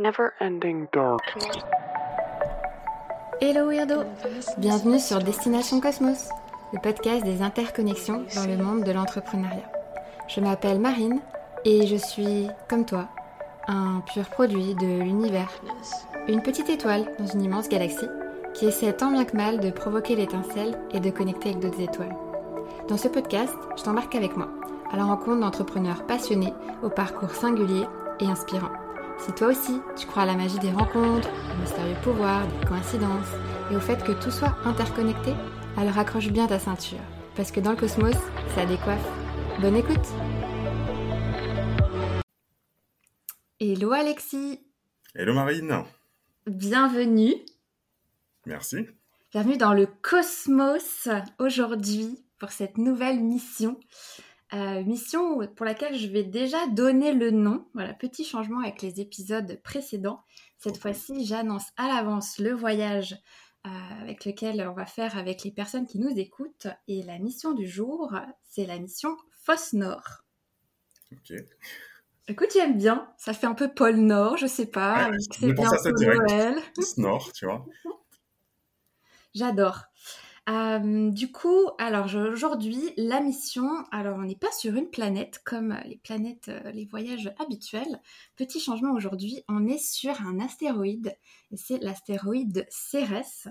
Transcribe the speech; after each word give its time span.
never-ending 0.00 0.86
darkness. 0.92 1.62
Hello 3.40 3.68
Weirdo 3.68 4.04
Bienvenue 4.58 4.98
sur 4.98 5.18
Destination 5.18 5.80
Cosmos, 5.80 6.28
le 6.72 6.80
podcast 6.80 7.24
des 7.24 7.42
interconnexions 7.42 8.24
dans 8.34 8.46
le 8.46 8.56
monde 8.56 8.82
de 8.84 8.92
l'entrepreneuriat. 8.92 9.70
Je 10.26 10.40
m'appelle 10.40 10.80
Marine 10.80 11.20
et 11.64 11.86
je 11.86 11.96
suis, 11.96 12.48
comme 12.68 12.86
toi, 12.86 13.08
un 13.68 14.02
pur 14.12 14.24
produit 14.30 14.74
de 14.74 15.02
l'univers. 15.02 15.50
Une 16.28 16.42
petite 16.42 16.70
étoile 16.70 17.04
dans 17.18 17.26
une 17.26 17.42
immense 17.42 17.68
galaxie 17.68 18.08
qui 18.54 18.66
essaie 18.66 18.92
tant 18.94 19.10
bien 19.10 19.24
que 19.24 19.36
mal 19.36 19.60
de 19.60 19.70
provoquer 19.70 20.16
l'étincelle 20.16 20.78
et 20.92 21.00
de 21.00 21.10
connecter 21.10 21.50
avec 21.50 21.60
d'autres 21.60 21.80
étoiles. 21.80 22.16
Dans 22.88 22.96
ce 22.96 23.08
podcast, 23.08 23.54
je 23.76 23.82
t'embarque 23.82 24.14
avec 24.14 24.36
moi 24.36 24.48
à 24.92 24.96
la 24.96 25.04
rencontre 25.04 25.40
d'entrepreneurs 25.40 26.06
passionnés 26.06 26.54
au 26.82 26.88
parcours 26.88 27.34
singulier 27.34 27.84
et 28.20 28.26
inspirant. 28.26 28.70
Si 29.20 29.32
toi 29.34 29.48
aussi, 29.48 29.82
tu 29.98 30.06
crois 30.06 30.22
à 30.22 30.26
la 30.26 30.34
magie 30.34 30.58
des 30.60 30.70
rencontres, 30.70 31.28
au 31.28 31.60
mystérieux 31.60 31.96
pouvoir, 32.02 32.46
des 32.46 32.66
coïncidences 32.66 33.28
et 33.70 33.76
au 33.76 33.80
fait 33.80 34.02
que 34.02 34.12
tout 34.12 34.30
soit 34.30 34.56
interconnecté, 34.64 35.34
alors 35.76 35.98
accroche 35.98 36.28
bien 36.28 36.46
ta 36.46 36.58
ceinture, 36.58 37.00
parce 37.36 37.52
que 37.52 37.60
dans 37.60 37.72
le 37.72 37.76
cosmos, 37.76 38.16
ça 38.54 38.64
décoiffe. 38.64 39.06
Bonne 39.60 39.76
écoute. 39.76 40.06
Hello 43.60 43.92
Alexis. 43.92 44.58
Hello 45.14 45.34
Marine. 45.34 45.84
Bienvenue. 46.46 47.34
Merci. 48.46 48.86
Bienvenue 49.32 49.58
dans 49.58 49.74
le 49.74 49.86
cosmos 49.86 51.08
aujourd'hui 51.38 52.24
pour 52.38 52.52
cette 52.52 52.78
nouvelle 52.78 53.20
mission. 53.20 53.78
Euh, 54.52 54.82
mission 54.82 55.46
pour 55.54 55.64
laquelle 55.64 55.96
je 55.96 56.08
vais 56.08 56.24
déjà 56.24 56.66
donner 56.66 57.12
le 57.12 57.30
nom. 57.30 57.66
Voilà, 57.74 57.94
petit 57.94 58.24
changement 58.24 58.60
avec 58.60 58.82
les 58.82 59.00
épisodes 59.00 59.60
précédents. 59.62 60.24
Cette 60.58 60.78
fois-ci, 60.78 61.24
j'annonce 61.24 61.68
à 61.76 61.86
l'avance 61.86 62.38
le 62.38 62.52
voyage 62.52 63.16
euh, 63.66 63.70
avec 64.02 64.24
lequel 64.24 64.66
on 64.68 64.72
va 64.72 64.86
faire 64.86 65.16
avec 65.16 65.44
les 65.44 65.52
personnes 65.52 65.86
qui 65.86 66.00
nous 66.00 66.10
écoutent. 66.18 66.66
Et 66.88 67.02
la 67.02 67.18
mission 67.18 67.52
du 67.52 67.68
jour, 67.68 68.12
c'est 68.42 68.66
la 68.66 68.78
mission 68.78 69.16
Fosse 69.42 69.72
Nord. 69.72 70.24
Ok. 71.12 71.32
Écoute, 72.26 72.50
j'aime 72.52 72.76
bien. 72.76 73.08
Ça 73.18 73.32
fait 73.32 73.46
un 73.46 73.54
peu 73.54 73.72
pôle 73.72 73.96
Nord, 73.96 74.36
je 74.36 74.46
sais 74.46 74.66
pas. 74.66 75.10
Ouais, 75.10 75.16
c'est 75.38 75.52
bien 75.52 75.68
ça. 75.68 75.90
Noël. 75.90 76.56
Nord, 76.96 77.32
tu 77.32 77.44
vois. 77.44 77.64
J'adore. 79.34 79.84
Euh, 80.48 81.10
du 81.10 81.30
coup, 81.30 81.68
alors 81.78 82.06
aujourd'hui, 82.14 82.92
la 82.96 83.20
mission, 83.20 83.68
alors 83.92 84.16
on 84.18 84.22
n'est 84.22 84.36
pas 84.36 84.50
sur 84.52 84.74
une 84.74 84.88
planète 84.90 85.40
comme 85.44 85.76
les 85.84 85.98
planètes, 85.98 86.48
euh, 86.48 86.70
les 86.72 86.86
voyages 86.86 87.32
habituels. 87.38 88.00
Petit 88.36 88.58
changement 88.58 88.92
aujourd'hui, 88.92 89.44
on 89.48 89.66
est 89.66 89.78
sur 89.78 90.20
un 90.22 90.40
astéroïde 90.40 91.14
et 91.50 91.56
c'est 91.56 91.78
l'astéroïde 91.78 92.66
Cérès. 92.70 93.48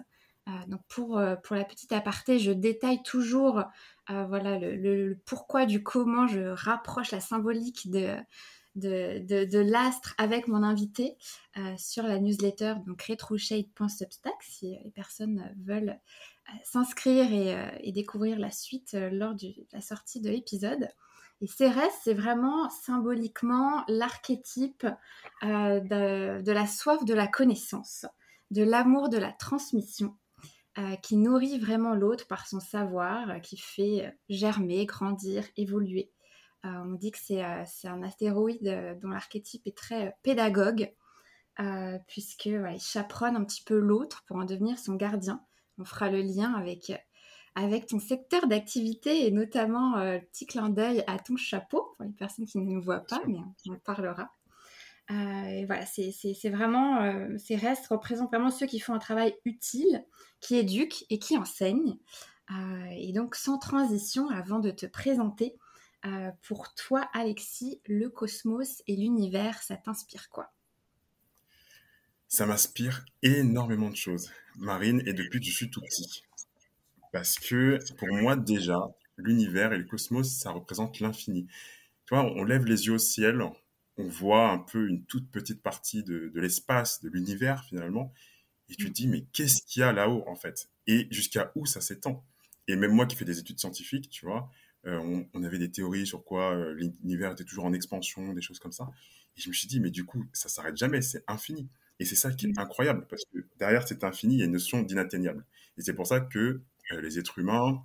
Euh, 0.48 0.52
donc 0.68 0.82
pour, 0.88 1.22
pour 1.44 1.56
la 1.56 1.64
petite 1.64 1.94
aparté, 1.94 2.40
je 2.40 2.52
détaille 2.52 3.04
toujours 3.04 3.64
voilà, 4.08 4.58
le, 4.58 5.20
pourquoi 5.26 5.68
du 5.68 5.84
comment 5.84 6.26
je 6.26 6.42
rapproche 6.50 7.12
la 7.12 7.20
symbolique 7.20 7.92
de, 7.92 8.16
de, 8.74 9.20
de, 9.20 9.46
de 9.46 9.60
l'astre 9.60 10.16
avec 10.18 10.48
mon 10.48 10.64
invité 10.64 11.16
sur 11.78 12.02
la 12.08 12.18
newsletter 12.18 12.74
donc 12.88 13.04
retroshade.substack 13.04 14.34
si 14.42 14.80
les 14.84 14.90
personnes 14.90 15.54
veulent 15.64 16.00
s'inscrire 16.64 17.32
et, 17.32 17.56
euh, 17.56 17.70
et 17.82 17.92
découvrir 17.92 18.40
la 18.40 18.52
suite 18.52 18.94
euh, 18.94 19.10
lors 19.12 19.36
de 19.36 19.54
la 19.72 19.82
sortie 19.82 20.22
de 20.22 20.30
l'épisode. 20.30 20.88
Et 21.42 21.48
Cérès, 21.48 21.94
c'est 22.04 22.14
vraiment 22.14 22.70
symboliquement 22.70 23.84
l'archétype 23.88 24.86
euh, 25.44 25.80
de, 25.80 26.52
la 26.52 26.68
soif 26.68 27.06
de 27.06 27.14
la 27.14 27.28
connaissance, 27.28 28.06
de 28.52 28.64
l'amour 28.64 29.10
de 29.10 29.18
la 29.18 29.32
transmission, 29.32 30.16
qui 31.04 31.18
nourrit 31.18 31.60
vraiment 31.60 31.94
l'autre 31.94 32.26
par 32.28 32.48
son 32.48 32.62
savoir, 32.62 33.42
qui 33.42 33.58
fait 33.58 34.18
germer, 34.30 34.86
grandir, 34.86 35.44
évoluer. 35.58 36.10
On 36.64 36.94
dit 36.94 37.12
que 37.12 37.18
c'est 37.18 37.42
un 37.44 38.02
astéroïde 38.02 38.98
dont 39.02 39.10
l'archétype 39.10 39.68
est 39.68 39.76
très 39.76 40.16
pédagogue, 40.24 40.94
puisque 42.08 42.50
chaperonne 42.80 43.36
un 43.36 43.44
petit 43.44 43.64
peu 43.64 43.78
l'autre 43.78 44.24
pour 44.26 44.38
en 44.38 44.46
devenir 44.46 44.80
son 44.80 44.96
gardien. 44.96 45.44
On 45.80 45.86
fera 45.86 46.10
le 46.10 46.22
lien 46.22 46.54
avec, 46.54 46.92
avec 47.56 47.88
ton 47.88 48.00
secteur 48.00 48.48
d'activité 48.48 49.26
et 49.26 49.32
notamment 49.32 49.98
euh, 49.98 50.16
le 50.16 50.22
petit 50.22 50.46
clin 50.46 50.70
d'œil 50.70 51.04
à 51.08 51.18
ton 51.18 51.38
chapeau, 51.38 51.94
pour 51.96 52.06
les 52.06 52.12
personnes 52.12 52.46
qui 52.46 52.58
ne 52.58 52.66
nous 52.66 52.82
voient 52.82 53.06
pas, 53.06 53.22
mais 53.28 53.38
on 53.68 53.74
en 53.74 53.78
parlera. 53.78 54.30
Euh, 55.12 55.46
et 55.48 55.66
voilà, 55.66 55.86
c'est 55.86 56.50
vraiment, 56.50 57.02
euh, 57.02 57.38
ces 57.38 57.56
restes 57.56 57.88
représentent 57.88 58.30
vraiment 58.30 58.52
ceux 58.52 58.68
qui 58.68 58.80
font 58.80 58.94
un 58.94 59.00
travail 59.00 59.36
utile, 59.46 60.06
qui 60.42 60.56
éduquent 60.56 61.06
et 61.10 61.18
qui 61.18 61.38
enseignent. 61.38 61.98
Et 62.98 63.14
donc, 63.14 63.36
sans 63.36 63.60
transition, 63.60 64.28
avant 64.30 64.58
de 64.58 64.72
te 64.72 64.88
présenter, 64.88 65.56
pour 66.42 66.74
toi, 66.74 67.08
Alexis, 67.14 67.80
le 67.86 68.10
cosmos 68.10 68.82
et 68.88 68.96
l'univers, 68.96 69.62
ça 69.62 69.78
t'inspire 69.78 70.30
quoi? 70.30 70.52
Ça 72.28 72.48
m'inspire 72.48 73.06
énormément 73.22 73.92
de 73.92 73.96
choses, 73.96 74.32
Marine, 74.60 75.02
et 75.06 75.14
depuis 75.14 75.42
je 75.44 75.52
suis 75.52 75.70
tout 75.70 75.82
petit. 75.82 76.24
Parce 77.12 77.40
que 77.40 77.80
pour 77.98 78.10
moi, 78.10 78.36
déjà, 78.36 78.78
l'univers 79.18 79.74
et 79.74 79.78
le 79.78 79.86
cosmos, 79.86 80.30
ça 80.30 80.52
représente 80.52 81.00
l'infini. 81.00 81.48
Tu 82.06 82.16
vois, 82.16 82.24
on 82.24 82.44
lève 82.44 82.66
les 82.66 82.88
yeux 82.88 82.94
au 82.94 83.00
ciel, 83.00 83.42
on 83.98 84.08
voit 84.08 84.50
un 84.52 84.60
peu 84.60 84.88
une 84.88 85.04
toute 85.06 85.30
petite 85.32 85.62
partie 85.62 86.04
de, 86.04 86.32
l'espace, 86.36 87.02
de 87.02 87.10
l'univers 87.10 87.64
finalement, 87.66 88.14
et 88.70 88.76
tu 88.76 88.86
te 88.86 88.92
dis, 88.92 89.08
mais 89.08 89.26
qu'est-ce 89.34 89.64
qu'il 89.64 89.82
y 89.82 89.84
a 89.84 89.92
là-haut 89.92 90.24
en 90.28 90.36
fait? 90.36 90.70
Et 90.88 91.08
jusqu'à 91.12 91.52
où 91.56 91.66
ça 91.66 91.82
s'étend? 91.82 92.24
Et 92.68 92.76
même 92.76 92.92
moi 92.92 93.08
qui 93.08 93.16
fais 93.16 93.26
des 93.26 93.40
études 93.40 93.60
scientifiques, 93.60 94.10
tu 94.10 94.26
vois, 94.26 94.52
euh, 94.86 94.98
on, 95.00 95.28
on 95.34 95.44
avait 95.44 95.58
des 95.58 95.72
théories 95.72 96.06
sur 96.06 96.24
quoi 96.24 96.56
euh, 96.56 96.74
l'univers 96.74 97.32
était 97.32 97.44
toujours 97.44 97.66
en 97.66 97.74
expansion, 97.74 98.34
des 98.34 98.42
choses 98.42 98.60
comme 98.60 98.72
ça. 98.72 98.90
Et 99.36 99.42
je 99.42 99.50
me 99.50 99.54
suis 99.54 99.68
dit, 99.68 99.80
mais 99.80 99.90
du 99.90 100.06
coup, 100.06 100.26
ça 100.34 100.50
s'arrête 100.50 100.78
jamais, 100.78 101.02
c'est 101.02 101.24
infini. 101.28 101.68
Et 102.00 102.06
c'est 102.06 102.16
ça 102.16 102.32
qui 102.32 102.48
est 102.48 102.60
incroyable, 102.60 103.06
parce 103.10 103.24
que 103.26 103.40
derrière 103.58 103.88
cet 103.88 104.04
infini, 104.04 104.36
il 104.36 104.40
y 104.40 104.42
a 104.42 104.46
une 104.46 104.54
notion 104.54 104.82
d'inatteignable. 104.82 105.46
Et 105.78 105.82
c'est 105.82 105.94
pour 105.94 106.08
ça 106.08 106.22
que 106.22 106.62
euh, 106.92 107.02
les 107.02 107.20
êtres 107.20 107.40
humains, 107.40 107.84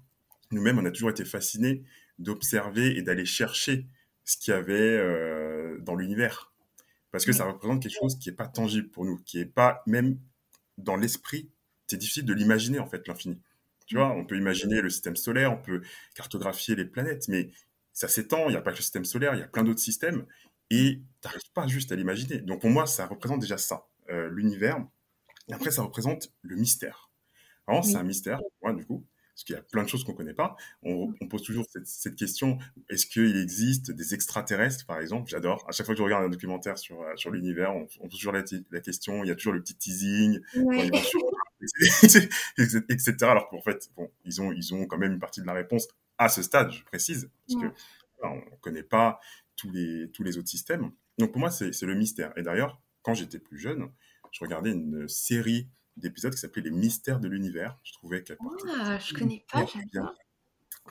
nous-mêmes, 0.50 0.78
on 0.78 0.84
a 0.84 0.90
toujours 0.90 1.10
été 1.10 1.24
fascinés 1.24 1.82
d'observer 2.18 2.96
et 2.96 3.02
d'aller 3.02 3.24
chercher 3.24 3.86
ce 4.24 4.36
qu'il 4.36 4.52
y 4.52 4.56
avait 4.56 4.74
euh, 4.74 5.78
dans 5.80 5.96
l'univers. 5.96 6.52
Parce 7.10 7.24
que 7.24 7.32
ça 7.32 7.44
représente 7.44 7.82
quelque 7.82 7.96
chose 7.96 8.18
qui 8.18 8.28
n'est 8.28 8.34
pas 8.34 8.48
tangible 8.48 8.88
pour 8.88 9.04
nous, 9.04 9.18
qui 9.24 9.38
n'est 9.38 9.44
pas 9.44 9.82
même 9.86 10.18
dans 10.78 10.96
l'esprit. 10.96 11.48
C'est 11.86 11.96
difficile 11.96 12.24
de 12.24 12.34
l'imaginer, 12.34 12.78
en 12.78 12.86
fait, 12.86 13.06
l'infini. 13.06 13.40
Tu 13.86 13.96
vois, 13.96 14.10
on 14.12 14.24
peut 14.24 14.36
imaginer 14.36 14.80
le 14.80 14.90
système 14.90 15.16
solaire, 15.16 15.52
on 15.52 15.60
peut 15.60 15.82
cartographier 16.14 16.74
les 16.74 16.84
planètes, 16.84 17.28
mais 17.28 17.50
ça 17.92 18.08
s'étend, 18.08 18.48
il 18.48 18.52
n'y 18.52 18.56
a 18.56 18.62
pas 18.62 18.72
que 18.72 18.78
le 18.78 18.82
système 18.82 19.04
solaire, 19.04 19.34
il 19.34 19.40
y 19.40 19.42
a 19.42 19.48
plein 19.48 19.62
d'autres 19.62 19.80
systèmes, 19.80 20.26
et 20.70 21.00
tu 21.20 21.28
n'arrives 21.28 21.52
pas 21.52 21.66
juste 21.66 21.92
à 21.92 21.96
l'imaginer. 21.96 22.38
Donc 22.38 22.62
pour 22.62 22.70
moi, 22.70 22.86
ça 22.86 23.06
représente 23.06 23.40
déjà 23.40 23.58
ça, 23.58 23.86
euh, 24.10 24.28
l'univers. 24.30 24.84
Et 25.48 25.52
après, 25.54 25.70
ça 25.70 25.82
représente 25.82 26.32
le 26.42 26.56
mystère. 26.56 27.10
Alors, 27.66 27.84
Oui. 27.84 27.90
c'est 27.90 27.98
un 27.98 28.02
mystère, 28.02 28.38
pour 28.38 28.50
moi, 28.62 28.72
du 28.72 28.84
coup, 28.86 29.04
parce 29.34 29.44
qu'il 29.44 29.56
y 29.56 29.58
a 29.58 29.62
plein 29.62 29.82
de 29.82 29.88
choses 29.88 30.04
qu'on 30.04 30.12
ne 30.12 30.16
connaît 30.16 30.34
pas. 30.34 30.56
On, 30.82 31.12
on 31.20 31.28
pose 31.28 31.42
toujours 31.42 31.64
cette, 31.68 31.86
cette 31.86 32.14
question, 32.14 32.58
est-ce 32.88 33.06
qu'il 33.06 33.36
existe 33.36 33.90
des 33.90 34.14
extraterrestres, 34.14 34.86
par 34.86 35.00
exemple? 35.00 35.28
J'adore. 35.28 35.64
À 35.68 35.72
chaque 35.72 35.86
fois 35.86 35.94
que 35.94 35.98
je 35.98 36.04
regarde 36.04 36.24
un 36.24 36.28
documentaire 36.28 36.78
sur, 36.78 37.00
euh, 37.02 37.16
sur 37.16 37.30
l'univers, 37.30 37.74
on, 37.74 37.86
on 38.00 38.08
pose 38.08 38.18
toujours 38.18 38.32
la, 38.32 38.44
la, 38.70 38.80
question, 38.80 39.24
il 39.24 39.28
y 39.28 39.30
a 39.30 39.34
toujours 39.34 39.52
le 39.54 39.60
petit 39.60 39.74
teasing, 39.76 40.40
etc. 42.88 43.14
Alors 43.22 43.48
qu'en 43.48 43.60
fait, 43.60 43.90
bon, 43.96 44.10
ils 44.24 44.40
ont, 44.40 44.52
ils 44.52 44.74
ont 44.74 44.86
quand 44.86 44.98
même 44.98 45.12
une 45.12 45.18
partie 45.20 45.40
de 45.40 45.46
la 45.46 45.52
réponse 45.52 45.88
à 46.18 46.28
ce 46.28 46.42
stade, 46.42 46.70
je 46.70 46.84
précise, 46.84 47.30
parce 47.48 47.60
que 47.60 47.66
on 48.22 48.36
ne 48.36 48.56
connaît 48.60 48.82
pas 48.82 49.20
tous 49.56 49.70
les, 49.70 50.10
tous 50.12 50.22
les 50.22 50.38
autres 50.38 50.48
systèmes. 50.48 50.90
Donc 51.18 51.32
pour 51.32 51.40
moi, 51.40 51.50
c'est 51.50 51.82
le 51.82 51.94
mystère. 51.94 52.32
Et 52.36 52.42
d'ailleurs, 52.42 52.80
quand 53.04 53.14
j'étais 53.14 53.40
plus 53.40 53.58
jeune, 53.60 53.92
je 54.32 54.40
regardais 54.44 54.72
une 54.72 55.08
série 55.08 55.68
d'épisodes 55.96 56.34
qui 56.34 56.40
s'appelait 56.40 56.62
Les 56.64 56.72
Mystères 56.72 57.20
de 57.20 57.28
l'univers. 57.28 57.80
Je 57.84 57.92
trouvais 57.94 58.24
qu'elle 58.24 58.38
portait 58.38 58.68
Ah, 58.76 58.98
je 58.98 59.14
connais 59.14 59.44
pas, 59.50 59.64
hyper 59.64 59.82
bien, 59.92 60.14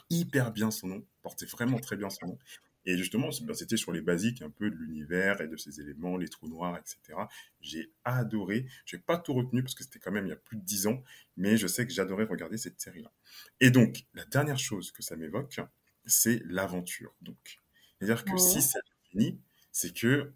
hyper 0.09 0.51
bien 0.51 0.71
son 0.71 0.88
nom, 0.88 1.07
portait 1.21 1.45
vraiment 1.45 1.79
très 1.79 1.97
bien 1.97 2.09
son 2.09 2.27
nom. 2.27 2.39
Et 2.85 2.97
justement, 2.97 3.31
c'était 3.31 3.77
sur 3.77 3.93
les 3.93 4.01
basiques 4.01 4.41
un 4.41 4.49
peu 4.49 4.69
de 4.69 4.75
l'univers 4.75 5.39
et 5.41 5.47
de 5.47 5.55
ses 5.57 5.79
éléments, 5.79 6.17
les 6.17 6.27
trous 6.27 6.49
noirs, 6.49 6.77
etc. 6.77 7.29
J'ai 7.61 7.93
adoré. 8.03 8.67
Je 8.85 8.97
n'ai 8.97 9.01
pas 9.01 9.17
tout 9.17 9.33
retenu 9.33 9.63
parce 9.63 9.75
que 9.75 9.83
c'était 9.83 9.99
quand 9.99 10.11
même 10.11 10.25
il 10.25 10.29
y 10.29 10.33
a 10.33 10.38
plus 10.38 10.57
de 10.57 10.63
dix 10.63 10.88
ans, 10.88 11.01
mais 11.38 11.55
je 11.57 11.67
sais 11.67 11.88
que 11.88 11.93
j'adorais 11.93 12.25
regarder 12.25 12.57
cette 12.57 12.81
série-là. 12.81 13.13
Et 13.61 13.71
donc, 13.71 14.05
la 14.13 14.25
dernière 14.25 14.59
chose 14.59 14.91
que 14.91 15.01
ça 15.03 15.15
m'évoque, 15.15 15.61
c'est 16.05 16.41
l'aventure. 16.45 17.15
Donc, 17.21 17.59
c'est-à-dire 17.99 18.25
que 18.25 18.31
Ouais. 18.31 18.38
si 18.38 18.61
c'est 18.61 18.79
fini, 19.11 19.39
c'est 19.71 19.93
que 19.95 20.33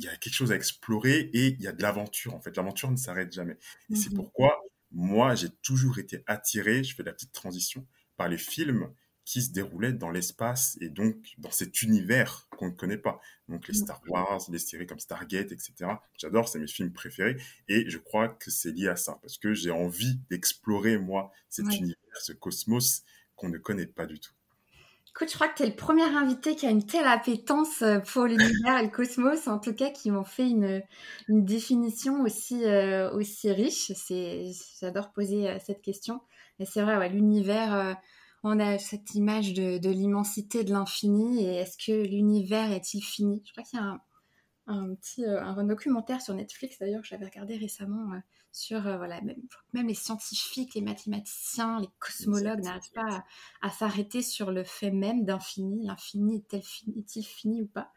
il 0.00 0.04
y 0.04 0.08
a 0.08 0.16
quelque 0.16 0.34
chose 0.34 0.52
à 0.52 0.56
explorer 0.56 1.30
et 1.32 1.48
il 1.48 1.60
y 1.62 1.68
a 1.68 1.72
de 1.72 1.82
l'aventure. 1.82 2.34
En 2.34 2.40
fait, 2.40 2.56
l'aventure 2.56 2.90
ne 2.90 2.96
s'arrête 2.96 3.32
jamais. 3.32 3.56
Et 3.90 3.96
c'est 3.96 4.10
Mhm. 4.10 4.14
pourquoi 4.14 4.58
moi, 4.92 5.34
j'ai 5.36 5.50
toujours 5.62 5.98
été 5.98 6.24
attiré, 6.26 6.82
je 6.82 6.94
fais 6.94 7.02
la 7.04 7.12
petite 7.12 7.32
transition, 7.32 7.86
par 8.16 8.28
les 8.28 8.38
films 8.38 8.92
qui 9.24 9.42
se 9.42 9.52
déroulait 9.52 9.92
dans 9.92 10.10
l'espace 10.10 10.76
et 10.80 10.88
donc 10.88 11.34
dans 11.38 11.50
cet 11.52 11.82
univers 11.82 12.48
qu'on 12.56 12.66
ne 12.66 12.72
connaît 12.74 12.98
pas. 12.98 13.20
Donc 13.48 13.68
les 13.68 13.74
Star 13.74 14.00
Wars, 14.08 14.40
les 14.50 14.58
séries 14.58 14.86
comme 14.86 14.98
Stargate, 14.98 15.52
etc. 15.52 16.02
J'adore, 16.18 16.48
c'est 16.48 16.58
mes 16.58 16.66
films 16.66 16.92
préférés 16.92 17.36
et 17.68 17.88
je 17.88 17.98
crois 17.98 18.28
que 18.28 18.50
c'est 18.50 18.72
lié 18.72 18.88
à 18.88 18.96
ça 18.96 19.18
parce 19.22 19.38
que 19.38 19.54
j'ai 19.54 19.70
envie 19.70 20.18
d'explorer 20.30 20.98
moi 20.98 21.30
cet 21.48 21.78
univers, 21.78 21.96
ce 22.20 22.32
cosmos 22.32 23.04
qu'on 23.36 23.48
ne 23.50 23.58
connaît 23.58 23.86
pas 23.86 24.06
du 24.06 24.18
tout. 24.18 24.32
Écoute, 25.10 25.28
je 25.28 25.34
crois 25.34 25.48
que 25.48 25.56
tu 25.56 25.62
es 25.64 25.66
le 25.66 25.74
premier 25.74 26.04
invité 26.04 26.54
qui 26.54 26.66
a 26.66 26.70
une 26.70 26.86
telle 26.86 27.06
appétence 27.06 27.82
euh, 27.82 27.98
pour 27.98 28.24
l'univers 28.26 28.78
et 28.78 28.84
le 28.84 28.90
cosmos, 28.90 29.48
en 29.48 29.58
tout 29.58 29.74
cas 29.74 29.90
qui 29.90 30.10
m'ont 30.12 30.24
fait 30.24 30.48
une, 30.48 30.82
une, 31.28 31.44
définition 31.44 32.22
aussi, 32.22 32.64
euh, 32.64 33.10
aussi 33.12 33.50
riche. 33.50 33.92
J'adore 34.80 35.10
poser 35.12 35.48
euh, 35.48 35.58
cette 35.64 35.82
question. 35.82 36.20
Et 36.60 36.64
c'est 36.64 36.82
vrai, 36.82 36.96
ouais, 36.96 37.08
l'univers, 37.08 37.96
on 38.44 38.60
a 38.60 38.78
cette 38.78 39.14
image 39.14 39.54
de, 39.54 39.78
de 39.78 39.90
l'immensité, 39.90 40.62
de 40.62 40.72
l'infini. 40.72 41.44
Et 41.44 41.56
est-ce 41.56 41.76
que 41.78 42.06
l'univers 42.06 42.70
est-il 42.70 43.02
fini? 43.02 43.42
Je 43.46 43.52
crois 43.52 43.64
qu'il 43.64 43.78
y 43.78 43.82
a 43.82 43.86
un, 43.86 44.00
un 44.70 44.94
petit 44.94 45.24
un 45.24 45.64
documentaire 45.64 46.22
sur 46.22 46.34
Netflix 46.34 46.78
d'ailleurs 46.78 47.02
que 47.02 47.08
j'avais 47.08 47.26
regardé 47.26 47.56
récemment 47.56 48.20
sur 48.52 48.86
euh, 48.86 48.96
voilà 48.96 49.20
même, 49.20 49.40
même, 49.72 49.86
les 49.86 49.94
scientifiques, 49.94 50.74
les 50.74 50.80
mathématiciens, 50.80 51.80
les 51.80 51.88
cosmologues 51.98 52.62
n'arrivent 52.62 52.92
pas 52.94 53.24
à, 53.62 53.70
s'arrêter 53.70 54.22
sur 54.22 54.50
le 54.50 54.64
fait 54.64 54.90
même 54.90 55.24
d'infini. 55.24 55.86
L'infini 55.86 56.36
est-il 56.36 56.62
fini, 56.62 57.06
est 57.16 57.22
fini 57.22 57.62
ou 57.62 57.66
pas? 57.66 57.92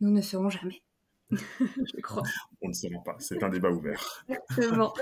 Nous 0.00 0.10
ne 0.10 0.20
saurons 0.20 0.50
jamais. 0.50 0.82
Je 1.30 2.00
crois. 2.02 2.22
On 2.62 2.68
ne 2.68 2.72
saura 2.72 3.02
pas. 3.04 3.16
C'est 3.18 3.42
un 3.42 3.48
débat 3.48 3.70
ouvert. 3.70 4.24
Exactement. 4.28 4.92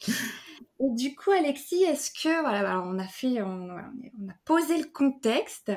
Et 0.82 0.90
du 0.94 1.14
coup, 1.14 1.30
Alexis, 1.30 1.82
est-ce 1.82 2.10
que 2.10 2.40
voilà, 2.40 2.80
on 2.82 2.98
a 2.98 3.06
fait, 3.06 3.42
on, 3.42 3.68
a 3.70 3.84
posé 4.46 4.78
le 4.78 4.86
contexte. 4.90 5.70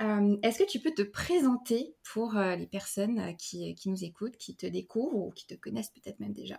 Euh, 0.00 0.36
est-ce 0.42 0.58
que 0.58 0.68
tu 0.68 0.80
peux 0.80 0.92
te 0.92 1.02
présenter 1.02 1.94
pour 2.02 2.38
euh, 2.38 2.56
les 2.56 2.66
personnes 2.66 3.36
qui, 3.36 3.74
qui, 3.74 3.90
nous 3.90 4.02
écoutent, 4.02 4.38
qui 4.38 4.56
te 4.56 4.66
découvrent 4.66 5.26
ou 5.26 5.30
qui 5.30 5.46
te 5.46 5.54
connaissent 5.54 5.90
peut-être 5.90 6.20
même 6.20 6.32
déjà? 6.32 6.58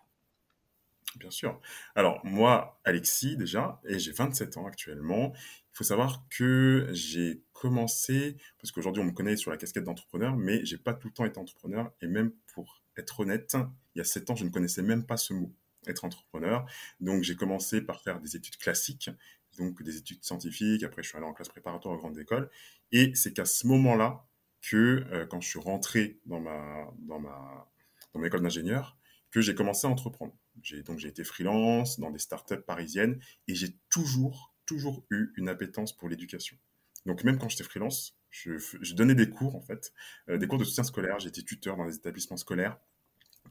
Bien 1.16 1.32
sûr. 1.32 1.60
Alors, 1.96 2.24
moi, 2.24 2.80
Alexis, 2.84 3.36
déjà, 3.36 3.82
et 3.86 3.98
j'ai 3.98 4.12
27 4.12 4.58
ans 4.58 4.68
actuellement. 4.68 5.34
Il 5.36 5.78
faut 5.78 5.84
savoir 5.84 6.24
que 6.30 6.88
j'ai 6.92 7.42
commencé, 7.54 8.38
parce 8.60 8.72
qu'aujourd'hui, 8.72 9.02
on 9.02 9.06
me 9.06 9.12
connaît 9.12 9.38
sur 9.38 9.50
la 9.50 9.58
casquette 9.58 9.86
d'entrepreneur, 9.86 10.36
mais 10.36 10.64
j'ai 10.66 10.78
pas 10.78 10.94
tout 10.94 11.08
le 11.08 11.14
temps 11.14 11.26
été 11.26 11.40
entrepreneur. 11.40 11.92
Et 12.02 12.08
même 12.08 12.32
pour 12.54 12.84
être 12.98 13.22
honnête, 13.22 13.58
il 13.96 14.00
y 14.00 14.02
a 14.02 14.04
7 14.04 14.30
ans, 14.30 14.36
je 14.36 14.44
ne 14.44 14.50
connaissais 14.50 14.84
même 14.84 15.06
pas 15.06 15.18
ce 15.18 15.34
mot, 15.34 15.52
être 15.88 16.06
entrepreneur. 16.06 16.66
Donc, 17.00 17.24
j'ai 17.24 17.36
commencé 17.36 17.82
par 17.82 18.02
faire 18.02 18.20
des 18.20 18.36
études 18.36 18.58
classiques, 18.58 19.10
donc 19.58 19.82
des 19.84 19.98
études 19.98 20.24
scientifiques. 20.24 20.84
Après, 20.84 21.04
je 21.04 21.10
suis 21.10 21.18
allé 21.18 21.26
en 21.26 21.34
classe 21.34 21.50
préparatoire 21.50 21.96
aux 21.96 21.98
grandes 21.98 22.18
écoles. 22.18 22.50
Et 22.92 23.14
c'est 23.16 23.34
qu'à 23.34 23.46
ce 23.46 23.68
moment-là 23.68 24.28
que, 24.62 25.06
euh, 25.12 25.26
quand 25.26 25.42
je 25.42 25.48
suis 25.48 25.60
rentré 25.60 26.20
dans 26.26 26.40
ma, 26.40 26.92
dans 27.00 27.20
ma, 27.20 27.70
dans 28.14 28.20
mon 28.20 28.26
école 28.26 28.42
d'ingénieur, 28.42 28.98
que 29.32 29.42
j'ai 29.42 29.56
commencé 29.56 29.88
à 29.88 29.90
entreprendre. 29.90 30.34
Donc 30.86 30.98
j'ai 30.98 31.08
été 31.08 31.24
freelance 31.24 32.00
dans 32.00 32.10
des 32.10 32.20
startups 32.20 32.62
parisiennes 32.66 33.20
et 33.48 33.54
j'ai 33.54 33.78
toujours 33.90 34.54
toujours 34.66 35.06
eu 35.12 35.32
une 35.38 35.50
appétence 35.50 35.96
pour 35.96 36.10
l'éducation. 36.10 36.58
Donc 37.06 37.24
même 37.24 37.38
quand 37.38 37.48
j'étais 37.48 37.64
freelance, 37.64 38.18
je, 38.30 38.58
je, 38.58 38.94
donnais 38.94 39.16
des 39.16 39.30
cours 39.30 39.56
en 39.56 39.62
fait, 39.62 39.94
euh, 40.30 40.38
des 40.38 40.48
cours 40.48 40.58
de 40.58 40.64
soutien 40.64 40.84
scolaire. 40.84 41.20
J'étais 41.20 41.42
tuteur 41.42 41.78
dans 41.78 41.86
des 41.86 41.96
établissements 41.96 42.38
scolaires 42.38 42.78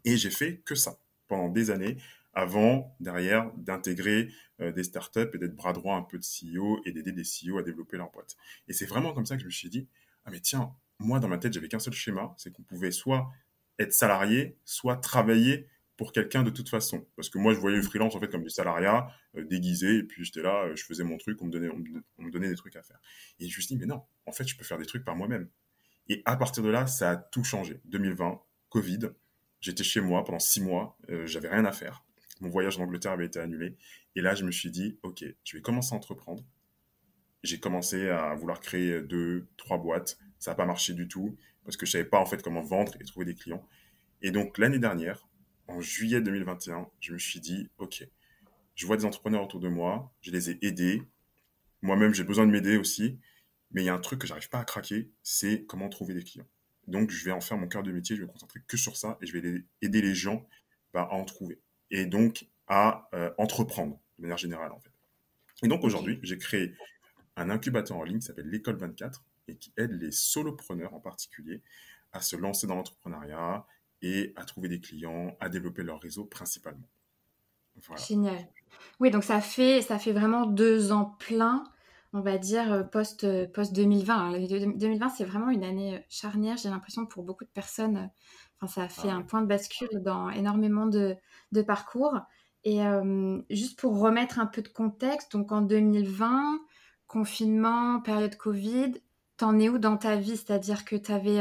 et 0.04 0.16
j'ai 0.16 0.30
fait 0.30 0.58
que 0.58 0.74
ça 0.74 1.00
pendant 1.28 1.48
des 1.48 1.70
années 1.70 1.96
avant 2.36 2.96
derrière 3.00 3.50
d'intégrer 3.56 4.30
euh, 4.60 4.70
des 4.70 4.84
startups 4.84 5.30
et 5.34 5.38
d'être 5.38 5.56
bras 5.56 5.72
droit 5.72 5.96
un 5.96 6.02
peu 6.02 6.18
de 6.18 6.24
CEO 6.24 6.80
et 6.84 6.92
d'aider 6.92 7.10
des 7.10 7.24
CEO 7.24 7.58
à 7.58 7.62
développer 7.64 7.96
leur 7.96 8.12
boîte. 8.12 8.36
Et 8.68 8.72
c'est 8.72 8.86
vraiment 8.86 9.12
comme 9.12 9.26
ça 9.26 9.34
que 9.34 9.40
je 9.40 9.46
me 9.46 9.50
suis 9.50 9.68
dit 9.68 9.88
ah 10.24 10.30
mais 10.30 10.40
tiens 10.40 10.72
moi 10.98 11.18
dans 11.18 11.28
ma 11.28 11.38
tête 11.38 11.52
j'avais 11.52 11.68
qu'un 11.68 11.78
seul 11.80 11.94
schéma, 11.94 12.34
c'est 12.38 12.52
qu'on 12.52 12.62
pouvait 12.62 12.92
soit 12.92 13.30
être 13.78 13.92
salarié, 13.92 14.58
soit 14.64 14.96
travailler 14.96 15.68
pour 15.96 16.12
quelqu'un 16.12 16.42
de 16.42 16.50
toute 16.50 16.68
façon. 16.68 17.06
Parce 17.16 17.30
que 17.30 17.38
moi, 17.38 17.54
je 17.54 17.58
voyais 17.58 17.76
le 17.76 17.82
freelance 17.82 18.14
en 18.14 18.20
fait 18.20 18.28
comme 18.28 18.42
du 18.42 18.50
salariat 18.50 19.08
euh, 19.36 19.44
déguisé, 19.44 19.98
et 19.98 20.02
puis 20.02 20.24
j'étais 20.24 20.42
là, 20.42 20.64
euh, 20.64 20.76
je 20.76 20.84
faisais 20.84 21.04
mon 21.04 21.16
truc, 21.16 21.40
on 21.40 21.46
me, 21.46 21.50
donnait, 21.50 21.70
on 22.18 22.22
me, 22.22 22.30
donnait 22.30 22.48
des 22.48 22.56
trucs 22.56 22.76
à 22.76 22.82
faire. 22.82 23.00
Et 23.38 23.48
je 23.48 23.56
me 23.56 23.62
suis 23.62 23.74
dit, 23.74 23.76
mais 23.76 23.86
non, 23.86 24.02
en 24.26 24.32
fait, 24.32 24.46
je 24.46 24.56
peux 24.56 24.64
faire 24.64 24.78
des 24.78 24.86
trucs 24.86 25.04
par 25.04 25.16
moi-même. 25.16 25.48
Et 26.08 26.22
à 26.24 26.36
partir 26.36 26.62
de 26.62 26.68
là, 26.68 26.86
ça 26.86 27.10
a 27.12 27.16
tout 27.16 27.44
changé. 27.44 27.80
2020, 27.86 28.40
Covid, 28.68 29.10
j'étais 29.60 29.84
chez 29.84 30.00
moi 30.00 30.24
pendant 30.24 30.38
six 30.38 30.60
mois, 30.60 30.98
euh, 31.08 31.26
j'avais 31.26 31.48
rien 31.48 31.64
à 31.64 31.72
faire. 31.72 32.04
Mon 32.40 32.48
voyage 32.48 32.78
en 32.78 32.82
Angleterre 32.82 33.12
avait 33.12 33.26
été 33.26 33.38
annulé. 33.38 33.76
Et 34.14 34.20
là, 34.20 34.34
je 34.34 34.44
me 34.44 34.50
suis 34.50 34.70
dit, 34.70 34.98
OK, 35.02 35.24
je 35.44 35.56
vais 35.56 35.62
commencer 35.62 35.94
à 35.94 35.96
entreprendre. 35.96 36.44
J'ai 37.42 37.60
commencé 37.60 38.08
à 38.08 38.34
vouloir 38.34 38.60
créer 38.60 39.00
deux, 39.02 39.46
trois 39.56 39.78
boîtes. 39.78 40.18
Ça 40.38 40.50
n'a 40.50 40.54
pas 40.54 40.66
marché 40.66 40.92
du 40.92 41.08
tout 41.08 41.36
parce 41.64 41.76
que 41.76 41.86
je 41.86 41.92
savais 41.92 42.04
pas 42.04 42.18
en 42.18 42.26
fait 42.26 42.42
comment 42.42 42.62
vendre 42.62 42.92
et 43.00 43.04
trouver 43.04 43.26
des 43.26 43.34
clients. 43.34 43.66
Et 44.22 44.30
donc 44.30 44.58
l'année 44.58 44.78
dernière, 44.78 45.26
en 45.68 45.80
juillet 45.80 46.20
2021, 46.20 46.88
je 47.00 47.12
me 47.12 47.18
suis 47.18 47.40
dit, 47.40 47.68
OK, 47.78 48.06
je 48.74 48.86
vois 48.86 48.96
des 48.96 49.04
entrepreneurs 49.04 49.42
autour 49.42 49.60
de 49.60 49.68
moi, 49.68 50.12
je 50.20 50.30
les 50.30 50.50
ai 50.50 50.58
aidés. 50.62 51.02
Moi-même, 51.82 52.14
j'ai 52.14 52.24
besoin 52.24 52.46
de 52.46 52.52
m'aider 52.52 52.76
aussi. 52.76 53.18
Mais 53.72 53.82
il 53.82 53.86
y 53.86 53.88
a 53.88 53.94
un 53.94 54.00
truc 54.00 54.20
que 54.20 54.26
j'arrive 54.26 54.48
pas 54.48 54.60
à 54.60 54.64
craquer, 54.64 55.10
c'est 55.22 55.64
comment 55.66 55.88
trouver 55.88 56.14
des 56.14 56.22
clients. 56.22 56.46
Donc, 56.86 57.10
je 57.10 57.24
vais 57.24 57.32
en 57.32 57.40
faire 57.40 57.58
mon 57.58 57.66
cœur 57.66 57.82
de 57.82 57.90
métier, 57.90 58.14
je 58.14 58.20
vais 58.20 58.26
me 58.26 58.32
concentrer 58.32 58.60
que 58.66 58.76
sur 58.76 58.96
ça 58.96 59.18
et 59.20 59.26
je 59.26 59.36
vais 59.36 59.64
aider 59.82 60.00
les 60.00 60.14
gens 60.14 60.46
bah, 60.94 61.08
à 61.10 61.14
en 61.14 61.24
trouver. 61.24 61.58
Et 61.90 62.06
donc, 62.06 62.46
à 62.68 63.08
euh, 63.14 63.30
entreprendre, 63.38 63.98
de 64.18 64.22
manière 64.22 64.38
générale, 64.38 64.72
en 64.72 64.80
fait. 64.80 64.90
Et 65.62 65.68
donc, 65.68 65.84
aujourd'hui, 65.84 66.18
j'ai 66.22 66.38
créé 66.38 66.74
un 67.36 67.50
incubateur 67.50 67.96
en 67.96 68.04
ligne 68.04 68.18
qui 68.18 68.26
s'appelle 68.26 68.50
l'école 68.50 68.76
24 68.76 69.22
et 69.48 69.56
qui 69.56 69.72
aide 69.76 69.92
les 69.92 70.10
solopreneurs 70.10 70.94
en 70.94 71.00
particulier 71.00 71.62
à 72.12 72.20
se 72.20 72.36
lancer 72.36 72.66
dans 72.66 72.74
l'entrepreneuriat, 72.74 73.66
et 74.02 74.32
à 74.36 74.44
trouver 74.44 74.68
des 74.68 74.80
clients, 74.80 75.36
à 75.40 75.48
développer 75.48 75.82
leur 75.82 76.00
réseau 76.00 76.24
principalement. 76.24 76.88
Génial. 78.08 78.46
Oui, 79.00 79.10
donc 79.10 79.24
ça 79.24 79.40
fait, 79.40 79.82
ça 79.82 79.98
fait 79.98 80.12
vraiment 80.12 80.46
deux 80.46 80.92
ans 80.92 81.16
plein, 81.18 81.64
on 82.16 82.22
va 82.22 82.38
dire, 82.38 82.72
euh, 82.72 82.82
post, 82.82 83.24
euh, 83.24 83.46
post 83.46 83.74
2020. 83.74 84.46
2020, 84.48 85.10
c'est 85.10 85.24
vraiment 85.24 85.50
une 85.50 85.64
année 85.64 85.96
euh, 85.96 86.00
charnière, 86.08 86.56
j'ai 86.56 86.70
l'impression, 86.70 87.04
pour 87.04 87.24
beaucoup 87.24 87.44
de 87.44 87.50
personnes. 87.50 88.10
Enfin, 88.58 88.72
ça 88.72 88.82
a 88.84 88.88
fait 88.88 89.10
ah 89.10 89.16
un 89.16 89.22
point 89.22 89.42
de 89.42 89.46
bascule 89.46 90.02
dans 90.02 90.30
énormément 90.30 90.86
de, 90.86 91.14
de 91.52 91.62
parcours. 91.62 92.18
Et 92.64 92.80
juste 93.48 93.78
pour 93.78 93.96
remettre 94.00 94.40
un 94.40 94.46
peu 94.46 94.60
de 94.60 94.66
contexte, 94.66 95.30
donc 95.30 95.52
en 95.52 95.60
2020, 95.60 96.58
confinement, 97.06 98.00
période 98.00 98.34
Covid, 98.34 98.94
t'en 99.36 99.56
es 99.60 99.68
où 99.68 99.78
dans 99.78 99.96
ta 99.96 100.16
vie? 100.16 100.36
C'est-à-dire 100.36 100.84
que 100.84 100.96
tu 100.96 101.12
avais 101.12 101.38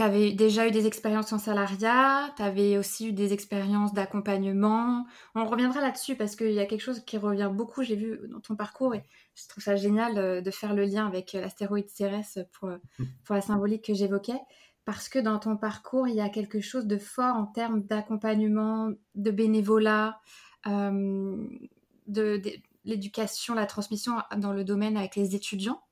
tu 0.00 0.04
avais 0.04 0.32
déjà 0.32 0.66
eu 0.66 0.70
des 0.70 0.86
expériences 0.86 1.30
en 1.34 1.38
salariat, 1.38 2.32
tu 2.34 2.42
avais 2.42 2.78
aussi 2.78 3.08
eu 3.08 3.12
des 3.12 3.34
expériences 3.34 3.92
d'accompagnement. 3.92 5.04
On 5.34 5.44
reviendra 5.44 5.82
là-dessus 5.82 6.16
parce 6.16 6.36
qu'il 6.36 6.52
y 6.52 6.58
a 6.58 6.64
quelque 6.64 6.80
chose 6.80 7.04
qui 7.04 7.18
revient 7.18 7.50
beaucoup, 7.52 7.82
j'ai 7.82 7.96
vu 7.96 8.18
dans 8.30 8.40
ton 8.40 8.56
parcours, 8.56 8.94
et 8.94 9.04
je 9.34 9.46
trouve 9.46 9.62
ça 9.62 9.76
génial 9.76 10.16
euh, 10.16 10.40
de 10.40 10.50
faire 10.50 10.72
le 10.72 10.84
lien 10.84 11.06
avec 11.06 11.34
euh, 11.34 11.42
l'astéroïde 11.42 11.90
Cérès 11.90 12.38
euh, 12.38 12.78
pour 13.24 13.34
la 13.34 13.42
symbolique 13.42 13.84
que 13.84 13.92
j'évoquais. 13.92 14.40
Parce 14.86 15.10
que 15.10 15.18
dans 15.18 15.38
ton 15.38 15.58
parcours, 15.58 16.08
il 16.08 16.14
y 16.14 16.22
a 16.22 16.30
quelque 16.30 16.62
chose 16.62 16.86
de 16.86 16.96
fort 16.96 17.36
en 17.36 17.44
termes 17.44 17.82
d'accompagnement, 17.82 18.90
de 19.16 19.30
bénévolat, 19.30 20.18
de 20.64 22.42
l'éducation, 22.86 23.52
la 23.52 23.66
transmission 23.66 24.14
dans 24.38 24.54
le 24.54 24.64
domaine 24.64 24.96
avec 24.96 25.14
les 25.16 25.34
étudiants. 25.36 25.82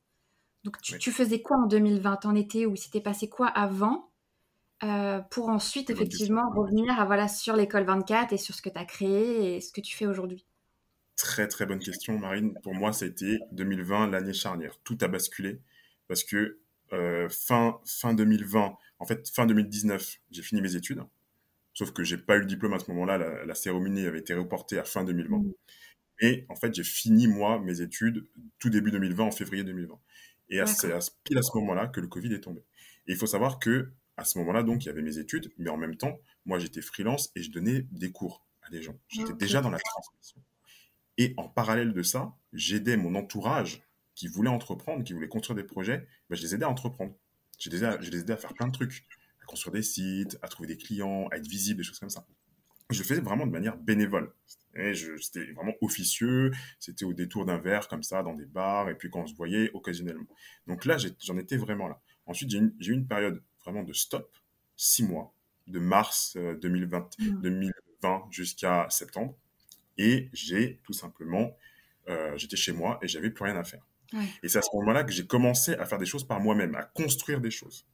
Donc, 0.65 0.81
tu, 0.81 1.13
faisais 1.13 1.41
quoi 1.41 1.59
en 1.59 1.67
2020 1.67 2.27
En 2.27 2.35
été 2.35 2.67
où 2.67 2.77
s'était 2.77 3.01
passé 3.01 3.29
quoi 3.29 3.47
avant 3.47 4.11
euh, 4.85 5.21
pour 5.31 5.49
ensuite 5.49 5.91
effectivement 5.91 6.51
revenir 6.51 7.01
à, 7.01 7.05
voilà, 7.05 7.27
sur 7.27 7.57
l'école 7.57 7.85
24 7.85 8.33
et 8.33 8.37
sur 8.37 8.55
ce 8.55 8.63
que 8.63 8.69
tu 8.69 8.79
as 8.79 8.85
créé 8.85 9.57
et 9.57 9.61
ce 9.61 9.73
que 9.73 9.81
tu 9.81 9.97
fais 9.97 10.07
aujourd'hui? 10.07 10.45
Très 11.17 11.49
très 11.49 11.67
bonne 11.67 11.81
question 11.81 12.17
Marine. 12.17 12.55
Pour 12.63 12.75
moi, 12.75 12.93
ça 12.93 13.05
a 13.05 13.09
été 13.09 13.41
2020 13.53 14.09
l'année 14.09 14.33
charnière. 14.33 14.79
Tout 14.85 14.97
a 15.01 15.09
basculé 15.09 15.61
parce 16.07 16.23
que 16.23 16.61
euh, 16.93 17.29
fin, 17.29 17.81
fin 17.85 18.15
2020, 18.15 18.77
en 19.01 19.05
fait 19.05 19.29
fin 19.29 19.47
2019, 19.47 20.19
j'ai 20.31 20.43
fini 20.43 20.63
mes 20.63 20.77
études. 20.77 21.03
Sauf 21.75 21.93
que 21.93 22.05
j'ai 22.05 22.19
pas 22.19 22.37
eu 22.37 22.41
le 22.41 22.47
diplôme 22.47 22.73
à 22.73 22.79
ce 22.79 22.91
moment-là. 22.91 23.19
La, 23.45 23.55
cérémonie 23.55 24.07
avait 24.07 24.19
été 24.21 24.35
reportée 24.35 24.79
à 24.79 24.85
fin 24.85 25.05
2020. 25.05 25.39
Mmh. 25.39 25.53
Et 26.21 26.47
en 26.49 26.57
fait, 26.57 26.75
j'ai 26.75 26.85
fini 26.85 27.27
moi 27.27 27.61
mes 27.61 27.81
études 27.81 28.27
tout 28.59 28.71
début 28.71 28.91
2020, 28.91 29.25
en 29.25 29.31
février 29.31 29.65
2020. 29.65 29.99
Et 30.51 30.65
c'est 30.67 30.93
à, 30.93 30.99
pile 31.25 31.39
à 31.39 31.43
ce 31.43 31.57
moment-là 31.57 31.89
que 31.89 32.01
le 32.01 32.09
Covid 32.09 32.33
est 32.33 32.41
tombé. 32.41 32.61
Et 33.07 33.13
il 33.13 33.17
faut 33.17 33.27
savoir 33.27 33.59
que 33.59 33.93
à 34.19 34.25
ce 34.25 34.37
moment-là, 34.39 34.65
donc, 34.65 34.85
il 34.85 34.89
y 34.89 34.91
avait 34.91 35.03
mes 35.03 35.19
études, 35.19 35.53
mais 35.59 35.71
en 35.71 35.77
même 35.77 35.97
temps, 35.97 36.19
moi, 36.45 36.59
j'étais 36.59 36.83
freelance 36.83 37.31
et 37.37 37.43
je 37.43 37.53
donnais 37.53 37.87
des 37.93 38.11
cours 38.11 38.45
à 38.63 38.71
des 38.71 38.83
gens. 38.83 38.99
J'étais 39.07 39.33
déjà 39.33 39.61
dans 39.61 39.71
la 39.71 39.79
transmission. 39.79 40.43
Et 41.19 41.35
en 41.37 41.49
parallèle 41.49 41.93
de 41.93 42.03
ça, 42.03 42.37
j'aidais 42.53 42.97
mon 42.97 43.15
entourage 43.15 43.83
qui 44.17 44.27
voulait 44.27 44.51
entreprendre, 44.51 45.05
qui 45.05 45.13
voulait 45.13 45.29
construire 45.29 45.55
des 45.55 45.63
projets, 45.63 46.09
ben, 46.29 46.37
je 46.37 46.43
les 46.43 46.57
aidais 46.57 46.65
à 46.65 46.69
entreprendre. 46.69 47.15
Je 47.61 47.71
les, 47.71 47.77
aidais 47.77 47.87
à, 47.87 48.01
je 48.01 48.11
les 48.11 48.19
aidais 48.19 48.33
à 48.33 48.37
faire 48.37 48.55
plein 48.55 48.67
de 48.67 48.73
trucs, 48.73 49.07
à 49.41 49.45
construire 49.47 49.73
des 49.73 49.83
sites, 49.83 50.37
à 50.43 50.49
trouver 50.49 50.67
des 50.67 50.77
clients, 50.77 51.29
à 51.31 51.37
être 51.37 51.47
visible, 51.47 51.79
des 51.79 51.85
choses 51.85 52.01
comme 52.01 52.11
ça. 52.11 52.27
Je 52.91 53.03
faisais 53.03 53.21
vraiment 53.21 53.47
de 53.47 53.53
manière 53.53 53.77
bénévole. 53.77 54.33
C'était 55.21 55.53
vraiment 55.53 55.75
officieux. 55.83 56.53
C'était 56.79 57.05
au 57.05 57.13
détour 57.13 57.45
d'un 57.45 57.59
verre, 57.59 57.89
comme 57.89 58.03
ça, 58.03 58.23
dans 58.23 58.35
des 58.35 58.47
bars, 58.47 58.89
et 58.89 58.95
puis 58.95 59.11
quand 59.11 59.23
on 59.23 59.27
se 59.27 59.35
voyait 59.35 59.71
occasionnellement. 59.75 60.27
Donc 60.67 60.85
là, 60.85 60.97
j'en 61.21 61.37
étais 61.37 61.57
vraiment 61.57 61.89
là. 61.89 62.01
Ensuite, 62.27 62.51
j'ai 62.51 62.59
eu 62.59 62.93
une- 62.93 63.07
période 63.07 63.43
vraiment 63.65 63.83
de 63.83 63.93
stop, 63.93 64.37
six 64.77 65.03
mois, 65.03 65.35
de 65.67 65.79
mars 65.79 66.35
euh, 66.37 66.55
2020, 66.57 67.11
Mm. 67.19 67.41
2020 67.43 68.27
jusqu'à 68.31 68.87
septembre. 68.91 69.37
Et 69.99 70.29
j'ai 70.33 70.81
tout 70.85 70.93
simplement, 70.93 71.57
euh, 72.09 72.37
j'étais 72.37 72.57
chez 72.57 72.73
moi 72.73 72.99
et 73.03 73.09
j'avais 73.09 73.31
plus 73.31 73.45
rien 73.45 73.57
à 73.57 73.65
faire. 73.65 73.85
Ouais. 74.13 74.25
Et 74.43 74.49
c'est 74.49 74.59
à 74.59 74.63
ce 74.63 74.75
moment-là 74.77 75.05
que 75.05 75.13
j'ai 75.13 75.27
commencé 75.27 75.75
à 75.75 75.85
faire 75.85 75.99
des 75.99 76.07
choses 76.07 76.27
par 76.27 76.41
moi-même, 76.41 76.75
à 76.77 76.85
construire 76.85 77.41
des 77.41 77.51
choses. 77.51 77.87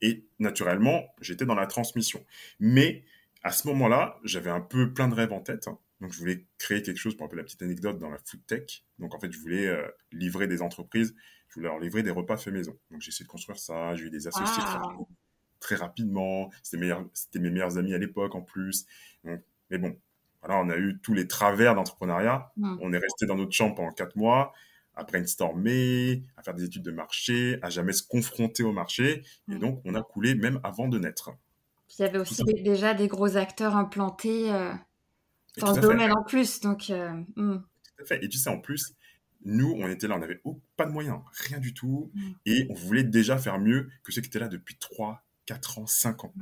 Et 0.00 0.24
naturellement, 0.38 1.04
j'étais 1.20 1.44
dans 1.44 1.54
la 1.54 1.66
transmission. 1.66 2.24
Mais 2.58 3.04
à 3.42 3.52
ce 3.52 3.66
moment-là, 3.68 4.18
j'avais 4.24 4.50
un 4.50 4.60
peu 4.60 4.92
plein 4.92 5.08
de 5.08 5.14
rêves 5.14 5.32
en 5.32 5.40
tête. 5.40 5.66
Donc, 6.00 6.12
je 6.12 6.18
voulais 6.18 6.46
créer 6.58 6.82
quelque 6.82 6.98
chose, 6.98 7.16
pour 7.16 7.26
un 7.26 7.28
peu 7.28 7.36
la 7.36 7.44
petite 7.44 7.62
anecdote, 7.62 7.98
dans 7.98 8.10
la 8.10 8.18
food 8.24 8.44
tech. 8.46 8.84
Donc, 8.98 9.14
en 9.14 9.20
fait, 9.20 9.32
je 9.32 9.38
voulais 9.38 9.66
euh, 9.66 9.86
livrer 10.12 10.46
des 10.46 10.62
entreprises, 10.62 11.14
je 11.48 11.54
voulais 11.54 11.68
leur 11.68 11.78
livrer 11.78 12.02
des 12.02 12.10
repas 12.10 12.36
faits 12.36 12.52
maison. 12.52 12.78
Donc, 12.90 13.00
j'ai 13.00 13.08
essayé 13.08 13.24
de 13.24 13.30
construire 13.30 13.58
ça. 13.58 13.94
J'ai 13.94 14.04
eu 14.04 14.10
des 14.10 14.26
associés 14.28 14.62
très, 15.60 15.76
rapidement. 15.76 16.50
C'était 16.62 17.38
mes 17.40 17.50
meilleurs 17.50 17.78
amis 17.78 17.94
à 17.94 17.98
l'époque 17.98 18.34
en 18.34 18.42
plus. 18.42 18.86
Donc, 19.24 19.42
mais 19.70 19.78
bon, 19.78 19.98
voilà, 20.42 20.60
on 20.62 20.68
a 20.70 20.76
eu 20.76 20.98
tous 21.02 21.14
les 21.14 21.26
travers 21.26 21.74
d'entrepreneuriat. 21.74 22.52
Mm. 22.56 22.76
On 22.80 22.92
est 22.92 22.98
resté 22.98 23.26
dans 23.26 23.34
notre 23.36 23.52
chambre 23.52 23.74
pendant 23.74 23.92
quatre 23.92 24.16
mois, 24.16 24.52
à 24.94 25.04
brainstormer, 25.04 26.22
à 26.36 26.42
faire 26.42 26.54
des 26.54 26.64
études 26.64 26.82
de 26.84 26.90
marché, 26.92 27.58
à 27.62 27.70
jamais 27.70 27.92
se 27.92 28.02
confronter 28.02 28.62
au 28.62 28.72
marché. 28.72 29.22
Et 29.50 29.54
Mm. 29.54 29.58
donc, 29.58 29.80
on 29.84 29.94
a 29.94 30.02
coulé 30.02 30.34
même 30.34 30.60
avant 30.64 30.88
de 30.88 30.98
naître. 30.98 31.30
Puis 31.88 31.96
il 31.98 32.02
y 32.02 32.04
avait 32.04 32.18
aussi 32.18 32.44
des- 32.44 32.62
déjà 32.62 32.94
des 32.94 33.08
gros 33.08 33.36
acteurs 33.36 33.76
implantés 33.76 34.52
euh, 34.52 34.72
dans 35.56 35.68
le 35.68 35.74
fait. 35.74 35.80
domaine 35.80 36.12
en 36.12 36.22
plus. 36.22 36.60
Donc, 36.60 36.90
euh, 36.90 37.10
hmm. 37.36 37.58
Tout 37.58 38.02
à 38.02 38.04
fait. 38.04 38.24
Et 38.24 38.28
tu 38.28 38.38
sais, 38.38 38.50
en 38.50 38.60
plus, 38.60 38.94
nous, 39.44 39.74
on 39.78 39.88
était 39.88 40.08
là, 40.08 40.16
on 40.16 40.18
n'avait 40.18 40.40
oh, 40.44 40.60
pas 40.76 40.86
de 40.86 40.92
moyens, 40.92 41.20
rien 41.32 41.58
du 41.58 41.72
tout. 41.74 42.10
Mm. 42.14 42.30
Et 42.46 42.66
on 42.70 42.74
voulait 42.74 43.04
déjà 43.04 43.38
faire 43.38 43.58
mieux 43.58 43.88
que 44.02 44.12
ceux 44.12 44.20
qui 44.20 44.28
étaient 44.28 44.38
là 44.38 44.48
depuis 44.48 44.76
3, 44.76 45.24
4 45.46 45.78
ans, 45.78 45.86
5 45.86 46.24
ans. 46.24 46.34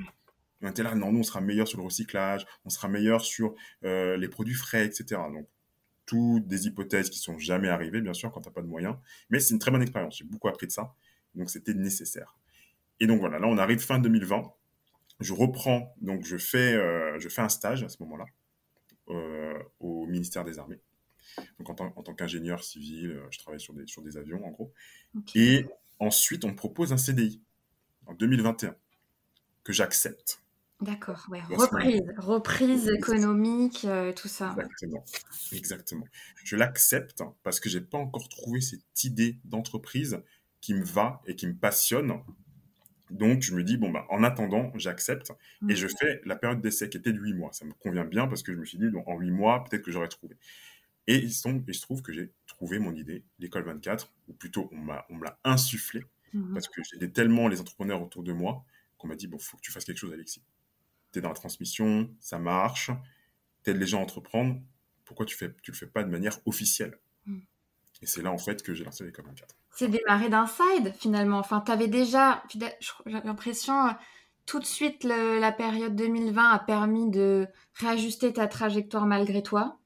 On 0.63 0.69
était 0.69 0.83
là, 0.83 0.95
non, 0.95 1.13
nous, 1.13 1.21
on 1.21 1.23
sera 1.23 1.41
meilleur 1.41 1.69
sur 1.69 1.79
le 1.79 1.85
recyclage, 1.85 2.47
on 2.65 2.71
sera 2.71 2.89
meilleur 2.89 3.21
sur 3.21 3.55
euh, 3.85 4.17
les 4.17 4.29
produits 4.29 4.55
frais, 4.55 4.87
etc. 4.87 5.21
Donc, 5.33 5.47
toutes 6.07 6.47
des 6.47 6.67
hypothèses 6.67 7.11
qui 7.11 7.19
sont 7.19 7.39
jamais 7.39 7.69
arrivées, 7.69 8.01
bien 8.01 8.15
sûr, 8.15 8.33
quand 8.33 8.41
tu 8.41 8.49
n'as 8.49 8.53
pas 8.53 8.63
de 8.63 8.67
moyens. 8.67 8.97
Mais 9.29 9.41
c'est 9.41 9.53
une 9.53 9.59
très 9.59 9.71
bonne 9.71 9.83
expérience. 9.83 10.17
J'ai 10.19 10.25
beaucoup 10.25 10.49
appris 10.49 10.67
de 10.67 10.73
ça. 10.73 10.95
Donc, 11.35 11.51
c'était 11.51 11.75
nécessaire. 11.75 12.39
Et 13.01 13.07
donc, 13.07 13.21
voilà, 13.21 13.39
là, 13.39 13.47
on 13.47 13.59
arrive 13.59 13.81
fin 13.81 13.99
2020. 13.99 14.43
Je 15.21 15.33
reprends, 15.33 15.95
donc 16.01 16.25
je 16.25 16.37
fais, 16.37 16.75
euh, 16.75 17.19
je 17.19 17.29
fais 17.29 17.43
un 17.43 17.49
stage 17.49 17.83
à 17.83 17.89
ce 17.89 18.03
moment-là 18.03 18.27
euh, 19.09 19.59
au 19.81 20.07
ministère 20.07 20.45
des 20.45 20.59
Armées. 20.59 20.81
Donc, 21.59 21.69
en 21.71 21.75
tant, 21.75 22.15
qu'ingénieur 22.15 22.63
civil, 22.63 23.11
euh, 23.11 23.27
je 23.31 23.39
travaille 23.39 23.61
sur 23.61 23.75
des, 23.75 23.87
sur 23.87 24.03
des 24.03 24.17
avions, 24.17 24.45
en 24.45 24.51
gros. 24.51 24.73
Et 25.35 25.67
ensuite, 25.99 26.45
on 26.45 26.49
me 26.49 26.57
propose 26.57 26.93
un 26.93 26.97
CDI 26.97 27.43
en 28.07 28.15
2021 28.15 28.75
que 29.65 29.73
j'accepte. 29.73 30.43
D'accord, 30.81 31.27
ouais. 31.31 31.41
Reprise, 31.51 32.03
reprise 32.19 32.89
économique, 32.89 33.87
euh, 33.87 34.13
tout 34.13 34.29
ça. 34.29 34.55
Exactement. 34.59 35.05
Exactement. 35.53 36.07
Je 36.45 36.57
l'accepte 36.57 37.23
parce 37.43 37.61
que 37.61 37.71
j'ai 37.71 37.81
pas 37.81 37.99
encore 37.99 38.29
trouvé 38.29 38.61
cette 38.61 39.05
idée 39.05 39.39
d'entreprise 39.45 40.21
qui 40.61 40.75
me 40.75 40.85
va 40.85 41.23
et 41.27 41.35
qui 41.35 41.47
me 41.47 41.55
passionne. 41.55 42.13
Donc, 43.11 43.43
je 43.43 43.55
me 43.55 43.63
dis, 43.63 43.77
bon, 43.77 43.91
bah, 43.91 44.07
en 44.11 44.25
attendant, 44.25 44.73
j'accepte 44.77 45.33
et 45.69 45.77
je 45.77 45.87
fais 45.89 46.21
la 46.25 46.37
période 46.37 46.61
d'essai 46.61 46.89
qui 46.89 46.97
était 46.97 47.13
de 47.13 47.21
8 47.21 47.35
mois. 47.35 47.53
Ça 47.53 47.65
me 47.65 47.73
convient 47.73 48.05
bien 48.05 48.27
parce 48.27 48.43
que 48.43 48.53
je 48.53 48.59
me 48.59 48.65
suis 48.65 48.79
dit, 48.79 48.91
donc, 48.91 49.07
en 49.09 49.19
8 49.19 49.31
mois, 49.31 49.65
peut-être 49.65 49.83
que 49.83 49.91
j'aurais 49.93 50.09
trouvé. 50.09 50.37
Et 51.07 51.17
il 51.17 51.33
se, 51.33 51.43
tombe- 51.45 51.65
il 51.69 51.75
se 51.75 51.83
trouve 51.83 52.03
que 52.03 52.13
j'ai 52.13 52.33
trouvé 52.47 52.79
mon 52.79 52.95
idée, 52.95 53.25
l'école 53.39 53.65
24, 53.65 54.13
ou 54.29 54.33
plutôt, 54.35 54.69
on 54.73 54.77
m'a- 54.79 55.07
on 55.11 55.17
me 55.17 55.25
l'a 55.25 55.39
insufflé 55.45 56.05
Mhm. 56.33 56.53
parce 56.55 56.69
que 56.69 56.83
j'aidais 56.91 57.11
tellement 57.11 57.49
les 57.49 57.61
entrepreneurs 57.61 58.03
autour 58.03 58.25
de 58.25 58.33
moi 58.33 58.65
qu'on 58.99 59.09
m'a 59.09 59.17
dit, 59.17 59.29
bon, 59.29 59.39
faut 59.39 59.57
que 59.57 59.63
tu 59.63 59.71
fasses 59.73 59.85
quelque 59.85 59.99
chose, 59.99 60.13
Alexis. 60.13 60.43
Tu 61.13 61.19
es 61.21 61.23
dans 61.23 61.29
la 61.31 61.35
transmission, 61.35 62.15
ça 62.21 62.39
marche, 62.39 62.91
t'aides 63.63 63.79
les 63.79 63.87
gens 63.87 64.01
à 64.01 64.03
entreprendre, 64.03 64.61
pourquoi 65.05 65.27
tu 65.27 65.37
tu 65.37 65.71
le 65.71 65.77
fais 65.77 65.87
pas 65.87 66.05
de 66.05 66.11
manière 66.11 66.39
officielle? 66.47 66.99
Mm. 67.27 67.41
Et 68.03 68.07
c'est 68.07 68.23
là, 68.23 68.31
en 68.33 68.39
fait, 68.39 68.63
que 68.63 68.75
j'ai 68.75 68.85
lancé 68.85 69.05
l'école 69.05 69.27
24. 69.27 69.55
C'est 69.71 69.89
démarré 69.89 70.29
d'inside 70.29 70.93
finalement. 70.99 71.39
Enfin, 71.39 71.61
t'avais 71.61 71.89
déjà, 71.89 72.43
j'ai 72.51 72.61
l'impression, 73.25 73.89
euh, 73.89 73.93
tout 74.47 74.59
de 74.59 74.65
suite, 74.65 75.05
le- 75.05 75.39
la 75.39 75.53
période 75.53 75.95
2020 75.97 76.51
a 76.51 76.59
permis 76.59 77.11
de 77.11 77.47
réajuster 77.75 78.33
ta 78.33 78.47
trajectoire 78.47 79.07
malgré 79.07 79.43
toi. 79.43 79.79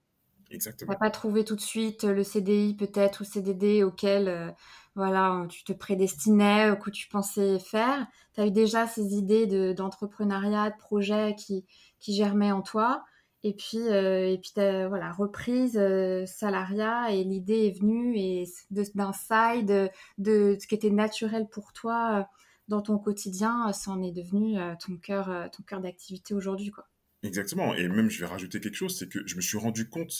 Exactement. 0.51 0.93
T'as 0.93 0.99
pas 0.99 1.11
trouvé 1.11 1.45
tout 1.45 1.55
de 1.57 1.61
suite 1.61 2.05
le 2.05 2.25
CDI 2.25 2.75
peut-être 2.75 3.21
ou 3.23 3.25
CDD 3.25 3.83
auquel 3.85 4.29
euh, 4.29 4.51
voilà, 4.97 5.47
tu 5.49 5.63
te 5.65 5.73
prédestinais 5.73 6.71
ou 6.73 6.77
que 6.77 6.91
tu 6.91 7.09
pensais 7.09 7.59
faire. 7.61 8.07
Tu 8.35 8.41
as 8.41 8.47
eu 8.47 8.51
déjà 8.51 8.87
ces 8.87 9.15
idées 9.15 9.47
de- 9.47 9.73
d'entrepreneuriat, 9.73 10.71
de, 10.71 10.77
projet 10.77 11.37
qui, 11.37 11.65
qui 12.01 12.15
germaient 12.15 12.53
en 12.53 12.63
toi. 12.63 13.05
Et 13.43 13.55
puis, 13.55 13.79
euh, 13.79 14.29
et 14.29 14.39
puis 14.39 14.53
voilà, 14.55 15.13
reprise, 15.13 15.77
euh, 15.79 16.27
salariat, 16.27 17.11
et 17.13 17.25
l'idée 17.25 17.67
est 17.67 17.81
venue 17.81 18.17
et 18.19 18.45
d'un 18.71 19.13
side, 19.13 19.67
de, 19.67 19.89
de 20.19 20.57
ce 20.61 20.67
qui 20.67 20.75
était 20.75 20.91
naturel 20.91 21.49
pour 21.51 21.73
toi 21.73 22.21
euh, 22.21 22.25
dans 22.69 22.83
ton 22.83 22.99
quotidien, 22.99 23.73
ça 23.73 23.91
en 23.91 24.03
est 24.03 24.13
devenu 24.13 24.59
euh, 24.59 24.75
ton 24.85 24.97
cœur, 24.97 25.31
euh, 25.31 25.47
ton 25.49 25.63
cœur 25.63 25.81
d'activité 25.81 26.35
aujourd'hui, 26.35 26.71
quoi. 26.71 26.87
Exactement. 27.23 27.75
Et 27.75 27.89
même, 27.89 28.11
je 28.11 28.21
vais 28.21 28.27
rajouter 28.27 28.61
quelque 28.61 28.75
chose, 28.77 28.97
c'est 28.99 29.09
que 29.09 29.27
je 29.27 29.37
me 29.37 29.41
suis 29.41 29.59
rendu 29.59 29.89
compte 29.89 30.13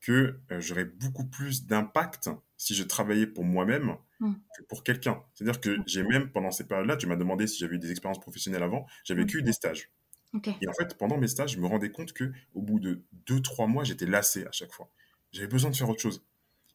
que 0.00 0.40
euh, 0.50 0.60
j'aurais 0.60 0.84
beaucoup 0.84 1.26
plus 1.26 1.66
d'impact 1.66 2.28
si 2.56 2.74
je 2.74 2.82
travaillais 2.82 3.26
pour 3.26 3.44
moi-même 3.44 3.96
Mm. 4.20 4.34
que 4.56 4.62
pour 4.64 4.84
quelqu'un. 4.84 5.20
C'est-à-dire 5.34 5.60
que 5.60 5.76
j'ai 5.86 6.04
même, 6.04 6.30
pendant 6.30 6.50
ces 6.52 6.66
périodes-là, 6.66 6.96
tu 6.96 7.06
m'as 7.08 7.16
demandé 7.16 7.46
si 7.48 7.58
j'avais 7.58 7.74
eu 7.76 7.78
des 7.78 7.90
expériences 7.90 8.20
professionnelles 8.20 8.62
avant, 8.62 8.86
j'avais 9.04 9.24
Mm. 9.24 9.26
que 9.26 9.38
eu 9.38 9.42
des 9.42 9.52
stages. 9.52 9.90
Et 10.60 10.68
en 10.68 10.72
fait, 10.72 10.96
pendant 10.96 11.18
mes 11.18 11.28
stages, 11.28 11.52
je 11.52 11.58
me 11.60 11.66
rendais 11.66 11.90
compte 11.90 12.12
que 12.12 12.32
au 12.54 12.62
bout 12.62 12.80
de 12.80 13.02
2-3 13.26 13.66
mois, 13.66 13.84
j'étais 13.84 14.06
lassé 14.06 14.44
à 14.46 14.52
chaque 14.52 14.72
fois. 14.72 14.90
J'avais 15.32 15.46
besoin 15.48 15.70
de 15.70 15.76
faire 15.76 15.88
autre 15.88 16.00
chose. 16.00 16.24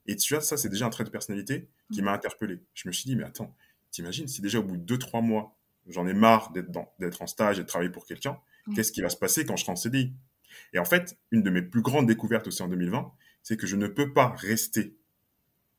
Et 0.06 0.16
tu 0.16 0.34
vois, 0.34 0.42
ça, 0.42 0.58
c'est 0.58 0.70
déjà 0.70 0.86
un 0.86 0.90
trait 0.90 1.04
de 1.04 1.10
personnalité 1.10 1.68
qui 1.92 2.02
m'a 2.02 2.14
interpellé. 2.14 2.60
Je 2.74 2.88
me 2.88 2.94
suis 2.94 3.06
dit, 3.10 3.16
mais 3.16 3.24
attends, 3.24 3.56
t'imagines, 3.92 4.28
si 4.28 4.42
déjà 4.42 4.60
au 4.60 4.64
bout 4.64 4.78
de 4.78 4.84
2-3 4.86 5.22
mois, 5.22 5.58
j'en 5.88 6.08
ai 6.08 6.14
marre 6.14 6.52
d'être 6.54 7.22
en 7.22 7.28
stage 7.28 7.60
et 7.60 7.64
de 7.64 7.68
travailler 7.68 7.92
pour 7.92 8.06
quelqu'un, 8.06 8.40
Mm. 8.68 8.74
qu'est-ce 8.76 8.92
qui 8.92 9.02
va 9.02 9.10
se 9.10 9.16
passer 9.18 9.46
quand 9.46 9.56
je 9.56 9.64
serai 9.64 9.72
en 9.72 9.76
CDI 9.78 10.14
Et 10.74 10.80
en 10.80 10.86
fait, 10.86 11.18
une 11.32 11.42
de 11.44 11.50
mes 11.50 11.62
plus 11.62 11.82
grandes 11.82 12.06
découvertes 12.08 12.48
aussi 12.48 12.62
en 12.62 12.68
2020, 12.68 13.12
c'est 13.44 13.56
que 13.58 13.66
je 13.66 13.76
ne 13.78 13.88
peux 13.88 14.12
pas 14.14 14.30
rester 14.38 14.98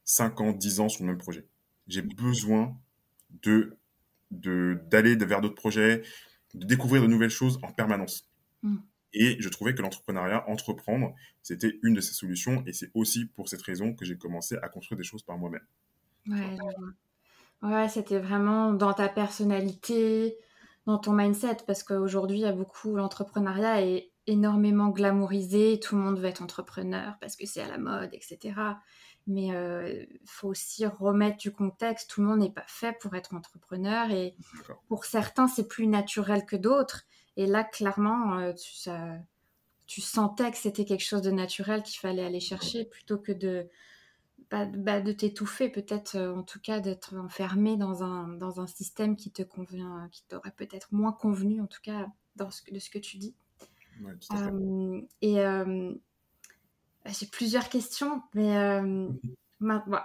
5 0.04 0.40
ans, 0.40 0.52
10 0.52 0.80
ans 0.80 0.88
sur 0.88 1.04
le 1.04 1.11
même 1.11 1.18
projet. 1.18 1.47
J'ai 1.87 2.02
besoin 2.02 2.76
de 3.42 3.76
de- 4.30 4.78
d'aller 4.90 5.16
vers 5.16 5.40
d'autres 5.40 5.54
projets, 5.54 6.02
de 6.55 6.67
découvrir 6.67 7.02
de 7.02 7.07
nouvelles 7.07 7.31
choses 7.31 7.59
en 7.62 7.73
permanence. 7.73 8.28
Mm. 8.62 8.76
Et 9.14 9.37
je 9.40 9.49
trouvais 9.49 9.75
que 9.75 9.83
l'entrepreneuriat, 9.83 10.49
entreprendre, 10.49 11.14
c'était 11.43 11.78
une 11.83 11.95
de 11.95 12.00
ces 12.00 12.12
solutions. 12.12 12.62
Et 12.67 12.73
c'est 12.73 12.90
aussi 12.95 13.26
pour 13.26 13.49
cette 13.49 13.62
raison 13.62 13.95
que 13.95 14.05
j'ai 14.05 14.19
commencé 14.19 14.57
à 14.62 14.69
construire 14.69 14.99
des 14.99 15.05
choses 15.05 15.23
par 15.23 15.38
moi-même. 15.38 15.64
Ouais. 16.26 16.57
Ouais, 17.62 17.88
c'était 17.88 18.19
vraiment 18.19 18.73
dans 18.73 18.93
ta 18.93 19.09
personnalité, 19.09 20.37
dans 20.87 20.99
ton 20.99 21.12
mindset, 21.12 21.59
parce 21.67 21.83
qu'aujourd'hui, 21.83 22.38
il 22.38 22.43
y 22.43 22.47
a 22.47 22.52
beaucoup, 22.52 22.95
l'entrepreneuriat 22.95 23.83
est 23.83 24.12
énormément 24.28 24.90
glamourisé, 24.90 25.81
tout 25.81 25.97
le 25.97 26.02
monde 26.02 26.19
veut 26.19 26.26
être 26.26 26.43
entrepreneur 26.43 27.17
parce 27.21 27.35
que 27.35 27.47
c'est 27.47 27.62
à 27.62 27.69
la 27.69 27.78
mode, 27.78 28.11
etc. 28.12 28.55
Mais 29.30 29.49
il 29.49 30.18
faut 30.25 30.49
aussi 30.49 30.87
remettre 30.87 31.37
du 31.37 31.52
contexte, 31.52 32.11
tout 32.11 32.23
le 32.23 32.26
monde 32.28 32.40
n'est 32.40 32.50
pas 32.50 32.64
fait 32.66 32.97
pour 32.99 33.14
être 33.14 33.35
entrepreneur 33.35 34.11
et 34.11 34.35
pour 34.88 35.04
certains, 35.04 35.49
c'est 35.49 35.68
plus 35.68 35.87
naturel 35.87 36.47
que 36.47 36.56
d'autres. 36.56 37.04
Et 37.37 37.47
là, 37.47 37.62
clairement, 37.62 38.38
euh, 38.38 38.52
tu, 38.54 38.75
ça- 38.75 39.18
tu 39.87 40.00
sentais 40.00 40.50
que 40.50 40.56
c'était 40.56 40.85
quelque 40.85 41.04
chose 41.04 41.23
de 41.23 41.30
naturel 41.30 41.82
qu'il 41.82 42.00
fallait 42.00 42.25
aller 42.25 42.40
chercher 42.40 42.85
plutôt 42.87 43.18
que 43.18 43.32
de, 43.32 43.68
bah, 44.50 44.66
bah, 44.66 45.00
de 45.00 45.12
t'étouffer, 45.12 45.68
peut-être 45.68 46.16
euh, 46.16 46.35
en 46.35 46.42
tout 46.42 46.61
cas 46.61 46.80
d'être 46.80 47.14
enfermé 47.16 47.76
dans 47.76 48.02
un, 48.02 48.28
dans 48.28 48.61
un 48.61 48.66
système 48.66 49.14
qui 49.16 49.30
te 49.30 49.42
convient, 49.42 50.08
qui 50.11 50.25
t'aurait 50.28 50.52
peut-être 50.52 50.88
moins 50.92 51.12
convenu, 51.12 51.61
en 51.61 51.66
tout 51.66 51.80
cas 51.82 52.08
dans 52.37 52.50
ce, 52.50 52.62
de 52.73 52.78
ce 52.78 52.90
que 52.90 52.99
tu 52.99 53.18
dis. 53.18 53.35
Ouais, 54.02 54.12
tout 54.20 54.37
à 54.37 54.38
fait. 54.38 54.50
Euh, 54.50 55.00
et 55.20 55.40
euh, 55.40 55.94
j'ai 57.09 57.27
plusieurs 57.27 57.69
questions, 57.69 58.23
mais 58.35 58.57
euh, 58.57 59.09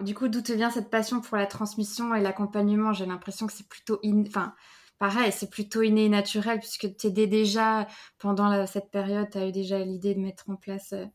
du 0.01 0.15
coup, 0.15 0.27
d'où 0.27 0.41
te 0.41 0.51
vient 0.53 0.69
cette 0.69 0.89
passion 0.89 1.21
pour 1.21 1.37
la 1.37 1.45
transmission 1.45 2.15
et 2.15 2.21
l'accompagnement? 2.21 2.93
J'ai 2.93 3.05
l'impression 3.05 3.47
que 3.47 3.53
c'est 3.53 3.67
plutôt, 3.67 3.99
in- 4.03 4.23
enfin, 4.27 4.55
pareil, 4.99 5.31
c'est 5.31 5.49
plutôt 5.49 5.81
inné 5.81 6.05
et 6.05 6.09
naturel 6.09 6.59
puisque 6.59 6.95
tu 6.97 7.07
aidais 7.07 7.27
déjà 7.27 7.87
pendant 8.19 8.47
la- 8.49 8.67
cette 8.67 8.89
période, 8.91 9.29
tu 9.31 9.37
as 9.37 9.47
eu 9.47 9.51
déjà 9.51 9.79
l'idée 9.79 10.15
de 10.15 10.19
mettre 10.19 10.49
en 10.49 10.55
place 10.55 10.93
euh, 10.93 11.05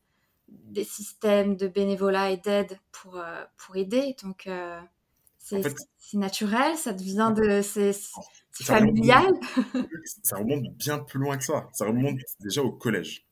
des 0.47 0.83
systèmes 0.83 1.55
de 1.57 1.67
bénévolat 1.67 2.31
et 2.31 2.37
d'aide 2.37 2.79
pour 2.91 3.17
euh, 3.17 3.43
pour 3.57 3.75
aider. 3.77 4.15
Donc 4.23 4.49
c'est 5.37 5.59
En 5.59 5.61
fait- 5.61 5.75
c'est 5.97 6.17
naturel, 6.17 6.75
ça 6.77 6.93
te 6.93 7.03
vient 7.03 7.31
de 7.31 7.61
c'est 7.61 7.91
remonte 8.69 8.97
familial? 8.97 9.33
Ça 10.23 10.37
remonte 10.37 10.63
bien 10.77 10.99
plus 10.99 11.19
loin 11.19 11.37
que 11.37 11.43
ça. 11.43 11.67
Ça 11.73 11.85
remonte 11.85 12.19
déjà 12.39 12.63
au 12.63 12.71
collège. 12.71 13.25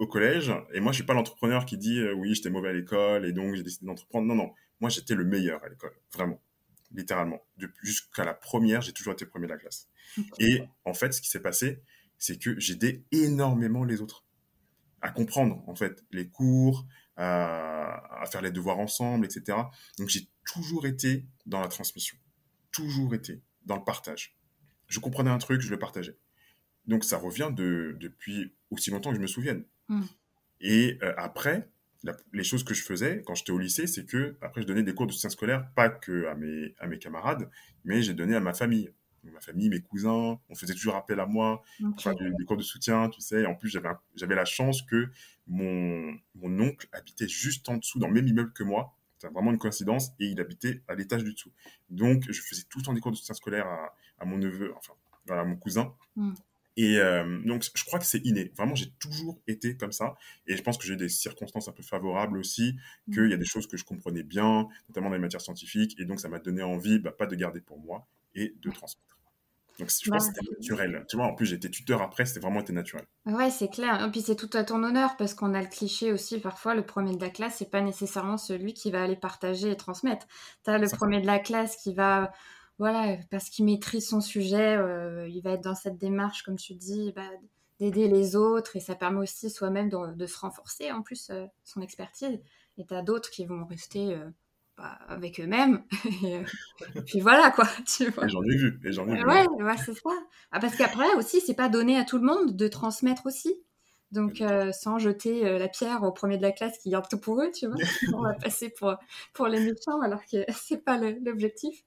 Au 0.00 0.06
collège, 0.06 0.50
et 0.72 0.80
moi, 0.80 0.92
je 0.92 0.96
suis 0.96 1.04
pas 1.04 1.12
l'entrepreneur 1.12 1.66
qui 1.66 1.76
dit 1.76 2.00
euh, 2.00 2.14
oui, 2.14 2.34
j'étais 2.34 2.48
mauvais 2.48 2.70
à 2.70 2.72
l'école 2.72 3.26
et 3.26 3.32
donc 3.32 3.54
j'ai 3.54 3.62
décidé 3.62 3.84
d'entreprendre. 3.86 4.26
Non, 4.26 4.34
non, 4.34 4.52
moi, 4.80 4.88
j'étais 4.88 5.14
le 5.14 5.26
meilleur 5.26 5.62
à 5.62 5.68
l'école, 5.68 5.92
vraiment, 6.14 6.42
littéralement. 6.90 7.44
Jusqu'à 7.82 8.24
la 8.24 8.32
première, 8.32 8.80
j'ai 8.80 8.92
toujours 8.92 9.12
été 9.12 9.26
premier 9.26 9.46
de 9.46 9.52
la 9.52 9.58
classe. 9.58 9.88
Et 10.38 10.62
en 10.86 10.94
fait, 10.94 11.12
ce 11.12 11.20
qui 11.20 11.28
s'est 11.28 11.42
passé, 11.42 11.82
c'est 12.16 12.38
que 12.38 12.58
j'ai 12.58 12.72
aidé 12.72 13.04
énormément 13.12 13.84
les 13.84 14.00
autres 14.00 14.24
à 15.02 15.10
comprendre, 15.10 15.62
en 15.66 15.74
fait, 15.74 16.02
les 16.12 16.28
cours, 16.28 16.86
à, 17.16 18.22
à 18.22 18.26
faire 18.26 18.40
les 18.40 18.50
devoirs 18.50 18.78
ensemble, 18.78 19.26
etc. 19.26 19.58
Donc, 19.98 20.08
j'ai 20.08 20.28
toujours 20.50 20.86
été 20.86 21.26
dans 21.44 21.60
la 21.60 21.68
transmission, 21.68 22.16
toujours 22.72 23.14
été 23.14 23.42
dans 23.66 23.76
le 23.76 23.84
partage. 23.84 24.34
Je 24.86 24.98
comprenais 24.98 25.30
un 25.30 25.38
truc, 25.38 25.60
je 25.60 25.70
le 25.70 25.78
partageais. 25.78 26.16
Donc, 26.86 27.04
ça 27.04 27.18
revient 27.18 27.50
de, 27.52 27.96
depuis 28.00 28.54
aussi 28.70 28.90
longtemps 28.90 29.10
que 29.10 29.16
je 29.16 29.20
me 29.20 29.26
souvienne. 29.26 29.64
Mm. 29.90 30.02
Et 30.62 30.98
euh, 31.02 31.12
après, 31.18 31.68
la- 32.02 32.16
les 32.32 32.44
choses 32.44 32.64
que 32.64 32.74
je 32.74 32.82
faisais 32.82 33.22
quand 33.26 33.34
j'étais 33.34 33.52
au 33.52 33.58
lycée, 33.58 33.86
c'est 33.86 34.06
que 34.06 34.36
après 34.40 34.62
je 34.62 34.66
donnais 34.66 34.82
des 34.82 34.94
cours 34.94 35.06
de 35.06 35.12
soutien 35.12 35.30
scolaire, 35.30 35.70
pas 35.74 35.88
que 35.90 36.26
à 36.26 36.34
mes, 36.34 36.74
à 36.78 36.86
mes 36.86 36.98
camarades, 36.98 37.50
mais 37.84 38.02
j'ai 38.02 38.14
donné 38.14 38.34
à 38.36 38.40
ma 38.40 38.54
famille. 38.54 38.90
Donc, 39.24 39.34
ma 39.34 39.40
famille, 39.40 39.68
mes 39.68 39.80
cousins, 39.82 40.38
on 40.48 40.54
faisait 40.54 40.72
toujours 40.74 40.96
appel 40.96 41.20
à 41.20 41.26
moi 41.26 41.62
du- 42.14 42.30
des 42.38 42.44
cours 42.46 42.56
de 42.56 42.62
soutien, 42.62 43.10
tu 43.10 43.20
sais. 43.20 43.42
Et 43.42 43.46
en 43.46 43.54
plus, 43.54 43.68
j'avais 44.14 44.34
la 44.34 44.46
chance 44.46 44.80
que 44.82 45.10
mon, 45.46 46.14
mon 46.34 46.60
oncle 46.60 46.88
habitait 46.92 47.28
juste 47.28 47.68
en 47.68 47.76
dessous, 47.76 47.98
dans 47.98 48.08
le 48.08 48.14
même 48.14 48.26
immeuble 48.28 48.52
que 48.54 48.62
moi. 48.62 48.96
C'est 49.18 49.30
vraiment 49.30 49.50
une 49.50 49.58
coïncidence. 49.58 50.12
Et 50.20 50.26
il 50.26 50.40
habitait 50.40 50.82
à 50.88 50.94
l'étage 50.94 51.22
du 51.24 51.34
dessous. 51.34 51.52
Donc, 51.90 52.24
je 52.30 52.40
faisais 52.40 52.62
tout 52.70 52.78
le 52.78 52.84
temps 52.84 52.94
des 52.94 53.00
cours 53.00 53.12
de 53.12 53.16
soutien 53.16 53.34
scolaire 53.34 53.66
à, 53.66 53.94
à 54.18 54.24
mon 54.24 54.38
neveu, 54.38 54.72
enfin, 54.74 54.94
voilà, 55.26 55.42
à 55.42 55.44
mon 55.44 55.56
cousin. 55.56 55.94
Mm. 56.16 56.32
Et 56.76 56.98
euh, 56.98 57.40
donc, 57.44 57.64
je 57.74 57.84
crois 57.84 57.98
que 57.98 58.06
c'est 58.06 58.24
inné. 58.24 58.52
Vraiment, 58.56 58.74
j'ai 58.74 58.90
toujours 58.98 59.40
été 59.46 59.76
comme 59.76 59.92
ça. 59.92 60.16
Et 60.46 60.56
je 60.56 60.62
pense 60.62 60.78
que 60.78 60.86
j'ai 60.86 60.96
des 60.96 61.08
circonstances 61.08 61.68
un 61.68 61.72
peu 61.72 61.82
favorables 61.82 62.38
aussi, 62.38 62.76
qu'il 63.12 63.28
y 63.30 63.34
a 63.34 63.36
des 63.36 63.44
choses 63.44 63.66
que 63.66 63.76
je 63.76 63.84
comprenais 63.84 64.22
bien, 64.22 64.68
notamment 64.88 65.08
dans 65.10 65.16
les 65.16 65.20
matières 65.20 65.40
scientifiques. 65.42 65.98
Et 66.00 66.04
donc, 66.04 66.20
ça 66.20 66.28
m'a 66.28 66.38
donné 66.38 66.62
envie, 66.62 66.98
bah, 66.98 67.12
pas 67.12 67.26
de 67.26 67.34
garder 67.36 67.60
pour 67.60 67.78
moi 67.80 68.06
et 68.34 68.54
de 68.60 68.70
transmettre. 68.70 69.18
Donc, 69.78 69.90
je 69.90 70.08
pense 70.10 70.28
que 70.28 70.34
Bah, 70.34 70.34
c'était 70.34 70.50
naturel. 70.52 71.04
Tu 71.08 71.16
vois, 71.16 71.26
en 71.26 71.34
plus, 71.34 71.46
j'ai 71.46 71.56
été 71.56 71.70
tuteur 71.70 72.02
après, 72.02 72.24
c'était 72.26 72.40
vraiment 72.40 72.60
été 72.60 72.72
naturel. 72.72 73.06
Ouais, 73.26 73.50
c'est 73.50 73.68
clair. 73.68 74.02
Et 74.02 74.10
puis 74.10 74.22
c'est 74.22 74.34
tout 74.36 74.48
à 74.54 74.64
ton 74.64 74.82
honneur 74.82 75.16
parce 75.18 75.34
qu'on 75.34 75.52
a 75.52 75.60
le 75.60 75.68
cliché 75.68 76.10
aussi 76.10 76.40
parfois, 76.40 76.74
le 76.74 76.84
premier 76.86 77.14
de 77.14 77.20
la 77.20 77.28
classe, 77.28 77.56
c'est 77.58 77.70
pas 77.70 77.82
nécessairement 77.82 78.38
celui 78.38 78.72
qui 78.72 78.90
va 78.90 79.02
aller 79.02 79.16
partager 79.16 79.70
et 79.70 79.76
transmettre. 79.76 80.26
T'as 80.62 80.78
le 80.78 80.88
Ça. 80.88 80.96
premier 80.96 81.20
de 81.20 81.26
la 81.26 81.38
classe 81.38 81.76
qui 81.76 81.92
va, 81.94 82.32
voilà, 82.80 83.18
parce 83.30 83.50
qu'il 83.50 83.66
maîtrise 83.66 84.08
son 84.08 84.22
sujet, 84.22 84.74
euh, 84.76 85.28
il 85.28 85.42
va 85.42 85.52
être 85.52 85.62
dans 85.62 85.74
cette 85.74 85.98
démarche, 85.98 86.42
comme 86.42 86.56
tu 86.56 86.74
dis, 86.74 87.12
bah, 87.14 87.28
d'aider 87.78 88.08
les 88.08 88.36
autres 88.36 88.74
et 88.74 88.80
ça 88.80 88.94
permet 88.94 89.20
aussi 89.20 89.50
soi-même 89.50 89.90
de, 89.90 90.14
de 90.14 90.26
se 90.26 90.38
renforcer 90.38 90.90
en 90.90 91.02
plus 91.02 91.28
euh, 91.30 91.46
son 91.62 91.82
expertise. 91.82 92.40
Et 92.78 92.86
t'as 92.86 93.02
d'autres 93.02 93.30
qui 93.30 93.44
vont 93.44 93.66
rester 93.66 94.14
euh, 94.14 94.30
bah, 94.78 94.98
avec 95.08 95.40
eux-mêmes. 95.40 95.84
et, 96.24 96.40
et 96.94 97.02
puis 97.02 97.20
voilà 97.20 97.50
quoi, 97.50 97.68
tu 97.86 98.08
vois. 98.08 98.24
Et 98.24 98.28
j'en 98.30 98.42
ai 98.44 98.56
vu. 98.56 98.80
J'en 98.84 99.06
ai 99.08 99.16
vu. 99.16 99.26
Ouais, 99.26 99.46
ouais, 99.62 99.76
c'est 99.76 99.94
ça. 99.94 100.10
Ah, 100.50 100.58
parce 100.58 100.74
qu'après 100.74 101.12
aussi, 101.18 101.42
c'est 101.42 101.54
pas 101.54 101.68
donné 101.68 101.98
à 101.98 102.04
tout 102.04 102.16
le 102.16 102.24
monde 102.24 102.56
de 102.56 102.66
transmettre 102.66 103.26
aussi. 103.26 103.54
Donc, 104.12 104.40
euh, 104.40 104.72
sans 104.72 104.98
jeter 104.98 105.46
euh, 105.46 105.58
la 105.58 105.68
pierre 105.68 106.02
au 106.02 106.10
premier 106.10 106.36
de 106.36 106.42
la 106.42 106.50
classe 106.50 106.78
qui 106.78 106.90
garde 106.90 107.08
tout 107.08 107.18
pour 107.18 107.40
eux, 107.40 107.50
tu 107.54 107.66
vois. 107.66 107.76
On 108.14 108.22
va 108.22 108.32
passer 108.34 108.70
pour, 108.70 108.94
pour 109.32 109.46
les 109.46 109.60
méchants 109.60 110.00
alors 110.00 110.24
que 110.30 110.44
c'est 110.52 110.84
pas 110.84 110.98
l'objectif. 110.98 111.84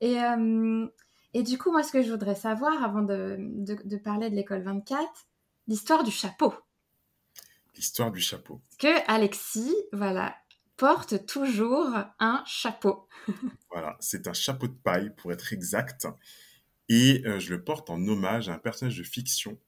Et, 0.00 0.20
euh, 0.20 0.86
et 1.34 1.42
du 1.42 1.58
coup, 1.58 1.70
moi, 1.70 1.82
ce 1.82 1.92
que 1.92 2.02
je 2.02 2.10
voudrais 2.10 2.34
savoir 2.34 2.82
avant 2.82 3.02
de, 3.02 3.36
de, 3.38 3.78
de 3.84 3.96
parler 3.96 4.30
de 4.30 4.34
l'école 4.34 4.62
24, 4.62 5.08
l'histoire 5.68 6.04
du 6.04 6.10
chapeau. 6.10 6.54
L'histoire 7.76 8.10
du 8.10 8.20
chapeau. 8.20 8.60
Que 8.78 9.10
Alexis, 9.10 9.74
voilà, 9.92 10.36
porte 10.76 11.26
toujours 11.26 11.94
un 12.18 12.42
chapeau. 12.46 13.08
Voilà, 13.70 13.96
c'est 14.00 14.26
un 14.26 14.32
chapeau 14.32 14.66
de 14.66 14.72
paille 14.72 15.14
pour 15.16 15.32
être 15.32 15.52
exact. 15.52 16.08
Et 16.88 17.22
euh, 17.24 17.38
je 17.38 17.54
le 17.54 17.62
porte 17.62 17.88
en 17.88 18.04
hommage 18.08 18.48
à 18.48 18.54
un 18.54 18.58
personnage 18.58 18.98
de 18.98 19.04
fiction 19.04 19.58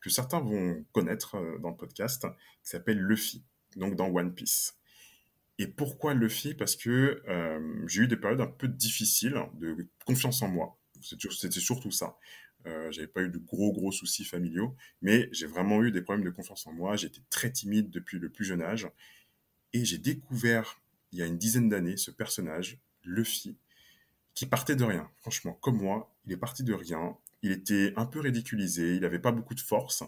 que 0.00 0.10
certains 0.10 0.40
vont 0.40 0.84
connaître 0.92 1.36
euh, 1.36 1.58
dans 1.58 1.70
le 1.70 1.76
podcast, 1.76 2.26
qui 2.62 2.70
s'appelle 2.70 2.98
Luffy, 2.98 3.44
donc 3.76 3.94
dans 3.94 4.08
One 4.08 4.34
Piece. 4.34 4.76
Et 5.58 5.66
pourquoi 5.66 6.14
Luffy 6.14 6.54
Parce 6.54 6.76
que 6.76 7.22
euh, 7.28 7.86
j'ai 7.86 8.02
eu 8.02 8.08
des 8.08 8.16
périodes 8.16 8.40
un 8.40 8.46
peu 8.46 8.68
difficiles 8.68 9.40
de 9.54 9.86
confiance 10.04 10.42
en 10.42 10.48
moi. 10.48 10.78
C'était 11.00 11.60
surtout 11.60 11.90
ça. 11.90 12.16
Euh, 12.66 12.90
j'avais 12.90 13.06
pas 13.06 13.22
eu 13.22 13.28
de 13.28 13.38
gros 13.38 13.72
gros 13.72 13.92
soucis 13.92 14.24
familiaux, 14.24 14.74
mais 15.02 15.28
j'ai 15.32 15.46
vraiment 15.46 15.82
eu 15.82 15.90
des 15.90 16.00
problèmes 16.00 16.24
de 16.24 16.30
confiance 16.30 16.66
en 16.66 16.72
moi. 16.72 16.96
J'étais 16.96 17.20
très 17.30 17.52
timide 17.52 17.90
depuis 17.90 18.18
le 18.18 18.30
plus 18.30 18.44
jeune 18.44 18.62
âge, 18.62 18.88
et 19.72 19.84
j'ai 19.84 19.98
découvert 19.98 20.80
il 21.12 21.18
y 21.18 21.22
a 21.22 21.26
une 21.26 21.38
dizaine 21.38 21.68
d'années 21.68 21.96
ce 21.96 22.10
personnage, 22.10 22.78
Luffy, 23.04 23.56
qui 24.34 24.46
partait 24.46 24.76
de 24.76 24.84
rien. 24.84 25.08
Franchement, 25.18 25.52
comme 25.60 25.76
moi, 25.76 26.12
il 26.26 26.32
est 26.32 26.38
parti 26.38 26.64
de 26.64 26.72
rien. 26.72 27.16
Il 27.42 27.52
était 27.52 27.92
un 27.96 28.06
peu 28.06 28.20
ridiculisé, 28.20 28.94
il 28.94 29.00
n'avait 29.02 29.18
pas 29.18 29.30
beaucoup 29.30 29.54
de 29.54 29.60
force, 29.60 30.02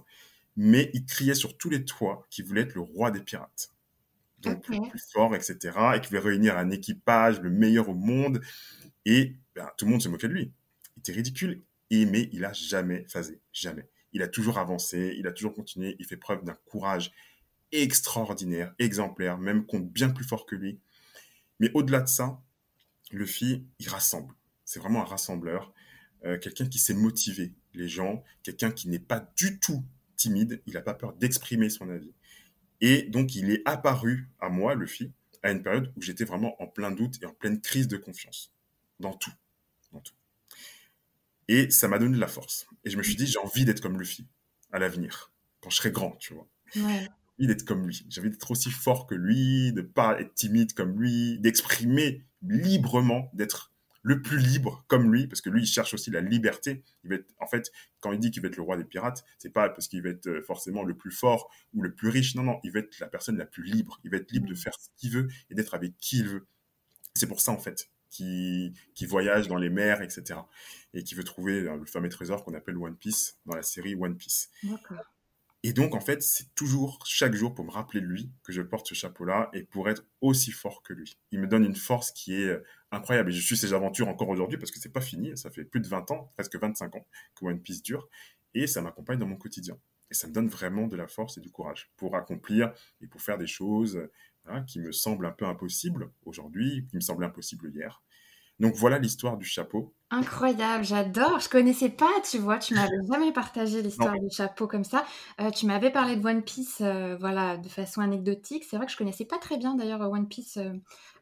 mais 0.57 0.91
il 0.95 1.05
criait 1.05 1.35
sur 1.35 1.59
tous 1.59 1.69
les 1.69 1.85
toits 1.85 2.27
qu'il 2.31 2.47
voulait 2.47 2.63
être 2.63 2.75
le 2.75 2.81
roi 2.81 3.11
des 3.11 3.21
pirates. 3.21 3.76
Donc, 4.41 4.63
plus 4.63 4.81
fort, 5.13 5.35
etc. 5.35 5.57
Et 5.95 6.01
qu'il 6.01 6.09
voulait 6.11 6.31
réunir 6.31 6.57
un 6.59 6.71
équipage, 6.71 7.41
le 7.41 7.51
meilleur 7.51 7.89
au 7.89 7.95
monde. 7.95 8.41
Et 9.05 9.35
ben, 9.55 9.71
tout 9.77 9.87
le 9.87 9.93
monde 9.93 10.03
se 10.03 10.09
moquait 10.09 10.29
de 10.29 10.35
lui. 10.35 10.53
Il 10.97 11.01
était 11.01 11.13
ridicule, 11.13 11.63
et, 11.91 12.07
mais 12.07 12.29
il 12.33 12.45
a 12.45 12.53
jamais 12.53 13.05
phasé. 13.09 13.41
Jamais. 13.53 13.89
Il 14.13 14.23
a 14.23 14.29
toujours 14.29 14.59
avancé, 14.59 15.15
il 15.19 15.27
a 15.27 15.33
toujours 15.33 15.55
continué. 15.55 15.97
Il 15.99 16.07
fait 16.07 16.17
preuve 16.17 16.45
d'un 16.45 16.57
courage 16.67 17.13
extraordinaire, 17.73 18.75
exemplaire, 18.79 19.39
même 19.39 19.67
contre 19.67 19.87
bien 19.87 20.11
plus 20.11 20.25
fort 20.25 20.47
que 20.47 20.55
lui. 20.55 20.79
Mais 21.61 21.71
au-delà 21.75 22.01
de 22.01 22.09
ça, 22.09 22.41
Luffy, 23.11 23.65
il 23.79 23.89
rassemble. 23.89 24.35
C'est 24.65 24.81
vraiment 24.81 25.03
un 25.03 25.07
rassembleur. 25.07 25.73
Euh, 26.25 26.39
quelqu'un 26.39 26.67
qui 26.67 26.79
sait 26.79 26.95
motiver 26.95 27.53
les 27.75 27.89
gens, 27.89 28.25
quelqu'un 28.43 28.71
qui 28.71 28.89
n'est 28.89 28.99
pas 28.99 29.31
du 29.37 29.59
tout 29.59 29.85
timide, 30.17 30.63
il 30.67 30.75
n'a 30.75 30.81
pas 30.81 30.95
peur 30.95 31.13
d'exprimer 31.13 31.71
son 31.71 31.91
avis. 31.91 32.13
Et 32.81 33.03
donc, 33.03 33.35
il 33.35 33.51
est 33.51 33.63
apparu 33.65 34.29
à 34.41 34.49
moi, 34.49 34.75
Luffy, 34.75 35.13
à 35.43 35.51
une 35.51 35.63
période 35.63 35.93
où 35.97 36.03
j'étais 36.03 36.25
vraiment 36.25 36.61
en 36.63 36.67
plein 36.67 36.91
doute 36.91 37.19
et 37.23 37.27
en 37.27 37.33
pleine 37.33 37.61
crise 37.61 37.89
de 37.89 37.97
confiance. 37.97 38.53
Dans 39.01 39.13
tout. 39.15 39.33
Dans 39.93 40.01
tout. 40.01 40.15
Et 41.49 41.71
ça 41.71 41.89
m'a 41.89 41.99
donné 41.99 42.17
de 42.17 42.21
la 42.21 42.27
force. 42.29 42.67
Et 42.85 42.91
je 42.91 42.97
me 42.97 43.03
suis 43.03 43.15
dit, 43.17 43.27
j'ai 43.27 43.39
envie 43.39 43.65
d'être 43.65 43.81
comme 43.81 43.99
Luffy 43.99 44.27
à 44.73 44.79
l'avenir, 44.79 45.31
quand 45.61 45.71
je 45.71 45.77
serai 45.77 45.91
grand, 45.93 46.17
tu 46.17 46.35
vois 46.35 46.49
Ouais. 46.75 47.09
envie 47.39 47.47
d'être 47.47 47.65
comme 47.65 47.87
lui. 47.87 48.05
J'ai 48.09 48.21
envie 48.21 48.31
d'être 48.31 48.51
aussi 48.51 48.71
fort 48.71 49.07
que 49.07 49.15
lui, 49.15 49.73
de 49.73 49.81
pas 49.83 50.21
être 50.21 50.35
timide 50.35 50.73
comme 50.73 51.01
lui, 51.01 51.39
d'exprimer 51.39 52.25
librement, 52.43 53.31
d'être 53.33 53.73
le 54.07 54.23
plus 54.23 54.39
libre 54.39 54.85
comme 54.87 55.13
lui, 55.13 55.27
parce 55.27 55.41
que 55.41 55.51
lui, 55.51 55.63
il 55.63 55.67
cherche 55.67 55.93
aussi 55.93 56.13
la 56.13 56.21
liberté. 56.21 56.85
Il 57.03 57.11
va 57.11 57.17
être, 57.17 57.27
en 57.41 57.49
fait, 57.49 57.73
quand 57.99 58.13
il 58.13 58.21
dit 58.21 58.31
qu'il 58.31 58.41
va 58.41 58.47
être 58.47 58.57
le 58.57 58.63
roi 58.63 58.77
des 58.77 58.85
pirates, 58.85 59.25
c'est 59.37 59.51
pas 59.51 59.69
parce 59.69 59.89
qu'il 59.89 60.01
va 60.01 60.11
être 60.11 60.29
euh, 60.29 60.43
forcément 60.43 60.85
le 60.85 60.97
plus 60.97 61.11
fort 61.11 61.51
ou 61.75 61.83
le 61.83 61.93
plus 61.93 62.09
riche. 62.09 62.37
Non, 62.37 62.45
non, 62.45 62.61
il 62.63 62.71
va 62.71 62.79
être 62.79 63.01
la 63.01 63.09
personne 63.09 63.37
la 63.37 63.47
plus 63.47 63.65
libre. 63.65 63.99
Il 64.05 64.13
va 64.13 64.19
être 64.19 64.31
libre 64.31 64.49
de 64.49 64.55
faire 64.55 64.75
ce 64.79 64.91
qu'il 64.97 65.11
veut 65.11 65.27
et 65.51 65.57
d'être 65.57 65.75
avec 65.75 65.97
qui 65.99 66.19
il 66.19 66.29
veut. 66.29 66.47
C'est 67.15 67.27
pour 67.27 67.41
ça, 67.41 67.51
en 67.51 67.59
fait, 67.59 67.91
qu'il 68.09 68.75
qu'il 68.95 69.09
voyage 69.09 69.49
dans 69.49 69.57
les 69.57 69.71
mers, 69.71 70.01
etc. 70.03 70.39
Et 70.95 71.03
qui 71.03 71.17
veut 71.17 71.25
trouver 71.25 71.63
euh, 71.63 71.77
le 71.77 71.87
fameux 71.87 72.09
trésor 72.09 72.45
qu'on 72.45 72.55
appelle 72.55 72.77
One 72.77 72.97
Piece 72.97 73.41
dans 73.45 73.57
la 73.57 73.65
série 73.65 73.97
One 73.97 74.17
Piece. 74.17 74.51
D'accord. 74.63 75.03
Et 75.67 75.73
donc, 75.73 75.97
en 75.97 76.01
fait, 76.01 76.23
c'est 76.23 76.55
toujours, 76.55 77.01
chaque 77.05 77.35
jour, 77.35 77.53
pour 77.53 77.65
me 77.65 77.73
rappeler 77.73 78.01
de 78.01 78.07
lui, 78.07 78.31
que 78.45 78.53
je 78.53 78.63
porte 78.63 78.87
ce 78.87 78.95
chapeau-là 78.95 79.51
et 79.53 79.65
pour 79.65 79.89
être 79.89 80.05
aussi 80.21 80.53
fort 80.53 80.81
que 80.85 80.93
lui. 80.93 81.19
Il 81.33 81.41
me 81.41 81.49
donne 81.49 81.65
une 81.65 81.75
force 81.75 82.13
qui 82.13 82.35
est 82.35 82.47
euh, 82.47 82.65
incroyable. 82.93 83.31
Et 83.31 83.35
je 83.35 83.45
suis 83.45 83.57
ses 83.57 83.73
aventures 83.73 84.07
encore 84.07 84.29
aujourd'hui 84.29 84.59
parce 84.59 84.71
que 84.71 84.79
c'est 84.79 84.93
pas 84.93 85.01
fini. 85.01 85.37
Ça 85.37 85.51
fait 85.51 85.65
plus 85.65 85.81
de 85.81 85.89
20 85.89 86.09
ans, 86.13 86.31
presque 86.35 86.55
25 86.57 86.95
ans 86.95 87.05
que 87.35 87.47
One 87.47 87.61
Piece 87.61 87.83
dure. 87.83 88.09
Et 88.55 88.69
ça 88.69 88.81
m'accompagne 88.81 89.19
dans 89.19 89.27
mon 89.27 89.35
quotidien. 89.35 89.77
Et 90.09 90.15
ça 90.15 90.29
me 90.29 90.33
donne 90.33 90.47
vraiment 90.47 90.87
de 90.87 90.95
la 90.95 91.09
force 91.09 91.37
et 91.37 91.41
du 91.41 91.51
courage 91.51 91.91
pour 91.97 92.15
accomplir 92.15 92.73
et 93.01 93.09
pour 93.09 93.21
faire 93.21 93.37
des 93.37 93.49
choses 93.49 94.01
voilà, 94.45 94.61
qui 94.61 94.79
me 94.79 94.93
semblent 94.93 95.27
un 95.27 95.33
peu 95.33 95.47
impossibles 95.47 96.13
aujourd'hui, 96.27 96.87
qui 96.89 96.95
me 96.95 97.01
semblaient 97.01 97.27
impossibles 97.27 97.73
hier. 97.75 98.05
Donc 98.61 98.75
voilà 98.77 98.99
l'histoire 98.99 99.37
du 99.39 99.47
chapeau. 99.47 99.95
Incroyable, 100.11 100.85
j'adore. 100.85 101.41
Je 101.41 101.49
connaissais 101.49 101.89
pas, 101.91 102.09
tu 102.31 102.39
vois, 102.39 102.59
tu 102.59 102.75
m'avais 102.75 102.95
jamais 103.11 103.33
partagé 103.33 103.83
l'histoire 103.83 104.15
du 104.21 104.31
chapeau 104.31 104.69
comme 104.69 104.85
ça. 104.85 105.05
Euh, 105.41 105.51
tu 105.51 105.67
m'avais 105.67 105.91
parlé 105.91 106.15
de 106.15 106.25
One 106.25 106.45
Piece, 106.45 106.81
euh, 106.81 107.17
voilà, 107.19 107.57
de 107.57 107.69
façon 107.69 108.03
anecdotique. 108.03 108.63
C'est 108.65 108.77
vrai 108.77 108.87
que 108.87 108.93
je 108.93 108.97
connaissais 108.97 109.25
pas 109.25 109.39
très 109.39 109.57
bien 109.59 109.75
d'ailleurs 109.75 110.01
One 110.09 110.29
Piece, 110.29 110.59
euh, 110.59 110.75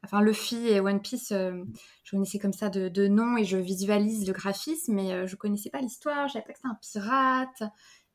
enfin 0.04 0.20
Luffy 0.20 0.68
et 0.68 0.80
One 0.80 1.00
Piece. 1.00 1.32
euh, 1.32 1.64
je 2.02 2.10
connaissais 2.10 2.38
comme 2.38 2.52
ça 2.52 2.68
de, 2.68 2.90
de 2.90 3.08
nom 3.08 3.38
et 3.38 3.46
je 3.46 3.56
visualise 3.56 4.26
le 4.26 4.34
graphisme, 4.34 4.92
mais 4.92 5.12
euh, 5.14 5.26
je 5.26 5.36
connaissais 5.36 5.70
pas 5.70 5.80
l'histoire. 5.80 6.28
Je 6.28 6.34
savais 6.34 6.44
pas 6.44 6.52
que 6.52 6.58
c'était 6.58 6.68
un 6.68 6.78
pirate. 7.02 7.62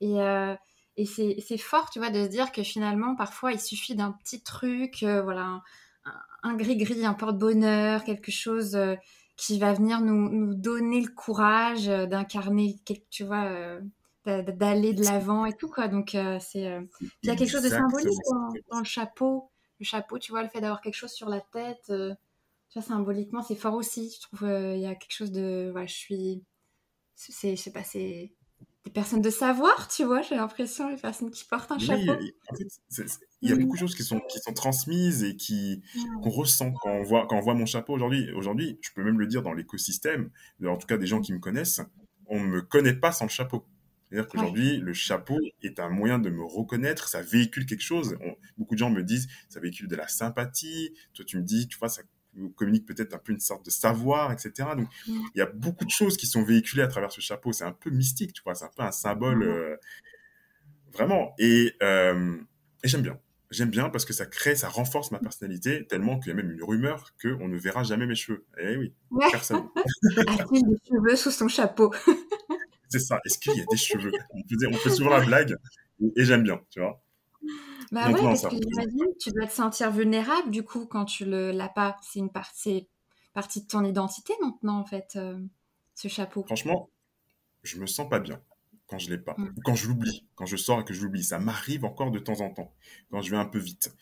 Et, 0.02 0.22
euh, 0.22 0.56
et 0.98 1.06
c'est 1.06 1.58
fort, 1.58 1.90
tu 1.90 1.98
vois, 1.98 2.12
de 2.12 2.24
se 2.26 2.28
dire 2.30 2.52
que 2.52 2.62
finalement, 2.62 3.16
parfois, 3.16 3.54
il 3.54 3.60
suffit 3.60 3.96
d'un 3.96 4.12
petit 4.12 4.44
truc, 4.44 5.02
euh, 5.02 5.22
voilà, 5.24 5.42
un- 5.46 5.62
un 6.44 6.56
gris-gris, 6.56 7.06
un 7.06 7.14
porte-bonheur, 7.14 8.04
quelque 8.04 8.32
chose. 8.32 8.76
euh, 8.76 8.96
qui 9.38 9.58
va 9.58 9.72
venir 9.72 10.02
nous, 10.02 10.30
nous 10.30 10.54
donner 10.54 11.00
le 11.00 11.08
courage 11.08 11.88
euh, 11.88 12.06
d'incarner, 12.06 12.76
tu 13.10 13.24
vois, 13.24 13.46
euh, 13.46 13.80
d'aller 14.26 14.94
de 14.94 15.02
l'avant 15.02 15.46
et 15.46 15.54
tout, 15.54 15.70
quoi. 15.70 15.88
Donc, 15.88 16.10
c'est. 16.42 16.78
Il 17.24 17.30
y 17.30 17.30
a 17.30 17.38
quelque 17.38 17.50
chose 17.50 17.64
de 17.64 17.70
symbolique 17.70 18.20
dans, 18.70 18.80
le 18.80 18.84
chapeau. 18.84 19.50
Le 19.80 19.86
chapeau, 19.86 20.20
tu 20.20 20.34
vois, 20.34 20.44
le 20.44 20.50
fait 20.50 20.60
d'avoir 20.60 20.82
quelque 20.82 20.96
chose 20.96 21.14
sur 21.14 21.30
la 21.30 21.40
tête. 21.40 21.86
tu 21.88 22.74
vois, 22.74 22.82
symboliquement, 22.82 23.42
c'est 23.42 23.56
fort 23.56 23.76
aussi. 23.76 24.14
Je 24.14 24.22
trouve 24.28 24.50
il 24.50 24.82
y 24.82 24.86
a 24.86 24.94
quelque 24.94 25.14
chose 25.14 25.32
de. 25.32 25.70
Voilà, 25.72 25.88
je 25.88 25.96
suis. 25.96 26.44
C'est, 27.16 27.56
je 27.56 27.62
sais 27.62 27.72
pas, 27.72 27.84
c'est 27.84 28.34
des 28.86 28.92
personnes 28.92 29.22
de 29.22 29.30
savoir, 29.30 29.90
tu 29.90 30.06
vois, 30.06 30.22
j'ai 30.22 30.36
l'impression, 30.36 30.90
les 30.90 30.96
personnes 30.96 31.32
qui 31.32 31.44
portent 31.44 31.72
un 31.72 31.80
chapeau. 31.80 32.12
En 32.12 32.56
fait, 32.56 33.20
il 33.42 33.50
y 33.50 33.54
a 33.54 33.56
beaucoup 33.56 33.74
de 33.74 33.80
choses 33.80 33.96
qui 33.96 34.04
sont, 34.04 34.20
qui 34.30 34.40
sont 34.40 34.54
transmises 34.54 35.24
et 35.24 35.36
qui, 35.36 35.84
qu'on 36.24 36.30
ressent 36.30 36.72
quand 36.72 36.90
on, 36.90 37.04
voit, 37.04 37.28
quand 37.28 37.38
on 37.38 37.42
voit 37.42 37.56
mon 37.56 37.66
chapeau 37.66 37.94
aujourd'hui. 37.94 38.32
Aujourd'hui, 38.34 38.80
je 38.82 38.90
peux 38.96 39.04
même 39.04 39.20
le 39.20 39.28
dire 39.28 39.42
dans 39.42 39.54
l'écosystème, 39.54 40.30
en 40.66 40.78
tout 40.78 40.88
cas 40.88 40.98
des 40.98 41.08
gens 41.08 41.20
qui 41.20 41.34
me 41.34 41.40
connaissent, 41.40 41.82
on 42.28 42.40
ne 42.40 42.48
me 42.48 42.62
connaît 42.62 42.94
pas 42.94 43.12
sans 43.12 43.26
le 43.26 43.30
chapeau. 43.30 43.66
C'est-à-dire 44.10 44.28
qu'aujourd'hui, 44.28 44.78
le 44.78 44.94
chapeau 44.94 45.38
est 45.62 45.80
un 45.80 45.90
moyen 45.90 46.18
de 46.18 46.30
me 46.30 46.44
reconnaître, 46.44 47.10
ça 47.10 47.22
véhicule 47.22 47.66
quelque 47.66 47.84
chose. 47.84 48.18
beaucoup 48.58 48.74
de 48.74 48.80
gens 48.80 48.90
me 48.90 49.04
disent, 49.04 49.28
ça 49.50 49.60
véhicule 49.60 49.88
de 49.88 49.96
la 49.96 50.08
sympathie. 50.08 50.94
Toi, 51.14 51.26
tu 51.26 51.38
me 51.38 51.44
dis, 51.44 51.68
tu 51.68 51.78
vois, 51.78 51.90
ça 51.90 52.02
communique 52.56 52.86
peut-être 52.86 53.14
un 53.14 53.18
peu 53.18 53.34
une 53.34 53.40
sorte 53.40 53.66
de 53.66 53.70
savoir, 53.70 54.32
etc. 54.32 54.70
Donc, 54.78 54.88
il 55.08 55.32
y 55.36 55.42
a 55.42 55.46
beaucoup 55.46 55.86
de 55.86 55.90
choses 55.90 56.18
qui 56.18 56.28
sont 56.28 56.44
véhiculées 56.44 56.84
à 56.84 56.88
travers 56.88 57.12
ce 57.12 57.22
chapeau. 57.22 57.52
C'est 57.52 57.64
un 57.64 57.72
peu 57.72 57.90
mystique, 57.90 58.34
tu 58.34 58.42
vois, 58.44 58.56
c'est 58.56 58.66
un 58.66 58.72
peu 58.76 58.84
un 58.84 58.92
symbole, 58.92 59.44
euh, 59.44 59.76
vraiment. 60.94 61.34
Et, 61.40 61.74
euh, 61.82 62.38
et 62.84 62.88
j'aime 62.88 63.02
bien. 63.02 63.20
J'aime 63.52 63.72
bien 63.72 63.90
parce 63.90 64.06
que 64.06 64.14
ça 64.14 64.28
crée, 64.28 64.56
ça 64.56 64.70
renforce 64.70 65.10
ma 65.12 65.18
personnalité 65.18 65.88
tellement 65.88 66.20
qu'il 66.20 66.30
y 66.30 66.34
a 66.34 66.36
même 66.36 66.52
une 66.52 66.64
rumeur 66.64 67.14
qu'on 67.20 67.48
ne 67.48 67.58
verra 67.58 67.82
jamais 67.84 68.06
mes 68.06 68.14
cheveux. 68.14 68.46
Eh 68.60 68.78
oui, 68.78 68.94
personne. 69.32 69.68
A-t-il 70.28 70.70
des 70.70 70.78
cheveux 70.88 71.16
sous 71.16 71.32
son 71.32 71.48
chapeau 71.48 71.92
C'est 72.90 73.00
ça. 73.00 73.20
Est-ce 73.26 73.40
qu'il 73.40 73.58
y 73.58 73.62
a 73.62 73.66
des 73.70 73.78
cheveux? 73.78 74.12
On 74.72 74.74
fait 74.78 74.92
souvent 74.92 75.10
la 75.10 75.26
blague 75.26 75.56
et 76.16 76.26
j'aime 76.26 76.44
bien, 76.44 76.62
tu 76.70 76.80
vois. 76.80 77.02
Bah 77.92 78.12
ouais, 78.12 78.22
parce 78.22 78.44
que 78.44 78.56
j'imagine, 78.56 79.08
tu 79.20 79.32
dois 79.32 79.48
te 79.48 79.52
sentir 79.52 79.92
vulnérable 79.92 80.52
du 80.52 80.64
coup 80.64 80.86
quand 80.86 81.06
tu 81.06 81.26
le 81.26 81.52
l'as 81.52 81.70
pas. 81.70 81.98
C'est 82.02 82.20
une 82.20 82.32
partie, 82.32 82.88
partie 83.34 83.62
de 83.62 83.68
ton 83.68 83.84
identité 83.84 84.34
maintenant 84.42 84.80
en 84.80 84.86
fait, 84.86 85.14
euh, 85.16 85.40
ce 85.96 86.08
chapeau. 86.08 86.44
Franchement, 86.44 86.90
je 87.64 87.80
me 87.80 87.88
sens 87.88 88.08
pas 88.08 88.20
bien 88.20 88.42
quand 88.88 89.00
je 89.00 89.10
l'ai 89.10 89.18
pas, 89.18 89.36
mm. 89.38 89.56
quand 89.64 89.76
je 89.76 89.88
l'oublie, 89.88 90.28
quand 90.36 90.46
je 90.46 90.58
sors 90.58 90.82
et 90.82 90.84
que 90.84 90.94
je 90.94 91.02
l'oublie. 91.04 91.24
Ça 91.24 91.40
m'arrive 91.40 91.86
encore 91.86 92.12
de 92.12 92.20
temps 92.20 92.42
en 92.42 92.52
temps 92.52 92.74
quand 93.12 93.22
je 93.22 93.32
vais 93.32 93.38
un 93.38 93.46
peu 93.46 93.60
vite. 93.60 93.94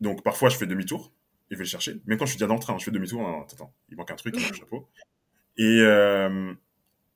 Donc 0.00 0.22
parfois 0.22 0.48
je 0.48 0.56
fais 0.56 0.66
demi-tour 0.66 1.12
et 1.50 1.54
je 1.54 1.58
vais 1.58 1.64
le 1.64 1.68
chercher. 1.68 2.00
Même 2.06 2.18
quand 2.18 2.26
je 2.26 2.30
suis 2.30 2.38
déjà 2.38 2.46
dans 2.46 2.54
le 2.54 2.60
train, 2.60 2.78
je 2.78 2.84
fais 2.84 2.90
demi-tour. 2.90 3.26
attends, 3.28 3.72
il 3.88 3.96
manque 3.96 4.10
un 4.10 4.16
truc 4.16 4.34
dans 4.34 4.46
le 4.46 4.54
chapeau. 4.54 4.88
Et 5.56 5.80
euh, 5.80 6.54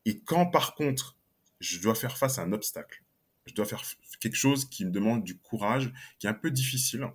et 0.04 0.18
quand 0.20 0.46
par 0.46 0.74
contre 0.74 1.16
je 1.61 1.78
dois 1.80 1.94
faire 1.94 2.16
face 2.16 2.38
à 2.38 2.42
un 2.42 2.52
obstacle 2.52 3.04
je 3.46 3.55
dois 3.55 3.64
faire 3.64 3.83
quelque 4.20 4.37
chose 4.37 4.64
qui 4.68 4.85
me 4.85 4.90
demande 4.90 5.24
du 5.24 5.38
courage, 5.38 5.92
qui 6.18 6.26
est 6.26 6.31
un 6.31 6.35
peu 6.35 6.50
difficile, 6.50 7.09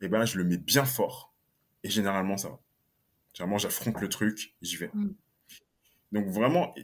et 0.00 0.08
ben 0.08 0.24
je 0.24 0.38
le 0.38 0.44
mets 0.44 0.58
bien 0.58 0.84
fort. 0.84 1.32
Et 1.84 1.90
généralement, 1.90 2.36
ça 2.36 2.48
va. 2.48 2.60
Généralement, 3.34 3.58
j'affronte 3.58 4.00
le 4.00 4.08
truc, 4.08 4.54
j'y 4.60 4.76
vais. 4.76 4.90
Mm. 4.92 5.14
Donc 6.12 6.26
vraiment, 6.28 6.74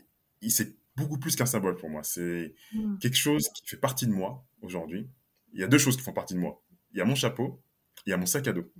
c'est 0.48 0.76
beaucoup 0.96 1.18
plus 1.18 1.36
qu'un 1.36 1.46
symbole 1.46 1.76
pour 1.76 1.90
moi. 1.90 2.02
C'est 2.02 2.54
mm. 2.72 2.98
quelque 2.98 3.16
chose 3.16 3.48
qui 3.54 3.66
fait 3.66 3.76
partie 3.76 4.06
de 4.06 4.12
moi 4.12 4.44
aujourd'hui. 4.62 5.08
Il 5.52 5.60
y 5.60 5.64
a 5.64 5.66
deux 5.66 5.78
choses 5.78 5.96
qui 5.96 6.02
font 6.02 6.12
partie 6.12 6.34
de 6.34 6.40
moi. 6.40 6.62
Il 6.92 6.98
y 6.98 7.00
a 7.00 7.04
mon 7.04 7.14
chapeau, 7.14 7.60
il 8.06 8.10
y 8.10 8.12
a 8.12 8.16
mon 8.16 8.26
sac 8.26 8.46
à 8.48 8.52
dos. 8.52 8.70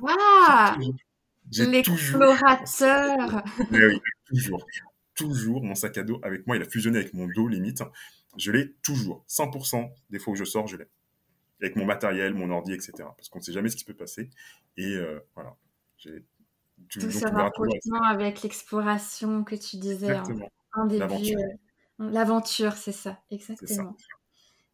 Waouh 0.00 0.94
L'explorateur 1.58 3.42
oui, 3.72 4.00
toujours. 4.26 4.64
Toujours 5.14 5.62
mon 5.62 5.74
sac 5.74 5.98
à 5.98 6.02
dos 6.02 6.20
avec 6.22 6.46
moi. 6.46 6.56
Il 6.56 6.62
a 6.62 6.68
fusionné 6.68 6.98
avec 6.98 7.14
mon 7.14 7.26
dos, 7.26 7.48
limite 7.48 7.82
je 8.36 8.52
l'ai 8.52 8.72
toujours. 8.82 9.24
100% 9.28 9.92
des 10.10 10.18
fois 10.18 10.32
où 10.32 10.36
je 10.36 10.44
sors, 10.44 10.66
je 10.66 10.76
l'ai. 10.76 10.88
Avec 11.60 11.76
mon 11.76 11.84
matériel, 11.84 12.34
mon 12.34 12.50
ordi, 12.50 12.72
etc. 12.72 12.92
Parce 12.98 13.28
qu'on 13.28 13.38
ne 13.38 13.44
sait 13.44 13.52
jamais 13.52 13.68
ce 13.68 13.76
qui 13.76 13.84
peut 13.84 13.94
passer. 13.94 14.30
Et 14.76 14.96
euh, 14.96 15.20
voilà. 15.34 15.54
J'ai 15.96 16.24
tout 16.88 17.10
ce 17.10 17.26
rapprochement 17.26 18.02
avec 18.02 18.42
l'exploration 18.42 19.44
que 19.44 19.54
tu 19.54 19.76
disais 19.76 20.18
en, 20.74 20.86
début. 20.86 21.36
Euh, 21.36 21.48
l'aventure, 21.98 22.72
c'est 22.72 22.92
ça, 22.92 23.20
exactement. 23.30 23.96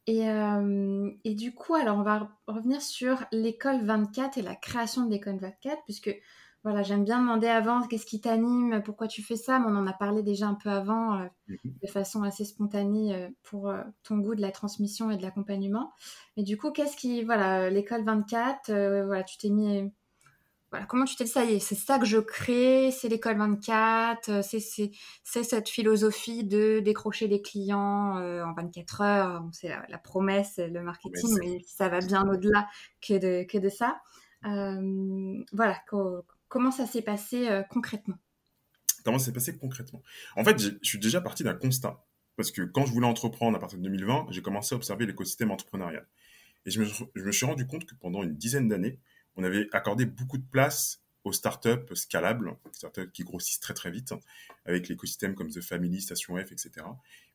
Et, 0.07 0.31
euh, 0.31 1.11
et, 1.25 1.35
du 1.35 1.55
coup, 1.55 1.75
alors 1.75 1.99
on 1.99 2.03
va 2.03 2.31
revenir 2.47 2.81
sur 2.81 3.27
l'école 3.31 3.85
24 3.85 4.39
et 4.39 4.43
la 4.43 4.57
création 4.57 5.05
de 5.05 5.11
l'école 5.11 5.37
24, 5.37 5.85
puisque 5.85 6.17
voilà, 6.65 6.83
j'aime 6.83 7.05
bien 7.05 7.21
demander 7.21 7.47
avant 7.47 7.87
qu'est-ce 7.87 8.05
qui 8.05 8.21
t'anime, 8.21 8.83
pourquoi 8.85 9.07
tu 9.07 9.23
fais 9.23 9.37
ça, 9.37 9.61
mais 9.61 9.67
on 9.69 9.77
en 9.77 9.87
a 9.87 9.93
parlé 9.93 10.23
déjà 10.23 10.49
un 10.49 10.55
peu 10.55 10.71
avant, 10.71 11.21
euh, 11.21 11.27
mhm. 11.47 11.59
de 11.83 11.87
façon 11.87 12.23
assez 12.25 12.45
spontanée 12.45 13.15
euh, 13.15 13.29
pour 13.45 13.69
euh, 13.69 13.83
ton 14.03 14.19
goût 14.19 14.35
de 14.35 14.41
la 14.41 14.51
transmission 14.51 15.11
et 15.11 15.17
de 15.17 15.23
l'accompagnement. 15.23 15.93
Mais 16.37 16.43
du 16.43 16.57
coup, 16.57 16.73
qu'est-ce 16.73 16.97
qui, 16.97 17.23
voilà, 17.23 17.71
l'école 17.71 18.05
24, 18.05 18.73
voilà, 19.07 19.23
tu 19.23 19.39
t'es 19.39 19.51
mis, 19.51 19.89
voilà, 20.71 20.85
comment 20.87 21.05
tu 21.05 21.15
t'es 21.15 21.25
dit 21.25 21.31
ça 21.31 21.45
y 21.45 21.55
est, 21.55 21.61
c'est 21.61 21.77
ça 21.77 21.99
que 22.01 22.07
je 22.07 22.19
crée, 22.19 22.91
c'est 22.91 23.09
l'école 23.09 23.39
24, 23.39 24.43
c'est, 24.43 24.59
c'est, 24.61 24.91
cette 25.23 25.69
philosophie 25.69 26.43
de 26.43 26.81
décrocher 26.81 27.29
des 27.29 27.41
clients 27.41 28.17
en 28.17 28.53
24 28.53 29.01
heures, 29.01 29.45
c'est 29.53 29.69
la, 29.69 29.99
promesse, 29.99 30.59
le 30.59 30.83
marketing, 30.83 31.39
mais 31.41 31.61
ça 31.67 31.89
va 31.89 32.01
bien 32.01 32.29
au-delà 32.29 32.67
que 33.01 33.15
de, 33.15 33.47
que 33.47 33.59
de 33.59 33.69
ça. 33.69 34.01
voilà, 34.43 35.77
Comment 36.49 36.71
ça 36.71 36.87
s'est 36.87 37.03
passé 37.03 37.49
euh, 37.49 37.63
concrètement? 37.63 38.19
Comment 39.05 39.19
ça 39.19 39.27
s'est 39.27 39.33
passé 39.33 39.57
concrètement? 39.57 40.03
En 40.37 40.45
fait, 40.45 40.59
je 40.59 40.71
suis 40.83 40.99
déjà 40.99 41.21
parti 41.21 41.45
d'un 41.45 41.55
constat. 41.55 42.05
Parce 42.37 42.53
que 42.53 42.63
quand 42.63 42.87
je 42.87 42.93
voulais 42.93 43.07
entreprendre 43.07 43.57
à 43.57 43.61
partir 43.61 43.79
de 43.79 43.83
2020, 43.83 44.29
j'ai 44.31 44.43
commencé 44.43 44.73
à 44.73 44.77
observer 44.77 45.07
l'écosystème 45.07 45.51
entrepreneurial. 45.51 46.07
Et 46.67 46.71
je 46.71 46.81
me, 46.81 47.33
suis 47.33 47.47
rendu 47.47 47.67
compte 47.67 47.85
que 47.85 47.97
pendant 47.97 48.23
une 48.23 48.37
dizaine 48.37 48.69
d'années, 48.69 49.01
on 49.35 49.43
avait 49.43 49.69
accordé 49.73 50.07
beaucoup 50.07 50.39
de 50.39 50.45
place 50.45 51.03
aux 51.25 51.33
startups 51.33 51.95
scalables, 51.95 52.57
startups 52.73 53.11
qui 53.13 53.25
grossissent 53.25 53.59
très 53.59 53.75
très 53.75 53.91
vite, 53.91 54.15
avec 54.67 54.89
l'écosystème 54.89 55.35
comme 55.35 55.51
The 55.51 55.61
Family, 55.61 56.01
Station 56.01 56.37
F, 56.37 56.53
etc 56.53 56.87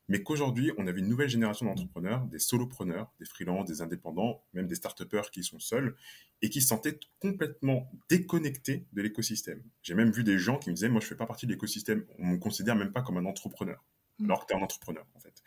mais 0.08 0.22
qu'aujourd'hui, 0.22 0.70
on 0.76 0.86
avait 0.86 1.00
une 1.00 1.08
nouvelle 1.08 1.28
génération 1.28 1.66
d'entrepreneurs, 1.66 2.26
des 2.26 2.38
solopreneurs, 2.38 3.10
des 3.18 3.24
freelances, 3.24 3.66
des 3.66 3.80
indépendants, 3.80 4.44
même 4.52 4.66
des 4.66 4.74
start 4.74 5.02
qui 5.30 5.42
sont 5.42 5.58
seuls 5.58 5.96
et 6.42 6.50
qui 6.50 6.60
se 6.60 6.68
sentaient 6.68 6.98
complètement 7.20 7.90
déconnectés 8.10 8.86
de 8.92 9.02
l'écosystème. 9.02 9.62
J'ai 9.82 9.94
même 9.94 10.10
vu 10.10 10.22
des 10.22 10.38
gens 10.38 10.58
qui 10.58 10.70
me 10.70 10.74
disaient, 10.74 10.90
moi, 10.90 11.00
je 11.00 11.06
fais 11.06 11.16
pas 11.16 11.26
partie 11.26 11.46
de 11.46 11.52
l'écosystème. 11.52 12.04
On 12.18 12.26
me 12.26 12.36
considère 12.36 12.76
même 12.76 12.92
pas 12.92 13.00
comme 13.00 13.16
un 13.16 13.24
entrepreneur, 13.24 13.82
mm. 14.18 14.26
alors 14.26 14.40
que 14.44 14.52
tu 14.52 14.58
es 14.58 14.60
un 14.60 14.62
entrepreneur, 14.62 15.06
en 15.14 15.20
fait. 15.20 15.42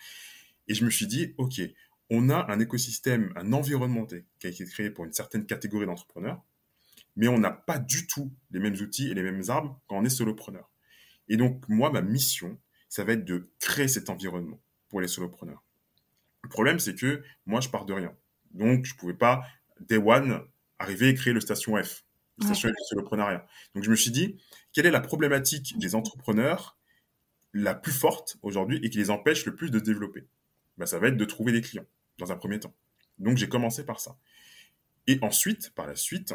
Et 0.68 0.74
je 0.74 0.84
me 0.84 0.90
suis 0.90 1.06
dit, 1.06 1.36
OK, 1.38 1.62
on 2.10 2.30
a 2.30 2.52
un 2.52 2.60
écosystème, 2.60 3.32
un 3.36 3.54
environnement 3.54 4.06
qui 4.06 4.48
a 4.48 4.50
été 4.50 4.66
créé 4.66 4.90
pour 4.90 5.06
une 5.06 5.14
certaine 5.14 5.46
catégorie 5.46 5.86
d'entrepreneurs, 5.86 6.44
mais 7.16 7.28
on 7.28 7.38
n'a 7.38 7.52
pas 7.52 7.78
du 7.78 8.08
tout 8.08 8.32
les 8.52 8.60
mêmes 8.60 8.76
outils 8.76 9.10
et 9.10 9.14
les 9.14 9.24
mêmes 9.24 9.44
armes 9.50 9.78
quand 9.88 9.98
on 9.98 10.06
est 10.06 10.10
solopreneur. 10.10 10.72
Et 11.30 11.38
donc, 11.38 11.68
moi, 11.68 11.92
ma 11.92 12.02
mission, 12.02 12.58
ça 12.90 13.04
va 13.04 13.14
être 13.14 13.26
de 13.26 13.50
créer 13.60 13.88
cet 13.88 14.10
environnement 14.10 14.60
pour 14.90 15.02
les 15.02 15.08
solopreneurs. 15.08 15.64
Le 16.44 16.50
problème, 16.50 16.80
c'est 16.80 16.96
que 16.96 17.24
moi, 17.46 17.62
je 17.62 17.70
pars 17.70 17.86
de 17.86 17.94
rien. 17.94 18.16
Donc, 18.52 18.86
je 18.86 18.94
ne 18.94 18.98
pouvais 18.98 19.14
pas, 19.14 19.44
day 19.82 19.98
one, 19.98 20.42
arriver 20.80 21.10
et 21.10 21.14
créer 21.14 21.34
le 21.34 21.42
station 21.42 21.82
F, 21.82 22.06
le 22.38 22.46
station 22.46 22.70
F 22.70 22.72
du 22.72 22.84
soloprenariat. 22.90 23.46
Donc, 23.76 23.84
je 23.84 23.90
me 23.90 23.96
suis 23.96 24.12
dit, 24.12 24.38
quelle 24.72 24.86
est 24.86 24.92
la 24.92 25.02
problématique 25.02 25.78
des 25.78 25.96
entrepreneurs 25.96 26.78
la 27.54 27.74
plus 27.74 27.92
forte 27.92 28.38
aujourd'hui 28.42 28.80
et 28.84 28.90
qui 28.90 28.98
les 28.98 29.10
empêche 29.10 29.46
le 29.46 29.56
plus 29.56 29.72
de 29.72 29.80
développer? 29.80 30.28
Bah, 30.78 30.86
Ça 30.86 31.00
va 31.00 31.08
être 31.08 31.18
de 31.18 31.26
trouver 31.26 31.52
des 31.52 31.62
clients, 31.62 31.86
dans 32.18 32.32
un 32.32 32.38
premier 32.38 32.60
temps. 32.60 32.74
Donc, 33.18 33.38
j'ai 33.38 33.50
commencé 33.50 33.86
par 33.86 34.00
ça. 34.00 34.18
Et 35.08 35.20
ensuite, 35.22 35.74
par 35.74 35.88
la 35.88 35.96
suite, 35.96 36.34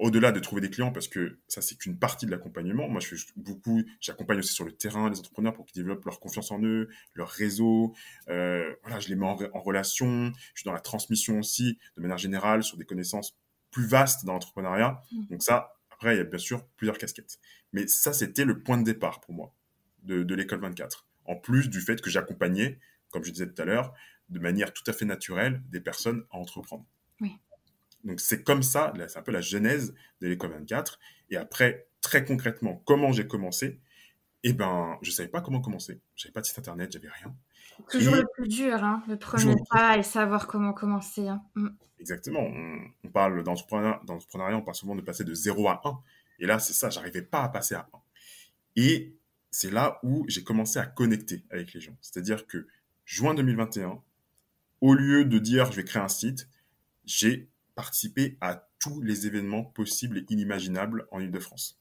au-delà 0.00 0.32
de 0.32 0.40
trouver 0.40 0.62
des 0.62 0.70
clients, 0.70 0.90
parce 0.90 1.08
que 1.08 1.38
ça, 1.46 1.60
c'est 1.60 1.76
qu'une 1.76 1.98
partie 1.98 2.24
de 2.24 2.30
l'accompagnement. 2.30 2.88
Moi, 2.88 3.00
je 3.00 3.14
fais 3.14 3.16
beaucoup, 3.36 3.84
j'accompagne 4.00 4.38
aussi 4.38 4.54
sur 4.54 4.64
le 4.64 4.72
terrain 4.72 5.10
les 5.10 5.18
entrepreneurs 5.18 5.52
pour 5.52 5.66
qu'ils 5.66 5.82
développent 5.82 6.04
leur 6.06 6.20
confiance 6.20 6.50
en 6.50 6.62
eux, 6.62 6.88
leur 7.14 7.28
réseau. 7.28 7.94
Euh, 8.28 8.74
voilà, 8.82 8.98
je 8.98 9.08
les 9.08 9.14
mets 9.14 9.26
en, 9.26 9.60
relation. 9.60 10.32
Je 10.54 10.60
suis 10.60 10.64
dans 10.64 10.72
la 10.72 10.80
transmission 10.80 11.38
aussi, 11.38 11.78
de 11.96 12.02
manière 12.02 12.16
générale, 12.16 12.62
sur 12.62 12.78
des 12.78 12.86
connaissances 12.86 13.38
plus 13.70 13.86
vastes 13.86 14.24
dans 14.24 14.32
l'entrepreneuriat. 14.32 15.02
Mmh. 15.12 15.26
Donc 15.26 15.42
ça, 15.42 15.76
après, 15.90 16.14
il 16.14 16.18
y 16.18 16.22
a 16.22 16.24
bien 16.24 16.38
sûr 16.38 16.66
plusieurs 16.76 16.96
casquettes. 16.96 17.38
Mais 17.74 17.86
ça, 17.86 18.14
c'était 18.14 18.46
le 18.46 18.62
point 18.62 18.78
de 18.78 18.84
départ 18.84 19.20
pour 19.20 19.34
moi 19.34 19.54
de, 20.02 20.22
de 20.22 20.34
l'école 20.34 20.60
24. 20.60 21.06
En 21.26 21.36
plus 21.36 21.68
du 21.68 21.82
fait 21.82 22.00
que 22.00 22.08
j'accompagnais, 22.08 22.80
comme 23.10 23.22
je 23.22 23.30
disais 23.30 23.46
tout 23.46 23.60
à 23.60 23.66
l'heure, 23.66 23.92
de 24.30 24.38
manière 24.38 24.72
tout 24.72 24.84
à 24.86 24.94
fait 24.94 25.04
naturelle, 25.04 25.62
des 25.68 25.80
personnes 25.80 26.24
à 26.30 26.38
entreprendre. 26.38 26.86
Oui. 27.20 27.36
Donc 28.04 28.20
c'est 28.20 28.42
comme 28.42 28.62
ça, 28.62 28.92
c'est 29.08 29.18
un 29.18 29.22
peu 29.22 29.32
la 29.32 29.40
genèse 29.40 29.94
de 30.20 30.28
l'école 30.28 30.52
24. 30.52 30.98
Et 31.30 31.36
après, 31.36 31.86
très 32.00 32.24
concrètement, 32.24 32.82
comment 32.86 33.12
j'ai 33.12 33.26
commencé? 33.26 33.80
Eh 34.42 34.52
ben, 34.52 34.98
je 35.02 35.10
savais 35.10 35.28
pas 35.28 35.40
comment 35.40 35.60
commencer. 35.60 36.00
J'avais 36.16 36.32
pas 36.32 36.40
de 36.40 36.46
site 36.46 36.58
internet, 36.58 36.90
j'avais 36.92 37.10
rien. 37.10 37.34
Toujours 37.90 38.14
le 38.14 38.26
plus 38.34 38.48
dur, 38.48 38.82
hein, 38.82 39.02
le 39.08 39.16
premier 39.16 39.54
pas 39.70 39.96
et 39.98 40.02
savoir 40.02 40.46
comment 40.46 40.72
commencer. 40.72 41.28
Hein. 41.28 41.42
Mm. 41.54 41.68
Exactement. 41.98 42.40
On, 43.04 43.08
parle 43.10 43.42
d'entrepreneuriat, 43.42 44.56
on 44.56 44.62
parle 44.62 44.74
souvent 44.74 44.94
de 44.94 45.02
passer 45.02 45.24
de 45.24 45.34
0 45.34 45.68
à 45.68 45.82
1. 45.84 45.98
Et 46.38 46.46
là, 46.46 46.58
c'est 46.58 46.72
ça, 46.72 46.88
j'arrivais 46.88 47.22
pas 47.22 47.42
à 47.42 47.48
passer 47.50 47.74
à 47.74 47.88
1. 47.92 47.98
Et 48.76 49.14
c'est 49.50 49.70
là 49.70 49.98
où 50.02 50.24
j'ai 50.28 50.42
commencé 50.42 50.78
à 50.78 50.86
connecter 50.86 51.44
avec 51.50 51.74
les 51.74 51.80
gens. 51.80 51.96
C'est-à-dire 52.00 52.46
que 52.46 52.66
juin 53.04 53.34
2021, 53.34 54.00
au 54.80 54.94
lieu 54.94 55.26
de 55.26 55.38
dire 55.38 55.70
je 55.70 55.76
vais 55.76 55.84
créer 55.84 56.02
un 56.02 56.08
site, 56.08 56.48
j'ai 57.04 57.49
participé 57.80 58.36
à 58.42 58.68
tous 58.78 59.00
les 59.00 59.26
événements 59.26 59.64
possibles 59.64 60.18
et 60.18 60.26
inimaginables 60.28 61.08
en 61.10 61.18
Ile-de-France. 61.18 61.80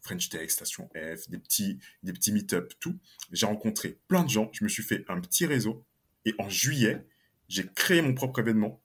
French 0.00 0.28
Tech, 0.28 0.50
Station 0.50 0.88
F, 0.88 1.30
des 1.30 1.38
petits, 1.38 1.78
des 2.02 2.12
petits 2.12 2.32
meet-up, 2.32 2.72
tout. 2.80 2.98
J'ai 3.30 3.46
rencontré 3.46 4.00
plein 4.08 4.24
de 4.24 4.28
gens, 4.28 4.50
je 4.52 4.64
me 4.64 4.68
suis 4.68 4.82
fait 4.82 5.04
un 5.08 5.20
petit 5.20 5.46
réseau. 5.46 5.84
Et 6.24 6.34
en 6.40 6.48
juillet, 6.48 7.06
j'ai 7.48 7.64
créé 7.64 8.02
mon 8.02 8.12
propre 8.12 8.40
événement 8.40 8.80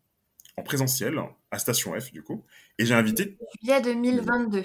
en 0.55 0.61
présentiel 0.61 1.19
à 1.49 1.57
Station 1.57 1.99
F, 1.99 2.11
du 2.11 2.21
coup. 2.21 2.45
Et 2.77 2.85
j'ai 2.85 2.93
invité. 2.93 3.39
Juillet 3.63 3.81
2022. 3.81 4.63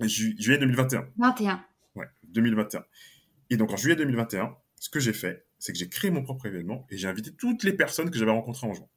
juillet 0.00 0.58
2021. 0.58 1.08
21. 1.16 1.64
Ouais, 1.94 2.08
2021. 2.24 2.84
Et 3.48 3.56
donc 3.56 3.72
en 3.72 3.78
juillet 3.78 3.96
2021, 3.96 4.54
ce 4.78 4.90
que 4.90 5.00
j'ai 5.00 5.14
fait, 5.14 5.46
c'est 5.58 5.72
que 5.72 5.78
j'ai 5.78 5.88
créé 5.88 6.10
mon 6.10 6.22
propre 6.22 6.44
événement 6.44 6.86
et 6.90 6.98
j'ai 6.98 7.08
invité 7.08 7.32
toutes 7.32 7.64
les 7.64 7.72
personnes 7.72 8.10
que 8.10 8.18
j'avais 8.18 8.32
rencontrées 8.32 8.66
en 8.66 8.74
juin. 8.74 8.88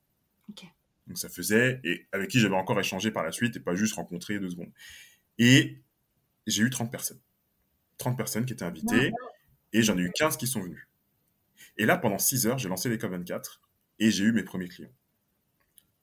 Ok. 0.49 0.65
Donc 1.10 1.17
ça 1.17 1.28
faisait, 1.28 1.82
et 1.84 2.06
avec 2.12 2.30
qui 2.30 2.39
j'avais 2.39 2.56
encore 2.56 2.80
échangé 2.80 3.12
par 3.12 3.24
la 3.24 3.32
suite 3.32 3.58
et 3.58 3.60
pas 3.60 3.76
juste 3.76 3.95
rencontré 3.95 4.39
deux 4.39 4.52
secondes. 4.52 4.72
Et 5.39 5.82
j'ai 6.48 6.63
eu 6.63 6.69
30 6.69 6.91
personnes. 6.91 7.19
30 7.98 8.15
personnes 8.15 8.45
qui 8.45 8.54
étaient 8.54 8.63
invitées 8.63 9.12
et 9.74 9.82
j'en 9.82 9.98
ai 9.98 10.02
eu 10.02 10.12
15 10.12 10.38
qui 10.38 10.48
sont 10.48 10.62
venus. 10.62 10.88
Et 11.78 11.86
là, 11.86 11.98
pendant 11.98 12.19
6 12.19 12.48
heures, 12.48 12.58
j'ai 12.58 12.69
lancé 12.69 12.89
l'école 12.89 13.12
24 13.12 13.62
et 14.00 14.12
j'ai 14.12 14.24
eu 14.24 14.32
mes 14.32 14.43
premiers 14.43 14.69
clients. 14.69 14.93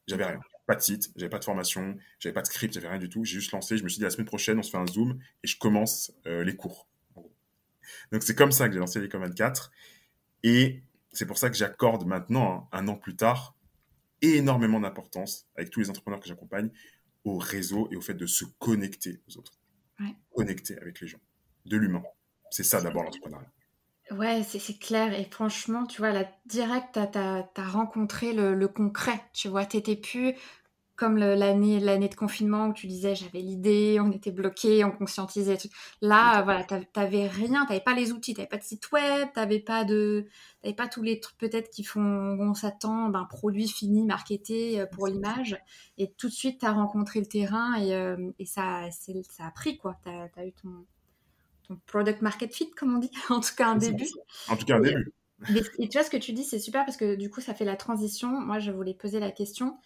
J'avais 0.07 0.25
rien. 0.25 0.41
Pas 0.67 0.75
de 0.75 0.81
site, 0.81 1.13
j'avais 1.15 1.31
pas 1.31 1.39
de 1.39 1.45
formation, 1.45 1.97
j'avais 2.19 2.33
pas 2.33 2.43
de 2.43 2.47
script, 2.47 2.75
j'avais 2.75 2.89
rien 2.89 2.99
du 2.99 3.09
tout. 3.09 3.25
J'ai 3.25 3.35
juste 3.35 3.53
lancé, 3.53 3.77
je 3.77 3.85
me 3.85 3.89
suis 3.89 3.99
dit 3.99 4.05
la 4.05 4.11
semaine 4.11 4.27
prochaine, 4.27 4.59
on 4.59 4.63
se 4.63 4.71
fait 4.71 4.77
un 4.77 4.87
Zoom 4.87 5.21
et 5.45 5.47
je 5.47 5.57
commence 5.57 6.13
euh, 6.27 6.43
les 6.43 6.57
cours. 6.57 6.89
Donc 8.11 8.25
c'est 8.25 8.35
comme 8.35 8.51
ça 8.51 8.67
que 8.67 8.75
j'ai 8.75 8.81
lancé 8.81 9.01
l'école 9.01 9.21
24. 9.23 9.71
Et 10.43 10.83
c'est 11.13 11.27
pour 11.27 11.39
ça 11.39 11.51
que 11.51 11.57
j'accorde 11.57 12.07
maintenant, 12.07 12.69
hein, 12.73 12.79
un 12.79 12.89
an 12.89 12.97
plus 12.97 13.17
tard, 13.17 13.56
énormément 14.23 14.81
d'importance 14.81 15.47
avec 15.57 15.71
tous 15.71 15.81
les 15.81 15.91
entrepreneurs 15.91 16.21
que 16.21 16.29
j'accompagne 16.29 16.71
au 17.25 17.39
réseau 17.39 17.89
et 17.91 17.97
au 17.97 18.01
fait 18.01 18.15
de 18.15 18.27
se 18.27 18.45
connecter 18.59 19.21
aux 19.29 19.39
autres. 19.39 19.53
Connecter 20.35 20.79
avec 20.79 21.01
les 21.01 21.07
gens, 21.07 21.21
de 21.65 21.77
l'humain. 21.77 22.03
C'est 22.51 22.63
ça 22.63 22.83
d'abord 22.83 23.03
l'entrepreneuriat. 23.03 23.51
Ouais, 24.13 24.43
c'est 24.45 24.79
clair. 24.79 25.19
Et 25.19 25.25
franchement, 25.25 25.87
tu 25.87 25.99
vois, 25.99 26.13
là, 26.13 26.31
direct, 26.45 26.99
tu 27.13 27.19
as, 27.19 27.51
rencontré 27.57 28.33
le, 28.33 28.55
le, 28.55 28.69
concret. 28.69 29.21
Tu 29.33 29.49
vois, 29.49 29.67
tu 29.67 29.79
n'étais 29.79 29.97
plus 29.97 30.35
comme 30.97 31.19
l'année 31.19 31.79
l'année 31.79 32.09
de 32.09 32.15
confinement 32.15 32.69
où 32.69 32.73
tu 32.73 32.87
disais 32.87 33.15
j'avais 33.15 33.41
l'idée, 33.41 33.99
on 34.01 34.11
était 34.11 34.31
bloqué, 34.31 34.85
on 34.85 34.91
conscientisait. 34.91 35.59
Tout. 35.59 35.69
Là, 36.01 36.43
voilà, 36.43 36.65
t'avais 36.65 37.27
rien, 37.27 37.67
t'avais 37.67 37.81
pas 37.81 37.95
les 37.95 38.13
outils, 38.13 38.35
t'avais 38.35 38.49
pas 38.49 38.57
de 38.57 38.63
site 38.65 38.91
web, 38.93 39.29
t'avais 39.35 39.61
pas 39.61 39.85
de, 39.85 40.27
t'avais 40.63 40.75
pas 40.75 40.89
tous 40.89 41.03
les 41.03 41.21
trucs 41.21 41.39
peut-être 41.39 41.71
qui 41.71 41.85
font, 41.85 42.01
on 42.01 42.55
s'attend 42.55 43.11
d'un 43.11 43.25
produit 43.25 43.69
fini, 43.69 44.05
marketé 44.05 44.81
euh, 44.81 44.87
pour 44.87 45.07
l'image. 45.07 45.57
Et 45.99 46.11
tout 46.13 46.29
de 46.29 46.33
suite, 46.33 46.61
t'as 46.61 46.73
rencontré 46.73 47.21
le 47.21 47.27
terrain 47.27 47.75
et, 47.75 47.95
euh, 47.95 48.31
et 48.39 48.47
ça, 48.47 48.89
ça 48.91 49.47
a 49.47 49.51
pris 49.51 49.77
quoi. 49.77 49.99
T'as 50.03 50.29
as 50.37 50.47
eu 50.47 50.53
ton, 50.53 50.87
ton 51.69 51.79
product 51.87 52.23
market 52.23 52.55
fit 52.55 52.71
comme 52.71 52.97
on 52.97 52.99
dit, 52.99 53.11
en 53.31 53.41
tout 53.41 53.55
cas 53.57 53.69
un 53.69 53.77
début. 53.77 54.09
En 54.49 54.57
tout 54.57 54.65
cas 54.65 54.77
un 54.77 54.81
début. 54.81 55.13
et 55.79 55.89
tu 55.89 55.99
vois 55.99 56.05
ce 56.05 56.11
que 56.11 56.17
tu 56.17 56.33
dis, 56.33 56.45
c'est 56.45 56.59
super 56.59 56.85
parce 56.85 56.97
que 56.97 57.15
du 57.15 57.31
coup, 57.31 57.41
ça 57.41 57.55
fait 57.55 57.65
la 57.65 57.77
transition. 57.77 58.29
Moi, 58.41 58.59
je 58.59 58.71
voulais 58.71 58.95
poser 58.95 59.21
la 59.21 59.31
question. 59.31 59.79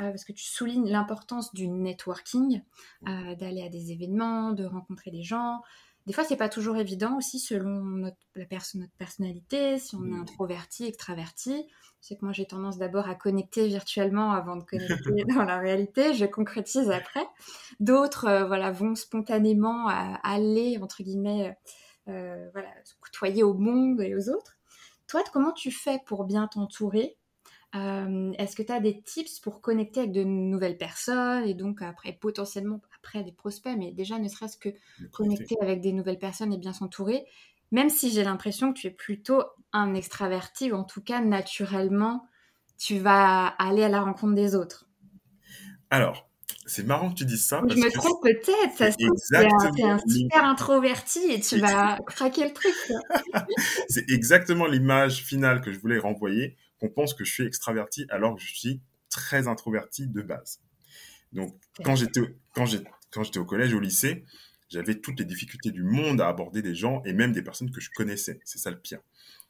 Euh, 0.00 0.10
parce 0.10 0.24
que 0.24 0.32
tu 0.32 0.44
soulignes 0.44 0.88
l'importance 0.88 1.52
du 1.52 1.66
networking, 1.66 2.62
euh, 3.08 3.34
d'aller 3.34 3.62
à 3.62 3.68
des 3.68 3.90
événements, 3.90 4.52
de 4.52 4.64
rencontrer 4.64 5.10
des 5.10 5.22
gens. 5.22 5.60
Des 6.06 6.12
fois, 6.12 6.22
c'est 6.22 6.36
pas 6.36 6.48
toujours 6.48 6.76
évident 6.76 7.16
aussi 7.18 7.40
selon 7.40 7.80
notre, 7.82 8.16
la 8.36 8.44
notre 8.74 8.92
personnalité, 8.96 9.78
si 9.78 9.96
on 9.96 10.06
est 10.06 10.16
introverti, 10.16 10.84
extraverti. 10.84 11.66
C'est 12.00 12.16
que 12.16 12.24
moi, 12.24 12.32
j'ai 12.32 12.46
tendance 12.46 12.78
d'abord 12.78 13.08
à 13.08 13.16
connecter 13.16 13.66
virtuellement 13.66 14.30
avant 14.30 14.54
de 14.54 14.62
connecter 14.62 15.24
dans 15.34 15.42
la 15.42 15.58
réalité. 15.58 16.14
Je 16.14 16.26
concrétise 16.26 16.90
après. 16.90 17.26
D'autres, 17.80 18.26
euh, 18.26 18.46
voilà, 18.46 18.70
vont 18.70 18.94
spontanément 18.94 19.88
aller 19.88 20.78
entre 20.80 21.02
guillemets, 21.02 21.58
voilà, 22.06 22.68
se 22.84 22.94
côtoyer 23.00 23.42
au 23.42 23.52
monde 23.52 24.00
et 24.00 24.14
aux 24.14 24.30
autres. 24.30 24.56
Toi, 25.08 25.24
comment 25.32 25.52
tu 25.52 25.72
fais 25.72 26.00
pour 26.06 26.24
bien 26.24 26.46
t'entourer 26.46 27.18
euh, 27.74 28.32
est-ce 28.38 28.56
que 28.56 28.62
tu 28.62 28.72
as 28.72 28.80
des 28.80 29.02
tips 29.02 29.40
pour 29.40 29.60
connecter 29.60 30.00
avec 30.00 30.12
de 30.12 30.24
nouvelles 30.24 30.78
personnes 30.78 31.44
et 31.44 31.52
donc 31.52 31.82
après 31.82 32.12
potentiellement 32.12 32.80
après 32.96 33.22
des 33.22 33.32
prospects, 33.32 33.74
mais 33.76 33.92
déjà 33.92 34.18
ne 34.18 34.28
serait-ce 34.28 34.56
que 34.56 34.70
connecter 35.12 35.56
avec 35.60 35.80
des 35.80 35.92
nouvelles 35.92 36.18
personnes 36.18 36.52
et 36.52 36.58
bien 36.58 36.72
s'entourer, 36.72 37.26
même 37.70 37.90
si 37.90 38.10
j'ai 38.10 38.24
l'impression 38.24 38.72
que 38.72 38.78
tu 38.78 38.86
es 38.86 38.90
plutôt 38.90 39.42
un 39.72 39.94
extraverti 39.94 40.72
ou 40.72 40.76
en 40.76 40.84
tout 40.84 41.02
cas 41.02 41.20
naturellement 41.20 42.26
tu 42.78 42.98
vas 42.98 43.46
aller 43.46 43.82
à 43.82 43.88
la 43.88 44.00
rencontre 44.00 44.34
des 44.34 44.54
autres. 44.54 44.88
Alors, 45.90 46.28
c'est 46.64 46.86
marrant 46.86 47.10
que 47.10 47.16
tu 47.16 47.24
dises 47.24 47.44
ça. 47.44 47.62
je 47.68 47.74
me 47.74 47.90
trompe 47.90 48.22
peut-être, 48.22 48.76
ça 48.76 48.92
se 48.92 48.96
trouve, 48.98 49.72
tu 49.74 49.82
es 49.82 49.84
un 49.84 49.98
super 49.98 50.44
introverti 50.44 51.20
et 51.30 51.40
tu 51.40 51.58
vas 51.58 51.98
craquer 52.06 52.44
le 52.44 52.52
truc. 52.52 52.74
c'est 53.88 54.08
exactement 54.10 54.66
l'image 54.66 55.24
finale 55.24 55.60
que 55.60 55.72
je 55.72 55.78
voulais 55.78 55.98
renvoyer 55.98 56.56
qu'on 56.80 56.88
pense 56.88 57.14
que 57.14 57.24
je 57.24 57.32
suis 57.32 57.44
extraverti 57.44 58.06
alors 58.10 58.36
que 58.36 58.42
je 58.42 58.54
suis 58.54 58.80
très 59.10 59.48
introverti 59.48 60.06
de 60.06 60.22
base. 60.22 60.60
Donc, 61.32 61.54
quand 61.84 61.96
j'étais, 61.96 62.20
quand 62.54 62.66
j'étais 62.66 63.38
au 63.38 63.44
collège, 63.44 63.74
au 63.74 63.80
lycée, 63.80 64.24
j'avais 64.68 64.96
toutes 64.96 65.18
les 65.18 65.24
difficultés 65.24 65.70
du 65.70 65.82
monde 65.82 66.20
à 66.20 66.28
aborder 66.28 66.62
des 66.62 66.74
gens 66.74 67.02
et 67.04 67.12
même 67.12 67.32
des 67.32 67.42
personnes 67.42 67.70
que 67.70 67.80
je 67.80 67.90
connaissais. 67.90 68.40
C'est 68.44 68.58
ça 68.58 68.70
le 68.70 68.78
pire. 68.78 69.00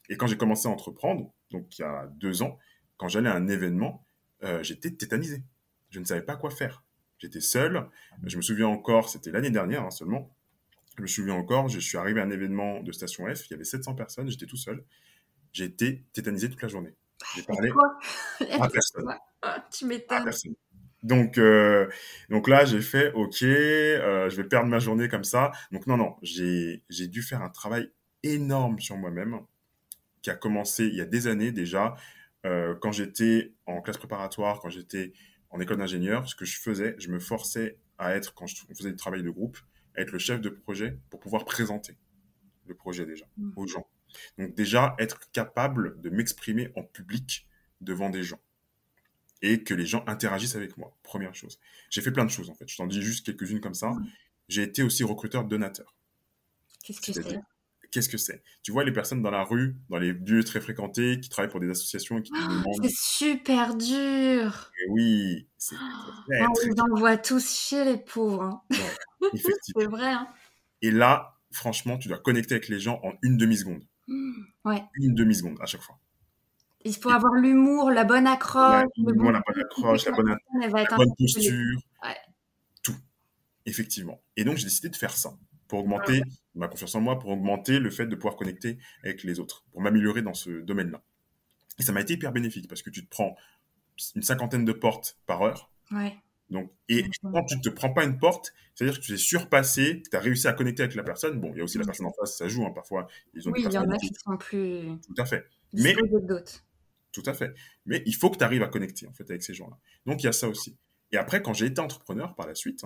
Et 0.09 0.17
quand 0.17 0.27
j'ai 0.27 0.37
commencé 0.37 0.67
à 0.67 0.71
entreprendre, 0.71 1.31
donc 1.51 1.77
il 1.77 1.81
y 1.81 1.85
a 1.85 2.07
deux 2.15 2.41
ans, 2.41 2.57
quand 2.97 3.07
j'allais 3.07 3.29
à 3.29 3.35
un 3.35 3.47
événement, 3.47 4.05
euh, 4.43 4.63
j'étais 4.63 4.91
tétanisé. 4.91 5.43
Je 5.89 5.99
ne 5.99 6.05
savais 6.05 6.21
pas 6.21 6.35
quoi 6.35 6.49
faire. 6.49 6.83
J'étais 7.17 7.41
seul. 7.41 7.87
Je 8.23 8.37
me 8.37 8.41
souviens 8.41 8.67
encore, 8.67 9.09
c'était 9.09 9.31
l'année 9.31 9.51
dernière 9.51 9.83
hein, 9.83 9.91
seulement. 9.91 10.33
Je 10.97 11.01
me 11.01 11.07
souviens 11.07 11.35
encore, 11.35 11.69
je 11.69 11.79
suis 11.79 11.97
arrivé 11.97 12.19
à 12.19 12.23
un 12.23 12.29
événement 12.29 12.81
de 12.81 12.91
Station 12.91 13.25
F, 13.33 13.47
il 13.47 13.51
y 13.51 13.53
avait 13.53 13.63
700 13.63 13.95
personnes, 13.95 14.29
j'étais 14.29 14.45
tout 14.45 14.57
seul. 14.57 14.83
J'ai 15.53 15.65
été 15.65 16.03
tétanisé 16.11 16.49
toute 16.49 16.61
la 16.61 16.67
journée. 16.67 16.93
J'ai 17.35 17.43
parlé 17.43 17.71
à 18.39 18.67
personne. 18.69 19.15
Tu 19.71 19.85
m'étonnes. 19.85 20.29
Donc, 21.03 21.37
euh, 21.37 21.87
donc 22.29 22.47
là, 22.47 22.65
j'ai 22.65 22.81
fait, 22.81 23.13
OK, 23.13 23.41
euh, 23.43 24.29
je 24.29 24.35
vais 24.35 24.43
perdre 24.43 24.67
ma 24.67 24.79
journée 24.79 25.07
comme 25.07 25.23
ça. 25.23 25.51
Donc 25.71 25.87
non, 25.87 25.97
non, 25.97 26.17
j'ai 26.21 26.81
dû 27.07 27.21
faire 27.21 27.41
un 27.41 27.49
travail 27.49 27.89
énorme 28.23 28.79
sur 28.79 28.97
moi-même 28.97 29.39
qui 30.21 30.29
a 30.29 30.35
commencé 30.35 30.85
il 30.85 30.95
y 30.95 31.01
a 31.01 31.05
des 31.05 31.27
années 31.27 31.51
déjà. 31.51 31.95
Euh, 32.45 32.75
quand 32.81 32.91
j'étais 32.91 33.53
en 33.65 33.81
classe 33.81 33.97
préparatoire, 33.97 34.59
quand 34.59 34.69
j'étais 34.69 35.13
en 35.49 35.59
école 35.59 35.77
d'ingénieur, 35.77 36.27
ce 36.27 36.35
que 36.35 36.45
je 36.45 36.59
faisais, 36.59 36.95
je 36.97 37.09
me 37.09 37.19
forçais 37.19 37.77
à 37.97 38.15
être, 38.15 38.33
quand 38.33 38.47
je 38.47 38.55
faisais 38.77 38.91
du 38.91 38.97
travail 38.97 39.23
de 39.23 39.29
groupe, 39.29 39.57
à 39.95 40.01
être 40.01 40.11
le 40.11 40.19
chef 40.19 40.41
de 40.41 40.49
projet 40.49 40.97
pour 41.09 41.19
pouvoir 41.19 41.45
présenter 41.45 41.97
le 42.65 42.75
projet 42.75 43.05
déjà 43.05 43.25
mmh. 43.37 43.51
aux 43.55 43.67
gens. 43.67 43.87
Donc 44.37 44.55
déjà, 44.55 44.95
être 44.99 45.31
capable 45.31 45.99
de 46.01 46.09
m'exprimer 46.09 46.71
en 46.75 46.83
public 46.83 47.47
devant 47.81 48.09
des 48.09 48.23
gens 48.23 48.39
et 49.41 49.63
que 49.63 49.73
les 49.73 49.85
gens 49.85 50.03
interagissent 50.07 50.55
avec 50.55 50.77
moi, 50.77 50.97
première 51.03 51.33
chose. 51.33 51.59
J'ai 51.89 52.01
fait 52.01 52.11
plein 52.11 52.25
de 52.25 52.29
choses 52.29 52.49
en 52.49 52.55
fait, 52.55 52.67
je 52.67 52.77
t'en 52.77 52.87
dis 52.87 53.01
juste 53.01 53.25
quelques-unes 53.25 53.61
comme 53.61 53.73
ça. 53.73 53.93
J'ai 54.47 54.63
été 54.63 54.83
aussi 54.83 55.03
recruteur 55.03 55.45
donateur. 55.45 55.95
Qu'est-ce 56.83 57.01
que 57.01 57.13
c'est? 57.13 57.39
Qu'est-ce 57.91 58.09
que 58.09 58.17
c'est? 58.17 58.43
Tu 58.61 58.71
vois 58.71 58.83
les 58.83 58.91
personnes 58.91 59.23
dans 59.23 59.31
la 59.31 59.43
rue, 59.43 59.75
dans 59.89 59.97
les 59.97 60.13
lieux 60.13 60.43
très 60.43 60.61
fréquentés, 60.61 61.19
qui 61.19 61.29
travaillent 61.29 61.49
pour 61.49 61.59
des 61.59 61.69
associations 61.69 62.19
et 62.19 62.21
qui 62.21 62.31
C'est 62.83 62.95
super 62.95 63.75
dur 63.75 64.71
Oui, 64.89 65.47
c'est 65.57 65.75
très, 65.75 66.45
On 66.45 66.67
les 66.67 66.81
envoie 66.81 67.17
tous 67.17 67.51
chez 67.51 67.83
les 67.85 67.97
pauvres. 67.97 68.43
Hein. 68.43 68.61
c'est 69.33 69.85
vrai. 69.85 70.11
Hein. 70.11 70.27
Et 70.83 70.91
là, 70.91 71.39
franchement, 71.51 71.97
tu 71.97 72.09
dois 72.09 72.19
connecter 72.19 72.55
avec 72.55 72.67
les 72.67 72.79
gens 72.79 72.99
en 73.03 73.13
une 73.23 73.37
demi-seconde. 73.37 73.83
Ouais. 74.65 74.83
Une 74.95 75.15
demi-seconde 75.15 75.57
à 75.61 75.65
chaque 75.65 75.81
fois. 75.81 75.97
Il 76.85 76.95
faut 76.95 77.09
avoir 77.09 77.33
l'humour, 77.33 77.91
la 77.91 78.05
bonne 78.05 78.25
accroche. 78.25 78.85
La, 78.97 79.13
bon... 79.13 79.29
la 79.31 79.41
bonne 79.41 79.61
accroche, 79.61 80.05
la 80.05 80.11
bonne, 80.11 81.13
posture. 81.17 81.79
Tout. 82.81 82.95
Effectivement. 83.65 84.21
Et 84.37 84.43
donc, 84.43 84.57
j'ai 84.57 84.63
décidé 84.65 84.89
de 84.89 84.95
faire 84.95 85.11
ça 85.11 85.33
pour 85.67 85.79
augmenter 85.79 86.21
ma 86.55 86.67
confiance 86.67 86.95
en 86.95 87.01
moi, 87.01 87.19
pour 87.19 87.31
augmenter 87.31 87.79
le 87.79 87.89
fait 87.89 88.07
de 88.07 88.15
pouvoir 88.15 88.35
connecter 88.35 88.79
avec 89.03 89.23
les 89.23 89.39
autres, 89.39 89.65
pour 89.71 89.81
m'améliorer 89.81 90.21
dans 90.21 90.33
ce 90.33 90.49
domaine-là. 90.61 91.01
Et 91.79 91.83
ça 91.83 91.91
m'a 91.91 92.01
été 92.01 92.13
hyper 92.13 92.31
bénéfique 92.31 92.67
parce 92.67 92.81
que 92.81 92.89
tu 92.89 93.05
te 93.05 93.09
prends 93.09 93.35
une 94.15 94.23
cinquantaine 94.23 94.65
de 94.65 94.73
portes 94.73 95.17
par 95.25 95.41
heure. 95.41 95.71
Ouais. 95.91 96.17
Donc, 96.49 96.71
et 96.87 97.05
quand 97.21 97.43
tu 97.45 97.57
ne 97.57 97.61
te 97.61 97.69
prends 97.69 97.93
pas 97.93 98.03
une 98.03 98.17
porte, 98.17 98.53
c'est-à-dire 98.73 98.99
que 98.99 99.05
tu 99.05 99.13
es 99.13 99.17
surpassé, 99.17 100.01
tu 100.09 100.17
as 100.17 100.19
réussi 100.19 100.47
à 100.47 100.53
connecter 100.53 100.83
avec 100.83 100.95
la 100.95 101.03
personne. 101.03 101.39
Bon, 101.39 101.51
il 101.53 101.57
y 101.57 101.61
a 101.61 101.63
aussi 101.63 101.77
la 101.77 101.85
personne 101.85 102.07
en 102.07 102.13
face, 102.13 102.37
ça 102.37 102.47
joue 102.47 102.65
hein, 102.65 102.71
parfois. 102.73 103.07
Ils 103.33 103.47
ont 103.47 103.51
oui, 103.51 103.63
il 103.65 103.71
y 103.71 103.77
en 103.77 103.89
a 103.89 103.97
qui 103.97 104.11
sont 104.13 104.37
plus. 104.37 104.99
Tout 105.05 105.21
à 105.21 105.25
fait. 105.25 105.45
Mais 105.73 105.95
tout 107.11 107.23
à 107.25 107.33
fait. 107.33 107.53
Mais 107.85 108.03
il 108.05 108.15
faut 108.15 108.29
que 108.29 108.37
tu 108.37 108.43
arrives 108.43 108.63
à 108.63 108.67
connecter 108.67 109.07
en 109.07 109.13
fait 109.13 109.29
avec 109.29 109.43
ces 109.43 109.53
gens-là. 109.53 109.77
Donc 110.05 110.23
il 110.23 110.25
y 110.25 110.29
a 110.29 110.31
ça 110.31 110.47
aussi. 110.47 110.77
Et 111.11 111.17
après, 111.17 111.41
quand 111.41 111.53
j'ai 111.53 111.67
été 111.67 111.81
entrepreneur 111.81 112.35
par 112.35 112.47
la 112.47 112.55
suite, 112.55 112.83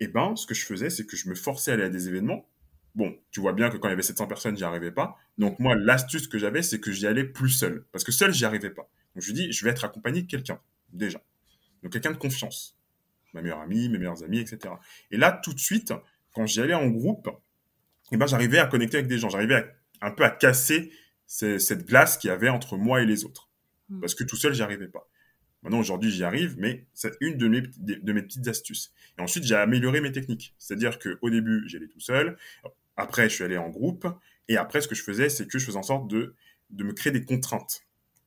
eh 0.00 0.08
ben, 0.08 0.36
ce 0.36 0.46
que 0.46 0.54
je 0.54 0.64
faisais, 0.64 0.90
c'est 0.90 1.06
que 1.06 1.16
je 1.16 1.28
me 1.28 1.34
forçais 1.34 1.70
à 1.70 1.74
aller 1.74 1.84
à 1.84 1.88
des 1.88 2.08
événements, 2.08 2.46
bon, 2.94 3.16
tu 3.30 3.40
vois 3.40 3.52
bien 3.52 3.70
que 3.70 3.76
quand 3.78 3.88
il 3.88 3.92
y 3.92 3.94
avait 3.94 4.02
700 4.02 4.26
personnes, 4.26 4.56
j'y 4.56 4.64
arrivais 4.64 4.90
pas. 4.90 5.16
Donc 5.38 5.58
moi, 5.58 5.74
l'astuce 5.74 6.28
que 6.28 6.38
j'avais, 6.38 6.62
c'est 6.62 6.80
que 6.80 6.92
j'y 6.92 7.06
allais 7.06 7.24
plus 7.24 7.50
seul. 7.50 7.86
Parce 7.92 8.04
que 8.04 8.12
seul, 8.12 8.32
j'y 8.32 8.44
arrivais 8.44 8.70
pas. 8.70 8.90
Donc 9.14 9.22
je 9.22 9.32
dis, 9.32 9.52
je 9.52 9.64
vais 9.64 9.70
être 9.70 9.84
accompagné 9.84 10.22
de 10.22 10.26
quelqu'un, 10.26 10.60
déjà. 10.92 11.22
Donc 11.82 11.92
quelqu'un 11.92 12.12
de 12.12 12.18
confiance. 12.18 12.75
Ma 13.34 13.42
meilleure 13.42 13.60
amie, 13.60 13.88
mes 13.88 13.98
meilleurs 13.98 14.22
amis, 14.22 14.38
etc. 14.38 14.74
Et 15.10 15.16
là, 15.16 15.32
tout 15.32 15.52
de 15.52 15.58
suite, 15.58 15.92
quand 16.32 16.46
j'y 16.46 16.60
allais 16.60 16.74
en 16.74 16.88
groupe, 16.88 17.28
eh 18.12 18.16
ben, 18.16 18.26
j'arrivais 18.26 18.58
à 18.58 18.66
connecter 18.66 18.98
avec 18.98 19.08
des 19.08 19.18
gens. 19.18 19.28
J'arrivais 19.28 19.74
un 20.00 20.10
peu 20.10 20.24
à 20.24 20.30
casser 20.30 20.92
cette 21.26 21.86
glace 21.86 22.18
qu'il 22.18 22.28
y 22.28 22.30
avait 22.30 22.48
entre 22.48 22.76
moi 22.76 23.02
et 23.02 23.06
les 23.06 23.24
autres. 23.24 23.50
Hmm. 23.88 24.00
Parce 24.00 24.14
que 24.14 24.24
tout 24.24 24.36
seul, 24.36 24.54
j'y 24.54 24.62
arrivais 24.62 24.88
pas. 24.88 25.08
Maintenant, 25.62 25.80
aujourd'hui, 25.80 26.10
j'y 26.10 26.22
arrive, 26.22 26.56
mais 26.58 26.86
c'est 26.94 27.12
une 27.20 27.36
de 27.36 27.48
mes, 27.48 27.62
de 27.62 28.12
mes 28.12 28.22
petites 28.22 28.46
astuces. 28.46 28.92
Et 29.18 29.22
ensuite, 29.22 29.44
j'ai 29.44 29.56
amélioré 29.56 30.00
mes 30.00 30.12
techniques. 30.12 30.54
C'est-à-dire 30.58 30.98
qu'au 30.98 31.30
début, 31.30 31.64
j'allais 31.66 31.88
tout 31.88 32.00
seul. 32.00 32.36
Après, 32.96 33.28
je 33.28 33.34
suis 33.34 33.44
allé 33.44 33.56
en 33.56 33.68
groupe. 33.68 34.06
Et 34.48 34.56
après, 34.56 34.80
ce 34.80 34.86
que 34.86 34.94
je 34.94 35.02
faisais, 35.02 35.28
c'est 35.28 35.48
que 35.48 35.58
je 35.58 35.66
faisais 35.66 35.78
en 35.78 35.82
sorte 35.82 36.08
de, 36.08 36.36
de 36.70 36.84
me 36.84 36.92
créer 36.92 37.12
des 37.12 37.24
contraintes 37.24 37.84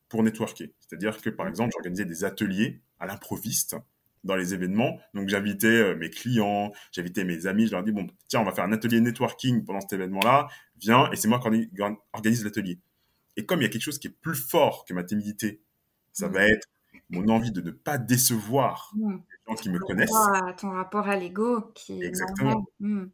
pour 0.09 0.23
networker. 0.23 0.73
C'est-à-dire 0.79 1.21
que, 1.21 1.29
par 1.29 1.47
exemple, 1.47 1.71
j'organisais 1.73 2.05
des 2.05 2.25
ateliers 2.25 2.81
à 2.99 3.05
l'improviste 3.05 3.77
dans 4.23 4.35
les 4.35 4.53
événements. 4.53 4.99
Donc, 5.13 5.29
j'invitais 5.29 5.67
euh, 5.67 5.95
mes 5.95 6.09
clients, 6.09 6.71
j'invitais 6.91 7.23
mes 7.23 7.47
amis, 7.47 7.67
je 7.67 7.71
leur 7.71 7.83
dis, 7.83 7.91
bon, 7.91 8.07
tiens, 8.27 8.41
on 8.41 8.43
va 8.43 8.51
faire 8.51 8.65
un 8.65 8.71
atelier 8.71 9.01
networking 9.01 9.63
pendant 9.63 9.81
cet 9.81 9.93
événement-là, 9.93 10.47
viens, 10.79 11.09
et 11.11 11.15
c'est 11.15 11.27
moi 11.27 11.39
qui 11.39 11.69
organise 12.13 12.43
l'atelier. 12.43 12.79
Et 13.37 13.45
comme 13.45 13.61
il 13.61 13.63
y 13.63 13.67
a 13.67 13.69
quelque 13.69 13.81
chose 13.81 13.99
qui 13.99 14.07
est 14.07 14.15
plus 14.21 14.35
fort 14.35 14.85
que 14.85 14.93
ma 14.93 15.03
timidité, 15.03 15.61
ça 16.11 16.27
mmh. 16.27 16.33
va 16.33 16.47
être 16.47 16.67
mon 17.09 17.27
envie 17.29 17.51
de 17.51 17.61
ne 17.61 17.71
pas 17.71 17.97
décevoir 17.97 18.91
mmh. 18.95 19.13
les 19.13 19.19
gens 19.47 19.55
qui 19.55 19.69
me 19.69 19.79
connaissent. 19.79 20.11
ton 20.57 20.71
rapport 20.71 21.07
à 21.07 21.15
l'ego 21.15 21.71
qui 21.73 22.01
est 22.01 22.05
Exactement. 22.05 22.65
Mmh. 22.79 23.05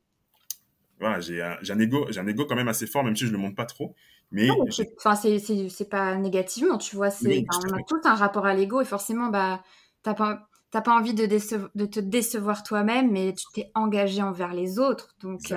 Voilà, 1.00 1.20
j'ai 1.20 1.42
un, 1.42 1.58
un, 1.70 1.80
ego, 1.80 2.08
j'ai 2.10 2.20
un 2.20 2.28
ego 2.28 2.46
quand 2.46 2.56
même 2.56 2.70
assez 2.70 2.88
fort, 2.88 3.04
même 3.04 3.16
si 3.16 3.28
je 3.28 3.32
le 3.32 3.38
montre 3.38 3.56
pas 3.56 3.66
trop. 3.66 3.94
Mais, 4.32 4.50
enfin, 4.98 5.16
c'est 5.16 5.90
pas 5.90 6.16
négativement, 6.16 6.78
tu 6.78 6.96
vois. 6.96 7.12
C'est, 7.12 7.46
on 7.64 7.74
a 7.74 7.84
tous 7.84 8.02
un 8.06 8.16
rapport 8.16 8.46
à 8.46 8.54
l'ego 8.54 8.82
et 8.82 8.86
forcément, 8.86 9.28
bah, 9.28 9.64
t'as 10.04 10.14
pas, 10.14 10.50
t'as 10.76 10.82
pas 10.82 11.00
envie 11.00 11.14
de, 11.14 11.26
de 11.26 11.86
te 11.86 12.00
décevoir 12.02 12.62
toi-même, 12.62 13.10
mais 13.10 13.34
tu 13.34 13.46
t'es 13.54 13.72
engagé 13.76 14.22
envers 14.22 14.54
les 14.54 14.78
autres, 14.78 15.16
donc 15.22 15.54
euh, 15.54 15.56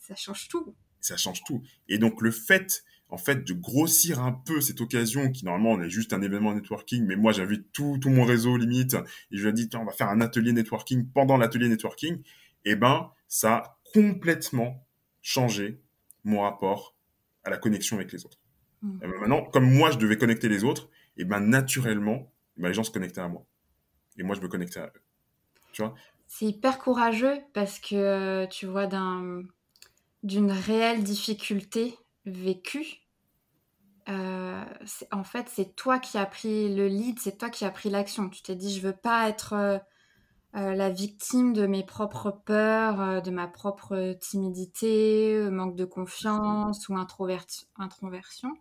ça 0.00 0.16
change 0.16 0.48
tout. 0.48 0.74
Ça 1.00 1.16
change 1.16 1.44
tout. 1.44 1.62
Et 1.88 1.98
donc 1.98 2.20
le 2.20 2.32
fait 2.32 2.82
en 3.10 3.16
fait, 3.16 3.44
de 3.44 3.52
grossir 3.52 4.20
un 4.20 4.32
peu 4.32 4.60
cette 4.60 4.80
occasion 4.80 5.30
qui, 5.30 5.44
normalement, 5.44 5.70
on 5.70 5.80
est 5.80 5.88
juste 5.88 6.12
un 6.12 6.20
événement 6.20 6.52
networking, 6.52 7.04
mais 7.06 7.14
moi, 7.14 7.30
j'invite 7.30 7.70
tout, 7.72 7.98
tout 8.00 8.10
mon 8.10 8.24
réseau, 8.24 8.56
limite, 8.56 8.94
et 8.94 9.36
je 9.36 9.42
lui 9.42 9.50
ai 9.50 9.52
dit, 9.52 9.68
tiens, 9.68 9.78
on 9.78 9.84
va 9.84 9.92
faire 9.92 10.08
un 10.08 10.20
atelier 10.20 10.52
networking 10.52 11.06
pendant 11.10 11.36
l'atelier 11.36 11.68
networking, 11.68 12.16
et 12.64 12.72
eh 12.72 12.74
ben, 12.74 13.12
ça 13.28 13.54
a 13.54 13.78
complètement 13.94 14.84
changé 15.22 15.80
mon 16.24 16.40
rapport 16.40 16.96
à 17.44 17.50
la 17.50 17.58
connexion 17.58 17.94
avec 17.94 18.10
les 18.10 18.26
autres. 18.26 18.40
Mmh. 18.82 18.98
Ben, 18.98 19.10
maintenant, 19.20 19.44
comme 19.44 19.72
moi, 19.72 19.92
je 19.92 19.98
devais 19.98 20.18
connecter 20.18 20.48
les 20.48 20.64
autres, 20.64 20.88
et 21.16 21.22
eh 21.22 21.24
ben, 21.24 21.38
naturellement, 21.38 22.32
eh 22.58 22.62
ben, 22.62 22.66
les 22.66 22.74
gens 22.74 22.82
se 22.82 22.90
connectaient 22.90 23.20
à 23.20 23.28
moi. 23.28 23.46
Et 24.18 24.22
moi, 24.22 24.34
je 24.34 24.40
me 24.40 24.48
connectais 24.48 24.80
à 24.80 24.86
eux. 24.86 25.02
Tu 25.72 25.82
vois? 25.82 25.94
C'est 26.26 26.46
hyper 26.46 26.78
courageux 26.78 27.38
parce 27.52 27.78
que, 27.78 28.46
tu 28.46 28.66
vois, 28.66 28.86
d'une 30.22 30.52
réelle 30.52 31.04
difficulté, 31.04 31.96
vécu, 32.24 33.06
euh, 34.08 34.64
en 35.10 35.24
fait, 35.24 35.48
c'est 35.48 35.74
toi 35.74 35.98
qui 35.98 36.16
as 36.18 36.26
pris 36.26 36.74
le 36.74 36.86
lead, 36.86 37.18
c'est 37.18 37.38
toi 37.38 37.50
qui 37.50 37.64
as 37.64 37.70
pris 37.70 37.90
l'action. 37.90 38.28
Tu 38.28 38.42
t'es 38.42 38.54
dit, 38.54 38.74
je 38.74 38.80
veux 38.80 38.94
pas 38.94 39.28
être 39.28 39.52
euh, 39.54 39.78
euh, 40.56 40.74
la 40.74 40.90
victime 40.90 41.52
de 41.52 41.66
mes 41.66 41.84
propres 41.84 42.30
peurs, 42.30 43.20
de 43.22 43.30
ma 43.30 43.48
propre 43.48 44.14
timidité, 44.20 45.48
manque 45.50 45.76
de 45.76 45.84
confiance 45.84 46.88
ou 46.88 46.96
introversion. 46.96 48.56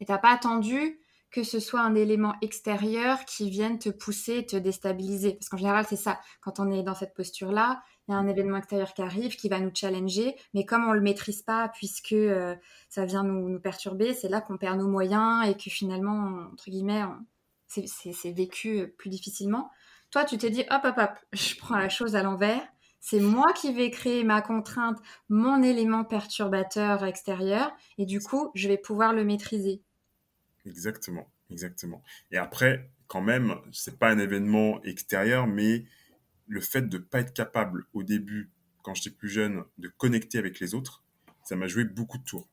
Et 0.00 0.06
t'as 0.06 0.18
pas 0.18 0.32
attendu 0.32 1.00
que 1.34 1.42
ce 1.42 1.58
soit 1.58 1.80
un 1.80 1.96
élément 1.96 2.36
extérieur 2.42 3.24
qui 3.24 3.50
vienne 3.50 3.80
te 3.80 3.88
pousser, 3.88 4.46
te 4.46 4.54
déstabiliser. 4.54 5.32
Parce 5.32 5.48
qu'en 5.48 5.56
général, 5.56 5.84
c'est 5.88 5.96
ça. 5.96 6.20
Quand 6.40 6.60
on 6.60 6.70
est 6.70 6.84
dans 6.84 6.94
cette 6.94 7.12
posture-là, 7.12 7.82
il 8.06 8.12
y 8.12 8.14
a 8.14 8.18
un 8.18 8.28
événement 8.28 8.58
extérieur 8.58 8.94
qui 8.94 9.02
arrive, 9.02 9.34
qui 9.34 9.48
va 9.48 9.58
nous 9.58 9.72
challenger, 9.74 10.36
mais 10.54 10.64
comme 10.64 10.84
on 10.88 10.92
le 10.92 11.00
maîtrise 11.00 11.42
pas, 11.42 11.70
puisque 11.70 12.12
euh, 12.12 12.54
ça 12.88 13.04
vient 13.04 13.24
nous, 13.24 13.58
perturber, 13.58 14.14
c'est 14.14 14.28
là 14.28 14.40
qu'on 14.42 14.58
perd 14.58 14.78
nos 14.78 14.86
moyens 14.86 15.48
et 15.48 15.56
que 15.56 15.70
finalement, 15.70 16.50
entre 16.52 16.70
guillemets, 16.70 17.02
c'est 17.66 18.30
vécu 18.30 18.94
plus 18.96 19.10
difficilement. 19.10 19.72
Toi, 20.12 20.24
tu 20.24 20.38
t'es 20.38 20.50
dit, 20.50 20.64
hop, 20.70 20.82
hop, 20.84 20.94
hop, 20.98 21.10
je 21.32 21.56
prends 21.56 21.78
la 21.78 21.88
chose 21.88 22.14
à 22.14 22.22
l'envers. 22.22 22.62
C'est 23.00 23.18
moi 23.18 23.52
qui 23.54 23.72
vais 23.72 23.90
créer 23.90 24.22
ma 24.22 24.40
contrainte, 24.40 24.98
mon 25.28 25.64
élément 25.64 26.04
perturbateur 26.04 27.02
extérieur, 27.04 27.72
et 27.98 28.06
du 28.06 28.20
coup, 28.20 28.52
je 28.54 28.68
vais 28.68 28.78
pouvoir 28.78 29.12
le 29.12 29.24
maîtriser. 29.24 29.82
Exactement, 30.66 31.30
exactement. 31.50 32.02
Et 32.30 32.36
après, 32.36 32.90
quand 33.06 33.20
même, 33.20 33.56
c'est 33.72 33.98
pas 33.98 34.10
un 34.10 34.18
événement 34.18 34.82
extérieur, 34.82 35.46
mais 35.46 35.84
le 36.46 36.60
fait 36.60 36.82
de 36.82 36.98
ne 36.98 37.02
pas 37.02 37.20
être 37.20 37.34
capable 37.34 37.84
au 37.92 38.02
début, 38.02 38.50
quand 38.82 38.94
j'étais 38.94 39.14
plus 39.14 39.28
jeune, 39.28 39.64
de 39.78 39.88
connecter 39.88 40.38
avec 40.38 40.60
les 40.60 40.74
autres, 40.74 41.04
ça 41.42 41.56
m'a 41.56 41.66
joué 41.66 41.84
beaucoup 41.84 42.18
de 42.18 42.24
tours. 42.24 42.48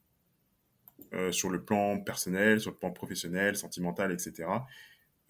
Euh, 1.14 1.32
sur 1.34 1.50
le 1.50 1.64
plan 1.64 2.00
personnel, 2.00 2.62
sur 2.62 2.72
le 2.72 2.78
plan 2.78 2.92
professionnel, 2.92 3.58
sentimental, 3.58 4.14
etc. 4.14 4.48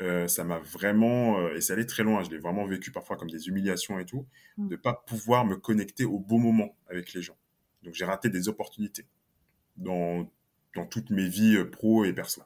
Euh, 0.02 0.28
ça 0.28 0.44
m'a 0.44 0.60
vraiment, 0.60 1.40
euh, 1.40 1.56
et 1.56 1.62
ça 1.62 1.74
allait 1.74 1.88
très 1.88 2.04
loin, 2.04 2.24
je 2.24 2.30
l'ai 2.30 2.38
vraiment 2.38 2.66
vécu 2.66 2.92
parfois 2.92 3.18
comme 3.18 3.32
des 3.32 3.48
humiliations 3.48 3.98
et 3.98 4.06
tout, 4.06 4.28
mm. 4.58 4.68
de 4.70 4.76
pas 4.76 4.94
pouvoir 4.94 5.44
me 5.46 5.56
connecter 5.56 6.06
au 6.06 6.20
bon 6.20 6.40
moment 6.40 6.76
avec 6.88 7.14
les 7.14 7.24
gens. 7.24 7.38
Donc 7.82 7.96
j'ai 7.96 8.06
raté 8.06 8.30
des 8.30 8.48
opportunités 8.48 9.08
dans, 9.76 10.32
dans 10.76 10.86
toutes 10.86 11.10
mes 11.10 11.28
vies 11.28 11.64
pro 11.72 12.06
et 12.06 12.14
perso. 12.14 12.42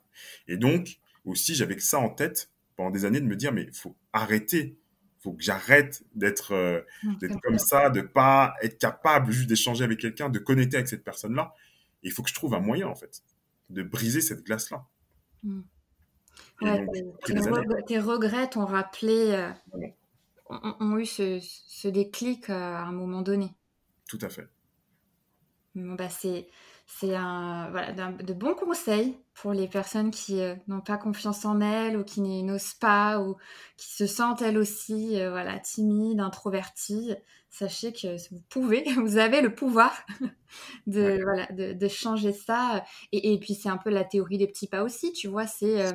Et 0.48 0.58
donc, 0.58 1.00
aussi, 1.26 1.56
j'avais 1.56 1.76
que 1.76 1.84
ça 1.84 2.00
en 2.00 2.10
tête 2.10 2.50
pendant 2.76 2.92
des 2.92 3.06
années 3.06 3.22
de 3.22 3.26
me 3.26 3.36
dire, 3.36 3.52
mais 3.52 3.64
il 3.64 3.74
faut 3.74 3.96
arrêter 4.14 4.78
faut 5.26 5.34
que 5.34 5.42
j'arrête 5.42 6.04
d'être 6.14 6.54
euh, 6.54 6.82
comme 7.42 7.58
ça, 7.58 7.90
de 7.90 8.02
pas 8.02 8.54
être 8.62 8.78
capable 8.78 9.32
juste 9.32 9.50
d'échanger 9.50 9.84
avec 9.84 10.00
quelqu'un, 10.00 10.30
de 10.30 10.38
connecter 10.38 10.78
avec 10.78 10.88
cette 10.88 11.04
personne-là. 11.04 11.56
Il 12.04 12.12
faut 12.12 12.22
que 12.22 12.30
je 12.30 12.36
trouve 12.36 12.54
un 12.54 12.60
moyen, 12.60 12.88
en 12.88 12.94
fait, 12.94 13.24
de 13.72 13.82
briser 13.82 14.22
cette 14.22 14.44
glace-là. 14.44 14.86
Hmm. 15.42 15.62
tes, 17.88 18.00
regrets 18.00 18.52
t'ont 18.52 18.68
rappelé, 18.68 19.32
euh, 19.32 19.52
ont, 20.80 20.98
eu 21.00 21.08
ce, 21.08 21.88
déclic 21.88 22.52
euh, 22.52 22.54
à 22.54 22.84
un 22.84 22.92
moment 22.92 23.24
donné. 23.24 23.56
Tout 24.08 24.20
à 24.22 24.30
fait. 24.30 24.48
bah 25.74 26.10
c'est 26.12 26.48
c'est 26.88 27.16
un, 27.16 27.70
voilà, 27.72 27.92
de 27.92 28.34
bons 28.34 28.54
conseils 28.54 29.18
pour 29.34 29.54
les 29.54 29.68
personnes 29.68 30.12
qui 30.12 30.40
euh, 30.40 30.56
n'ont 30.68 30.82
pas 30.82 30.98
confiance 30.98 31.44
en 31.44 31.60
elles 31.60 31.98
ou 31.98 32.04
qui 32.04 32.22
n'osent 32.22 32.76
pas 32.76 33.20
ou 33.20 33.36
qui 33.76 33.92
se 33.92 34.06
sentent 34.06 34.42
elles 34.42 34.58
aussi 34.58 35.20
euh, 35.20 35.32
voilà, 35.32 35.60
timides, 35.60 36.20
introverties. 36.20 37.16
Sachez 37.50 37.92
que 37.92 38.18
vous 38.32 38.42
pouvez, 38.50 38.84
vous 38.98 39.18
avez 39.18 39.42
le 39.42 39.56
pouvoir 39.56 40.06
de, 40.88 41.20
voilà, 41.24 41.48
de, 41.48 41.74
de, 41.74 41.88
changer 41.88 42.34
ça. 42.34 42.84
Et, 43.12 43.34
et 43.34 43.40
puis 43.40 43.56
c'est 43.56 43.70
un 43.70 43.78
peu 43.78 43.90
la 43.90 44.04
théorie 44.04 44.38
des 44.38 44.48
petits 44.48 44.68
pas 44.68 44.84
aussi, 44.84 45.12
tu 45.12 45.28
vois, 45.28 45.48
c'est 45.48 45.82
euh, 45.82 45.92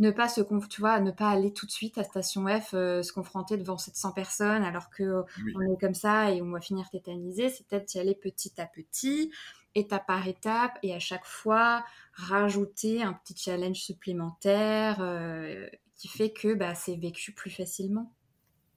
ne 0.00 0.10
pas 0.10 0.28
se 0.28 0.40
tu 0.68 0.80
vois, 0.80 0.98
ne 0.98 1.12
pas 1.12 1.30
aller 1.30 1.52
tout 1.52 1.66
de 1.66 1.70
suite 1.70 1.96
à 1.96 2.02
station 2.02 2.46
F, 2.48 2.72
se 2.72 3.12
confronter 3.12 3.56
devant 3.56 3.78
700 3.78 4.12
personnes 4.12 4.64
alors 4.64 4.90
que 4.90 5.22
on 5.54 5.60
est 5.72 5.80
comme 5.80 5.94
ça 5.94 6.32
et 6.32 6.42
on 6.42 6.50
va 6.50 6.60
finir 6.60 6.90
tétanisé. 6.90 7.50
C'est 7.50 7.66
peut-être 7.68 7.94
y 7.94 8.00
aller 8.00 8.14
petit 8.16 8.60
à 8.60 8.66
petit 8.66 9.30
étape 9.74 10.06
par 10.06 10.26
étape 10.26 10.78
et 10.82 10.94
à 10.94 10.98
chaque 10.98 11.24
fois 11.24 11.84
rajouter 12.12 13.02
un 13.02 13.12
petit 13.12 13.36
challenge 13.36 13.78
supplémentaire 13.78 15.00
euh, 15.00 15.68
qui 15.96 16.08
fait 16.08 16.32
que 16.32 16.54
bah, 16.54 16.74
c'est 16.74 16.96
vécu 16.96 17.32
plus 17.32 17.50
facilement. 17.50 18.12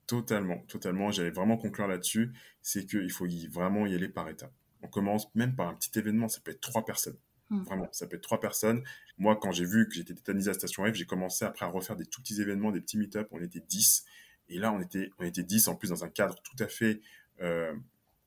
Totalement, 0.08 0.60
totalement. 0.68 1.12
J'allais 1.12 1.32
vraiment 1.32 1.58
conclure 1.58 1.88
là-dessus. 1.88 2.34
C'est 2.62 2.86
qu'il 2.86 3.12
faut 3.12 3.26
y, 3.26 3.48
vraiment 3.48 3.86
y 3.86 3.94
aller 3.94 4.08
par 4.08 4.30
étapes. 4.30 4.54
On 4.82 4.88
commence 4.88 5.34
même 5.36 5.56
par 5.56 5.68
un 5.68 5.74
petit 5.74 5.98
événement. 6.00 6.30
Ça 6.30 6.40
peut 6.42 6.52
être 6.52 6.62
trois 6.62 6.86
personnes. 6.86 7.18
Hmm. 7.50 7.64
Vraiment, 7.64 7.88
ça 7.92 8.08
peut 8.08 8.16
être 8.16 8.24
trois 8.24 8.40
personnes. 8.40 8.84
Moi, 9.18 9.36
quand 9.36 9.52
j'ai 9.52 9.66
vu 9.66 9.88
que 9.88 9.96
j'étais 9.96 10.14
tétanisé 10.14 10.50
à 10.50 10.54
Station 10.54 10.86
F, 10.86 10.94
j'ai 10.94 11.06
commencé 11.06 11.46
après 11.46 11.66
à 11.66 11.70
refaire 11.70 11.96
des 11.96 12.06
tout 12.06 12.22
petits 12.22 12.42
événements, 12.42 12.72
des 12.72 12.82
petits 12.82 12.98
meet-up. 12.98 13.28
On 13.32 13.42
était 13.42 13.60
10. 13.60 14.06
Et 14.50 14.60
là, 14.60 14.72
on 14.72 14.80
était, 14.80 15.12
on 15.20 15.24
était 15.24 15.44
10 15.44 15.68
en 15.68 15.76
plus 15.76 15.90
dans 15.90 16.06
un 16.06 16.10
cadre 16.10 16.36
tout 16.42 16.56
à 16.64 16.68
fait 16.68 17.02
euh, 17.42 17.74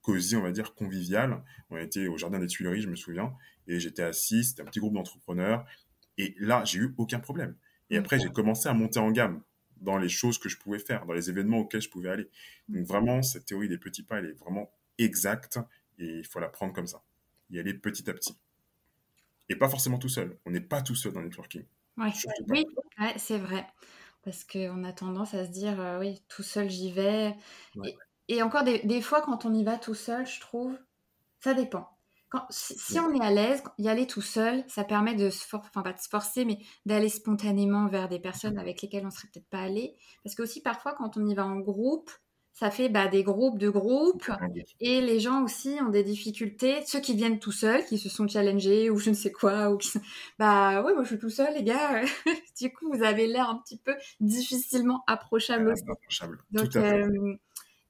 cosy, 0.03 0.37
on 0.37 0.43
va 0.43 0.53
dire, 0.53 0.75
convivial. 0.75 1.43
On 1.71 1.77
était 1.77 2.07
au 2.07 2.17
Jardin 2.17 2.39
des 2.39 2.47
Tuileries, 2.47 2.83
je 2.83 2.89
me 2.89 2.97
souviens, 2.97 3.35
et 3.67 3.79
j'étais 3.81 4.03
assis, 4.03 4.45
c'était 4.45 4.63
un 4.63 4.67
petit 4.67 4.81
groupe 4.81 4.95
d'entrepreneurs, 4.95 5.65
et 6.19 6.35
là, 6.39 6.65
j'ai 6.65 6.79
eu 6.79 6.95
aucun 6.99 7.21
problème. 7.21 7.57
Et 7.91 7.97
après, 7.97 8.19
j'ai 8.19 8.31
commencé 8.31 8.69
à 8.69 8.75
monter 8.75 8.99
en 8.99 9.11
gamme 9.11 9.43
dans 9.81 9.99
les 9.99 10.09
choses 10.09 10.39
que 10.39 10.49
je 10.49 10.59
pouvais 10.59 10.79
faire, 10.79 11.07
dans 11.07 11.15
les 11.15 11.31
événements 11.31 11.59
auxquels 11.59 11.81
je 11.81 11.89
pouvais 11.89 12.11
aller. 12.11 12.29
Donc 12.69 12.87
vraiment, 12.87 13.23
cette 13.23 13.47
théorie 13.47 13.69
des 13.69 13.79
petits 13.79 14.03
pas, 14.03 14.19
elle 14.19 14.27
est 14.27 14.39
vraiment 14.39 14.71
exacte, 14.99 15.59
et 15.99 16.19
il 16.19 16.27
faut 16.27 16.41
la 16.41 16.49
prendre 16.49 16.73
comme 16.73 16.87
ça. 16.87 17.03
Y 17.51 17.59
aller 17.59 17.75
petit 17.75 18.09
à 18.09 18.15
petit. 18.15 18.37
Et 19.49 19.57
pas 19.57 19.69
forcément 19.69 19.99
tout 19.99 20.09
seul. 20.09 20.39
On 20.47 20.51
n'est 20.51 20.61
pas 20.61 20.83
tout 20.83 20.95
seul 20.95 21.13
dans 21.13 21.21
le 21.21 21.27
networking. 21.27 21.65
Oui, 21.97 22.11
c'est 23.17 23.39
vrai. 23.39 23.67
Parce 24.23 24.45
qu'on 24.45 24.85
a 24.85 24.93
tendance 24.93 25.35
à 25.35 25.47
se 25.47 25.51
dire, 25.51 25.81
euh, 25.81 25.99
oui, 25.99 26.21
tout 26.29 26.43
seul 26.43 26.71
j'y 26.71 26.93
vais. 26.93 27.35
Et 28.31 28.43
encore 28.43 28.63
des, 28.65 29.03
fois, 29.03 29.21
quand 29.23 29.45
on 29.45 29.53
y 29.53 29.65
va 29.65 29.77
tout 29.77 29.95
seul, 29.95 30.27
je 30.27 30.41
trouve, 30.41 30.79
Ça 31.41 31.55
dépend. 31.55 31.89
Quand, 32.31 32.45
si, 32.51 32.75
si 32.79 32.99
on 33.01 33.13
est 33.13 33.25
à 33.25 33.31
l'aise, 33.33 33.63
y 33.79 33.89
aller 33.89 34.07
tout 34.07 34.23
seul, 34.23 34.65
ça 34.69 34.85
permet 34.85 35.17
de 35.17 35.31
se, 35.31 35.45
for- 35.45 35.63
enfin, 35.67 35.83
pas 35.83 35.93
de 35.93 35.99
se 35.99 36.09
forcer, 36.09 36.45
mais 36.45 36.59
d'aller 36.87 37.09
spontanément 37.09 37.89
vers 37.89 38.09
des 38.09 38.21
personnes 38.21 38.59
avec 38.59 38.83
lesquelles 38.83 39.05
on 39.07 39.11
serait 39.11 39.29
peut-être 39.33 39.49
pas 39.51 39.63
allé. 39.63 39.97
Parce 40.25 40.37
que 40.37 40.43
aussi 40.43 40.63
parfois, 40.63 40.95
quand 40.95 41.17
on 41.17 41.27
y 41.27 41.35
va 41.35 41.45
en 41.47 41.59
groupe, 41.59 42.11
ça 42.53 42.71
fait 42.71 42.89
bah, 42.89 43.09
des 43.09 43.25
groupes 43.25 43.59
de 43.59 43.69
groupes. 43.71 44.31
Et 44.81 45.01
les 45.01 45.19
gens 45.21 45.43
aussi 45.45 45.79
ont 45.85 45.89
des 45.89 46.05
difficultés. 46.05 46.83
Ceux 46.87 47.01
qui 47.01 47.15
viennent 47.17 47.39
tout 47.39 47.53
seuls, 47.53 47.85
qui 47.87 47.99
se 47.99 48.09
sont 48.09 48.29
challengés 48.29 48.91
ou 48.91 48.99
je 48.99 49.11
ne 49.11 49.15
sais 49.15 49.33
quoi, 49.33 49.71
ou 49.71 49.79
qui 49.79 49.89
sont... 49.89 50.01
Bah 50.39 50.83
ouais, 50.83 50.93
moi 50.95 51.03
je 51.03 51.09
suis 51.09 51.19
tout 51.19 51.31
seul, 51.31 51.55
les 51.55 51.63
gars. 51.65 52.03
du 52.61 52.73
coup, 52.73 52.93
vous 52.93 53.03
avez 53.03 53.27
l'air 53.27 53.49
un 53.49 53.57
petit 53.59 53.79
peu 53.79 53.95
difficilement 54.21 55.03
approchable 55.07 55.69
aussi. 55.69 55.83
Approchable. 55.89 56.39
Donc, 56.51 56.71
Tout 56.71 56.79
à 56.79 56.83
fait. 56.83 57.03
euh, 57.03 57.35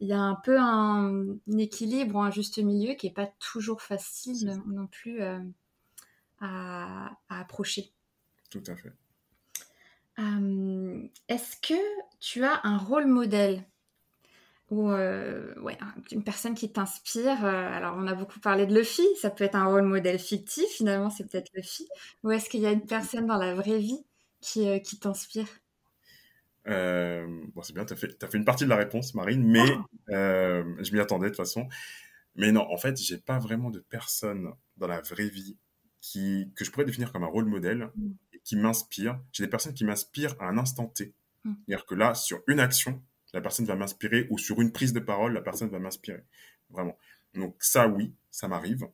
il 0.00 0.08
y 0.08 0.12
a 0.12 0.20
un 0.20 0.34
peu 0.36 0.58
un, 0.58 1.24
un 1.48 1.58
équilibre 1.58 2.16
ou 2.16 2.20
un 2.22 2.30
juste 2.30 2.58
milieu 2.58 2.94
qui 2.94 3.06
n'est 3.06 3.12
pas 3.14 3.28
toujours 3.38 3.82
facile 3.82 4.60
non, 4.66 4.86
plus 4.86 5.22
euh, 5.22 5.38
à, 6.40 7.12
à 7.28 7.40
approcher. 7.40 7.92
Tout 8.50 8.62
à 8.68 8.76
fait. 8.76 8.92
Euh, 10.18 11.08
Est-ce 11.28 11.56
que 11.56 11.74
tu 12.20 12.44
as 12.44 12.60
un 12.64 12.78
rôle 12.78 13.06
modèle 13.06 13.64
ou 14.70 14.90
euh, 14.90 15.52
ouais, 15.60 15.76
un- 15.80 15.94
une 16.12 16.22
personne 16.22 16.54
qui 16.54 16.70
t'inspire 16.72 17.44
Alors, 17.44 17.96
on 17.98 18.06
a 18.06 18.14
beaucoup 18.14 18.38
parlé 18.40 18.66
de 18.66 18.74
Luffy, 18.78 19.02
ça 19.20 19.30
peut 19.30 19.44
être 19.44 19.56
un 19.56 19.66
rôle 19.66 19.82
modèle 19.82 20.18
fictif, 20.18 20.66
finalement, 20.68 21.10
c'est 21.10 21.28
peut-être 21.28 21.50
Luffy. 21.54 21.88
Ou 22.22 22.30
est-ce 22.30 22.48
qu'il 22.48 22.60
y 22.60 22.66
a 22.66 22.72
une 22.72 22.86
personne 22.86 23.26
dans 23.26 23.36
la 23.38 23.54
vraie 23.54 23.78
vie 23.78 24.04
qui, 24.40 24.80
qui 24.82 24.98
t'inspire? 25.00 25.46
Euh, 26.66 27.26
bon, 27.54 27.62
c'est 27.62 27.72
bien, 27.72 27.84
tu 27.84 27.92
as 27.92 27.96
fait, 27.96 28.18
t'as 28.18 28.28
fait 28.28 28.38
une 28.38 28.44
partie 28.44 28.64
de 28.64 28.68
la 28.68 28.76
réponse, 28.76 29.14
Marine, 29.14 29.44
mais 29.44 29.76
euh, 30.10 30.64
je 30.82 30.92
m'y 30.92 31.00
attendais 31.00 31.26
de 31.26 31.30
toute 31.30 31.38
façon. 31.38 31.68
Mais 32.36 32.52
non, 32.52 32.70
en 32.70 32.76
fait, 32.76 32.96
j'ai 33.00 33.18
pas 33.18 33.38
vraiment 33.38 33.70
de 33.70 33.80
personne 33.80 34.52
dans 34.76 34.86
la 34.86 35.00
vraie 35.00 35.28
vie 35.28 35.56
qui, 36.00 36.52
que 36.56 36.64
je 36.64 36.70
pourrais 36.70 36.84
définir 36.86 37.12
comme 37.12 37.24
un 37.24 37.28
rôle 37.28 37.46
modèle 37.46 37.90
Mm. 37.96 38.10
et 38.32 38.40
qui 38.40 38.56
m'inspire. 38.56 39.20
J'ai 39.32 39.44
des 39.44 39.50
personnes 39.50 39.74
qui 39.74 39.84
m'inspirent 39.84 40.36
à 40.40 40.46
un 40.46 40.58
instant 40.58 40.86
T. 40.86 41.14
Mm. 41.44 41.52
C'est-à-dire 41.66 41.86
que 41.86 41.94
là, 41.94 42.14
sur 42.14 42.42
une 42.46 42.60
action, 42.60 43.02
la 43.32 43.40
personne 43.40 43.66
va 43.66 43.76
m'inspirer 43.76 44.26
ou 44.30 44.38
sur 44.38 44.60
une 44.60 44.72
prise 44.72 44.92
de 44.92 45.00
parole, 45.00 45.32
la 45.32 45.40
personne 45.40 45.68
va 45.70 45.78
m'inspirer. 45.78 46.24
Vraiment. 46.70 46.96
Donc 47.34 47.56
ça, 47.60 47.88
oui, 47.88 48.14
ça 48.30 48.48
m'arrive. 48.48 48.88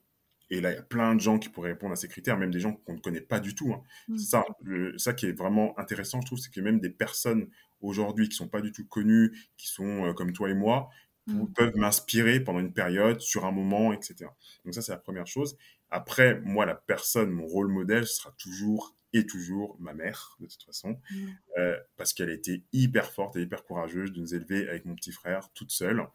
Et 0.50 0.60
là, 0.60 0.70
il 0.72 0.74
y 0.76 0.78
a 0.78 0.82
plein 0.82 1.14
de 1.14 1.20
gens 1.20 1.38
qui 1.38 1.48
pourraient 1.48 1.72
répondre 1.72 1.92
à 1.92 1.96
ces 1.96 2.08
critères, 2.08 2.38
même 2.38 2.50
des 2.52 2.60
gens 2.60 2.72
qu'on 2.74 2.94
ne 2.94 3.00
connaît 3.00 3.20
pas 3.20 3.40
du 3.40 3.54
tout. 3.54 3.72
hein. 3.72 3.82
Mm. 4.08 4.18
C'est 4.18 4.26
ça, 4.30 4.44
le- 4.62 4.96
ça 4.98 5.12
qui 5.12 5.26
est 5.26 5.32
vraiment 5.32 5.78
intéressant, 5.78 6.20
je 6.20 6.26
trouve, 6.26 6.38
c'est 6.38 6.52
que 6.52 6.60
même 6.60 6.80
des 6.80 6.90
personnes 6.90 7.48
aujourd'hui 7.80 8.28
qui 8.28 8.36
sont 8.36 8.48
pas 8.48 8.60
du 8.60 8.72
tout 8.72 8.86
connues, 8.86 9.36
qui 9.56 9.68
sont 9.68 10.06
euh, 10.06 10.12
comme 10.12 10.32
toi 10.32 10.48
et 10.50 10.54
moi, 10.54 10.88
Mm. 11.26 11.38
pou- 11.40 11.46
peuvent 11.48 11.76
m'inspirer 11.76 12.38
pendant 12.40 12.60
une 12.60 12.72
période, 12.72 13.20
sur 13.20 13.44
un 13.46 13.50
moment, 13.52 13.92
etc. 13.92 14.30
Donc 14.64 14.74
ça, 14.74 14.82
c'est 14.82 14.92
la 14.92 14.98
première 14.98 15.26
chose. 15.26 15.56
Après, 15.90 16.40
moi, 16.40 16.66
la 16.66 16.74
personne, 16.76 17.30
mon 17.30 17.46
rôle 17.46 17.68
modèle, 17.68 18.06
ce 18.06 18.14
sera 18.16 18.32
toujours 18.38 18.94
et 19.12 19.24
toujours 19.26 19.76
ma 19.80 19.94
mère, 19.94 20.36
de 20.40 20.46
toute 20.46 20.62
façon, 20.62 21.00
Mm. 21.10 21.26
euh, 21.58 21.76
parce 21.96 22.12
qu'elle 22.12 22.30
a 22.30 22.34
été 22.34 22.62
hyper 22.72 23.10
forte 23.10 23.36
et 23.36 23.42
hyper 23.42 23.64
courageuse 23.64 24.12
de 24.12 24.20
nous 24.20 24.34
élever 24.34 24.68
avec 24.68 24.84
mon 24.84 24.94
petit 24.94 25.10
frère 25.12 25.48
toute 25.54 25.70
seule. 25.72 26.06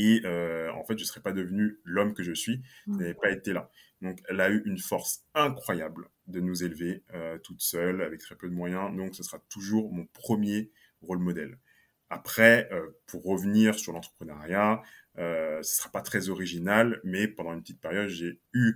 Et 0.00 0.20
euh, 0.24 0.70
en 0.74 0.84
fait, 0.84 0.96
je 0.96 1.02
ne 1.02 1.06
serais 1.06 1.20
pas 1.22 1.32
devenu 1.32 1.78
l'homme 1.82 2.14
que 2.14 2.22
je 2.22 2.32
suis 2.32 2.54
si 2.54 2.62
elle 2.86 2.92
Mm. 2.94 2.98
n'avait 2.98 3.14
pas 3.14 3.30
été 3.30 3.52
là. 3.52 3.68
Donc, 4.00 4.20
elle 4.28 4.40
a 4.40 4.48
eu 4.48 4.62
une 4.64 4.78
force 4.78 5.24
incroyable 5.34 6.08
de 6.28 6.38
nous 6.38 6.62
élever 6.62 7.02
euh, 7.14 7.36
toute 7.38 7.60
seule, 7.60 8.00
avec 8.02 8.20
très 8.20 8.36
peu 8.36 8.48
de 8.48 8.54
moyens. 8.54 8.94
Donc, 8.96 9.16
ce 9.16 9.24
sera 9.24 9.40
toujours 9.48 9.92
mon 9.92 10.06
premier 10.06 10.70
rôle 11.02 11.18
modèle. 11.18 11.58
Après, 12.10 12.68
euh, 12.72 12.90
pour 13.06 13.24
revenir 13.24 13.74
sur 13.78 13.92
l'entrepreneuriat, 13.92 14.82
euh, 15.18 15.60
ce 15.62 15.76
sera 15.78 15.90
pas 15.90 16.00
très 16.02 16.28
original, 16.28 17.00
mais 17.02 17.26
pendant 17.26 17.52
une 17.54 17.60
petite 17.62 17.80
période, 17.80 18.08
j'ai 18.08 18.40
eu 18.54 18.74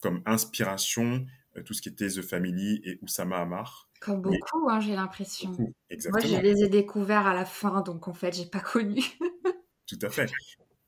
comme 0.00 0.20
inspiration 0.26 1.24
tout 1.64 1.72
ce 1.72 1.80
qui 1.80 1.88
était 1.88 2.08
The 2.08 2.20
Family 2.20 2.82
et 2.84 2.98
Oussama 3.00 3.38
Hamar. 3.38 3.88
Comme 4.00 4.20
Mais- 4.28 4.36
beaucoup, 4.38 4.68
hein, 4.68 4.80
j'ai 4.80 4.94
l'impression. 4.94 5.52
Moi, 5.58 5.70
Exactement. 5.88 6.34
je 6.36 6.42
les 6.42 6.64
ai 6.64 6.68
découverts 6.68 7.26
à 7.26 7.32
la 7.32 7.46
fin, 7.46 7.80
donc 7.80 8.06
en 8.08 8.12
fait, 8.12 8.34
j'ai 8.36 8.44
pas 8.44 8.60
connu. 8.60 9.00
Tout 9.86 9.98
à 10.02 10.10
fait. 10.10 10.30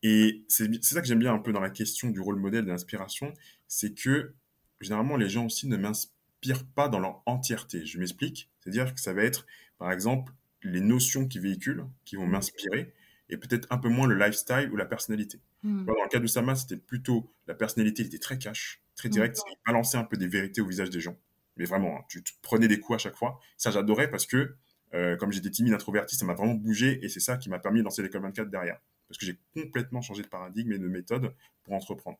Et 0.03 0.45
c'est 0.49 0.83
ça 0.85 1.01
que 1.01 1.07
j'aime 1.07 1.19
bien 1.19 1.35
un 1.35 1.39
peu 1.39 1.53
dans 1.53 1.61
la 1.61 1.71
question 1.71 2.11
du 2.11 2.21
rôle 2.21 2.37
modèle 2.37 2.65
de 2.65 2.71
l'inspiration, 2.71 3.33
c'est 3.67 3.95
que 3.95 4.35
généralement 4.81 5.17
les 5.17 5.29
gens 5.29 5.47
aussi 5.47 5.67
ne 5.67 5.77
m'inspirent 5.77 6.67
pas 6.75 6.89
dans 6.89 7.01
leur 7.01 7.23
entièreté. 7.27 7.85
Je 7.85 7.99
m'explique, 7.99 8.51
c'est-à-dire 8.61 8.95
que 8.95 9.01
ça 9.01 9.13
va 9.13 9.23
être 9.23 9.47
par 9.79 9.91
exemple 9.93 10.33
les 10.63 10.81
notions 10.81 11.27
qu'ils 11.27 11.43
véhiculent 11.43 11.87
qui 12.05 12.17
vont 12.17 12.27
m'inspirer 12.27 12.93
et 13.29 13.37
peut-être 13.37 13.67
un 13.71 13.79
peu 13.79 13.89
moins 13.89 14.07
le 14.07 14.17
lifestyle 14.17 14.71
ou 14.73 14.77
la 14.77 14.87
personnalité. 14.87 15.41
Mm. 15.63 15.85
Dans 15.87 15.93
le 15.93 16.09
cas 16.09 16.19
d'Oussama, 16.19 16.55
c'était 16.55 16.77
plutôt 16.77 17.31
la 17.47 17.55
personnalité, 17.55 18.03
il 18.03 18.07
était 18.07 18.19
très 18.19 18.39
cash, 18.39 18.83
très 18.95 19.09
direct, 19.09 19.39
il 19.49 19.57
balançait 19.67 19.99
un 19.99 20.05
peu 20.05 20.17
des 20.17 20.29
vérités 20.29 20.61
au 20.61 20.67
visage 20.67 20.91
des 20.91 21.01
gens. 21.01 21.17
Mais 21.57 21.65
vraiment, 21.65 21.97
hein, 21.97 22.05
tu 22.09 22.23
te 22.23 22.31
prenais 22.43 22.69
des 22.69 22.79
coups 22.79 22.97
à 22.97 22.99
chaque 22.99 23.17
fois. 23.17 23.41
Ça, 23.57 23.71
j'adorais 23.71 24.11
parce 24.11 24.27
que, 24.27 24.57
euh, 24.97 25.17
comme 25.17 25.31
j'étais 25.31 25.51
timide, 25.51 25.75
introverti, 25.75 26.17
ça 26.17 26.25
m'a 26.25 26.35
vraiment 26.35 26.55
bougé 26.55 27.05
et 27.05 27.09
c'est 27.09 27.21
ça 27.21 27.37
qui 27.37 27.51
m'a 27.51 27.59
permis 27.59 27.81
de 27.81 27.85
lancer 27.85 28.03
l'école 28.03 28.23
24 28.23 28.49
derrière. 28.49 28.81
Parce 29.09 29.19
que 29.19 29.27
j'ai 29.27 29.39
complètement 29.55 30.01
changé 30.01 30.23
de 30.23 30.29
paradigme 30.29 30.73
et 30.73 30.79
de 30.79 30.89
méthode 30.89 31.33
pour 31.65 31.75
entreprendre. 31.75 32.19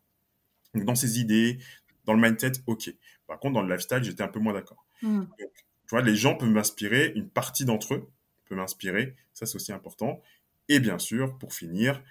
Donc, 0.75 0.85
dans 0.85 0.95
ces 0.95 1.19
idées, 1.19 1.59
dans 2.05 2.15
le 2.15 2.21
mindset, 2.21 2.53
ok. 2.67 2.95
Par 3.27 3.41
contre, 3.41 3.55
dans 3.55 3.63
le 3.63 3.73
lifestyle, 3.73 4.03
j'étais 4.03 4.23
un 4.23 4.29
peu 4.29 4.39
moins 4.39 4.53
d'accord. 4.53 4.85
Mm. 5.03 5.25
Tu 5.39 5.91
vois, 5.91 6.03
les 6.03 6.15
gens 6.15 6.37
peuvent 6.37 6.51
m'inspirer, 6.51 7.13
une 7.15 7.29
partie 7.29 7.65
d'entre 7.65 7.95
eux 7.95 8.09
peut 8.47 8.55
m'inspirer, 8.55 9.17
ça 9.33 9.47
c'est 9.47 9.57
aussi 9.57 9.73
important. 9.73 10.23
Et 10.69 10.81
bien 10.81 10.99
sûr, 10.99 11.37
pour 11.39 11.53
finir, 11.53 12.03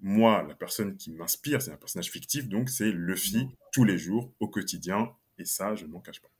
moi, 0.00 0.44
la 0.48 0.54
personne 0.54 0.96
qui 0.96 1.10
m'inspire, 1.12 1.62
c'est 1.62 1.70
un 1.70 1.76
personnage 1.76 2.10
fictif, 2.10 2.48
donc 2.48 2.68
c'est 2.68 2.90
Luffy 2.90 3.48
tous 3.72 3.84
les 3.84 3.98
jours, 3.98 4.32
au 4.40 4.48
quotidien, 4.48 5.12
et 5.38 5.44
ça, 5.44 5.74
je 5.74 5.86
ne 5.86 5.90
m'en 5.90 6.00
cache 6.00 6.20
pas. 6.20 6.30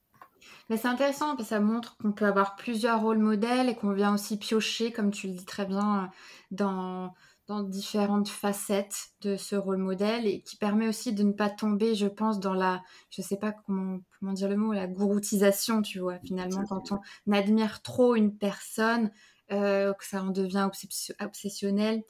Mais 0.68 0.76
c'est 0.76 0.88
intéressant 0.88 1.36
parce 1.36 1.49
que 1.49 1.55
ça 1.55 1.61
montre 1.61 1.97
qu'on 1.97 2.12
peut 2.12 2.26
avoir 2.26 2.57
plusieurs 2.57 3.01
rôles 3.01 3.18
modèles 3.18 3.68
et 3.68 3.74
qu'on 3.74 3.93
vient 3.93 4.14
aussi 4.14 4.38
piocher, 4.38 4.93
comme 4.93 5.11
tu 5.11 5.28
le 5.28 5.34
dis 5.34 5.45
très 5.45 5.66
bien, 5.66 6.05
euh, 6.05 6.07
dans, 6.51 7.14
dans 7.47 7.62
différentes 7.62 8.28
facettes 8.28 9.11
de 9.20 9.36
ce 9.36 9.57
rôle 9.57 9.78
modèle 9.78 10.26
et 10.26 10.43
qui 10.43 10.57
permet 10.57 10.88
aussi 10.88 11.12
de 11.12 11.22
ne 11.22 11.32
pas 11.32 11.51
tomber, 11.51 11.95
je 11.95 12.07
pense, 12.07 12.40
dans 12.40 12.55
la, 12.55 12.82
je 13.11 13.22
sais 13.22 13.36
pas 13.36 13.53
comment, 13.53 13.99
comment 14.18 14.32
dire 14.32 14.49
le 14.49 14.57
mot, 14.57 14.72
la 14.72 14.86
gouroutisation, 14.86 15.82
tu 15.82 15.99
vois, 15.99 16.18
finalement, 16.20 16.64
quand 16.68 16.93
on 16.93 17.32
admire 17.32 17.82
trop 17.82 18.14
une 18.14 18.36
personne, 18.36 19.11
euh, 19.51 19.93
que 19.93 20.07
ça 20.07 20.22
en 20.22 20.30
devient 20.30 20.68
obsess- 20.70 21.12
obsessionnel, 21.20 22.03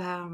bah, 0.00 0.28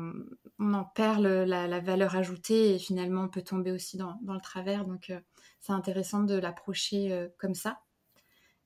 on 0.58 0.74
en 0.74 0.84
perd 0.84 1.22
le- 1.22 1.44
la, 1.44 1.66
la 1.66 1.80
valeur 1.80 2.14
ajoutée 2.16 2.74
et 2.74 2.78
finalement 2.78 3.22
on 3.24 3.28
peut 3.28 3.42
tomber 3.42 3.72
aussi 3.72 3.96
dans, 3.96 4.18
dans 4.22 4.34
le 4.34 4.40
travers. 4.40 4.84
Donc 4.84 5.10
euh, 5.10 5.20
c'est 5.60 5.72
intéressant 5.72 6.22
de 6.22 6.34
l'approcher 6.34 7.12
euh, 7.12 7.28
comme 7.38 7.54
ça. 7.54 7.80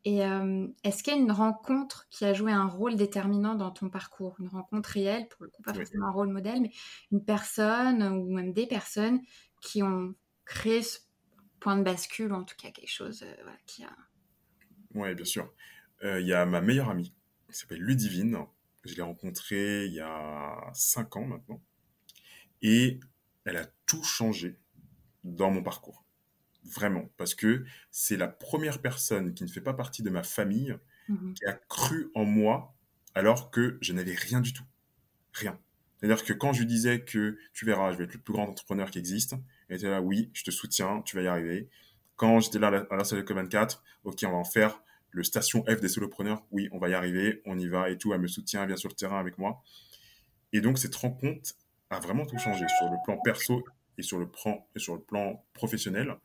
Et 0.04 0.24
euh, 0.24 0.66
est-ce 0.82 1.02
qu'il 1.02 1.14
y 1.14 1.16
a 1.16 1.20
une 1.20 1.32
rencontre 1.32 2.06
qui 2.10 2.24
a 2.24 2.32
joué 2.32 2.52
un 2.52 2.66
rôle 2.66 2.96
déterminant 2.96 3.54
dans 3.54 3.70
ton 3.70 3.90
parcours? 3.90 4.36
Une 4.38 4.48
rencontre 4.48 4.88
réelle, 4.90 5.28
pour 5.28 5.44
le 5.44 5.50
coup, 5.50 5.62
pas 5.62 5.72
Oui. 5.72 5.78
forcément 5.78 6.06
un 6.08 6.12
rôle 6.12 6.28
modèle, 6.28 6.60
mais 6.62 6.72
une 7.12 7.24
personne 7.24 8.02
ou 8.02 8.32
même 8.34 8.52
des 8.52 8.66
personnes 8.66 9.20
qui 9.60 9.82
ont 9.82 10.14
créé 10.44 10.82
ce 10.82 10.98
point 11.60 11.76
de 11.76 11.82
bascule, 11.82 12.32
ou 12.32 12.36
en 12.36 12.44
tout 12.44 12.56
cas 12.56 12.70
quelque 12.70 12.90
chose 12.90 13.24
voilà, 13.42 13.58
qui 13.66 13.84
a... 13.84 13.90
Ouais, 14.94 15.14
bien 15.14 15.26
sûr. 15.26 15.52
Il 16.02 16.26
y 16.26 16.32
a 16.32 16.46
ma 16.46 16.62
meilleure 16.62 16.88
amie, 16.88 17.14
qui 17.52 17.58
s'appelle 17.58 17.82
Ludivine. 17.82 18.38
Je 18.84 18.94
l'ai 18.94 19.02
rencontrée 19.02 19.86
il 19.86 19.92
y 19.92 20.00
a 20.00 20.70
5 20.74 21.16
ans 21.16 21.24
maintenant. 21.26 21.60
Et 22.62 23.00
elle 23.44 23.56
a 23.56 23.66
tout 23.86 24.02
changé 24.02 24.58
dans 25.24 25.50
mon 25.50 25.62
parcours. 25.62 26.04
Vraiment. 26.64 27.08
Parce 27.16 27.34
que 27.34 27.64
c'est 27.90 28.16
la 28.16 28.28
première 28.28 28.80
personne 28.80 29.34
qui 29.34 29.44
ne 29.44 29.48
fait 29.48 29.60
pas 29.60 29.74
partie 29.74 30.02
de 30.02 30.10
ma 30.10 30.22
famille 30.22 30.76
Mhm. 31.08 31.34
qui 31.34 31.44
a 31.46 31.54
cru 31.54 32.10
en 32.14 32.24
moi 32.24 32.74
alors 33.16 33.50
que 33.50 33.78
je 33.80 33.92
n'avais 33.92 34.14
rien 34.14 34.40
du 34.40 34.52
tout. 34.52 34.62
Rien. 35.32 35.58
C'est-à-dire 35.98 36.24
que 36.24 36.32
quand 36.32 36.52
je 36.52 36.60
lui 36.60 36.66
disais 36.66 37.00
que 37.00 37.36
tu 37.52 37.64
verras, 37.64 37.92
je 37.92 37.98
vais 37.98 38.04
être 38.04 38.14
le 38.14 38.20
plus 38.20 38.32
grand 38.32 38.44
entrepreneur 38.44 38.90
qui 38.90 38.98
existe, 38.98 39.34
elle 39.68 39.76
était 39.78 39.90
là, 39.90 40.00
oui, 40.00 40.30
je 40.34 40.44
te 40.44 40.50
soutiens, 40.52 41.02
tu 41.02 41.16
vas 41.16 41.22
y 41.22 41.26
arriver. 41.26 41.68
Quand 42.16 42.38
j'étais 42.40 42.58
là 42.60 42.68
à 42.68 42.70
la, 42.70 42.78
à 42.90 42.96
la 42.96 43.04
salle 43.04 43.24
de 43.24 43.34
24, 43.34 43.82
ok, 44.04 44.18
on 44.24 44.30
va 44.30 44.36
en 44.36 44.44
faire 44.44 44.80
le 45.10 45.22
station 45.22 45.64
F 45.64 45.80
des 45.80 45.88
solopreneurs, 45.88 46.44
oui, 46.50 46.68
on 46.72 46.78
va 46.78 46.88
y 46.88 46.94
arriver, 46.94 47.42
on 47.46 47.58
y 47.58 47.68
va 47.68 47.90
et 47.90 47.98
tout, 47.98 48.12
elle 48.12 48.20
me 48.20 48.28
soutient, 48.28 48.62
elle 48.62 48.68
vient 48.68 48.76
sur 48.76 48.88
le 48.88 48.94
terrain 48.94 49.18
avec 49.18 49.38
moi. 49.38 49.62
Et 50.52 50.60
donc 50.60 50.78
cette 50.78 50.94
rencontre 50.94 51.52
a 51.90 52.00
vraiment 52.00 52.26
tout 52.26 52.38
changé 52.38 52.66
sur 52.78 52.88
le 52.90 52.96
plan 53.04 53.18
perso 53.18 53.64
et 53.98 54.02
sur 54.02 54.18
le 54.18 54.28
plan, 54.28 54.66
et 54.74 54.78
sur 54.78 54.94
le 54.94 55.00
plan 55.00 55.44
professionnel 55.52 56.16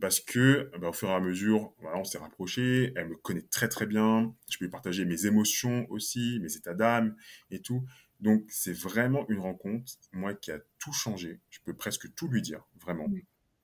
parce 0.00 0.20
que 0.20 0.70
bah, 0.78 0.88
au 0.88 0.92
fur 0.92 1.08
et 1.08 1.12
à 1.12 1.20
mesure, 1.20 1.72
voilà, 1.80 1.98
on 1.98 2.04
s'est 2.04 2.18
rapprochés, 2.18 2.92
elle 2.96 3.08
me 3.08 3.16
connaît 3.16 3.46
très 3.50 3.68
très 3.68 3.86
bien, 3.86 4.34
je 4.50 4.58
peux 4.58 4.64
lui 4.64 4.70
partager 4.70 5.04
mes 5.04 5.26
émotions 5.26 5.86
aussi, 5.90 6.38
mes 6.40 6.54
états 6.56 6.74
d'âme 6.74 7.16
et 7.50 7.60
tout. 7.60 7.86
Donc 8.20 8.44
c'est 8.48 8.72
vraiment 8.72 9.26
une 9.28 9.38
rencontre, 9.38 9.92
moi, 10.12 10.34
qui 10.34 10.50
a 10.50 10.58
tout 10.78 10.92
changé. 10.92 11.40
Je 11.50 11.60
peux 11.64 11.74
presque 11.74 12.14
tout 12.14 12.28
lui 12.28 12.42
dire, 12.42 12.66
vraiment, 12.80 13.06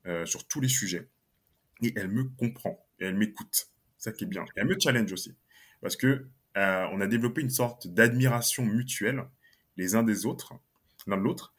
euh, 0.07 0.27
sur 0.27 0.47
tous 0.47 0.61
les 0.61 0.69
sujets. 0.69 1.09
Et 1.83 1.93
elle 1.97 2.09
me 2.09 2.25
comprend, 2.25 2.87
et 2.99 3.07
elle 3.07 3.17
m'écoute. 3.17 3.72
Ça 4.03 4.11
qui 4.11 4.25
est 4.25 4.27
bien. 4.27 4.43
Et 4.43 4.47
elle 4.57 4.67
me 4.67 4.77
challenge 4.77 5.13
aussi, 5.13 5.33
parce 5.81 5.95
que 5.95 6.27
euh, 6.57 6.87
on 6.91 7.01
a 7.01 7.07
développé 7.07 7.41
une 7.41 7.51
sorte 7.51 7.87
d'admiration 7.87 8.65
mutuelle 8.65 9.23
les 9.77 9.95
uns 9.95 10.03
des 10.03 10.27
autres, 10.27 10.55
l'un 11.07 11.17
de 11.17 11.23
l'autre. 11.23 11.55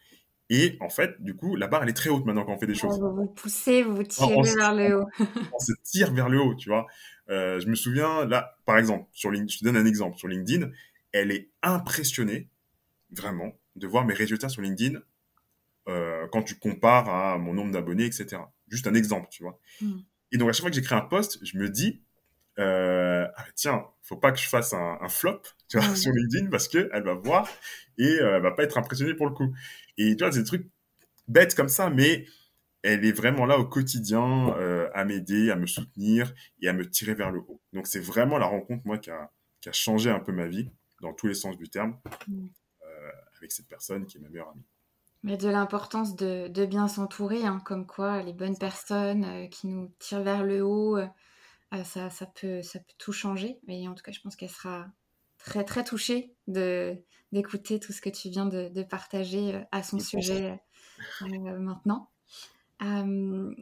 Et 0.49 0.75
en 0.81 0.89
fait, 0.89 1.23
du 1.23 1.37
coup, 1.37 1.55
la 1.55 1.67
barre, 1.67 1.83
elle 1.83 1.89
est 1.89 1.93
très 1.93 2.09
haute 2.09 2.25
maintenant 2.25 2.43
quand 2.43 2.51
on 2.51 2.59
fait 2.59 2.67
des 2.67 2.75
choses. 2.75 2.99
Vous 2.99 3.15
vous 3.15 3.27
poussez, 3.27 3.81
vous 3.81 3.95
vous 3.95 4.03
tirez 4.03 4.43
se- 4.43 4.57
vers 4.57 4.75
le 4.75 4.97
haut. 4.99 5.05
on 5.53 5.59
se 5.59 5.71
tire 5.83 6.13
vers 6.13 6.27
le 6.27 6.41
haut, 6.41 6.53
tu 6.53 6.67
vois. 6.67 6.85
Euh, 7.29 7.61
je 7.61 7.67
me 7.69 7.75
souviens, 7.75 8.25
là, 8.25 8.57
par 8.65 8.77
exemple, 8.77 9.07
sur 9.13 9.31
LinkedIn, 9.31 9.53
je 9.53 9.59
te 9.59 9.63
donne 9.63 9.77
un 9.77 9.85
exemple. 9.85 10.17
Sur 10.17 10.27
LinkedIn, 10.27 10.69
elle 11.13 11.31
est 11.31 11.49
impressionnée, 11.61 12.49
vraiment, 13.09 13.57
de 13.77 13.87
voir 13.87 14.05
mes 14.05 14.13
résultats 14.13 14.49
sur 14.49 14.61
LinkedIn 14.61 14.99
euh, 15.87 16.27
quand 16.33 16.43
tu 16.43 16.55
compares 16.55 17.07
à 17.07 17.37
mon 17.37 17.53
nombre 17.53 17.71
d'abonnés, 17.71 18.03
etc. 18.03 18.41
Juste 18.67 18.85
un 18.87 18.95
exemple, 18.95 19.29
tu 19.31 19.43
vois. 19.43 19.57
Mm. 19.79 19.99
Et 20.33 20.37
donc, 20.37 20.49
à 20.49 20.51
chaque 20.51 20.61
fois 20.63 20.69
que 20.71 20.75
j'écris 20.75 20.95
un 20.95 21.01
post, 21.01 21.39
je 21.41 21.57
me 21.57 21.69
dis, 21.69 22.01
euh, 22.59 23.27
ah, 23.35 23.45
tiens, 23.55 23.85
faut 24.01 24.17
pas 24.17 24.31
que 24.31 24.39
je 24.39 24.47
fasse 24.47 24.73
un, 24.73 24.97
un 25.01 25.09
flop, 25.09 25.41
tu 25.69 25.77
vois, 25.79 25.87
Mm. 25.89 25.95
sur 25.95 26.11
LinkedIn, 26.11 26.49
parce 26.49 26.67
que 26.67 26.89
elle 26.93 27.03
va 27.03 27.13
voir 27.15 27.47
et 27.97 28.19
euh, 28.19 28.35
elle 28.37 28.41
va 28.43 28.51
pas 28.51 28.63
être 28.63 28.77
impressionnée 28.77 29.13
pour 29.13 29.27
le 29.27 29.33
coup. 29.33 29.53
Et 29.97 30.15
tu 30.15 30.23
vois, 30.23 30.31
c'est 30.31 30.39
des 30.39 30.45
trucs 30.45 30.67
bêtes 31.27 31.55
comme 31.55 31.69
ça, 31.69 31.89
mais 31.89 32.25
elle 32.83 33.05
est 33.05 33.11
vraiment 33.13 33.45
là 33.45 33.57
au 33.57 33.65
quotidien 33.65 34.55
euh, 34.57 34.89
à 34.93 35.05
m'aider, 35.05 35.49
à 35.51 35.55
me 35.55 35.65
soutenir 35.67 36.33
et 36.61 36.67
à 36.67 36.73
me 36.73 36.89
tirer 36.89 37.13
vers 37.13 37.31
le 37.31 37.39
haut. 37.39 37.61
Donc 37.73 37.87
c'est 37.87 37.99
vraiment 38.01 38.37
la 38.37 38.45
rencontre, 38.45 38.81
moi, 38.85 38.97
qui 38.97 39.09
a, 39.09 39.31
qui 39.61 39.69
a 39.69 39.73
changé 39.73 40.09
un 40.09 40.19
peu 40.19 40.31
ma 40.33 40.47
vie, 40.47 40.69
dans 41.01 41.13
tous 41.13 41.27
les 41.27 41.33
sens 41.33 41.57
du 41.57 41.69
terme, 41.69 41.97
Mm. 42.27 42.47
euh, 42.83 43.11
avec 43.37 43.51
cette 43.51 43.67
personne 43.67 44.05
qui 44.05 44.17
est 44.17 44.21
ma 44.21 44.29
meilleure 44.29 44.49
amie. 44.49 44.65
Mais 45.23 45.37
de 45.37 45.47
l'importance 45.47 46.17
de, 46.17 46.49
de 46.49 46.65
bien 46.65 46.89
s'entourer, 46.89 47.45
hein, 47.45 47.61
comme 47.65 47.87
quoi 47.87 48.21
les 48.21 48.33
bonnes 48.33 48.57
personnes 48.57 49.23
euh, 49.23 49.47
qui 49.47 49.67
nous 49.67 49.89
tirent 49.99 50.21
vers 50.23 50.43
le 50.43 50.61
haut, 50.61 50.97
ça, 51.83 52.09
ça, 52.09 52.25
peut, 52.25 52.61
ça 52.61 52.79
peut 52.79 52.93
tout 52.97 53.11
changer. 53.11 53.59
Et 53.67 53.87
en 53.87 53.95
tout 53.95 54.03
cas, 54.03 54.11
je 54.11 54.19
pense 54.21 54.35
qu'elle 54.35 54.49
sera 54.49 54.85
très 55.39 55.63
très 55.63 55.83
touchée 55.83 56.33
de 56.47 56.95
d'écouter 57.31 57.79
tout 57.79 57.91
ce 57.91 57.99
que 57.99 58.11
tu 58.11 58.29
viens 58.29 58.45
de, 58.45 58.69
de 58.69 58.83
partager 58.83 59.55
euh, 59.55 59.61
à 59.71 59.81
son 59.81 59.97
sujet 59.97 60.61
euh, 61.23 61.57
maintenant. 61.57 62.11
Euh, 62.83 63.55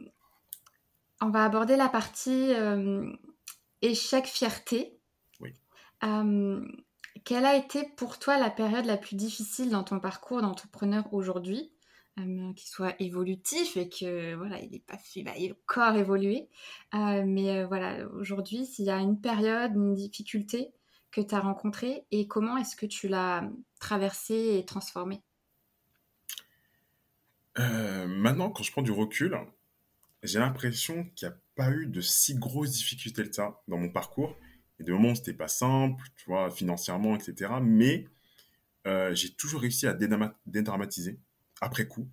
on 1.22 1.30
va 1.30 1.44
aborder 1.44 1.76
la 1.76 1.88
partie 1.88 2.52
euh, 2.52 3.10
échec-fierté. 3.80 4.98
Oui. 5.40 5.54
Euh, 6.04 6.62
quelle 7.24 7.46
a 7.46 7.56
été 7.56 7.84
pour 7.96 8.18
toi 8.18 8.36
la 8.36 8.50
période 8.50 8.84
la 8.84 8.98
plus 8.98 9.16
difficile 9.16 9.70
dans 9.70 9.84
ton 9.84 10.00
parcours 10.00 10.42
d'entrepreneur 10.42 11.12
aujourd'hui? 11.14 11.71
Euh, 12.18 12.52
Qui 12.54 12.68
soit 12.68 12.94
évolutif 13.00 13.76
et 13.78 13.88
que 13.88 14.34
voilà, 14.34 14.60
il 14.60 14.74
est 14.74 14.84
pas 14.84 14.98
il 15.16 15.24
va 15.24 15.32
encore 15.50 15.96
évoluer. 15.96 16.48
Euh, 16.94 17.24
mais 17.26 17.50
euh, 17.58 17.66
voilà, 17.66 18.06
aujourd'hui, 18.08 18.66
s'il 18.66 18.84
y 18.84 18.90
a 18.90 18.98
une 18.98 19.18
période, 19.18 19.72
une 19.74 19.94
difficulté 19.94 20.72
que 21.10 21.22
tu 21.22 21.34
as 21.34 21.40
rencontrée 21.40 22.04
et 22.10 22.26
comment 22.26 22.58
est-ce 22.58 22.76
que 22.76 22.86
tu 22.86 23.08
l'as 23.08 23.48
traversée 23.80 24.58
et 24.58 24.64
transformée? 24.66 25.22
Euh, 27.58 28.06
maintenant, 28.06 28.50
quand 28.50 28.62
je 28.62 28.72
prends 28.72 28.82
du 28.82 28.92
recul, 28.92 29.38
j'ai 30.22 30.38
l'impression 30.38 31.04
qu'il 31.14 31.28
n'y 31.28 31.34
a 31.34 31.38
pas 31.54 31.70
eu 31.70 31.86
de 31.86 32.00
si 32.00 32.34
grosses 32.34 32.72
difficultés 32.72 33.24
que 33.24 33.34
ça 33.34 33.62
dans 33.68 33.78
mon 33.78 33.90
parcours. 33.90 34.36
Et 34.80 34.84
de 34.84 34.92
moments 34.92 35.10
où 35.10 35.14
c'était 35.14 35.32
pas 35.32 35.48
simple, 35.48 36.04
tu 36.16 36.26
vois, 36.26 36.50
financièrement, 36.50 37.16
etc. 37.16 37.52
Mais 37.62 38.06
j'ai 38.84 39.32
toujours 39.34 39.62
réussi 39.62 39.86
à 39.86 39.94
dédramatiser 39.94 41.18
après 41.62 41.86
coup. 41.86 42.10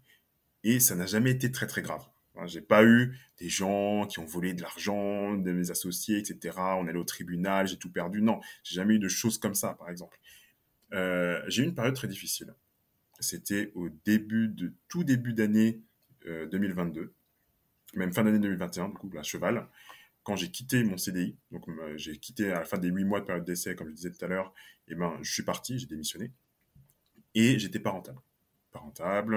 Et 0.63 0.79
ça 0.79 0.95
n'a 0.95 1.05
jamais 1.05 1.31
été 1.31 1.51
très, 1.51 1.67
très 1.67 1.81
grave. 1.81 2.05
Hein, 2.35 2.47
J'ai 2.47 2.61
pas 2.61 2.83
eu 2.83 3.17
des 3.39 3.49
gens 3.49 4.05
qui 4.05 4.19
ont 4.19 4.25
volé 4.25 4.53
de 4.53 4.61
l'argent 4.61 5.35
de 5.35 5.51
mes 5.51 5.71
associés, 5.71 6.17
etc. 6.17 6.55
On 6.57 6.87
allait 6.87 6.99
au 6.99 7.03
tribunal, 7.03 7.67
j'ai 7.67 7.77
tout 7.77 7.91
perdu. 7.91 8.21
Non, 8.21 8.39
j'ai 8.63 8.75
jamais 8.75 8.95
eu 8.95 8.99
de 8.99 9.07
choses 9.09 9.37
comme 9.37 9.55
ça, 9.55 9.73
par 9.73 9.89
exemple. 9.89 10.19
Euh, 10.93 11.41
j'ai 11.47 11.63
eu 11.63 11.65
une 11.65 11.75
période 11.75 11.95
très 11.95 12.07
difficile. 12.07 12.53
C'était 13.19 13.71
au 13.75 13.89
début 14.05 14.47
de 14.47 14.73
tout 14.87 15.03
début 15.03 15.33
d'année 15.33 15.81
euh, 16.25 16.45
2022, 16.47 17.13
même 17.95 18.13
fin 18.13 18.23
d'année 18.23 18.39
2021, 18.39 18.89
du 18.89 18.95
coup, 18.95 19.11
à 19.17 19.23
cheval, 19.23 19.67
quand 20.23 20.35
j'ai 20.35 20.49
quitté 20.51 20.83
mon 20.83 20.97
CDI. 20.97 21.35
Donc, 21.51 21.67
euh, 21.67 21.97
j'ai 21.97 22.17
quitté 22.17 22.51
à 22.51 22.59
la 22.59 22.65
fin 22.65 22.77
des 22.77 22.89
huit 22.89 23.05
mois 23.05 23.19
de 23.19 23.25
période 23.25 23.45
d'essai, 23.45 23.75
comme 23.75 23.89
je 23.89 23.93
disais 23.93 24.11
tout 24.11 24.23
à 24.23 24.27
l'heure. 24.27 24.53
Et 24.87 24.95
ben, 24.95 25.17
je 25.21 25.31
suis 25.31 25.43
parti, 25.43 25.79
j'ai 25.79 25.87
démissionné, 25.87 26.31
et 27.35 27.59
j'étais 27.59 27.79
pas 27.79 27.91
rentable. 27.91 28.19
Pas 28.71 28.79
rentable, 28.79 29.35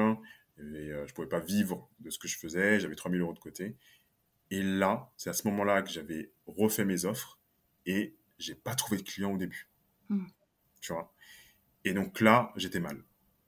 et 0.59 0.63
euh, 0.91 1.07
je 1.07 1.15
pouvais 1.15 1.29
pas 1.29 1.41
vivre 1.41 1.89
de 2.01 2.11
ce 2.11 2.19
que 2.19 2.29
je 2.29 2.37
faisais. 2.39 2.79
J'avais 2.81 2.95
3000 2.95 3.21
euros 3.21 3.33
de 3.33 3.39
côté. 3.39 3.77
Et 4.51 4.63
là, 4.63 5.11
c'est 5.17 5.31
à 5.31 5.33
ce 5.33 5.47
moment-là 5.49 5.83
que 5.83 5.91
j'avais 5.91 6.31
refait 6.47 6.85
mes 6.85 7.05
offres 7.07 7.39
et 7.87 8.15
j'ai 8.39 8.55
pas 8.55 8.75
trouvé 8.75 8.99
de 8.99 9.03
clients 9.03 9.33
au 9.33 9.39
début. 9.39 9.69
Mm. 10.11 10.27
Tu 10.81 10.93
vois? 10.93 11.15
Et 11.85 11.95
donc 11.95 12.21
là, 12.21 12.53
j'étais 12.57 12.81
mal. 12.81 13.03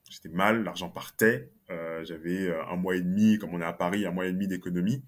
J'étais 0.08 0.28
mal, 0.30 0.64
l'argent 0.64 0.88
partait. 0.88 1.50
euh, 1.70 2.04
j'avais 2.04 2.48
euh, 2.48 2.64
un 2.66 2.76
mois 2.76 2.96
et 2.96 3.00
demi, 3.02 3.38
comme 3.38 3.52
on 3.54 3.60
est 3.60 3.64
à 3.64 3.72
Paris, 3.72 4.06
un 4.06 4.10
mois 4.12 4.26
et 4.26 4.32
demi 4.32 4.48
d'économie. 4.48 5.04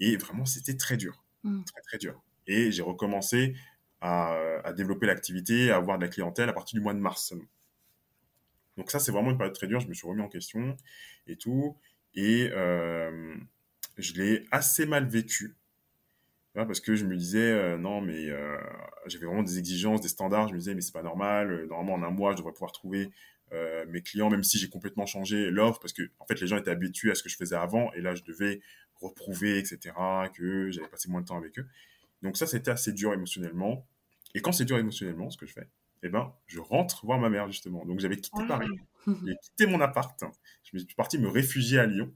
Et 0.00 0.16
vraiment, 0.16 0.44
c'était 0.44 0.76
très 0.76 0.96
dur. 0.98 1.24
Mm. 1.44 1.62
Très, 1.64 1.80
très 1.82 1.98
dur. 1.98 2.22
Et 2.46 2.70
j'ai 2.72 2.82
recommencé 2.82 3.54
à, 4.00 4.34
à 4.64 4.72
développer 4.72 5.06
l'activité, 5.06 5.70
à 5.70 5.76
avoir 5.76 5.96
de 5.96 6.02
la 6.04 6.08
clientèle 6.08 6.48
à 6.48 6.52
partir 6.52 6.78
du 6.78 6.82
mois 6.82 6.92
de 6.94 6.98
mars 6.98 7.28
seulement. 7.28 7.48
Donc 8.76 8.90
ça, 8.90 8.98
c'est 8.98 9.12
vraiment 9.12 9.30
une 9.30 9.36
période 9.36 9.54
très 9.54 9.66
dure. 9.66 9.80
Je 9.80 9.88
me 9.88 9.94
suis 9.94 10.06
remis 10.06 10.22
en 10.22 10.28
question 10.28 10.76
et 11.26 11.36
tout. 11.36 11.76
Et 12.14 12.50
euh, 12.52 13.34
je 13.98 14.14
l'ai 14.14 14.44
assez 14.50 14.86
mal 14.86 15.06
vécu. 15.06 15.56
Parce 16.54 16.80
que 16.80 16.94
je 16.94 17.06
me 17.06 17.16
disais, 17.16 17.50
euh, 17.50 17.78
non, 17.78 18.02
mais 18.02 18.28
euh, 18.28 18.58
j'avais 19.06 19.24
vraiment 19.24 19.42
des 19.42 19.58
exigences, 19.58 20.02
des 20.02 20.08
standards. 20.08 20.48
Je 20.48 20.52
me 20.52 20.58
disais, 20.58 20.74
mais 20.74 20.82
c'est 20.82 20.92
pas 20.92 21.02
normal. 21.02 21.66
Normalement, 21.66 21.94
en 21.94 22.02
un 22.02 22.10
mois, 22.10 22.32
je 22.32 22.38
devrais 22.38 22.52
pouvoir 22.52 22.72
trouver 22.72 23.10
mes 23.88 24.00
clients, 24.00 24.30
même 24.30 24.42
si 24.42 24.56
j'ai 24.56 24.70
complètement 24.70 25.04
changé 25.04 25.50
l'offre, 25.50 25.78
parce 25.78 25.92
que 25.92 26.02
en 26.20 26.24
fait, 26.24 26.40
les 26.40 26.46
gens 26.46 26.56
étaient 26.56 26.70
habitués 26.70 27.10
à 27.10 27.14
ce 27.14 27.22
que 27.22 27.28
je 27.28 27.36
faisais 27.36 27.54
avant. 27.54 27.92
Et 27.92 28.00
là, 28.00 28.14
je 28.14 28.22
devais 28.22 28.62
reprouver, 29.02 29.58
etc., 29.58 29.94
que 30.34 30.70
j'avais 30.70 30.88
passé 30.88 31.10
moins 31.10 31.20
de 31.20 31.26
temps 31.26 31.36
avec 31.36 31.58
eux. 31.58 31.66
Donc 32.22 32.38
ça, 32.38 32.46
c'était 32.46 32.70
assez 32.70 32.92
dur 32.92 33.12
émotionnellement. 33.12 33.86
Et 34.34 34.40
quand 34.40 34.52
c'est 34.52 34.64
dur 34.64 34.78
émotionnellement, 34.78 35.28
ce 35.28 35.36
que 35.36 35.44
je 35.44 35.52
fais, 35.52 35.68
eh 36.02 36.08
ben, 36.08 36.32
je 36.46 36.60
rentre 36.60 37.04
voir 37.06 37.18
ma 37.18 37.30
mère, 37.30 37.46
justement. 37.48 37.84
Donc 37.86 38.00
j'avais 38.00 38.16
quitté 38.16 38.42
Ah. 38.42 38.46
Paris. 38.48 38.68
J'ai 39.26 39.36
quitté 39.42 39.66
mon 39.66 39.80
appart. 39.80 40.22
Je 40.64 40.78
suis 40.78 40.94
parti 40.94 41.18
me 41.18 41.28
réfugier 41.28 41.78
à 41.78 41.86
Lyon. 41.86 42.12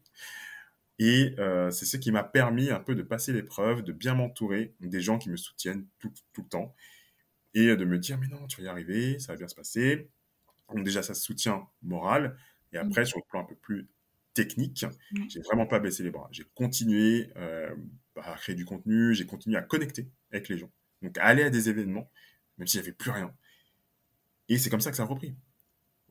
Et 0.99 1.35
euh, 1.39 1.71
c'est 1.71 1.85
ce 1.85 1.97
qui 1.99 2.11
m'a 2.11 2.25
permis 2.25 2.71
un 2.71 2.81
peu 2.81 2.95
de 2.95 3.03
passer 3.03 3.33
l'épreuve, 3.33 3.83
de 3.83 3.93
bien 3.93 4.15
m'entourer 4.15 4.75
des 4.81 5.01
gens 5.01 5.19
qui 5.19 5.29
me 5.31 5.37
soutiennent 5.37 5.87
tout, 5.99 6.13
tout 6.33 6.43
le 6.43 6.49
temps. 6.49 6.75
Et 7.55 7.75
de 7.77 7.85
me 7.85 7.99
dire, 7.99 8.19
mais 8.19 8.29
non, 8.29 8.47
tu 8.47 8.61
vas 8.61 8.67
y 8.67 8.69
arriver, 8.69 9.19
ça 9.19 9.33
va 9.33 9.39
bien 9.39 9.49
se 9.49 9.55
passer. 9.55 10.11
Donc 10.75 10.85
déjà, 10.85 11.03
ça 11.03 11.15
soutient 11.15 11.67
moral. 11.83 12.37
Et 12.73 12.79
après, 12.79 13.05
sur 13.05 13.19
le 13.19 13.25
plan 13.29 13.41
un 13.41 13.45
peu 13.45 13.55
plus 13.57 13.89
technique, 14.35 14.85
Ouais. 15.15 15.25
j'ai 15.29 15.41
vraiment 15.41 15.67
pas 15.67 15.81
baissé 15.81 16.03
les 16.03 16.11
bras. 16.11 16.29
J'ai 16.33 16.45
continué 16.55 17.31
euh, 17.37 17.75
à 18.17 18.35
créer 18.35 18.55
du 18.55 18.65
contenu, 18.65 19.15
j'ai 19.15 19.27
continué 19.27 19.57
à 19.57 19.63
connecter 19.63 20.09
avec 20.31 20.49
les 20.49 20.59
gens. 20.59 20.71
Donc 21.03 21.17
à 21.19 21.25
aller 21.25 21.43
à 21.43 21.51
des 21.51 21.69
événements, 21.71 22.11
même 22.59 22.67
s'il 22.67 22.81
n'y 22.81 22.87
avait 22.87 22.97
plus 22.97 23.11
rien. 23.11 23.35
Et 24.49 24.59
c'est 24.59 24.71
comme 24.71 24.81
ça 24.81 24.91
que 24.91 24.97
ça 24.97 25.05
a 25.05 25.07
repris. 25.07 25.35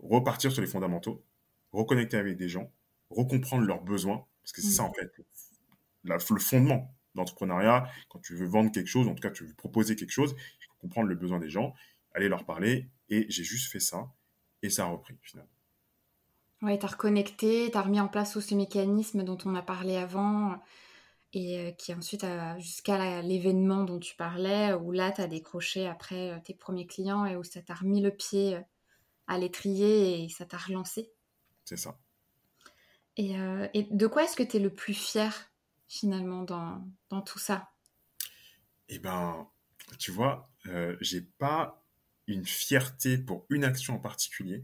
Repartir 0.02 0.52
sur 0.52 0.62
les 0.62 0.68
fondamentaux, 0.68 1.24
reconnecter 1.72 2.18
avec 2.18 2.38
des 2.38 2.50
gens, 2.50 2.72
recomprendre 3.10 3.64
leurs 3.66 3.82
besoins, 3.82 4.26
parce 4.44 4.52
que 4.54 4.62
c'est 4.62 4.68
Mm. 4.70 4.72
ça 4.72 4.84
en 4.84 4.94
fait, 4.94 5.12
la- 6.04 6.18
le 6.18 6.40
fondement 6.40 6.96
d'entrepreneuriat. 7.16 7.90
Quand 8.10 8.20
tu 8.20 8.36
veux 8.36 8.46
vendre 8.46 8.72
quelque 8.72 8.88
chose, 8.88 9.08
en 9.08 9.16
tout 9.16 9.22
cas 9.22 9.32
tu 9.32 9.46
veux 9.46 9.54
proposer 9.54 9.96
quelque 9.96 10.12
chose, 10.12 10.36
il 10.38 10.66
faut 10.68 10.76
comprendre 10.80 11.08
le 11.10 11.16
besoin 11.16 11.40
des 11.40 11.50
gens, 11.50 11.74
aller 12.14 12.28
leur 12.30 12.46
parler. 12.46 12.90
Et 13.10 13.26
j'ai 13.30 13.44
juste 13.44 13.72
fait 13.72 13.80
ça, 13.80 14.12
et 14.62 14.70
ça 14.70 14.84
a 14.84 14.88
repris 14.88 15.16
finalement. 15.22 15.52
Ouais, 16.62 16.78
t'as 16.80 16.88
reconnecté, 16.88 17.70
t'as 17.72 17.82
remis 17.84 18.00
en 18.00 18.08
place 18.08 18.32
tous 18.34 18.42
ces 18.42 18.56
mécanismes 18.56 19.24
dont 19.24 19.38
on 19.46 19.56
a 19.56 19.62
parlé 19.62 19.98
avant 19.98 20.60
et 21.38 21.76
qui 21.78 21.94
ensuite 21.94 22.24
a 22.24 22.58
jusqu'à 22.60 23.22
l'événement 23.22 23.84
dont 23.84 24.00
tu 24.00 24.16
parlais 24.16 24.74
où 24.74 24.92
là 24.92 25.12
t'as 25.12 25.28
décroché 25.28 25.86
après 25.86 26.42
tes 26.46 26.54
premiers 26.54 26.88
clients 26.88 27.26
et 27.26 27.36
où 27.36 27.44
ça 27.44 27.62
t'a 27.62 27.76
remis 27.76 28.02
le 28.02 28.10
pied 28.10 28.58
à 29.28 29.38
l'étrier 29.38 30.24
et 30.24 30.30
ça 30.30 30.46
t'a 30.46 30.58
relancé. 30.58 31.12
C'est 31.66 31.78
ça. 31.78 32.00
Et, 33.18 33.38
euh, 33.38 33.68
et 33.74 33.84
de 33.84 34.08
quoi 34.08 34.24
est-ce 34.24 34.36
que 34.36 34.44
t'es 34.44 34.60
le 34.60 34.74
plus 34.74 34.94
fier 34.94 35.52
finalement 35.88 36.44
dans, 36.44 36.88
dans 37.10 37.22
tout 37.22 37.40
ça? 37.40 37.70
Eh 38.88 39.00
ben, 39.00 39.50
tu 40.00 40.12
vois, 40.12 40.50
euh, 40.68 40.96
j'ai 41.02 41.22
pas 41.22 41.84
une 42.28 42.46
fierté 42.46 43.18
pour 43.18 43.46
une 43.50 43.64
action 43.64 43.96
en 43.96 44.00
particulier. 44.00 44.64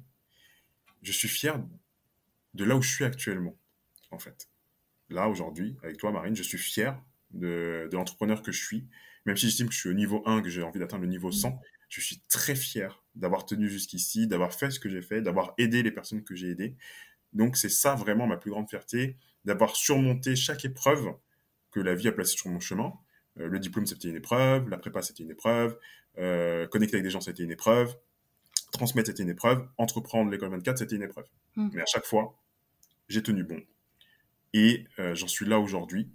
Je 1.01 1.11
suis 1.11 1.27
fier 1.27 1.61
de 2.53 2.63
là 2.63 2.75
où 2.75 2.81
je 2.81 2.93
suis 2.93 3.05
actuellement, 3.05 3.57
en 4.11 4.19
fait. 4.19 4.50
Là, 5.11 5.27
aujourd'hui, 5.27 5.75
avec 5.83 5.97
toi, 5.97 6.11
Marine, 6.11 6.35
je 6.35 6.43
suis 6.43 6.57
fier 6.57 6.99
de, 7.31 7.87
de 7.91 7.95
l'entrepreneur 7.95 8.41
que 8.41 8.51
je 8.51 8.63
suis. 8.63 8.87
Même 9.25 9.37
si 9.37 9.45
j'estime 9.45 9.67
que 9.67 9.73
je 9.73 9.79
suis 9.79 9.89
au 9.89 9.93
niveau 9.93 10.23
1, 10.25 10.41
que 10.41 10.49
j'ai 10.49 10.63
envie 10.63 10.79
d'atteindre 10.79 11.03
le 11.03 11.09
niveau 11.09 11.31
100, 11.31 11.59
je 11.89 12.01
suis 12.01 12.21
très 12.29 12.55
fier 12.55 13.03
d'avoir 13.15 13.45
tenu 13.45 13.69
jusqu'ici, 13.69 14.25
d'avoir 14.25 14.53
fait 14.53 14.71
ce 14.71 14.79
que 14.79 14.89
j'ai 14.89 15.01
fait, 15.01 15.21
d'avoir 15.21 15.53
aidé 15.57 15.83
les 15.83 15.91
personnes 15.91 16.23
que 16.23 16.35
j'ai 16.35 16.49
aidées. 16.51 16.75
Donc, 17.33 17.57
c'est 17.57 17.69
ça 17.69 17.95
vraiment 17.95 18.27
ma 18.27 18.37
plus 18.37 18.51
grande 18.51 18.69
fierté, 18.69 19.17
d'avoir 19.45 19.75
surmonté 19.75 20.35
chaque 20.35 20.65
épreuve 20.65 21.13
que 21.71 21.79
la 21.79 21.93
vie 21.93 22.07
a 22.07 22.11
placée 22.11 22.37
sur 22.37 22.49
mon 22.49 22.59
chemin. 22.59 22.93
Euh, 23.39 23.47
le 23.47 23.59
diplôme, 23.59 23.85
c'était 23.85 24.09
une 24.09 24.15
épreuve, 24.15 24.69
la 24.69 24.77
prépa, 24.77 25.01
c'était 25.01 25.23
une 25.23 25.31
épreuve, 25.31 25.77
euh, 26.17 26.67
connecter 26.67 26.95
avec 26.95 27.03
des 27.03 27.09
gens, 27.09 27.21
c'était 27.21 27.43
une 27.43 27.51
épreuve, 27.51 27.95
transmettre, 28.71 29.07
c'était 29.07 29.23
une 29.23 29.29
épreuve, 29.29 29.67
entreprendre 29.77 30.31
l'école 30.31 30.49
24, 30.49 30.77
c'était 30.77 30.95
une 30.95 31.03
épreuve. 31.03 31.25
Mm. 31.55 31.69
Mais 31.73 31.81
à 31.81 31.85
chaque 31.85 32.05
fois, 32.05 32.37
j'ai 33.07 33.23
tenu 33.23 33.43
bon. 33.43 33.61
Et 34.53 34.85
euh, 34.99 35.15
j'en 35.15 35.27
suis 35.27 35.45
là 35.45 35.59
aujourd'hui. 35.59 36.09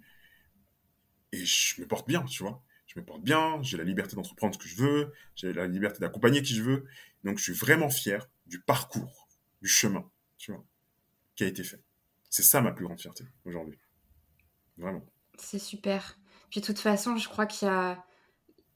Et 1.31 1.45
je 1.45 1.81
me 1.81 1.87
porte 1.87 2.07
bien, 2.07 2.23
tu 2.23 2.43
vois. 2.43 2.63
Je 2.85 2.99
me 2.99 3.05
porte 3.05 3.21
bien, 3.21 3.61
j'ai 3.61 3.77
la 3.77 3.83
liberté 3.83 4.15
d'entreprendre 4.15 4.55
ce 4.55 4.59
que 4.59 4.67
je 4.67 4.77
veux, 4.77 5.13
j'ai 5.35 5.51
la 5.53 5.67
liberté 5.67 5.99
d'accompagner 5.99 6.41
qui 6.41 6.55
je 6.55 6.63
veux. 6.63 6.85
Donc 7.23 7.37
je 7.37 7.43
suis 7.43 7.53
vraiment 7.53 7.89
fier 7.89 8.29
du 8.45 8.61
parcours, 8.61 9.27
du 9.61 9.67
chemin, 9.67 10.09
tu 10.37 10.51
vois, 10.51 10.63
qui 11.35 11.43
a 11.43 11.47
été 11.47 11.63
fait. 11.63 11.83
C'est 12.29 12.43
ça 12.43 12.61
ma 12.61 12.71
plus 12.71 12.85
grande 12.85 12.99
fierté 12.99 13.25
aujourd'hui. 13.45 13.77
Vraiment. 14.77 15.05
C'est 15.37 15.59
super. 15.59 16.17
Puis 16.49 16.61
de 16.61 16.65
toute 16.65 16.79
façon, 16.79 17.17
je 17.17 17.27
crois 17.27 17.45
qu'il 17.45 17.67
y 17.67 17.71
a 17.71 18.03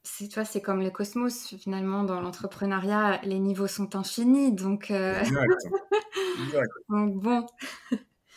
c'est 0.04 0.28
toi, 0.30 0.46
c'est 0.46 0.62
comme 0.62 0.82
le 0.82 0.90
cosmos 0.90 1.56
finalement 1.60 2.04
dans 2.04 2.22
l'entrepreneuriat, 2.22 3.22
les 3.24 3.40
niveaux 3.40 3.68
sont 3.68 3.96
infinis, 3.96 4.52
donc. 4.52 4.90
Euh... 4.90 5.20
Exact. 5.20 5.48
exact. 6.46 6.72
donc 6.90 7.22
bon. 7.22 7.46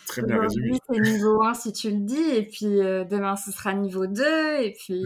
Très 0.07 0.22
bien 0.22 0.40
résumé. 0.40 0.78
C'est 0.88 1.00
niveau 1.00 1.42
1 1.42 1.55
si 1.55 1.72
tu 1.72 1.90
le 1.90 2.00
dis, 2.00 2.16
et 2.16 2.46
puis 2.46 2.80
euh, 2.80 3.05
demain 3.05 3.36
ce 3.36 3.50
sera 3.52 3.74
niveau 3.74 4.07
2, 4.07 4.61
et 4.61 4.72
puis, 4.72 5.05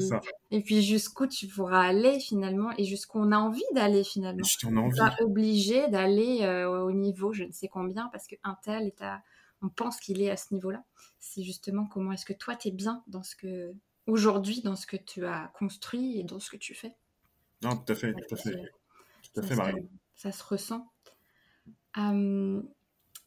et 0.50 0.62
puis 0.62 0.82
jusqu'où 0.82 1.26
tu 1.26 1.46
pourras 1.46 1.82
aller 1.82 2.20
finalement, 2.20 2.70
et 2.78 2.84
jusqu'où 2.84 3.18
on 3.18 3.32
a 3.32 3.36
envie 3.36 3.62
d'aller 3.74 4.04
finalement. 4.04 4.44
Je 4.44 4.58
t'en 4.66 4.76
envie. 4.76 4.98
pas 4.98 5.16
obligé 5.20 5.88
d'aller 5.88 6.40
euh, 6.42 6.68
au 6.68 6.92
niveau 6.92 7.32
je 7.32 7.44
ne 7.44 7.52
sais 7.52 7.68
combien, 7.68 8.08
parce 8.08 8.26
qu'un 8.26 8.56
tel 8.62 8.86
est 8.86 9.02
à. 9.02 9.22
On 9.60 9.68
pense 9.68 9.98
qu'il 9.98 10.22
est 10.22 10.30
à 10.30 10.36
ce 10.36 10.54
niveau-là. 10.54 10.84
C'est 11.18 11.42
justement 11.42 11.86
comment 11.86 12.12
est-ce 12.12 12.24
que 12.24 12.32
toi 12.32 12.54
tu 12.54 12.68
es 12.68 12.70
bien 12.70 13.02
dans 13.08 13.24
ce 13.24 13.34
que 13.34 13.74
aujourd'hui 14.06 14.62
dans 14.62 14.76
ce 14.76 14.86
que 14.86 14.96
tu 14.96 15.26
as 15.26 15.52
construit 15.58 16.18
et 16.18 16.24
dans 16.24 16.38
ce 16.38 16.50
que 16.50 16.56
tu 16.56 16.74
fais. 16.74 16.94
Non, 17.62 17.76
tout 17.76 17.92
à 17.92 17.94
fait, 17.96 18.12
tout 18.12 18.34
à 18.34 18.36
fait. 18.36 18.56
Tout 19.22 19.40
à 19.40 19.42
fait, 19.42 19.56
Marie. 19.56 19.88
Ça, 20.14 20.32
se 20.32 20.42
ressent. 20.42 20.90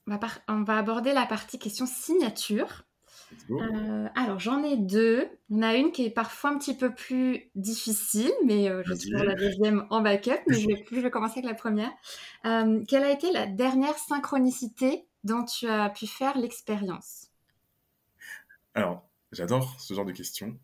On, 0.07 0.63
va 0.63 0.77
aborder 0.77 1.13
la 1.13 1.25
partie 1.25 1.59
question 1.59 1.85
signature. 1.85 2.85
Euh, 3.49 4.07
alors, 4.15 4.39
j'en 4.39 4.63
ai 4.63 4.75
deux. 4.75 5.29
On 5.49 5.61
a 5.61 5.75
une 5.75 5.91
qui 5.91 6.05
est 6.05 6.09
parfois 6.11 6.51
un 6.51 6.57
petit 6.57 6.75
peu 6.75 6.93
plus 6.93 7.49
difficile, 7.55 8.31
mais 8.45 8.69
euh, 8.69 8.83
je 8.85 8.93
suis 8.93 9.11
la 9.11 9.35
deuxième 9.35 9.85
en 9.89 10.01
backup. 10.01 10.41
Mais 10.47 10.59
je 10.59 10.67
vais, 10.67 10.85
je 10.91 10.99
vais 10.99 11.11
commencer 11.11 11.39
avec 11.39 11.45
la 11.45 11.55
première. 11.55 11.91
Hum, 12.43 12.85
quelle 12.85 13.03
a 13.03 13.11
été 13.11 13.31
la 13.31 13.47
dernière 13.47 13.97
synchronicité 13.97 15.07
dont 15.23 15.45
tu 15.45 15.67
as 15.67 15.89
pu 15.89 16.07
faire 16.07 16.37
l'expérience? 16.37 17.27
Alors, 18.73 19.09
j'adore 19.31 19.79
ce 19.79 19.93
genre 19.93 20.05
de 20.05 20.11
questions 20.11 20.57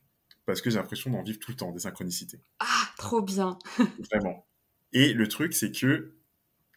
parce 0.45 0.61
que 0.61 0.69
j'ai 0.69 0.77
l'impression 0.77 1.11
d'en 1.11 1.23
vivre 1.23 1.39
tout 1.39 1.51
le 1.51 1.57
temps, 1.57 1.71
des 1.71 1.79
synchronicités. 1.79 2.41
Ah, 2.59 2.87
trop 2.97 3.21
bien. 3.21 3.59
Vraiment. 4.11 4.45
Et 4.93 5.13
le 5.13 5.27
truc, 5.27 5.53
c'est 5.53 5.71
que 5.71 6.15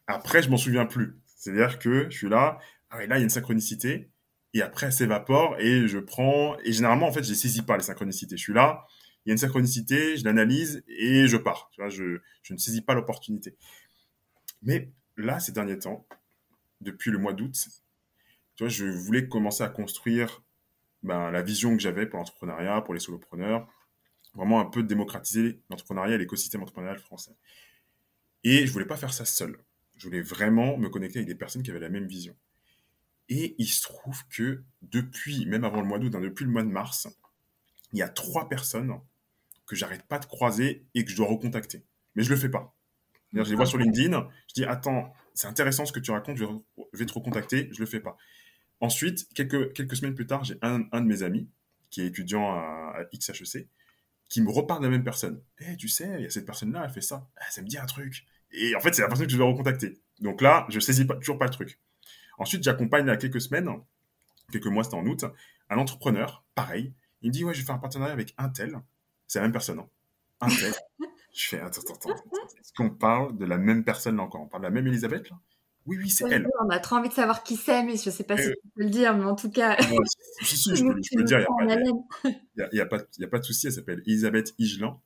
après, 0.06 0.42
je 0.42 0.50
m'en 0.50 0.56
souviens 0.56 0.86
plus. 0.86 1.16
C'est-à-dire 1.40 1.78
que 1.78 2.04
je 2.10 2.16
suis 2.16 2.28
là, 2.28 2.58
ah 2.90 2.98
là, 3.06 3.16
il 3.16 3.20
y 3.20 3.22
a 3.22 3.24
une 3.24 3.30
synchronicité, 3.30 4.10
et 4.52 4.60
après, 4.60 4.86
elle 4.86 4.92
s'évapore, 4.92 5.58
et 5.58 5.88
je 5.88 5.98
prends, 5.98 6.58
et 6.64 6.72
généralement, 6.72 7.06
en 7.06 7.12
fait, 7.12 7.22
je 7.22 7.30
ne 7.30 7.34
saisis 7.34 7.62
pas 7.62 7.78
les 7.78 7.82
synchronicités. 7.82 8.36
Je 8.36 8.42
suis 8.42 8.52
là, 8.52 8.84
il 9.24 9.30
y 9.30 9.30
a 9.30 9.32
une 9.32 9.38
synchronicité, 9.38 10.18
je 10.18 10.24
l'analyse, 10.24 10.84
et 10.86 11.26
je 11.28 11.38
pars. 11.38 11.70
Je, 11.88 12.20
ne 12.50 12.56
saisis 12.58 12.82
pas 12.82 12.92
l'opportunité. 12.92 13.56
Mais 14.60 14.92
là, 15.16 15.40
ces 15.40 15.52
derniers 15.52 15.78
temps, 15.78 16.06
depuis 16.82 17.10
le 17.10 17.16
mois 17.16 17.32
d'août, 17.32 17.54
tu 18.56 18.68
je 18.68 18.84
voulais 18.84 19.26
commencer 19.26 19.62
à 19.62 19.70
construire 19.70 20.42
ben, 21.02 21.30
la 21.30 21.40
vision 21.40 21.74
que 21.74 21.82
j'avais 21.82 22.04
pour 22.04 22.18
l'entrepreneuriat, 22.18 22.82
pour 22.82 22.92
les 22.92 23.00
solopreneurs, 23.00 23.66
vraiment 24.34 24.60
un 24.60 24.66
peu 24.66 24.82
démocratiser 24.82 25.62
l'entrepreneuriat 25.70 26.16
et 26.16 26.18
l'écosystème 26.18 26.62
entrepreneurial 26.62 26.98
français. 26.98 27.34
Et 28.44 28.66
je 28.66 28.72
voulais 28.72 28.84
pas 28.84 28.98
faire 28.98 29.14
ça 29.14 29.24
seul. 29.24 29.56
Je 30.00 30.06
voulais 30.06 30.22
vraiment 30.22 30.78
me 30.78 30.88
connecter 30.88 31.18
avec 31.18 31.28
des 31.28 31.34
personnes 31.34 31.62
qui 31.62 31.70
avaient 31.70 31.78
la 31.78 31.90
même 31.90 32.06
vision. 32.06 32.34
Et 33.28 33.54
il 33.58 33.66
se 33.66 33.82
trouve 33.82 34.26
que 34.28 34.62
depuis, 34.80 35.44
même 35.44 35.62
avant 35.62 35.82
le 35.82 35.86
mois 35.86 35.98
d'août, 35.98 36.14
hein, 36.14 36.20
depuis 36.20 36.46
le 36.46 36.50
mois 36.50 36.62
de 36.62 36.68
mars, 36.68 37.06
il 37.92 37.98
y 37.98 38.02
a 38.02 38.08
trois 38.08 38.48
personnes 38.48 38.98
que 39.66 39.76
j'arrête 39.76 40.02
pas 40.04 40.18
de 40.18 40.24
croiser 40.24 40.86
et 40.94 41.04
que 41.04 41.10
je 41.10 41.16
dois 41.16 41.26
recontacter. 41.26 41.84
Mais 42.14 42.22
je 42.22 42.30
le 42.30 42.36
fais 42.36 42.48
pas. 42.48 42.74
Je 43.34 43.42
les 43.42 43.54
vois 43.54 43.66
sur 43.66 43.78
LinkedIn, 43.78 44.26
je 44.48 44.54
dis 44.54 44.64
attends, 44.64 45.12
c'est 45.34 45.46
intéressant 45.46 45.84
ce 45.84 45.92
que 45.92 46.00
tu 46.00 46.10
racontes, 46.10 46.38
je 46.38 46.46
vais 46.94 47.06
te 47.06 47.12
recontacter, 47.12 47.68
je 47.72 47.78
le 47.78 47.86
fais 47.86 48.00
pas. 48.00 48.16
Ensuite, 48.80 49.28
quelques, 49.34 49.74
quelques 49.74 49.96
semaines 49.96 50.14
plus 50.14 50.26
tard, 50.26 50.42
j'ai 50.42 50.56
un, 50.62 50.82
un, 50.92 51.02
de 51.02 51.06
mes 51.06 51.22
amis 51.22 51.48
qui 51.90 52.00
est 52.00 52.06
étudiant 52.06 52.50
à, 52.50 53.04
XHEC 53.14 53.68
qui 54.28 54.40
me 54.40 54.50
reparle 54.50 54.80
de 54.80 54.86
la 54.86 54.90
même 54.90 55.04
personne. 55.04 55.42
Eh, 55.58 55.76
tu 55.76 55.88
sais, 55.88 56.08
il 56.18 56.22
y 56.22 56.26
a 56.26 56.30
cette 56.30 56.46
personne-là, 56.46 56.84
elle 56.84 56.90
fait 56.90 57.00
ça. 57.00 57.28
Eh, 57.40 57.52
ça 57.52 57.62
me 57.62 57.68
dit 57.68 57.78
un 57.78 57.86
truc. 57.86 58.24
Et 58.52 58.74
en 58.74 58.80
fait, 58.80 58.94
c'est 58.94 59.02
la 59.02 59.08
personne 59.08 59.26
que 59.26 59.32
je 59.32 59.36
dois 59.36 59.46
recontacter. 59.46 60.00
Donc 60.20 60.40
là, 60.40 60.66
je 60.68 60.80
saisis 60.80 61.04
pas, 61.04 61.16
toujours 61.16 61.38
pas 61.38 61.46
le 61.46 61.52
truc. 61.52 61.78
Ensuite, 62.38 62.62
j'accompagne 62.62 63.06
il 63.06 63.08
y 63.08 63.12
a 63.12 63.16
quelques 63.16 63.40
semaines, 63.40 63.70
quelques 64.50 64.66
mois, 64.66 64.84
c'était 64.84 64.96
en 64.96 65.06
août, 65.06 65.24
un 65.68 65.78
entrepreneur, 65.78 66.44
pareil. 66.54 66.92
Il 67.22 67.28
me 67.28 67.32
dit, 67.32 67.44
ouais, 67.44 67.54
je 67.54 67.60
vais 67.60 67.66
faire 67.66 67.74
un 67.74 67.78
partenariat 67.78 68.12
avec 68.12 68.34
un 68.38 68.48
tel. 68.48 68.80
C'est 69.26 69.38
la 69.38 69.44
même 69.44 69.52
personne. 69.52 69.78
Hein. 69.78 69.88
Un 70.40 70.48
tel. 70.48 70.72
je 71.34 71.48
fais, 71.48 71.60
attends, 71.60 71.82
attends, 71.82 71.94
attends. 71.94 72.22
Est-ce 72.58 72.72
qu'on 72.72 72.90
parle 72.90 73.36
de 73.36 73.44
la 73.44 73.58
même 73.58 73.84
personne 73.84 74.16
là 74.16 74.22
encore? 74.22 74.40
On 74.40 74.46
parle 74.48 74.62
de 74.62 74.68
la 74.68 74.72
même 74.72 74.86
Elisabeth 74.86 75.30
là? 75.30 75.38
Oui, 75.86 75.96
oui, 75.98 76.10
c'est 76.10 76.30
elle. 76.30 76.46
On 76.62 76.68
a 76.68 76.78
trop 76.78 76.96
envie 76.96 77.08
de 77.08 77.14
savoir 77.14 77.42
qui 77.42 77.56
c'est, 77.56 77.82
mais 77.82 77.96
je 77.96 78.10
ne 78.10 78.14
sais 78.14 78.24
pas 78.24 78.36
si 78.36 78.48
euh, 78.48 78.52
tu 78.62 78.68
peux 78.76 78.82
le 78.82 78.90
dire, 78.90 79.16
mais 79.16 79.24
en 79.24 79.34
tout 79.34 79.50
cas. 79.50 79.76
si, 80.42 80.56
si, 80.56 80.76
je 80.76 80.84
peux, 80.84 80.94
le 80.94 81.24
dire. 81.24 81.46
Il 82.24 82.68
n'y 82.72 82.80
a, 82.80 82.86
pas, 82.86 82.98
a 82.98 83.26
pas 83.26 83.38
de 83.38 83.44
souci. 83.44 83.66
Elle 83.66 83.72
s'appelle 83.72 84.02
Elisabeth 84.06 84.54
Igelan. 84.58 85.00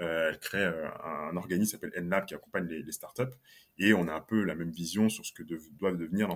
Euh, 0.00 0.30
elle 0.30 0.38
crée 0.38 0.64
euh, 0.64 0.88
un 1.02 1.36
organisme 1.36 1.64
qui 1.64 1.70
s'appelle 1.70 2.04
NLab 2.04 2.26
qui 2.26 2.34
accompagne 2.34 2.66
les, 2.66 2.92
startups. 2.92 3.34
Et 3.78 3.92
on 3.94 4.06
a 4.08 4.12
un 4.12 4.20
peu 4.20 4.44
la 4.44 4.54
même 4.54 4.70
vision 4.70 5.08
sur 5.08 5.24
ce 5.24 5.32
que 5.32 5.42
doivent 5.42 5.96
devenir 5.96 6.28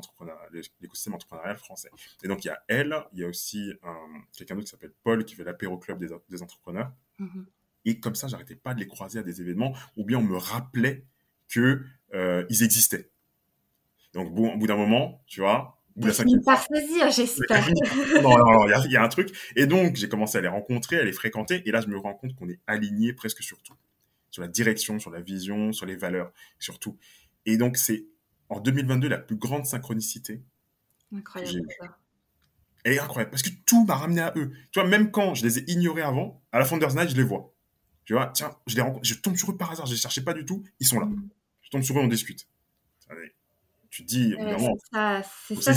l'écosystème 0.80 1.14
entrepreneurial 1.14 1.56
français. 1.56 1.90
Et 2.22 2.28
donc, 2.28 2.44
il 2.44 2.48
y 2.48 2.50
a 2.50 2.62
elle, 2.68 2.96
il 3.12 3.20
y 3.20 3.24
a 3.24 3.28
aussi 3.28 3.72
quelqu'un 4.36 4.54
d'autre 4.54 4.66
qui 4.66 4.70
s'appelle 4.70 4.92
Paul 5.02 5.24
qui 5.24 5.34
fait 5.34 5.44
l'apéro 5.44 5.78
club 5.78 5.98
des, 6.28 6.42
entrepreneurs. 6.42 6.92
Mm-hmm. 7.20 7.44
Et 7.84 8.00
comme 8.00 8.14
ça, 8.14 8.28
j'arrêtais 8.28 8.54
pas 8.54 8.74
de 8.74 8.80
les 8.80 8.86
croiser 8.86 9.18
à 9.18 9.22
des 9.22 9.40
événements, 9.40 9.74
ou 9.96 10.04
bien 10.04 10.18
on 10.18 10.22
me 10.22 10.36
rappelait 10.36 11.04
qu'ils 11.48 11.84
ils 12.12 12.62
existaient. 12.62 13.10
Donc, 14.12 14.32
bon, 14.32 14.54
au 14.54 14.56
bout 14.56 14.66
d'un 14.66 14.76
moment, 14.76 15.22
tu 15.26 15.40
vois, 15.40 15.81
par 16.44 16.62
saisir, 16.62 17.10
j'espère. 17.10 17.68
non, 18.22 18.36
non, 18.38 18.66
il 18.66 18.90
y, 18.90 18.92
y, 18.92 18.96
a 18.96 19.02
un 19.02 19.08
truc. 19.08 19.30
Et 19.56 19.66
donc, 19.66 19.96
j'ai 19.96 20.08
commencé 20.08 20.38
à 20.38 20.40
les 20.40 20.48
rencontrer, 20.48 20.98
à 20.98 21.04
les 21.04 21.12
fréquenter. 21.12 21.62
Et 21.66 21.70
là, 21.70 21.80
je 21.80 21.88
me 21.88 21.98
rends 21.98 22.14
compte 22.14 22.34
qu'on 22.34 22.48
est 22.48 22.60
aligné 22.66 23.12
presque 23.12 23.42
sur 23.42 23.62
tout. 23.62 23.74
Sur 24.30 24.42
la 24.42 24.48
direction, 24.48 24.98
sur 24.98 25.10
la 25.10 25.20
vision, 25.20 25.72
sur 25.72 25.86
les 25.86 25.96
valeurs, 25.96 26.32
sur 26.58 26.78
tout. 26.78 26.96
Et 27.46 27.56
donc, 27.56 27.76
c'est 27.76 28.06
en 28.48 28.60
2022 28.60 29.08
la 29.08 29.18
plus 29.18 29.36
grande 29.36 29.66
synchronicité. 29.66 30.42
Incroyable. 31.14 31.68
Elle 32.84 32.94
est 32.94 32.98
incroyable 32.98 33.30
parce 33.30 33.42
que 33.42 33.50
tout 33.64 33.84
m'a 33.84 33.94
ramené 33.94 34.20
à 34.20 34.32
eux. 34.36 34.52
Tu 34.72 34.80
vois, 34.80 34.88
même 34.88 35.10
quand 35.10 35.34
je 35.34 35.44
les 35.44 35.58
ai 35.58 35.70
ignorés 35.70 36.02
avant, 36.02 36.42
à 36.50 36.58
la 36.58 36.64
Founders 36.64 36.94
Night, 36.94 37.10
je 37.10 37.16
les 37.16 37.22
vois. 37.22 37.54
Tu 38.04 38.14
vois, 38.14 38.30
tiens, 38.34 38.50
je 38.66 38.74
les 38.74 38.82
rencontre, 38.82 39.04
je 39.04 39.14
tombe 39.14 39.36
sur 39.36 39.50
eux 39.50 39.56
par 39.56 39.70
hasard, 39.70 39.86
je 39.86 39.92
les 39.92 39.98
cherchais 39.98 40.22
pas 40.22 40.34
du 40.34 40.44
tout, 40.44 40.64
ils 40.80 40.86
sont 40.86 40.98
là. 40.98 41.06
Mm. 41.06 41.28
Je 41.60 41.70
tombe 41.70 41.82
sur 41.82 41.96
eux, 41.96 42.00
on 42.02 42.08
discute. 42.08 42.48
Allez, 43.08 43.32
tu 43.92 44.02
dis, 44.04 44.34
c'est 45.46 45.54
ça. 45.54 45.72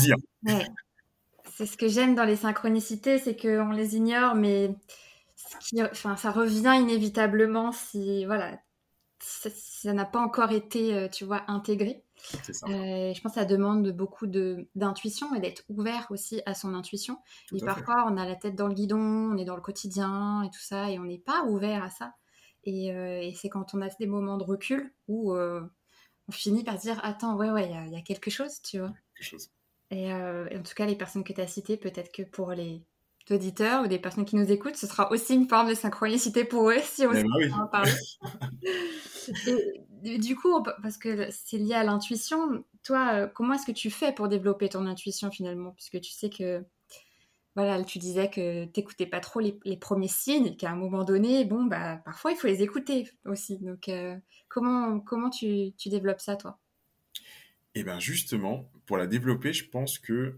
C'est 1.57 1.66
ce 1.66 1.78
que 1.78 1.88
j'aime 1.88 2.16
dans 2.16 2.26
les 2.26 2.38
synchronicités, 2.38 3.20
c'est 3.20 3.36
qu'on 3.36 3.70
les 3.70 3.95
ignore, 3.95 4.36
mais 4.36 4.76
enfin, 5.82 6.16
ça 6.16 6.32
revient 6.32 6.78
inévitablement 6.82 7.72
si, 7.72 8.26
voilà, 8.26 8.57
ça 9.20 9.93
n'a 9.93 10.05
pas 10.05 10.20
encore 10.20 10.51
été, 10.51 10.93
euh, 10.95 11.07
tu 11.07 11.26
vois, 11.26 11.43
intégré. 11.47 12.03
Ça. 12.18 12.68
Euh, 12.68 13.13
je 13.13 13.22
pense 13.22 13.34
que 13.34 13.39
ça 13.39 13.45
demande 13.45 13.91
beaucoup 13.91 14.26
d'intuition 14.28 15.36
et 15.36 15.39
d'être 15.39 15.63
ouvert 15.70 16.07
aussi 16.09 16.41
à 16.45 16.53
son 16.53 16.74
intuition. 16.74 17.20
et 17.53 17.59
parfois, 17.59 18.05
on 18.09 18.18
a 18.18 18.26
la 18.26 18.36
tête 18.36 18.55
dans 18.55 18.68
le 18.68 18.74
guidon, 18.74 18.97
on 18.97 19.38
est 19.38 19.45
dans 19.45 19.55
le 19.55 19.61
quotidien 19.61 20.41
et 20.43 20.49
tout 20.49 20.61
ça, 20.61 20.89
et 20.89 20.97
on 20.99 21.03
n'est 21.03 21.20
pas 21.20 21.43
ouvert 21.43 21.84
à 21.84 21.89
ça. 21.89 22.13
Et, 22.63 22.93
euh, 22.93 23.22
et 23.22 23.34
c'est 23.36 23.49
quand 23.49 23.76
on 23.76 23.82
a 23.82 23.89
des 23.89 24.07
moments 24.07 24.38
de 24.38 24.43
recul 24.43 24.93
où 25.07 25.36
on 26.28 26.32
finit 26.32 26.63
par 26.63 26.78
dire 26.78 26.99
attends, 27.03 27.36
ouais, 27.36 27.51
ouais, 27.51 27.69
il 27.88 27.93
y, 27.93 27.97
a 27.97 28.01
quelque 28.01 28.32
chose, 28.32 28.61
tu 28.61 28.80
vois. 28.80 28.93
Quelque 29.15 29.28
chose. 29.28 29.49
Euh, 29.93 30.47
et, 30.49 30.57
en 30.57 30.63
tout 30.63 30.73
cas, 30.76 30.86
les 30.86 30.95
personnes 30.95 31.23
que 31.23 31.34
tu 31.34 31.41
as 31.41 31.47
citées, 31.47 31.78
peut-être 31.78 32.11
que 32.11 32.23
pour 32.23 32.51
les 32.51 32.84
auditeurs 33.30 33.84
ou 33.84 33.88
des 33.88 33.99
personnes 33.99 34.26
qui 34.26 34.36
nous 34.36 34.51
écoutent, 34.51 34.76
ce 34.76 34.88
sera 34.88 35.11
aussi 35.11 35.34
une 35.34 35.47
forme 35.47 35.69
de 35.69 35.73
synchronicité 35.73 36.43
pour 36.43 36.69
eux 36.69 36.80
si 36.84 37.05
on 37.05 37.11
ben 37.11 37.26
en 37.53 37.67
parler. 37.67 37.91
et, 40.03 40.17
du 40.17 40.36
coup, 40.36 40.61
parce 40.82 40.97
que 40.97 41.30
c'est 41.32 41.57
lié 41.57 41.73
à 41.73 41.84
l'intuition, 41.84 42.63
toi, 42.84 43.13
euh, 43.13 43.28
comment 43.28 43.53
est-ce 43.53 43.65
que 43.65 43.71
tu 43.71 43.89
fais 43.89 44.11
pour 44.11 44.28
développer 44.28 44.69
ton 44.69 44.86
intuition 44.86 45.32
finalement? 45.32 45.71
Puisque 45.71 46.01
tu 46.01 46.11
sais 46.11 46.30
que 46.30 46.63
voilà, 47.56 47.82
tu 47.86 47.99
disais 47.99 48.30
que 48.30 48.66
tu 48.66 48.80
n'écoutais 48.80 49.06
pas 49.06 49.22
trop 49.22 49.39
les, 49.39 49.78
premiers 49.78 50.10
signes, 50.10 50.58
qu'à 50.58 50.72
un 50.72 50.76
moment 50.76 51.06
donné, 51.06 51.45
bon, 51.45 51.64
bah, 51.64 51.97
parfois 52.03 52.34
il 52.34 52.38
faut 52.38 52.47
les 52.47 52.62
écouter 52.62 53.10
aussi. 53.26 53.58
Donc, 53.60 53.88
euh, 53.88 54.18
comment, 54.49 54.99
comment 54.99 55.30
tu, 55.30 55.72
tu, 55.78 55.88
développes 55.88 56.20
ça, 56.20 56.36
toi? 56.36 56.60
Eh 57.74 57.84
bien, 57.84 57.97
justement, 57.97 58.70
pour 58.86 58.97
la 58.97 59.08
développer, 59.08 59.53
je 59.53 59.70
pense 59.70 59.99
que 59.99 60.38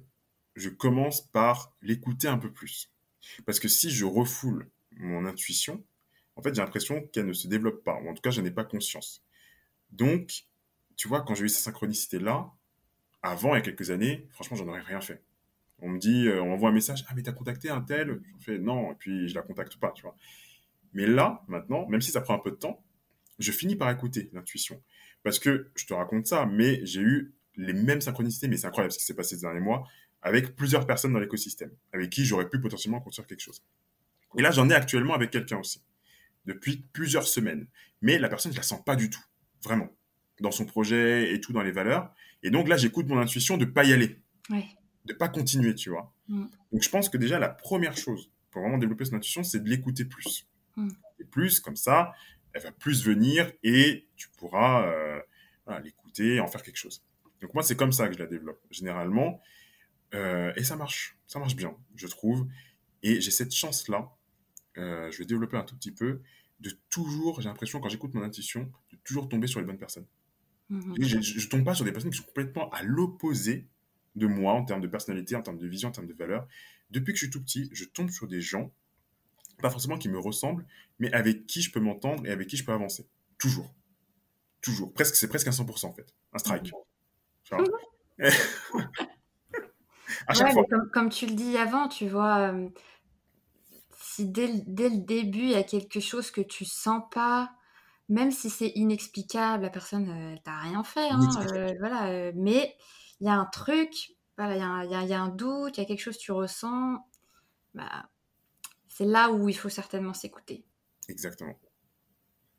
je 0.55 0.70
commence 0.70 1.22
par 1.22 1.74
l'écouter 1.82 2.28
un 2.28 2.38
peu 2.38 2.51
plus. 2.51 2.91
Parce 3.45 3.59
que 3.59 3.68
si 3.68 3.89
je 3.89 4.05
refoule 4.05 4.70
mon 4.91 5.26
intuition, 5.26 5.84
en 6.36 6.43
fait, 6.43 6.53
j'ai 6.53 6.61
l'impression 6.61 7.01
qu'elle 7.07 7.26
ne 7.26 7.34
se 7.34 7.47
développe 7.47 7.84
pas, 7.84 7.99
ou 7.99 8.09
en 8.09 8.13
tout 8.13 8.22
cas, 8.22 8.32
je 8.32 8.41
n'ai 8.41 8.51
pas 8.51 8.63
conscience. 8.63 9.24
Donc, 9.89 10.45
tu 10.97 11.07
vois, 11.07 11.22
quand 11.22 11.34
j'ai 11.34 11.45
eu 11.45 11.49
cette 11.49 11.63
synchronicité-là, 11.63 12.51
avant, 13.24 13.55
il 13.55 13.57
y 13.57 13.61
a 13.61 13.61
quelques 13.61 13.89
années, 13.89 14.28
franchement, 14.30 14.57
j'en 14.57 14.68
aurais 14.68 14.82
rien 14.82 15.01
fait 15.01 15.24
On 15.80 15.89
me 15.89 15.99
dit, 15.99 16.28
euh, 16.28 16.41
on 16.41 16.53
envoie 16.53 16.69
un 16.69 16.73
message, 16.73 17.05
ah 17.07 17.13
mais 17.15 17.21
t'as 17.21 17.34
contacté 17.34 17.69
un 17.69 17.82
tel? 17.82 18.19
Je 18.39 18.43
fais 18.43 18.57
non, 18.57 18.91
et 18.91 18.95
puis 18.95 19.28
je 19.28 19.36
la 19.36 19.41
contacte 19.41 19.78
pas, 19.78 19.91
tu 19.91 20.01
vois. 20.03 20.15
Mais 20.93 21.05
là, 21.05 21.43
maintenant, 21.47 21.88
même 21.88 22.01
si 22.01 22.11
ça 22.11 22.21
prend 22.21 22.36
un 22.36 22.39
peu 22.39 22.51
de 22.51 22.55
temps, 22.55 22.84
je 23.39 23.51
finis 23.51 23.75
par 23.75 23.89
écouter 23.91 24.30
l'intuition. 24.34 24.82
Parce 25.23 25.39
que, 25.39 25.69
je 25.75 25.86
te 25.86 25.93
raconte 25.93 26.25
ça, 26.25 26.45
mais 26.45 26.84
j'ai 26.86 27.01
eu 27.01 27.34
les 27.55 27.73
mêmes 27.73 28.01
synchronicités, 28.01 28.47
mais 28.47 28.57
c'est 28.57 28.67
incroyable 28.67 28.91
ce 28.91 28.99
qui 28.99 29.05
s'est 29.05 29.15
passé 29.15 29.36
ces 29.36 29.41
derniers 29.41 29.59
mois, 29.59 29.88
avec 30.21 30.55
plusieurs 30.55 30.88
personnes 30.88 31.13
dans 31.13 31.19
l'écosystème, 31.19 31.71
avec 31.93 32.09
qui 32.09 32.25
j'aurais 32.25 32.49
pu 32.49 32.59
potentiellement 32.59 32.99
construire 32.99 33.28
quelque 33.28 33.41
chose. 33.41 33.63
Et 34.38 34.41
là, 34.41 34.51
j'en 34.51 34.69
ai 34.69 34.73
actuellement 34.73 35.13
avec 35.13 35.32
quelqu'un 35.32 35.57
aussi, 35.57 35.84
depuis 36.45 36.86
plusieurs 36.93 37.28
semaines. 37.28 37.67
Mais 38.01 38.19
la 38.19 38.30
personne, 38.30 38.51
je 38.51 38.57
la 38.57 38.63
sens 38.63 38.84
pas 38.84 38.95
du 38.95 39.09
tout, 39.09 39.23
vraiment, 39.63 39.89
dans 40.39 40.51
son 40.51 40.65
projet 40.65 41.34
et 41.34 41.41
tout, 41.41 41.53
dans 41.53 41.61
les 41.63 41.71
valeurs. 41.71 42.13
Et 42.43 42.49
donc 42.49 42.67
là, 42.67 42.78
j'écoute 42.78 43.07
mon 43.07 43.17
intuition 43.17 43.57
de 43.57 43.65
pas 43.65 43.84
y 43.84 43.93
aller. 43.93 44.19
De 45.08 45.14
pas 45.14 45.30
continuer, 45.30 45.74
tu 45.74 45.89
vois. 45.89 46.14
Mm. 46.28 46.45
Donc 46.72 46.84
je 46.84 46.89
pense 46.89 47.10
que 47.10 47.18
déjà, 47.18 47.39
la 47.39 47.49
première 47.49 47.97
chose 47.97 48.32
pour 48.51 48.62
vraiment 48.62 48.78
développer 48.78 49.05
son 49.05 49.16
intuition, 49.16 49.43
c'est 49.43 49.60
de 49.64 49.70
l'écouter 49.70 50.05
plus. 50.05 50.47
Mm. 50.76 50.89
Et 51.20 51.24
plus, 51.24 51.60
comme 51.60 51.76
ça, 51.76 52.14
elle 52.53 52.62
va 52.62 52.72
plus 52.72 53.03
venir 53.03 53.51
et 53.64 54.08
tu 54.16 54.30
pourras 54.30 54.88
euh, 54.88 55.20
l'écouter, 55.84 56.39
en 56.39 56.47
faire 56.47 56.64
quelque 56.64 56.78
chose. 56.78 57.03
Donc 57.41 57.53
moi, 57.53 57.64
c'est 57.64 57.76
comme 57.76 57.91
ça 57.91 58.08
que 58.08 58.14
je 58.14 58.20
la 58.20 58.28
développe, 58.28 58.60
généralement. 58.72 59.41
Euh, 60.14 60.53
et 60.55 60.64
ça 60.64 60.76
marche, 60.76 61.18
ça 61.28 61.39
marche 61.39 61.55
bien, 61.55 61.76
je 61.95 62.08
trouve. 62.08 62.47
Et 63.03 63.22
j'ai 63.22 63.32
cette 63.32 63.53
chance-là, 63.53 64.12
euh, 64.78 65.12
je 65.12 65.20
vais 65.20 65.26
développer 65.26 65.58
un 65.58 65.64
tout 65.64 65.76
petit 65.76 65.91
peu, 65.91 66.22
de 66.60 66.72
toujours, 66.89 67.41
j'ai 67.41 67.49
l'impression, 67.49 67.80
quand 67.80 67.89
j'écoute 67.89 68.14
mon 68.16 68.24
intuition, 68.24 68.72
de 68.91 68.97
toujours 69.03 69.30
tomber 69.30 69.47
sur 69.47 69.60
les 69.60 69.66
bonnes 69.66 69.78
personnes. 69.78 70.08
Mhm. 70.70 70.95
Et 70.99 71.03
je, 71.03 71.20
je 71.22 71.47
tombe 71.47 71.64
pas 71.64 71.76
sur 71.76 71.86
des 71.86 71.91
personnes 71.91 72.12
qui 72.12 72.18
sont 72.18 72.24
complètement 72.24 72.70
à 72.72 72.82
l'opposé 72.82 73.68
de 74.18 74.28
moi 74.28 74.53
en 74.53 74.65
termes 74.65 74.82
de 74.82 74.88
personnalité, 74.88 75.36
en 75.36 75.41
termes 75.43 75.59
de 75.59 75.68
vision, 75.68 75.89
en 75.89 75.91
termes 75.91 76.07
de 76.07 76.13
valeur. 76.13 76.47
Depuis 76.91 77.13
que 77.13 77.20
je 77.20 77.26
suis 77.26 77.32
tout 77.32 77.41
petit, 77.41 77.70
je 77.74 77.86
tombe 77.86 78.09
sur 78.09 78.28
des 78.28 78.41
gens, 78.41 78.72
pas 79.61 79.70
forcément 79.72 79.97
qui 79.97 80.09
me 80.09 80.20
ressemblent, 80.20 80.65
mais 80.99 81.11
avec 81.13 81.47
qui 81.47 81.61
je 81.61 81.72
peux 81.72 81.80
m'entendre 81.80 82.26
et 82.26 82.32
avec 82.32 82.47
qui 82.47 82.57
je 82.57 82.65
peux 82.65 82.74
avancer. 82.74 83.07
Toujours. 83.38 83.74
Toujours. 84.61 84.93
Presque, 84.93 85.15
c'est 85.15 85.30
presque 85.30 85.47
un 85.47 85.51
100% 85.53 85.89
en 85.89 85.93
fait. 85.93 86.13
Un 86.34 86.39
strike. 86.39 86.72
Tu 87.43 87.55
vois? 87.55 87.65
À 90.28 90.34
chaque 90.34 90.45
Ouais, 90.45 90.51
fois. 90.51 90.61
mais 90.61 90.68
comme, 90.70 90.89
comme 90.91 91.09
tu 91.09 91.26
le 91.26 91.34
dis 91.34 91.57
avant, 91.57 91.88
tu 91.88 92.07
vois, 92.07 92.51
euh, 92.53 92.70
si 93.99 94.28
dès, 94.28 94.47
le- 94.47 94.61
dès 94.65 94.89
le 94.89 94.97
début 94.97 95.39
il 95.39 95.49
y 95.49 95.55
a 95.55 95.63
quelque 95.63 95.99
chose 95.99 96.32
que 96.32 96.41
tu 96.41 96.65
sens 96.65 97.03
pas, 97.11 97.51
même 98.09 98.32
si 98.32 98.49
c'est 98.49 98.70
inexplicable, 98.76 99.63
la 99.63 99.70
personne, 99.70 100.09
euh, 100.09 100.32
elle 100.34 100.41
t'a 100.41 100.57
rien 100.59 100.84
fait, 100.84 101.09
hein, 101.09 101.20
euh, 101.55 101.74
voilà, 101.80 102.09
euh, 102.09 102.32
mais 102.36 102.76
il 103.22 103.28
y 103.28 103.30
a 103.30 103.36
un 103.36 103.45
truc, 103.45 104.15
voilà, 104.38 104.55
il 104.55 104.59
y 104.59 104.61
a 104.63 104.68
un, 104.68 104.84
il 104.86 104.91
y 104.91 104.95
a- 104.95 105.03
il 105.03 105.09
y 105.09 105.13
a 105.13 105.22
un 105.22 105.30
doute, 105.30 105.78
il 105.78 105.82
y 105.82 105.84
a 105.84 105.86
quelque 105.88 106.01
chose 106.01 106.18
que 106.18 106.22
tu 106.24 106.32
ressens, 106.32 107.05
bah, 107.74 108.09
c'est 108.88 109.05
là 109.05 109.32
où 109.32 109.49
il 109.49 109.55
faut 109.57 109.70
certainement 109.70 110.13
s'écouter. 110.13 110.65
Exactement. 111.09 111.57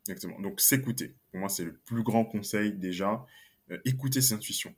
Exactement. 0.07 0.39
Donc, 0.39 0.59
s'écouter. 0.61 1.15
Pour 1.31 1.39
moi, 1.41 1.49
c'est 1.49 1.63
le 1.65 1.73
plus 1.77 2.03
grand 2.03 2.25
conseil 2.25 2.73
déjà. 2.73 3.25
Euh, 3.71 3.77
écouter 3.85 4.21
ses 4.21 4.33
intuitions. 4.33 4.73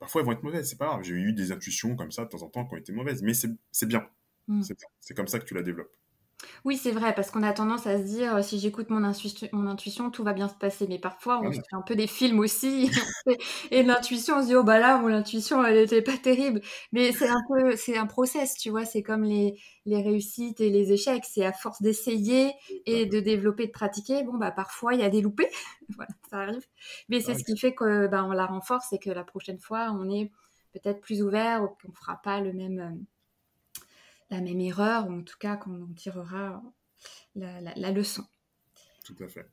Parfois, 0.00 0.20
elles 0.20 0.26
vont 0.26 0.32
être 0.32 0.42
mauvaises, 0.42 0.68
c'est 0.68 0.76
pas 0.78 0.86
grave. 0.86 1.02
J'ai 1.02 1.14
eu 1.14 1.32
des 1.32 1.52
intuitions 1.52 1.94
comme 1.94 2.10
ça 2.10 2.24
de 2.24 2.28
temps 2.30 2.42
en 2.42 2.48
temps 2.48 2.64
qui 2.66 2.74
ont 2.74 2.78
été 2.78 2.92
mauvaises, 2.92 3.22
mais 3.22 3.34
c'est 3.34 3.86
bien. 3.86 4.08
Mm. 4.48 4.62
C'est 4.62 4.76
bien. 4.76 4.88
C'est 4.98 5.14
comme 5.14 5.28
ça 5.28 5.38
que 5.38 5.44
tu 5.44 5.54
la 5.54 5.62
développes. 5.62 5.94
Oui, 6.64 6.76
c'est 6.76 6.92
vrai, 6.92 7.14
parce 7.14 7.30
qu'on 7.30 7.42
a 7.42 7.52
tendance 7.52 7.86
à 7.86 7.98
se 7.98 8.04
dire, 8.04 8.36
euh, 8.36 8.42
si 8.42 8.58
j'écoute 8.58 8.90
mon 8.90 9.04
intuition, 9.04 9.48
mon 9.52 9.66
intuition, 9.68 10.10
tout 10.10 10.22
va 10.24 10.32
bien 10.32 10.48
se 10.48 10.54
passer. 10.54 10.86
Mais 10.88 10.98
parfois, 10.98 11.40
on 11.42 11.52
se 11.52 11.58
fait 11.58 11.74
un 11.74 11.82
peu 11.82 11.94
des 11.96 12.06
films 12.06 12.38
aussi. 12.38 12.90
Et 13.70 13.82
l'intuition, 13.82 14.36
on 14.38 14.42
se 14.42 14.46
dit, 14.48 14.54
oh 14.54 14.62
bah 14.64 14.78
là, 14.78 14.98
mon 14.98 15.08
intuition, 15.08 15.64
elle 15.64 15.78
était 15.78 16.02
pas 16.02 16.16
terrible. 16.16 16.60
Mais 16.92 17.12
c'est 17.12 17.28
un 17.28 17.42
peu, 17.48 17.76
c'est 17.76 17.96
un 17.96 18.06
process, 18.06 18.56
tu 18.56 18.70
vois. 18.70 18.84
C'est 18.84 19.02
comme 19.02 19.24
les, 19.24 19.58
les 19.86 20.02
réussites 20.02 20.60
et 20.60 20.70
les 20.70 20.92
échecs. 20.92 21.24
C'est 21.24 21.44
à 21.44 21.52
force 21.52 21.82
d'essayer 21.82 22.52
et 22.86 23.06
de 23.06 23.20
développer, 23.20 23.66
de 23.66 23.72
pratiquer. 23.72 24.22
Bon, 24.22 24.36
bah 24.38 24.50
parfois, 24.52 24.94
il 24.94 25.00
y 25.00 25.04
a 25.04 25.10
des 25.10 25.20
loupés. 25.20 25.50
voilà, 25.96 26.10
ça 26.30 26.38
arrive. 26.38 26.66
Mais 27.08 27.20
c'est 27.20 27.34
ce 27.34 27.44
qui 27.44 27.56
fait 27.58 27.74
que, 27.74 28.06
bah, 28.06 28.24
on 28.24 28.32
la 28.32 28.46
renforce 28.46 28.92
et 28.92 28.98
que 28.98 29.10
la 29.10 29.24
prochaine 29.24 29.58
fois, 29.58 29.90
on 29.92 30.08
est 30.10 30.30
peut-être 30.72 31.00
plus 31.00 31.22
ouvert 31.22 31.62
ou 31.64 31.68
qu'on 31.68 31.92
fera 31.92 32.20
pas 32.22 32.40
le 32.40 32.52
même, 32.52 32.78
euh, 32.80 33.04
la 34.32 34.40
même 34.40 34.60
erreur, 34.60 35.06
ou 35.08 35.12
en 35.12 35.22
tout 35.22 35.36
cas 35.38 35.56
qu'on 35.56 35.82
en 35.82 35.92
tirera 35.94 36.62
la, 37.34 37.60
la- 37.60 37.74
la 37.76 37.90
leçon. 37.92 38.24
Tout 39.04 39.16
à 39.20 39.28
fait. 39.28 39.46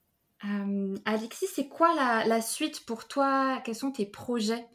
Euh, 0.45 0.95
Alexis, 1.05 1.47
c'est 1.47 1.67
quoi 1.67 1.93
la, 1.95 2.25
la 2.25 2.41
suite 2.41 2.85
pour 2.85 3.07
toi? 3.07 3.61
Quels 3.65 3.75
sont 3.75 3.91
tes 3.91 4.05
projets 4.05 4.65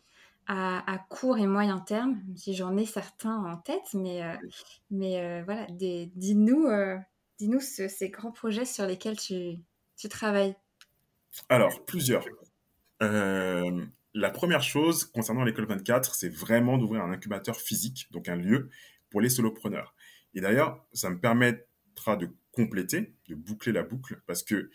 à, 0.46 0.92
à 0.92 0.98
court 0.98 1.38
et 1.38 1.46
moyen 1.46 1.78
terme? 1.78 2.20
Même 2.26 2.36
Si 2.36 2.54
j'en 2.54 2.76
ai 2.76 2.84
certains 2.84 3.36
en 3.44 3.56
tête, 3.56 3.94
mais, 3.94 4.22
euh, 4.22 4.36
mais 4.90 5.20
euh, 5.20 5.42
voilà, 5.44 5.66
dis-nous 5.70 6.68
dis-nous 7.38 7.60
ce- 7.60 7.88
ces 7.88 8.10
grands 8.10 8.32
projets 8.32 8.64
sur 8.66 8.86
lesquels 8.86 9.18
tu, 9.18 9.56
tu 9.96 10.08
travailles. 10.08 10.54
Alors, 11.48 11.84
plusieurs. 11.86 12.26
La 14.16 14.30
première 14.30 14.62
chose 14.62 15.04
concernant 15.06 15.42
l'école 15.42 15.66
24, 15.66 16.14
c'est 16.14 16.28
vraiment 16.28 16.78
d'ouvrir 16.78 17.02
un 17.02 17.10
incubateur 17.10 17.56
physique, 17.56 18.06
donc 18.12 18.28
un 18.28 18.36
lieu 18.36 18.70
pour 19.14 19.20
les 19.20 19.30
solopreneurs. 19.30 19.94
Et 20.34 20.40
d'ailleurs, 20.40 20.84
ça 20.92 21.08
me 21.08 21.20
permettra 21.20 22.16
de 22.16 22.30
compléter, 22.50 23.14
de 23.28 23.36
boucler 23.36 23.70
la 23.70 23.84
boucle, 23.84 24.20
parce 24.26 24.42
que 24.42 24.72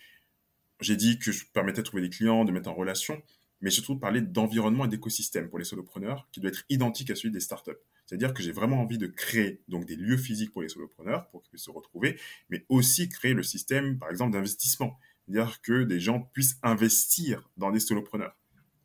j'ai 0.79 0.95
dit 0.95 1.19
que 1.19 1.33
je 1.33 1.43
permettais 1.51 1.81
de 1.81 1.85
trouver 1.85 2.03
des 2.03 2.09
clients, 2.09 2.45
de 2.45 2.53
mettre 2.53 2.69
en 2.69 2.73
relation, 2.73 3.21
mais 3.59 3.69
surtout 3.69 3.95
de 3.95 3.99
parler 3.99 4.21
d'environnement 4.21 4.85
et 4.85 4.87
d'écosystème 4.87 5.49
pour 5.49 5.59
les 5.59 5.65
solopreneurs 5.65 6.29
qui 6.31 6.39
doit 6.39 6.51
être 6.51 6.63
identique 6.69 7.09
à 7.09 7.15
celui 7.15 7.31
des 7.31 7.41
startups. 7.41 7.81
C'est-à-dire 8.05 8.33
que 8.33 8.41
j'ai 8.41 8.53
vraiment 8.53 8.79
envie 8.79 8.97
de 8.97 9.07
créer 9.07 9.61
donc 9.67 9.83
des 9.83 9.97
lieux 9.97 10.15
physiques 10.15 10.53
pour 10.53 10.61
les 10.61 10.69
solopreneurs 10.69 11.29
pour 11.31 11.41
qu'ils 11.41 11.49
puissent 11.49 11.65
se 11.65 11.71
retrouver, 11.71 12.17
mais 12.47 12.65
aussi 12.69 13.09
créer 13.09 13.33
le 13.33 13.43
système, 13.43 13.99
par 13.99 14.09
exemple, 14.09 14.31
d'investissement. 14.31 14.97
C'est-à-dire 15.27 15.61
que 15.61 15.83
des 15.83 15.99
gens 15.99 16.21
puissent 16.31 16.59
investir 16.63 17.49
dans 17.57 17.71
des 17.71 17.81
solopreneurs, 17.81 18.37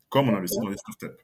comme 0.09 0.29
on 0.29 0.35
investit 0.35 0.59
dans 0.59 0.69
des 0.71 0.79
startups. 0.79 1.17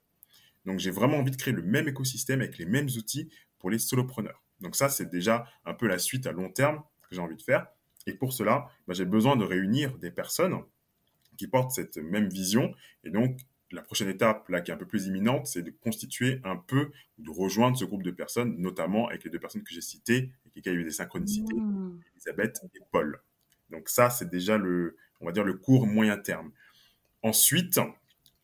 Donc 0.66 0.78
j'ai 0.78 0.92
vraiment 0.92 1.16
envie 1.16 1.32
de 1.32 1.36
créer 1.36 1.52
le 1.52 1.62
même 1.62 1.88
écosystème 1.88 2.42
avec 2.42 2.58
les 2.58 2.66
mêmes 2.66 2.88
outils 2.96 3.28
pour 3.60 3.70
les 3.70 3.78
solopreneurs. 3.78 4.42
Donc 4.60 4.76
ça, 4.76 4.88
c'est 4.88 5.08
déjà 5.08 5.46
un 5.64 5.74
peu 5.74 5.86
la 5.86 5.98
suite 5.98 6.26
à 6.26 6.32
long 6.32 6.50
terme 6.50 6.82
que 7.02 7.14
j'ai 7.14 7.20
envie 7.20 7.36
de 7.36 7.42
faire. 7.42 7.66
Et 8.06 8.14
pour 8.14 8.32
cela, 8.32 8.68
bah, 8.88 8.94
j'ai 8.94 9.04
besoin 9.04 9.36
de 9.36 9.44
réunir 9.44 9.96
des 9.98 10.10
personnes 10.10 10.58
qui 11.36 11.46
portent 11.46 11.70
cette 11.70 11.98
même 11.98 12.28
vision. 12.28 12.74
Et 13.04 13.10
donc, 13.10 13.38
la 13.70 13.82
prochaine 13.82 14.08
étape, 14.08 14.48
là, 14.48 14.60
qui 14.60 14.70
est 14.70 14.74
un 14.74 14.76
peu 14.76 14.86
plus 14.86 15.06
imminente, 15.06 15.46
c'est 15.46 15.62
de 15.62 15.70
constituer 15.70 16.40
un 16.44 16.56
peu, 16.56 16.90
de 17.18 17.30
rejoindre 17.30 17.76
ce 17.76 17.84
groupe 17.84 18.02
de 18.02 18.10
personnes, 18.10 18.56
notamment 18.58 19.08
avec 19.08 19.24
les 19.24 19.30
deux 19.30 19.38
personnes 19.38 19.62
que 19.62 19.72
j'ai 19.72 19.80
citées, 19.80 20.30
et 20.56 20.60
qui 20.60 20.68
ont 20.68 20.72
eu 20.72 20.84
des 20.84 20.90
synchronicités, 20.90 21.54
Mmh. 21.54 22.00
Elisabeth 22.14 22.60
et 22.74 22.80
Paul. 22.90 23.20
Donc 23.70 23.88
ça, 23.88 24.10
c'est 24.10 24.28
déjà 24.28 24.58
le, 24.58 24.96
on 25.20 25.26
va 25.26 25.32
dire, 25.32 25.44
le 25.44 25.54
court 25.54 25.86
moyen 25.86 26.16
terme. 26.16 26.50
Ensuite, 27.22 27.78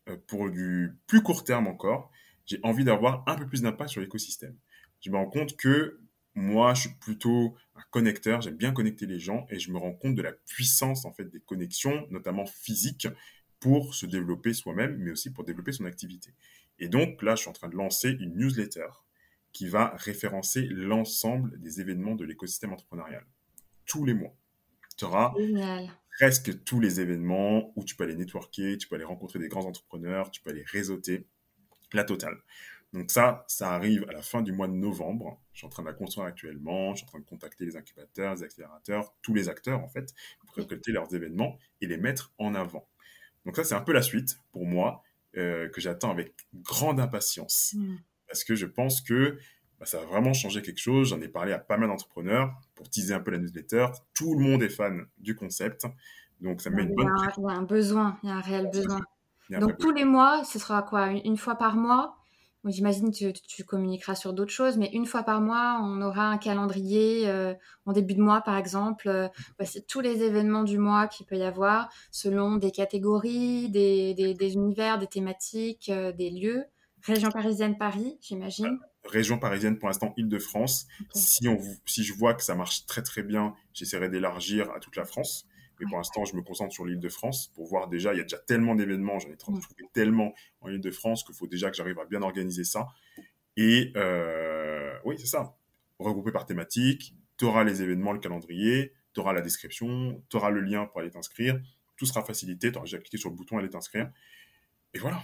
euh, 0.07 0.17
pour 0.27 0.49
du 0.49 0.93
plus 1.07 1.21
court 1.21 1.43
terme 1.43 1.67
encore, 1.67 2.11
j'ai 2.45 2.59
envie 2.63 2.85
d'avoir 2.85 3.23
un 3.27 3.35
peu 3.35 3.45
plus 3.45 3.61
d'impact 3.61 3.89
sur 3.89 4.01
l'écosystème. 4.01 4.55
Je 5.01 5.11
me 5.11 5.17
rends 5.17 5.29
compte 5.29 5.55
que 5.57 5.99
moi, 6.35 6.73
je 6.75 6.81
suis 6.81 6.95
plutôt 6.99 7.55
un 7.75 7.81
connecteur, 7.89 8.41
j'aime 8.41 8.57
bien 8.57 8.71
connecter 8.71 9.07
les 9.07 9.19
gens 9.19 9.47
et 9.49 9.57
je 9.57 9.71
me 9.71 9.77
rends 9.77 9.93
compte 9.93 10.15
de 10.15 10.21
la 10.21 10.33
puissance 10.33 11.03
en 11.05 11.11
fait 11.11 11.25
des 11.25 11.39
connexions, 11.39 12.07
notamment 12.11 12.45
physiques, 12.45 13.07
pour 13.59 13.95
se 13.95 14.05
développer 14.05 14.53
soi-même, 14.53 14.97
mais 14.97 15.11
aussi 15.11 15.31
pour 15.33 15.43
développer 15.43 15.71
son 15.71 15.85
activité. 15.85 16.33
Et 16.79 16.89
donc 16.89 17.23
là, 17.23 17.35
je 17.35 17.41
suis 17.41 17.49
en 17.49 17.53
train 17.53 17.69
de 17.69 17.75
lancer 17.75 18.11
une 18.11 18.35
newsletter 18.35 18.87
qui 19.51 19.67
va 19.67 19.95
référencer 19.97 20.67
l'ensemble 20.69 21.59
des 21.59 21.81
événements 21.81 22.13
de 22.13 22.23
l'écosystème 22.23 22.73
entrepreneurial. 22.73 23.25
Tous 23.85 24.05
les 24.05 24.13
mois. 24.13 24.35
Tu 24.97 25.05
auras 25.05 25.33
Génial. 25.37 25.89
presque 26.19 26.63
tous 26.63 26.79
les 26.79 26.99
événements 26.99 27.71
où 27.75 27.83
tu 27.83 27.95
peux 27.95 28.03
aller 28.03 28.15
networker, 28.15 28.77
tu 28.77 28.87
peux 28.87 28.95
aller 28.95 29.03
rencontrer 29.03 29.39
des 29.39 29.47
grands 29.47 29.65
entrepreneurs, 29.65 30.29
tu 30.29 30.41
peux 30.41 30.51
aller 30.51 30.65
réseauter, 30.67 31.25
la 31.93 32.03
totale. 32.03 32.37
Donc 32.93 33.11
ça, 33.11 33.43
ça 33.47 33.73
arrive 33.73 34.05
à 34.09 34.13
la 34.13 34.21
fin 34.21 34.41
du 34.41 34.53
mois 34.53 34.67
de 34.67 34.73
novembre. 34.73 35.41
Je 35.53 35.59
suis 35.59 35.67
en 35.67 35.69
train 35.69 35.83
de 35.83 35.87
la 35.87 35.93
construire 35.93 36.25
actuellement. 36.25 36.93
Je 36.93 36.97
suis 36.97 37.05
en 37.05 37.09
train 37.09 37.19
de 37.19 37.25
contacter 37.25 37.65
les 37.65 37.75
incubateurs, 37.75 38.35
les 38.35 38.43
accélérateurs, 38.43 39.13
tous 39.21 39.33
les 39.33 39.49
acteurs 39.49 39.79
en 39.83 39.89
fait, 39.89 40.13
pour 40.45 40.55
récolter 40.55 40.91
leurs 40.91 41.13
événements 41.13 41.57
et 41.81 41.87
les 41.87 41.97
mettre 41.97 42.33
en 42.37 42.55
avant. 42.55 42.87
Donc 43.45 43.55
ça, 43.55 43.63
c'est 43.63 43.75
un 43.75 43.81
peu 43.81 43.93
la 43.93 44.01
suite 44.01 44.39
pour 44.51 44.65
moi 44.65 45.03
euh, 45.35 45.69
que 45.69 45.81
j'attends 45.81 46.11
avec 46.11 46.33
grande 46.53 46.99
impatience 46.99 47.73
Mmh. 47.75 47.95
parce 48.27 48.43
que 48.43 48.55
je 48.55 48.65
pense 48.65 49.01
que 49.01 49.37
bah, 49.79 49.85
ça 49.85 49.99
va 49.99 50.05
vraiment 50.05 50.33
changer 50.33 50.61
quelque 50.61 50.79
chose. 50.79 51.09
J'en 51.09 51.21
ai 51.21 51.27
parlé 51.27 51.53
à 51.53 51.59
pas 51.59 51.77
mal 51.77 51.89
d'entrepreneurs 51.89 52.53
pour 52.75 52.89
teaser 52.89 53.13
un 53.13 53.19
peu 53.19 53.31
la 53.31 53.37
newsletter. 53.37 53.87
Tout 54.13 54.33
le 54.35 54.39
monde 54.39 54.63
est 54.63 54.69
fan 54.69 55.05
du 55.17 55.35
concept, 55.35 55.85
donc 56.41 56.61
ça 56.61 56.69
me 56.69 56.77
met 56.77 56.83
une 56.83 56.95
bonne 56.95 57.07
un, 57.07 57.31
il 57.37 57.43
y 57.43 57.45
a 57.45 57.49
un 57.49 57.61
besoin, 57.63 58.17
il 58.23 58.29
y 58.29 58.31
a 58.31 58.35
un 58.35 58.41
réel 58.41 58.69
besoin. 58.71 59.01
Donc 59.49 59.77
tous 59.77 59.91
les 59.91 60.05
mois, 60.05 60.43
ce 60.43 60.59
sera 60.59 60.81
quoi? 60.81 61.11
Une 61.11 61.37
fois 61.37 61.55
par 61.55 61.75
mois? 61.75 62.16
J'imagine 62.67 63.11
que 63.11 63.31
tu, 63.31 63.33
tu 63.33 63.63
communiqueras 63.63 64.15
sur 64.15 64.33
d'autres 64.33 64.51
choses, 64.51 64.77
mais 64.77 64.89
une 64.93 65.05
fois 65.05 65.23
par 65.23 65.41
mois, 65.41 65.79
on 65.83 66.01
aura 66.01 66.27
un 66.27 66.37
calendrier 66.37 67.27
euh, 67.29 67.53
en 67.85 67.93
début 67.93 68.13
de 68.13 68.21
mois, 68.21 68.41
par 68.41 68.57
exemple. 68.57 69.07
Euh, 69.07 69.27
voici 69.57 69.83
tous 69.85 69.99
les 70.01 70.21
événements 70.23 70.63
du 70.63 70.77
mois 70.77 71.07
qu'il 71.07 71.25
peut 71.25 71.37
y 71.37 71.43
avoir, 71.43 71.89
selon 72.11 72.55
des 72.57 72.71
catégories, 72.71 73.69
des, 73.69 74.13
des- 74.13 74.33
des 74.33 74.53
univers, 74.53 74.97
des 74.99 75.07
thématiques, 75.07 75.89
euh, 75.89 76.11
des 76.11 76.29
lieux. 76.29 76.65
Région 77.03 77.29
parisienne, 77.31 77.77
Paris, 77.77 78.17
j'imagine. 78.21 78.79
région 79.05 79.39
parisienne, 79.39 79.77
pour 79.77 79.87
l'instant, 79.87 80.13
Île-de-France. 80.17 80.87
Si, 81.13 81.47
on, 81.47 81.57
si 81.85 82.03
je 82.03 82.13
vois 82.13 82.33
que 82.33 82.43
ça 82.43 82.55
marche 82.55 82.85
très 82.85 83.01
très 83.01 83.23
bien, 83.23 83.53
j'essaierai 83.73 84.09
d'élargir 84.09 84.69
à 84.71 84.79
toute 84.79 84.95
la 84.97 85.05
France. 85.05 85.45
Mais 85.79 85.85
pour 85.87 85.97
l'instant, 85.97 86.25
je 86.25 86.35
me 86.35 86.41
concentre 86.41 86.73
sur 86.73 86.85
l'Île-de-France 86.85 87.47
pour 87.53 87.67
voir 87.67 87.87
déjà, 87.87 88.13
il 88.13 88.17
y 88.17 88.19
a 88.19 88.23
déjà 88.23 88.39
tellement 88.39 88.75
d'événements, 88.75 89.19
j'en 89.19 89.29
ai 89.29 89.33
Mm. 89.33 89.37
trouvé 89.37 89.59
tellement 89.93 90.33
en 90.61 90.69
Île-de-France 90.69 91.23
qu'il 91.23 91.35
faut 91.35 91.47
déjà 91.47 91.69
que 91.69 91.77
j'arrive 91.77 91.99
à 91.99 92.05
bien 92.05 92.21
organiser 92.21 92.63
ça. 92.63 92.87
Et 93.55 93.91
euh, 93.95 94.93
oui, 95.05 95.15
c'est 95.19 95.27
ça. 95.27 95.55
Regrouper 95.99 96.31
par 96.31 96.45
thématique, 96.45 97.15
tu 97.37 97.45
auras 97.45 97.63
les 97.63 97.81
événements, 97.81 98.11
le 98.13 98.19
calendrier, 98.19 98.93
tu 99.13 99.19
auras 99.19 99.33
la 99.33 99.41
description, 99.41 100.23
tu 100.29 100.37
auras 100.37 100.49
le 100.51 100.61
lien 100.61 100.85
pour 100.85 100.99
aller 100.99 101.09
t'inscrire. 101.11 101.59
Tout 101.95 102.05
sera 102.05 102.23
facilité, 102.23 102.71
tu 102.71 102.77
auras 102.77 102.85
déjà 102.85 102.99
cliqué 102.99 103.17
sur 103.17 103.29
le 103.29 103.35
bouton 103.35 103.57
aller 103.57 103.69
t'inscrire. 103.69 104.11
Et 104.93 104.99
voilà, 104.99 105.23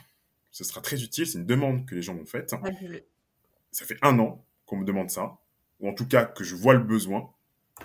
ce 0.52 0.64
sera 0.64 0.82
très 0.82 1.04
utile. 1.04 1.28
C'est 1.28 1.38
une 1.38 1.46
demande 1.46 1.86
que 1.88 1.94
les 1.96 2.02
gens 2.02 2.16
m'ont 2.16 2.26
faite. 2.26 2.54
Ça 3.72 3.86
fait 3.86 3.98
un 4.02 4.18
an 4.20 4.46
qu'on 4.66 4.78
me 4.78 4.86
demande 4.86 5.10
ça, 5.10 5.38
ou 5.80 5.90
en 5.90 5.94
tout 5.94 6.08
cas 6.08 6.26
que 6.26 6.44
je 6.44 6.56
vois 6.56 6.74
le 6.74 6.80
besoin. 6.84 7.32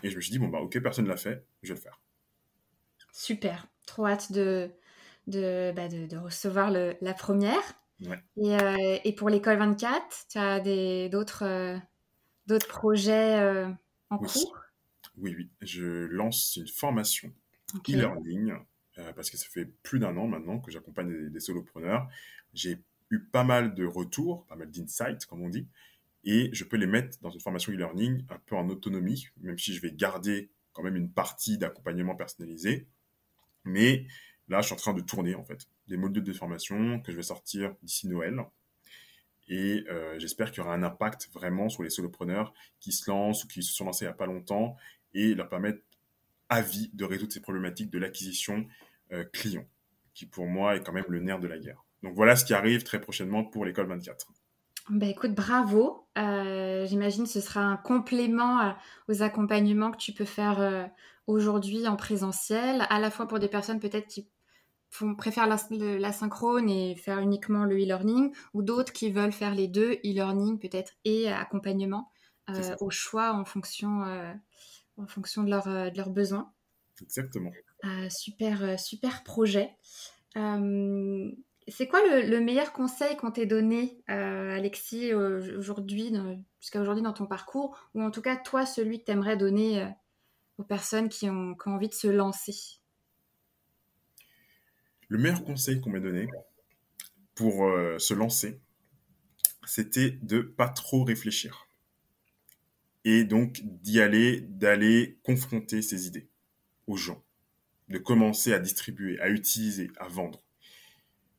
Et 0.03 0.11
je 0.11 0.17
me 0.17 0.21
suis 0.21 0.31
dit, 0.31 0.39
bon, 0.39 0.49
bah 0.49 0.61
ok, 0.61 0.79
personne 0.81 1.05
ne 1.05 1.11
l'a 1.11 1.17
fait, 1.17 1.45
je 1.63 1.69
vais 1.69 1.75
le 1.75 1.81
faire. 1.81 2.01
Super. 3.19 3.67
Trop 3.85 4.07
hâte 4.07 4.31
de, 4.31 4.71
de, 5.27 5.73
bah, 5.75 5.89
de, 5.89 6.07
de 6.07 6.17
recevoir 6.17 6.71
le, 6.71 6.97
la 7.01 7.15
première. 7.15 7.59
Ouais. 8.01 8.23
Et, 8.37 8.55
euh, 8.57 8.99
et 9.05 9.15
pour 9.15 9.29
l'école 9.29 9.59
24, 9.59 10.27
tu 10.31 10.39
as 10.39 10.61
d'autres 11.09 11.45
euh, 11.45 11.79
d'autres 12.47 12.69
projets 12.69 13.41
euh, 13.41 13.69
en 14.11 14.19
Oui. 14.19 14.29
cours? 14.29 14.57
Oui, 15.19 15.35
oui, 15.37 15.51
je 15.63 16.07
lance 16.07 16.57
une 16.57 16.69
formation 16.69 17.33
e-learning, 17.89 18.53
euh, 18.99 19.13
parce 19.13 19.31
que 19.31 19.37
ça 19.37 19.47
fait 19.49 19.67
plus 19.67 19.99
d'un 19.99 20.17
an 20.17 20.29
maintenant 20.29 20.61
que 20.61 20.71
j'accompagne 20.71 21.11
des, 21.11 21.31
des 21.31 21.41
solopreneurs. 21.41 22.09
J'ai 22.55 22.83
eu 23.11 23.21
pas 23.21 23.45
mal 23.45 23.75
de 23.75 23.85
retours, 23.85 24.47
pas 24.47 24.57
mal 24.57 24.71
d'insights, 24.71 25.27
comme 25.27 25.43
on 25.43 25.49
dit, 25.49 25.69
et 26.25 26.51
je 26.53 26.65
peux 26.65 26.77
les 26.77 26.87
mettre 26.87 27.19
dans 27.21 27.31
une 27.31 27.41
formation 27.41 27.73
e-learning 27.73 28.25
un 28.31 28.39
peu 28.47 28.57
en 28.57 28.69
autonomie, 28.71 29.29
même 29.41 29.59
si 29.59 29.75
je 29.75 29.83
vais 29.83 29.93
garder 29.93 30.51
quand 30.73 30.83
même 30.83 30.97
une 30.97 31.11
partie 31.13 31.59
d'accompagnement 31.59 32.17
personnalisé. 32.17 32.89
Mais 33.69 34.07
là, 34.49 34.61
je 34.61 34.67
suis 34.67 34.75
en 34.75 34.79
train 34.79 34.95
de 34.95 35.01
tourner, 35.01 35.35
en 35.35 35.45
fait, 35.45 35.69
des 35.87 35.97
modules 35.97 36.25
de 36.25 36.33
formation 36.33 37.01
que 37.01 37.13
je 37.13 37.17
vais 37.17 37.23
sortir 37.23 37.75
d'ici 37.83 38.09
Noël. 38.09 38.41
Et 39.49 39.85
euh, 39.89 40.19
j'espère 40.19 40.51
qu'il 40.51 40.63
y 40.63 40.67
aura 40.67 40.75
un 40.75 40.83
impact 40.83 41.31
vraiment 41.33 41.69
sur 41.69 41.83
les 41.83 41.91
solopreneurs 41.91 42.53
qui 42.81 42.93
se 42.93 43.11
lancent 43.11 43.45
ou 43.45 43.49
qui 43.49 43.63
se 43.63 43.73
sont 43.73 43.87
lancés 43.87 44.05
il 44.05 44.09
n'y 44.09 44.13
a 44.13 44.17
pas 44.17 44.27
longtemps 44.27 44.77
et 45.15 45.35
leur 45.35 45.49
permettre 45.49 45.81
à 46.49 46.61
vie 46.61 46.91
de 46.93 47.05
résoudre 47.05 47.33
ces 47.33 47.41
problématiques 47.41 47.91
de 47.91 47.99
l'acquisition 47.99 48.67
euh, 49.13 49.25
client, 49.25 49.65
qui 50.15 50.27
pour 50.27 50.47
moi 50.47 50.77
est 50.77 50.83
quand 50.83 50.93
même 50.93 51.07
le 51.09 51.21
nerf 51.21 51.41
de 51.41 51.49
la 51.49 51.59
guerre. 51.59 51.85
Donc 52.03 52.15
voilà 52.15 52.37
ce 52.37 52.45
qui 52.45 52.55
arrive 52.55 52.83
très 52.83 53.01
prochainement 53.01 53.45
pour 53.45 53.65
l'école 53.65 53.87
24. 53.87 54.29
Bah 54.91 55.07
écoute, 55.07 55.35
bravo. 55.35 56.07
Euh, 56.17 56.87
J'imagine 56.87 57.25
que 57.25 57.31
ce 57.31 57.41
sera 57.41 57.61
un 57.61 57.77
complément 57.77 58.61
euh, 58.61 58.73
aux 59.09 59.23
accompagnements 59.23 59.91
que 59.91 59.99
tu 59.99 60.13
peux 60.13 60.25
faire 60.25 60.91
aujourd'hui 61.29 61.87
en 61.87 61.95
présentiel, 61.95 62.85
à 62.91 62.99
la 62.99 63.13
fois 63.13 63.29
pour 63.29 63.39
des 63.39 63.49
personnes 63.49 63.79
peut-être 63.79 64.09
qui 64.09 64.27
font, 64.91 65.15
préfèrent 65.15 65.47
la, 65.47 65.59
le- 65.71 65.99
la 65.99 66.13
synchrone 66.13 66.69
et 66.69 66.97
faire 66.97 67.21
uniquement 67.21 67.65
le 67.65 67.77
e-learning, 67.77 68.33
ou 68.55 68.63
d'autres 68.63 68.93
qui 68.93 69.13
veulent 69.13 69.33
faire 69.33 69.55
les 69.55 69.69
deux, 69.69 69.93
e-learning 70.05 70.59
peut-être 70.59 70.95
et 71.05 71.31
accompagnement, 71.31 72.11
euh, 72.49 72.75
au 72.81 72.89
choix 72.91 73.35
en 73.35 73.45
fonction, 73.45 74.03
euh, 74.05 74.33
en 74.97 75.07
fonction 75.07 75.45
de, 75.45 75.51
leur, 75.51 75.69
euh, 75.69 75.91
de 75.91 75.97
leurs 75.99 76.11
besoins. 76.11 76.51
Exactement. 77.03 77.53
Euh, 77.85 78.09
super, 78.09 78.81
super 78.81 79.23
projet. 79.23 79.77
C'est 80.35 81.87
quoi 81.87 82.01
le, 82.01 82.27
le 82.27 82.41
meilleur 82.41 82.73
conseil 82.73 83.17
qu'on 83.19 83.31
t'ait 83.31 83.45
donné, 83.45 84.03
Alexis, 84.07 85.13
aujourd'hui, 85.13 86.13
jusqu'à 86.61 86.81
aujourd'hui 86.81 87.03
dans 87.03 87.13
ton 87.13 87.27
parcours, 87.27 87.77
ou 87.95 88.03
en 88.03 88.11
tout 88.11 88.23
cas 88.23 88.37
toi, 88.37 88.65
celui 88.65 89.01
que 89.01 89.05
tu 89.05 89.13
aimerais 89.13 89.37
donner 89.37 89.87
aux 90.59 90.65
personnes 90.65 91.09
qui 91.09 91.31
ont, 91.31 91.57
envie 91.67 91.89
de 91.89 91.95
se 91.95 92.09
lancer 92.09 92.81
Le 95.09 95.19
meilleur 95.19 95.45
conseil 95.45 95.81
qu'on 95.81 95.91
m'ait 95.91 96.01
donné 96.01 96.29
pour 97.35 97.65
euh, 97.67 97.99
se 97.99 98.15
lancer, 98.15 98.61
c'était 99.65 100.19
de 100.23 100.41
pas 100.41 100.69
trop 100.69 101.05
réfléchir. 101.05 101.69
Et 103.05 103.25
donc 103.25 103.61
d'y 103.63 104.01
aller, 104.01 104.41
d'aller 104.41 105.19
confronter 105.23 105.81
ses 105.81 106.09
idées 106.09 106.29
aux 106.89 106.97
gens, 106.97 107.23
de 107.89 107.99
commencer 107.99 108.53
à 108.53 108.59
distribuer, 108.59 109.21
à 109.21 109.31
utiliser, 109.31 109.91
à 109.99 110.09
vendre. 110.09 110.43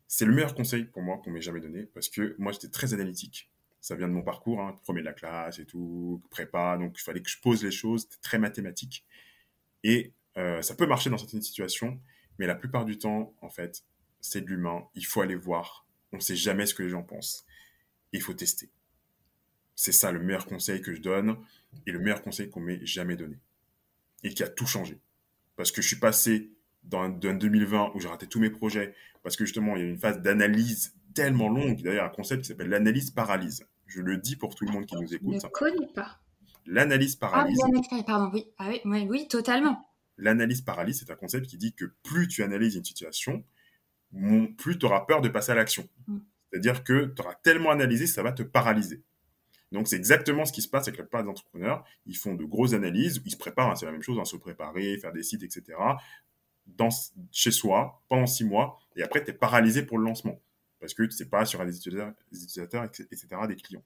C'est 0.08 0.26
le 0.26 0.34
meilleur 0.34 0.56
conseil 0.56 0.86
pour 0.86 1.02
moi 1.02 1.18
qu'on 1.24 1.32
m'ait 1.32 1.42
jamais 1.42 1.60
donné 1.60 1.84
parce 1.94 2.10
que 2.10 2.36
moi 2.40 2.52
j'étais 2.54 2.70
très 2.70 2.94
analytique. 2.94 3.52
Ça 3.82 3.96
vient 3.96 4.08
de 4.08 4.14
mon 4.14 4.22
parcours, 4.22 4.62
hein, 4.62 4.76
premier 4.84 5.02
de 5.02 5.06
la 5.06 5.14
classe 5.14 5.60
et 5.60 5.66
tout, 5.66 6.22
prépa, 6.30 6.78
donc 6.78 6.98
il 7.00 7.02
fallait 7.02 7.22
que 7.22 7.30
je 7.30 7.40
pose 7.40 7.64
les 7.64 7.72
choses, 7.72 8.08
très 8.22 8.38
mathématique. 8.38 9.06
Et 9.84 10.14
euh, 10.38 10.62
ça 10.62 10.76
peut 10.76 10.86
marcher 10.86 11.10
dans 11.10 11.18
certaines 11.18 11.42
situations, 11.42 12.00
mais 12.38 12.48
la 12.48 12.56
plupart 12.56 12.86
du 12.86 12.98
temps, 12.98 13.34
en 13.42 13.50
fait, 13.50 13.84
c'est 14.22 14.42
de 14.42 14.48
l'humain. 14.48 14.84
Il 14.96 15.06
faut 15.06 15.22
aller 15.22 15.36
voir. 15.36 15.86
On 16.12 16.18
ne 16.18 16.22
sait 16.22 16.36
jamais 16.36 16.66
ce 16.66 16.74
que 16.74 16.84
les 16.84 16.90
gens 16.90 17.04
pensent. 17.04 17.46
Il 18.12 18.22
faut 18.22 18.34
tester. 18.34 18.70
C'est 19.76 19.92
ça 19.92 20.12
le 20.12 20.20
meilleur 20.20 20.46
conseil 20.46 20.82
que 20.82 20.94
je 20.94 21.02
donne 21.02 21.38
et 21.86 21.92
le 21.92 22.00
meilleur 22.00 22.22
conseil 22.22 22.50
qu'on 22.50 22.60
m'ait 22.60 22.86
jamais 22.86 23.16
donné. 23.16 23.38
Et 24.24 24.34
qui 24.34 24.44
a 24.44 24.50
tout 24.50 24.66
changé. 24.66 25.00
Parce 25.56 25.72
que 25.72 25.82
je 25.82 25.88
suis 25.88 26.00
passé 26.00 26.52
dans 26.84 27.02
un, 27.02 27.10
d'un 27.10 27.34
2020 27.34 27.92
où 27.94 28.00
j'ai 28.00 28.08
raté 28.08 28.28
tous 28.28 28.40
mes 28.40 28.50
projets, 28.50 28.94
parce 29.24 29.36
que 29.36 29.46
justement, 29.46 29.76
il 29.76 29.82
y 29.82 29.86
a 29.86 29.90
une 29.90 29.98
phase 29.98 30.22
d'analyse 30.22 30.96
tellement 31.24 31.50
longue. 31.50 31.82
D'ailleurs, 31.82 32.06
un 32.06 32.10
concept 32.10 32.44
qui 32.44 32.48
s'appelle 32.48 32.70
l'analyse 32.70 33.12
paralyse. 33.12 33.66
Je 33.88 34.02
le 34.02 34.18
dis 34.18 34.36
pour 34.36 34.56
tout 34.56 34.66
le 34.66 34.72
monde 34.72 34.86
qui 34.86 34.96
nous 34.96 35.08
Je 35.08 35.16
écoute. 35.16 35.44
ne 35.44 35.50
connais 35.50 35.88
pas. 35.94 36.20
L'analyse 36.66 37.18
Ah, 37.22 37.28
paralyse. 37.30 37.60
écrit, 37.78 38.04
pardon, 38.04 38.30
oui. 38.34 38.46
Ah, 38.58 38.70
oui, 38.70 38.82
oui, 38.86 39.08
oui, 39.10 39.28
totalement. 39.28 39.90
L'analyse 40.18 40.62
paralyse, 40.62 41.00
c'est 41.00 41.12
un 41.12 41.16
concept 41.16 41.48
qui 41.48 41.58
dit 41.58 41.74
que 41.74 41.86
plus 42.04 42.28
tu 42.28 42.44
analyses 42.44 42.76
une 42.76 42.84
situation, 42.84 43.44
plus 44.58 44.78
tu 44.78 44.86
auras 44.86 45.02
peur 45.02 45.22
de 45.22 45.30
passer 45.30 45.52
à 45.52 45.56
l'action. 45.56 45.88
Mm. 46.08 46.18
C'est-à-dire 46.52 46.84
que 46.84 47.14
tu 47.16 47.22
auras 47.22 47.36
tellement 47.36 47.72
analysé, 47.72 48.08
ça 48.08 48.22
va 48.24 48.32
te 48.32 48.44
paralyser. 48.44 49.04
Donc 49.72 49.88
c'est 49.88 49.96
exactement 49.96 50.46
ce 50.46 50.52
qui 50.52 50.62
se 50.62 50.68
passe 50.68 50.88
avec 50.88 50.98
la 50.98 51.04
plupart 51.04 51.24
des 51.24 51.30
entrepreneurs. 51.30 51.86
Ils 52.06 52.18
font 52.18 52.34
de 52.34 52.44
grosses 52.44 52.74
analyses, 52.74 53.22
ils 53.24 53.32
se 53.32 53.38
préparent, 53.38 53.72
hein, 53.72 53.76
c'est 53.76 53.86
la 53.86 53.92
même 53.92 54.02
chose, 54.02 54.18
hein, 54.20 54.26
se 54.26 54.36
préparer, 54.36 54.98
faire 54.98 55.12
des 55.12 55.24
sites, 55.24 55.44
etc. 55.44 55.78
Dans, 56.66 56.90
chez 57.32 57.52
soi, 57.52 58.02
pendant 58.10 58.26
six 58.28 58.46
mois, 58.46 58.80
et 58.96 59.04
après 59.04 59.24
tu 59.24 59.30
es 59.32 59.34
paralysé 59.34 59.84
pour 59.84 59.98
le 60.00 60.06
lancement. 60.06 60.40
Parce 60.80 60.94
que 60.94 61.04
tu 61.04 61.12
sais 61.12 61.30
pas 61.30 61.46
sur 61.46 61.64
des 61.66 61.76
utilisateurs, 61.76 62.14
des 62.32 62.44
utilisateurs, 62.44 62.84
etc., 62.86 63.28
des 63.48 63.56
clients. 63.56 63.84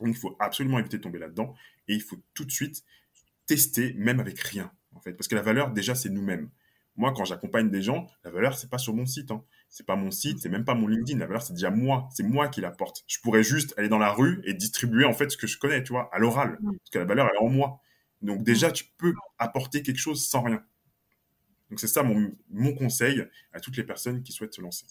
Donc 0.00 0.08
il 0.08 0.16
faut 0.16 0.36
absolument 0.38 0.78
éviter 0.78 0.98
de 0.98 1.02
tomber 1.02 1.18
là-dedans, 1.18 1.54
et 1.88 1.94
il 1.94 2.02
faut 2.02 2.18
tout 2.34 2.44
de 2.44 2.50
suite 2.50 2.84
tester, 3.46 3.94
même 3.94 4.20
avec 4.20 4.38
rien, 4.40 4.70
en 4.94 5.00
fait. 5.00 5.12
Parce 5.14 5.28
que 5.28 5.34
la 5.34 5.42
valeur, 5.42 5.70
déjà, 5.70 5.94
c'est 5.94 6.10
nous-mêmes. 6.10 6.50
Moi, 6.96 7.12
quand 7.14 7.24
j'accompagne 7.24 7.70
des 7.70 7.82
gens, 7.82 8.06
la 8.24 8.30
valeur, 8.30 8.56
c'est 8.56 8.70
pas 8.70 8.78
sur 8.78 8.94
mon 8.94 9.04
site. 9.04 9.30
Hein. 9.30 9.44
C'est 9.68 9.84
pas 9.84 9.96
mon 9.96 10.10
site, 10.10 10.38
c'est 10.40 10.48
même 10.48 10.64
pas 10.64 10.74
mon 10.74 10.88
LinkedIn. 10.88 11.18
La 11.18 11.26
valeur, 11.26 11.42
c'est 11.42 11.52
déjà 11.52 11.70
moi. 11.70 12.08
C'est 12.10 12.22
moi 12.22 12.48
qui 12.48 12.62
l'apporte. 12.62 13.04
Je 13.06 13.18
pourrais 13.20 13.42
juste 13.42 13.74
aller 13.76 13.88
dans 13.88 13.98
la 13.98 14.10
rue 14.10 14.40
et 14.44 14.54
distribuer, 14.54 15.04
en 15.04 15.12
fait, 15.12 15.30
ce 15.30 15.36
que 15.36 15.46
je 15.46 15.58
connais, 15.58 15.82
tu 15.82 15.92
vois, 15.92 16.08
à 16.12 16.18
l'oral. 16.18 16.56
Mm. 16.60 16.76
Parce 16.78 16.90
que 16.90 16.98
la 16.98 17.04
valeur, 17.04 17.28
elle 17.28 17.36
est 17.36 17.46
en 17.46 17.50
moi. 17.50 17.80
Donc, 18.22 18.42
déjà, 18.42 18.70
tu 18.72 18.84
peux 18.96 19.12
apporter 19.38 19.82
quelque 19.82 19.98
chose 19.98 20.26
sans 20.26 20.42
rien. 20.42 20.64
Donc, 21.68 21.80
c'est 21.80 21.88
ça 21.88 22.02
mon, 22.02 22.32
mon 22.48 22.74
conseil 22.74 23.26
à 23.52 23.60
toutes 23.60 23.76
les 23.76 23.84
personnes 23.84 24.22
qui 24.22 24.32
souhaitent 24.32 24.54
se 24.54 24.62
lancer. 24.62 24.86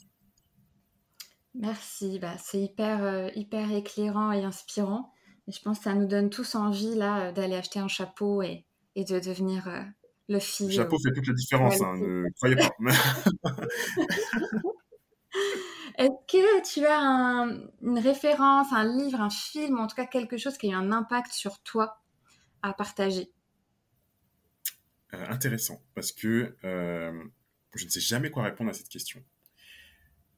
Merci, 1.56 2.20
bah, 2.20 2.38
c'est 2.38 2.62
hyper, 2.62 3.03
euh, 3.03 3.30
hyper 3.36 3.72
éclairant 3.72 4.32
et 4.32 4.43
inspirant. 4.43 5.12
Et 5.47 5.51
je 5.51 5.62
pense 5.62 5.78
que 5.80 5.84
ça 5.86 5.93
nous 5.95 6.06
donne 6.08 6.30
tous 6.30 6.56
envie 6.56 6.95
là 6.95 7.28
euh, 7.28 7.32
d'aller 7.32 7.56
acheter 7.56 7.80
un 7.80 7.88
chapeau 7.88 8.41
et, 8.41 8.66
et 8.95 9.03
de 9.06 9.20
devenir 9.20 9.68
euh, 9.68 9.82
le 10.28 10.39
Le 10.66 10.70
fil. 10.70 10.74
chapeau 10.74 10.97
fait 10.99 11.12
toute 11.14 11.28
la 11.28 11.34
différence, 11.34 11.80
Ouais, 11.80 11.82
hein, 11.82 11.95
ne 11.97 12.30
croyez 12.36 12.58
pas. 12.58 12.76
Est-ce 15.97 16.10
que 16.28 16.64
tu 16.74 16.86
as 16.86 16.99
un- 16.99 17.60
une 17.82 17.99
référence, 17.99 18.68
un 18.72 18.86
livre, 18.97 19.20
un 19.22 19.30
film, 19.30 19.76
ou 19.78 19.82
en 19.82 19.88
tout 19.88 19.95
cas 19.95 20.06
quelque 20.06 20.38
chose 20.38 20.58
qui 20.58 20.68
a 20.68 20.72
eu 20.72 20.74
un 20.74 20.91
impact 20.91 21.32
sur 21.34 21.60
toi 21.64 21.97
à 22.64 22.74
partager? 22.74 23.32
Euh, 25.14 25.26
intéressant, 25.30 25.82
parce 25.93 26.12
que 26.12 26.56
je 26.64 27.86
ne 27.86 27.89
sais 27.89 27.99
jamais 27.99 28.32
quoi 28.32 28.43
répondre 28.43 28.70
à 28.70 28.74
cette 28.74 28.89
question. 28.89 29.24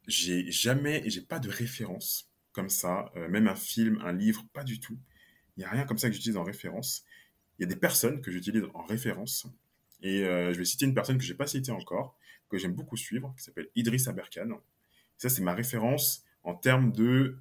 J'ai 0.08 0.52
jamais, 0.52 1.04
j'ai 1.10 1.22
pas 1.22 1.40
de 1.40 1.50
référence 1.50 2.32
comme 2.54 2.70
ça, 2.70 3.12
euh, 3.16 3.28
même 3.30 3.48
un 3.48 3.56
film, 3.56 4.02
un 4.04 4.14
livre, 4.14 4.46
pas 4.54 4.64
du 4.64 4.80
tout. 4.80 4.98
Il 5.58 5.62
n'y 5.62 5.66
a 5.66 5.70
rien 5.70 5.86
comme 5.86 5.98
ça 5.98 6.10
que 6.10 6.16
j'utilise 6.16 6.38
en 6.38 6.44
référence. 6.44 7.06
Il 7.60 7.64
y 7.64 7.66
a 7.66 7.70
des 7.70 7.76
personnes 7.80 8.22
que 8.22 8.32
j'utilise 8.32 8.64
en 8.74 8.84
référence, 8.86 9.48
et 10.02 10.24
euh, 10.26 10.54
je 10.54 10.60
vais 10.60 10.66
citer 10.66 10.86
une 10.86 10.96
personne 10.96 11.18
que 11.18 11.24
j'ai 11.24 11.36
pas 11.36 11.48
citée 11.48 11.72
encore, 11.72 12.18
que 12.50 12.58
j'aime 12.58 12.74
beaucoup 12.74 12.98
suivre, 12.98 13.34
qui 13.38 13.44
s'appelle 13.44 13.70
Idriss 13.76 14.08
Aberkan. 14.08 14.62
Ça, 15.18 15.30
c'est 15.30 15.44
ma 15.44 15.54
référence 15.56 16.24
en 16.44 16.56
termes 16.56 16.92
de 16.92 17.38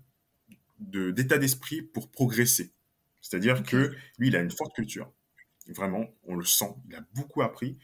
de- 0.78 1.10
d'état 1.10 1.38
d'esprit 1.38 1.82
pour 1.82 2.10
progresser. 2.10 2.72
C'est-à-dire 3.20 3.64
Ok. 3.64 3.66
que 3.66 3.94
lui, 4.18 4.28
il 4.28 4.36
a 4.36 4.40
une 4.40 4.50
forte 4.50 4.74
culture. 4.74 5.10
Vraiment, 5.68 6.06
on 6.24 6.36
le 6.36 6.44
sent. 6.44 6.74
Il 6.88 6.94
a 6.96 7.02
beaucoup 7.14 7.42
appris. 7.42 7.78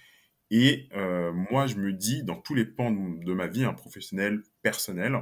Et 0.50 0.88
euh, 0.94 1.32
moi, 1.32 1.66
je 1.66 1.76
me 1.76 1.92
dis, 1.92 2.22
dans 2.24 2.36
tous 2.36 2.54
les 2.54 2.64
pans 2.66 2.90
de 2.92 3.24
de 3.24 3.34
ma 3.34 3.48
vie, 3.48 3.64
un 3.64 3.74
professionnel, 3.74 4.42
personnel, 4.62 5.16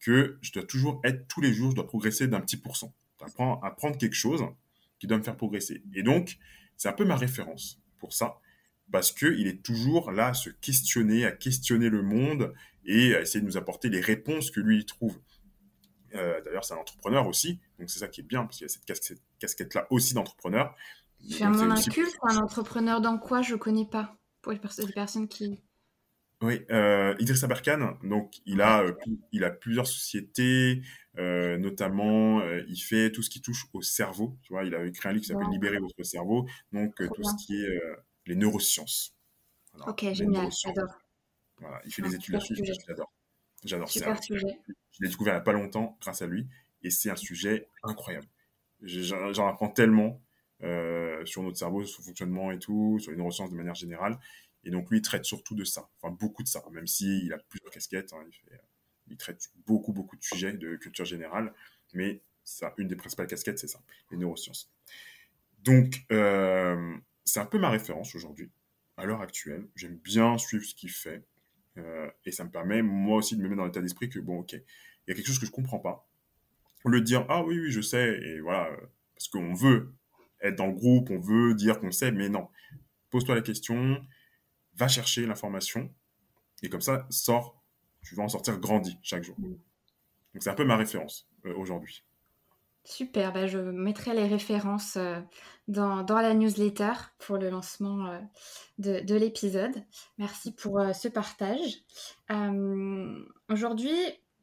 que 0.00 0.38
je 0.42 0.52
dois 0.52 0.64
toujours 0.64 1.00
être, 1.04 1.26
tous 1.28 1.40
les 1.40 1.52
jours, 1.52 1.70
je 1.70 1.76
dois 1.76 1.86
progresser 1.86 2.28
d'un 2.28 2.40
petit 2.40 2.56
pourcent. 2.56 2.94
apprendre, 3.20 3.64
apprendre 3.64 3.96
quelque 3.96 4.14
chose 4.14 4.44
qui 4.98 5.06
doit 5.06 5.18
me 5.18 5.22
faire 5.22 5.36
progresser. 5.36 5.82
Et 5.94 6.02
donc, 6.02 6.38
c'est 6.76 6.88
un 6.88 6.92
peu 6.92 7.04
ma 7.04 7.16
référence 7.16 7.80
pour 7.98 8.12
ça, 8.12 8.38
parce 8.90 9.12
qu'il 9.12 9.46
est 9.46 9.62
toujours 9.62 10.12
là 10.12 10.28
à 10.28 10.34
se 10.34 10.50
questionner, 10.50 11.24
à 11.24 11.32
questionner 11.32 11.88
le 11.88 12.02
monde 12.02 12.54
et 12.84 13.14
à 13.14 13.20
essayer 13.22 13.40
de 13.40 13.46
nous 13.46 13.56
apporter 13.56 13.88
les 13.88 14.00
réponses 14.00 14.50
que 14.50 14.60
lui 14.60 14.78
il 14.78 14.86
trouve. 14.86 15.18
Euh, 16.14 16.40
D'ailleurs, 16.44 16.64
c'est 16.64 16.74
un 16.74 16.78
entrepreneur 16.78 17.26
aussi, 17.26 17.58
donc 17.78 17.90
c'est 17.90 17.98
ça 17.98 18.08
qui 18.08 18.20
est 18.20 18.24
bien, 18.24 18.44
parce 18.44 18.58
qu'il 18.58 18.66
y 18.66 18.70
a 18.70 18.72
cette, 18.72 18.84
casquette, 18.84 19.22
casquette-là 19.38 19.86
aussi 19.90 20.14
d'entrepreneur. 20.14 20.74
C'est 21.28 21.42
un 21.42 21.50
monde 21.50 21.72
inculte, 21.72 22.16
un 22.22 22.36
entrepreneur 22.36 23.00
dans 23.00 23.18
quoi 23.18 23.42
je 23.42 23.54
connais 23.56 23.86
pas, 23.86 24.16
pour 24.42 24.52
les, 24.52 24.60
les 24.78 24.92
personnes 24.92 25.28
qui... 25.28 25.60
Oui, 26.42 26.60
euh, 26.70 27.14
Idriss 27.18 27.44
Aberkan, 27.44 27.96
donc 28.02 28.40
il 28.44 28.60
a, 28.60 28.82
euh, 28.82 28.92
il 29.32 29.42
a 29.42 29.50
plusieurs 29.50 29.86
sociétés, 29.86 30.82
euh, 31.16 31.56
notamment 31.56 32.40
euh, 32.40 32.62
il 32.68 32.76
fait 32.76 33.10
tout 33.10 33.22
ce 33.22 33.30
qui 33.30 33.40
touche 33.40 33.64
au 33.72 33.80
cerveau. 33.80 34.36
Tu 34.42 34.52
vois, 34.52 34.64
il 34.64 34.74
a 34.74 34.84
écrit 34.84 35.08
un 35.08 35.12
livre 35.12 35.22
qui 35.22 35.28
s'appelle 35.28 35.48
Libérer 35.50 35.78
votre 35.78 36.02
cerveau, 36.02 36.46
donc 36.72 36.94
tout 36.96 37.24
ce 37.24 37.46
qui 37.46 37.56
est 37.56 37.80
les 38.26 38.36
neurosciences. 38.36 39.16
Voilà, 39.72 39.92
ok, 39.92 40.12
génial, 40.12 40.50
j'adore. 40.52 40.98
Voilà, 41.58 41.80
il 41.86 41.92
fait 41.92 42.02
des 42.02 42.14
études 42.14 42.34
là-dessus, 42.34 42.56
j'adore. 42.86 43.12
J'adore 43.64 43.90
ça. 43.90 44.20
sujet. 44.20 44.60
Je 44.92 45.04
l'ai 45.04 45.08
découvert 45.08 45.32
il 45.32 45.36
n'y 45.36 45.40
a 45.40 45.44
pas 45.44 45.52
longtemps 45.52 45.96
grâce 46.02 46.20
à 46.20 46.26
lui, 46.26 46.46
et 46.82 46.90
c'est 46.90 47.08
un 47.08 47.16
sujet 47.16 47.70
incroyable. 47.82 48.26
J'en 48.82 49.48
apprends 49.48 49.70
tellement 49.70 50.20
sur 51.24 51.42
notre 51.42 51.56
cerveau, 51.56 51.82
sur 51.86 51.96
son 51.96 52.02
fonctionnement 52.02 52.52
et 52.52 52.58
tout, 52.58 52.98
sur 52.98 53.10
les 53.10 53.16
neurosciences 53.16 53.50
de 53.50 53.56
manière 53.56 53.74
générale. 53.74 54.18
Et 54.66 54.70
donc, 54.70 54.90
lui, 54.90 54.98
il 54.98 55.02
traite 55.02 55.24
surtout 55.24 55.54
de 55.54 55.64
ça, 55.64 55.88
enfin 55.96 56.12
beaucoup 56.12 56.42
de 56.42 56.48
ça, 56.48 56.62
même 56.72 56.88
s'il 56.88 57.32
a 57.32 57.38
plusieurs 57.38 57.70
casquettes. 57.70 58.12
Hein, 58.12 58.24
il, 58.26 58.32
fait, 58.34 58.60
il, 59.06 59.16
traite 59.16 59.50
beaucoup, 59.64 59.92
beaucoup 59.92 60.16
de 60.16 60.24
sujets 60.24 60.52
de 60.52 60.74
culture 60.74 61.04
générale, 61.04 61.54
mais 61.94 62.20
une 62.76 62.88
des 62.88 62.96
principales 62.96 63.28
casquettes, 63.28 63.60
c'est 63.60 63.68
ça, 63.68 63.80
les 64.10 64.16
neurosciences. 64.16 64.72
Donc, 65.62 66.04
euh, 66.10 66.96
c'est 67.24 67.38
un 67.38 67.46
peu 67.46 67.58
ma 67.58 67.70
référence 67.70 68.12
aujourd'hui, 68.16 68.50
à 68.96 69.04
l'heure 69.04 69.20
actuelle. 69.20 69.66
J'aime 69.76 69.96
bien 69.98 70.36
suivre 70.36 70.64
ce 70.64 70.74
qu'il 70.74 70.90
fait, 70.90 71.22
euh, 71.78 72.10
et 72.24 72.32
ça 72.32 72.42
me 72.42 72.50
permet, 72.50 72.82
moi 72.82 73.18
aussi, 73.18 73.36
de 73.36 73.42
me 73.42 73.48
mettre 73.48 73.58
dans 73.58 73.66
l'état 73.66 73.80
d'esprit 73.80 74.08
que, 74.08 74.18
bon, 74.18 74.40
ok, 74.40 74.52
il 74.52 74.60
y 75.08 75.12
a 75.12 75.14
quelque 75.14 75.26
chose 75.26 75.38
que 75.38 75.46
je 75.46 75.52
comprends 75.52 75.78
pas. 75.78 76.08
De 76.84 76.98
dire, 76.98 77.24
ah 77.28 77.44
oui, 77.44 77.58
oui, 77.58 77.70
je 77.70 77.80
sais, 77.80 78.18
et 78.20 78.40
voilà, 78.40 78.68
euh, 78.68 78.76
parce 79.14 79.28
qu'on 79.28 79.54
veut 79.54 79.92
être 80.40 80.56
dans 80.56 80.66
le 80.66 80.72
groupe, 80.72 81.10
on 81.10 81.18
veut 81.18 81.54
dire 81.54 81.78
qu'on 81.80 81.92
sait, 81.92 82.10
mais 82.10 82.28
non. 82.28 82.48
Pose-toi 83.10 83.34
la 83.34 83.40
question, 83.40 84.04
va 84.76 84.88
chercher 84.88 85.26
l'information 85.26 85.90
et 86.62 86.68
comme 86.68 86.80
ça, 86.80 87.06
sors, 87.10 87.62
tu 88.02 88.14
vas 88.14 88.22
en 88.22 88.28
sortir 88.28 88.58
grandi 88.58 88.98
chaque 89.02 89.24
jour. 89.24 89.36
Donc 89.38 90.42
c'est 90.42 90.50
un 90.50 90.54
peu 90.54 90.64
ma 90.64 90.76
référence 90.76 91.28
euh, 91.44 91.54
aujourd'hui. 91.54 92.04
Super, 92.86 93.32
bah 93.32 93.48
je 93.48 93.58
mettrai 93.58 94.14
les 94.14 94.28
références 94.28 94.96
euh, 94.96 95.18
dans, 95.66 96.04
dans, 96.04 96.20
la 96.20 96.34
newsletter 96.34 96.92
pour 97.18 97.36
le 97.36 97.50
lancement 97.50 98.06
euh, 98.06 98.20
de, 98.78 99.00
de 99.00 99.16
l'épisode. 99.16 99.74
Merci 100.18 100.52
pour 100.52 100.78
euh, 100.78 100.92
ce 100.92 101.08
partage. 101.08 101.82
aujourd'hui, 103.50 103.96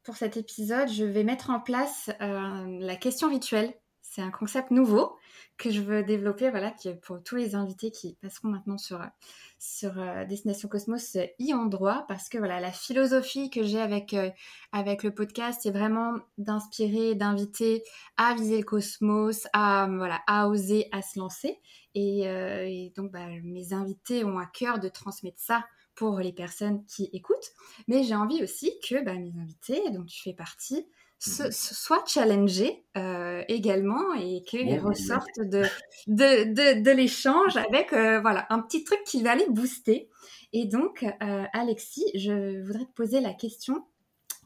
pour 0.03 0.17
cet 0.17 0.35
épisode, 0.35 0.89
je 0.89 1.05
vais 1.05 1.23
mettre 1.23 1.51
en 1.51 1.61
place 1.61 2.11
la 2.19 2.95
question 2.97 3.29
rituelle. 3.29 3.73
C'est 4.13 4.21
un 4.21 4.29
concept 4.29 4.69
nouveau 4.69 5.17
que 5.57 5.71
je 5.71 5.81
veux 5.81 6.03
développer, 6.03 6.51
voilà, 6.51 6.71
pour 7.01 7.23
tous 7.23 7.35
les 7.35 7.55
invités 7.55 7.89
qui 7.89 8.13
passeront 8.21 8.49
maintenant 8.49 8.77
sur, 8.77 9.01
euh, 9.01 10.25
Destination 10.25 10.69
Cosmos 10.69 11.15
euh, 11.15 11.25
y 11.39 11.55
ont 11.55 11.65
droit, 11.65 12.05
parce 12.07 12.29
que 12.29 12.37
voilà, 12.37 12.59
la 12.59 12.71
philosophie 12.71 13.49
que 13.49 13.63
j'ai 13.63 13.81
avec, 13.81 14.13
euh, 14.13 14.29
avec 14.71 15.01
le 15.01 15.15
podcast, 15.15 15.61
c'est 15.63 15.71
vraiment 15.71 16.13
d'inspirer, 16.37 17.15
d'inviter 17.15 17.81
à 18.15 18.35
viser 18.35 18.59
le 18.59 18.63
cosmos, 18.63 19.47
à, 19.51 19.87
voilà, 19.89 20.21
à 20.27 20.47
oser, 20.47 20.89
à 20.91 21.01
se 21.01 21.17
lancer. 21.17 21.59
Et, 21.95 22.93
donc, 22.95 23.11
bah, 23.11 23.25
mes 23.43 23.73
invités 23.73 24.23
ont 24.23 24.37
à 24.37 24.45
cœur 24.45 24.77
de 24.77 24.89
transmettre 24.89 25.39
ça 25.39 25.65
pour 25.95 26.19
les 26.19 26.33
personnes 26.33 26.85
qui 26.85 27.09
écoutent. 27.13 27.51
Mais 27.87 28.03
j'ai 28.03 28.15
envie 28.15 28.43
aussi 28.43 28.79
que 28.87 29.03
bah, 29.03 29.15
mes 29.15 29.33
invités, 29.41 29.89
dont 29.89 30.05
tu 30.05 30.21
fais 30.21 30.33
partie, 30.33 30.85
Mhm. 31.25 31.51
soit 31.51 32.05
challengés 32.07 32.83
euh, 32.97 33.43
également 33.47 34.13
et 34.13 34.43
qu'ils 34.43 34.79
ressortent 34.79 35.39
de, 35.39 35.63
de, 36.07 36.43
de, 36.53 36.81
de 36.81 36.91
l'échange 36.91 37.55
avec 37.55 37.93
euh, 37.93 38.19
voilà, 38.19 38.45
un 38.49 38.59
petit 38.59 38.83
truc 38.83 38.99
qui 39.05 39.23
va 39.23 39.35
les 39.35 39.47
booster. 39.49 40.09
Et 40.51 40.65
donc, 40.65 41.03
euh, 41.03 41.45
Alexis, 41.53 42.05
je 42.15 42.61
voudrais 42.65 42.85
te 42.85 42.93
poser 42.93 43.21
la 43.21 43.33
question 43.33 43.85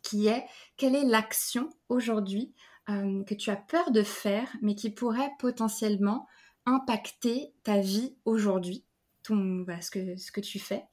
qui 0.04 0.28
est 0.28 0.46
quelle 0.78 0.96
est 0.96 1.04
l'action 1.04 1.70
aujourd'hui 1.90 2.54
que 2.88 3.34
tu 3.34 3.50
as 3.50 3.58
peur 3.58 3.92
de 3.92 4.02
faire, 4.02 4.48
mais 4.62 4.74
qui 4.74 4.90
pourrait 4.90 5.32
potentiellement 5.40 6.26
impacter 6.66 7.52
ta 7.64 7.80
vie 7.80 8.16
aujourd'hui, 8.24 8.86
ton, 9.24 9.66
ce, 9.82 9.92
que, 9.92 10.16
ce 10.16 10.32
que 10.32 10.40
tu 10.40 10.58
fais, 10.58 10.86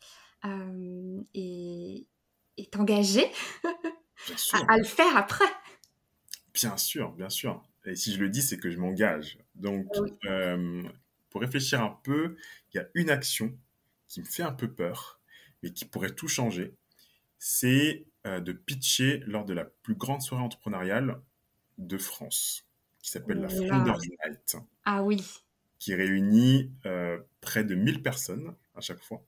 et 1.34 2.06
t'engager? 2.72 3.30
à, 4.68 4.78
le 4.78 4.84
faire 4.84 5.16
après. 5.16 5.44
Bien 6.52 6.76
sûr, 6.76 7.12
bien 7.12 7.30
sûr. 7.30 7.62
Et 7.84 7.96
si 7.96 8.14
je 8.14 8.20
le 8.20 8.28
dis, 8.28 8.42
c'est 8.42 8.56
que 8.56 8.70
je 8.70 8.78
m'engage. 8.78 9.38
Donc, 9.54 9.86
euh, 10.24 10.82
pour 11.30 11.40
réfléchir 11.40 11.82
un 11.82 11.98
peu, 12.02 12.36
il 12.72 12.78
y 12.78 12.80
a 12.80 12.86
une 12.94 13.10
action 13.10 13.56
qui 14.08 14.20
me 14.20 14.24
fait 14.24 14.42
un 14.42 14.52
peu 14.52 14.70
peur, 14.70 15.20
mais 15.62 15.70
qui 15.70 15.84
pourrait 15.84 16.14
tout 16.14 16.28
changer. 16.28 16.74
C'est 17.38 18.06
euh, 18.26 18.40
de 18.40 18.52
pitcher 18.52 19.22
lors 19.26 19.44
de 19.44 19.52
la 19.52 19.64
plus 19.64 19.94
grande 19.94 20.22
soirée 20.22 20.42
entrepreneuriale 20.42 21.20
de 21.78 21.98
France, 21.98 22.66
qui 23.00 23.10
s'appelle 23.10 23.40
la 23.40 23.48
Founders 23.48 24.00
Night. 24.00 24.56
Ah 24.84 25.02
oui. 25.02 25.22
Qui 25.78 25.94
réunit 25.94 26.72
euh, 26.86 27.18
près 27.40 27.64
de 27.64 27.74
1000 27.74 28.02
personnes 28.02 28.54
à 28.76 28.80
chaque 28.80 29.02
fois. 29.02 29.22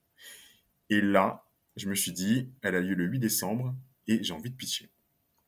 Et 0.89 1.01
là, 1.01 1.45
je 1.77 1.89
me 1.89 1.95
suis 1.95 2.13
dit, 2.13 2.49
elle 2.63 2.75
a 2.75 2.81
lieu 2.81 2.95
le 2.95 3.05
8 3.05 3.19
décembre 3.19 3.75
et 4.09 4.23
j'ai 4.23 4.33
envie 4.33 4.51
de 4.51 4.57
pitcher. 4.57 4.91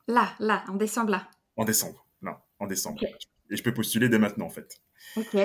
Là, 0.07 0.35
là, 0.39 0.65
en 0.69 0.75
décembre, 0.75 1.11
là. 1.11 1.31
En 1.57 1.65
décembre. 1.65 2.07
Non, 2.23 2.35
en 2.59 2.67
décembre. 2.67 3.03
Et 3.51 3.57
je 3.57 3.63
peux 3.63 3.75
postuler 3.75 4.09
dès 4.09 4.19
maintenant, 4.19 4.47
en 4.47 4.51
fait. 4.51 4.81
Ok. 5.17 5.37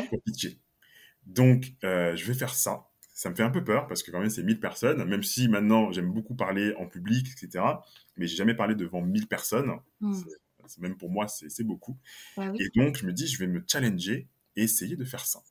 Donc, 1.25 1.73
euh, 1.83 2.15
je 2.15 2.25
vais 2.25 2.33
faire 2.33 2.53
ça. 2.53 2.89
Ça 3.13 3.29
me 3.29 3.35
fait 3.35 3.43
un 3.43 3.51
peu 3.51 3.63
peur 3.63 3.87
parce 3.87 4.03
que 4.03 4.11
quand 4.11 4.19
même, 4.19 4.29
c'est 4.29 4.43
1000 4.43 4.59
personnes. 4.59 5.03
Même 5.05 5.23
si 5.23 5.47
maintenant, 5.47 5.91
j'aime 5.91 6.11
beaucoup 6.11 6.35
parler 6.35 6.73
en 6.79 6.87
public, 6.87 7.27
etc. 7.31 7.63
Mais 8.17 8.27
j'ai 8.27 8.35
jamais 8.35 8.55
parlé 8.55 8.75
devant 8.75 9.01
1000 9.01 9.27
personnes. 9.27 9.71
Hmm. 10.01 10.19
Même 10.79 10.97
pour 10.97 11.09
moi, 11.09 11.27
c'est 11.27 11.63
beaucoup. 11.63 11.97
Bah 12.37 12.51
et 12.57 12.69
donc, 12.75 12.97
je 12.97 13.05
me 13.05 13.13
dis, 13.13 13.27
je 13.27 13.37
vais 13.37 13.47
me 13.47 13.63
challenger 13.67 14.27
et 14.55 14.63
essayer 14.63 14.95
de 14.95 15.05
faire 15.05 15.25
ça. 15.25 15.43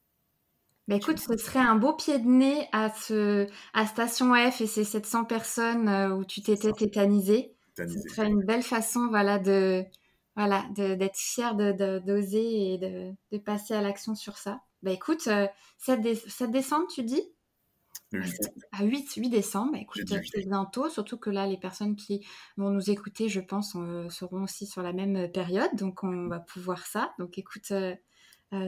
Bah 0.92 0.98
écoute, 0.98 1.20
ce 1.20 1.38
serait 1.38 1.58
un 1.58 1.76
beau 1.76 1.94
pied 1.94 2.18
de 2.18 2.28
nez 2.28 2.68
à, 2.70 2.90
ce, 2.90 3.46
à 3.72 3.86
Station 3.86 4.34
F 4.34 4.60
et 4.60 4.66
ces 4.66 4.84
700 4.84 5.24
personnes 5.24 5.88
euh, 5.88 6.14
où 6.14 6.26
tu 6.26 6.42
t'étais 6.42 6.70
tétanisé. 6.70 7.54
Ce 7.78 7.86
serait 8.10 8.28
une 8.28 8.44
belle 8.44 8.62
façon 8.62 9.08
voilà, 9.08 9.38
de, 9.38 9.86
voilà, 10.36 10.66
d'être 10.74 11.16
fier 11.16 11.54
d'oser 11.54 12.74
et 12.74 12.76
de, 12.76 13.10
de, 13.30 13.38
passer 13.38 13.72
à 13.72 13.80
l'action 13.80 14.14
sur 14.14 14.36
ça. 14.36 14.60
Bah 14.82 14.90
écoute, 14.90 15.22
7, 15.22 15.50
euh, 15.88 16.46
décembre, 16.48 16.86
tu 16.94 17.04
dis? 17.04 17.22
Le 18.10 18.22
8. 18.22 18.50
À 18.72 18.84
8, 18.84 19.14
8 19.14 19.30
décembre, 19.30 19.72
bah, 19.72 19.78
écoute, 19.80 20.02
c'est 20.06 20.46
bientôt, 20.46 20.90
surtout 20.90 21.16
que 21.16 21.30
là, 21.30 21.46
les 21.46 21.56
personnes 21.56 21.96
qui 21.96 22.22
vont 22.58 22.68
nous 22.68 22.90
écouter, 22.90 23.30
je 23.30 23.40
pense, 23.40 23.76
euh, 23.76 24.10
seront 24.10 24.42
aussi 24.42 24.66
sur 24.66 24.82
la 24.82 24.92
même 24.92 25.32
période, 25.32 25.70
donc 25.72 26.04
on 26.04 26.28
va 26.28 26.38
pouvoir 26.38 26.84
ça. 26.84 27.14
Donc 27.18 27.38
écoute, 27.38 27.70
euh, 27.70 27.94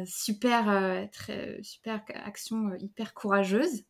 super, 0.07 1.09
très, 1.12 1.62
super 1.62 2.03
action 2.14 2.74
hyper 2.78 3.14
courageuse. 3.14 3.85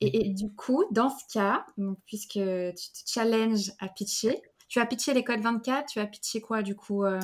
Et, 0.00 0.28
et, 0.28 0.32
du 0.32 0.52
coup, 0.54 0.84
dans 0.92 1.10
ce 1.10 1.24
cas, 1.32 1.66
puisque 2.06 2.34
tu 2.34 2.92
te 2.92 3.10
challenges 3.10 3.72
à 3.80 3.88
pitcher, 3.88 4.40
tu 4.68 4.80
as 4.80 4.86
pitché 4.86 5.14
l'école 5.14 5.40
24, 5.40 5.86
tu 5.86 5.98
as 5.98 6.06
pitché 6.06 6.40
quoi 6.40 6.62
du 6.62 6.76
coup 6.76 7.04
euh? 7.04 7.18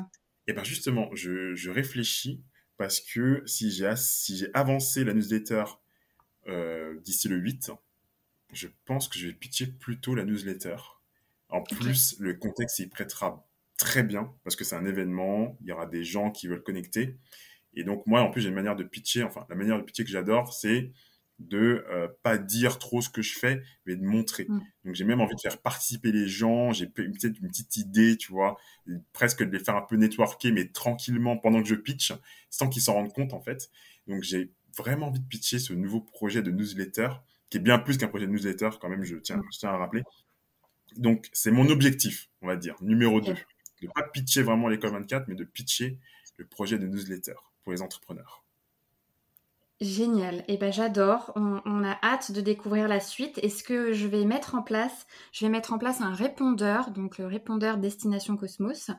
Eh 0.46 0.52
bien 0.52 0.64
justement, 0.64 1.08
je, 1.14 1.70
réfléchis 1.70 2.42
parce 2.76 3.00
que 3.00 3.42
si 3.46 3.70
j'ai 3.70 3.94
si 3.96 4.46
avancé 4.52 5.04
la 5.04 5.14
newsletter 5.14 5.64
euh, 6.48 6.98
d'ici 7.00 7.28
le 7.28 7.36
8, 7.36 7.70
je 8.52 8.68
pense 8.84 9.08
que 9.08 9.18
je 9.18 9.28
vais 9.28 9.32
pitcher 9.32 9.66
plutôt 9.66 10.14
la 10.14 10.24
newsletter. 10.24 10.76
En 11.48 11.62
plus, 11.62 12.16
le 12.18 12.34
contexte 12.34 12.78
y 12.80 12.88
prêtera 12.88 13.46
très 13.76 14.02
bien 14.02 14.34
parce 14.42 14.56
que 14.56 14.64
c'est 14.64 14.76
un 14.76 14.84
événement, 14.84 15.56
il 15.60 15.68
y 15.68 15.72
aura 15.72 15.86
des 15.86 16.04
gens 16.04 16.30
qui 16.30 16.48
veulent 16.48 16.62
connecter. 16.62 17.16
Et 17.74 17.84
donc 17.84 18.06
moi, 18.06 18.20
en 18.22 18.30
plus, 18.30 18.40
j'ai 18.40 18.48
une 18.48 18.54
manière 18.54 18.76
de 18.76 18.84
pitcher, 18.84 19.22
enfin 19.22 19.46
la 19.48 19.56
manière 19.56 19.78
de 19.78 19.82
pitcher 19.82 20.04
que 20.04 20.10
j'adore, 20.10 20.52
c'est 20.52 20.90
de 21.40 21.84
euh, 21.90 22.08
pas 22.22 22.38
dire 22.38 22.78
trop 22.78 23.00
ce 23.00 23.08
que 23.08 23.22
je 23.22 23.36
fais, 23.36 23.62
mais 23.86 23.96
de 23.96 24.04
montrer. 24.04 24.46
Mm. 24.48 24.60
Donc 24.84 24.94
j'ai 24.94 25.04
même 25.04 25.20
envie 25.20 25.34
de 25.34 25.40
faire 25.40 25.58
participer 25.60 26.12
les 26.12 26.28
gens, 26.28 26.72
j'ai 26.72 26.86
peut-être 26.86 27.40
une 27.40 27.48
petite 27.48 27.76
idée, 27.76 28.16
tu 28.16 28.32
vois, 28.32 28.56
presque 29.12 29.42
de 29.42 29.50
les 29.50 29.62
faire 29.62 29.76
un 29.76 29.82
peu 29.82 29.96
networker, 29.96 30.52
mais 30.52 30.68
tranquillement 30.68 31.36
pendant 31.36 31.62
que 31.62 31.68
je 31.68 31.74
pitch, 31.74 32.12
sans 32.50 32.68
qu'ils 32.68 32.82
s'en 32.82 32.94
rendent 32.94 33.12
compte 33.12 33.32
en 33.32 33.40
fait. 33.40 33.70
Donc 34.06 34.22
j'ai 34.22 34.52
vraiment 34.76 35.08
envie 35.08 35.20
de 35.20 35.26
pitcher 35.26 35.58
ce 35.58 35.72
nouveau 35.72 36.00
projet 36.00 36.42
de 36.42 36.50
newsletter, 36.50 37.08
qui 37.50 37.58
est 37.58 37.60
bien 37.60 37.78
plus 37.78 37.98
qu'un 37.98 38.08
projet 38.08 38.26
de 38.26 38.32
newsletter 38.32 38.70
quand 38.80 38.88
même, 38.88 39.04
je 39.04 39.16
tiens, 39.16 39.42
je 39.52 39.58
tiens 39.58 39.70
à 39.70 39.76
rappeler. 39.76 40.02
Donc 40.96 41.28
c'est 41.32 41.50
mon 41.50 41.68
objectif, 41.68 42.30
on 42.42 42.46
va 42.46 42.56
dire, 42.56 42.76
numéro 42.80 43.20
2. 43.20 43.34
De 43.82 43.88
pas 43.94 44.04
pitcher 44.04 44.42
vraiment 44.42 44.68
l'école 44.68 44.92
24, 44.92 45.26
mais 45.28 45.34
de 45.34 45.44
pitcher 45.44 45.98
le 46.38 46.46
projet 46.46 46.78
de 46.78 46.86
newsletter 46.86 47.34
les 47.72 47.82
entrepreneurs. 47.82 48.44
Génial. 49.80 50.36
Et 50.48 50.54
eh 50.54 50.56
ben 50.56 50.72
j'adore. 50.72 51.32
On, 51.34 51.84
a 51.84 51.98
hâte 52.02 52.30
de 52.30 52.40
découvrir 52.40 52.86
la 52.86 53.00
suite. 53.00 53.38
Est-ce 53.42 53.64
que 53.64 53.92
je 53.92 54.06
vais 54.06 54.24
mettre 54.24 54.54
en 54.54 54.62
place 54.62 55.06
Je 55.32 55.44
vais 55.44 55.50
mettre 55.50 55.72
en 55.72 55.78
place 55.78 56.00
un 56.00 56.14
répondeur, 56.14 56.90
donc 56.90 57.18
le 57.18 57.26
répondeur 57.26 57.76
Destination 57.76 58.36
Cosmos. 58.36 58.90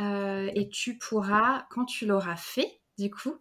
Euh, 0.00 0.50
et 0.54 0.68
tu 0.68 0.98
pourras, 0.98 1.66
quand 1.70 1.84
tu 1.84 2.06
l'auras 2.06 2.36
fait, 2.36 2.80
du 2.98 3.08
coup, 3.08 3.36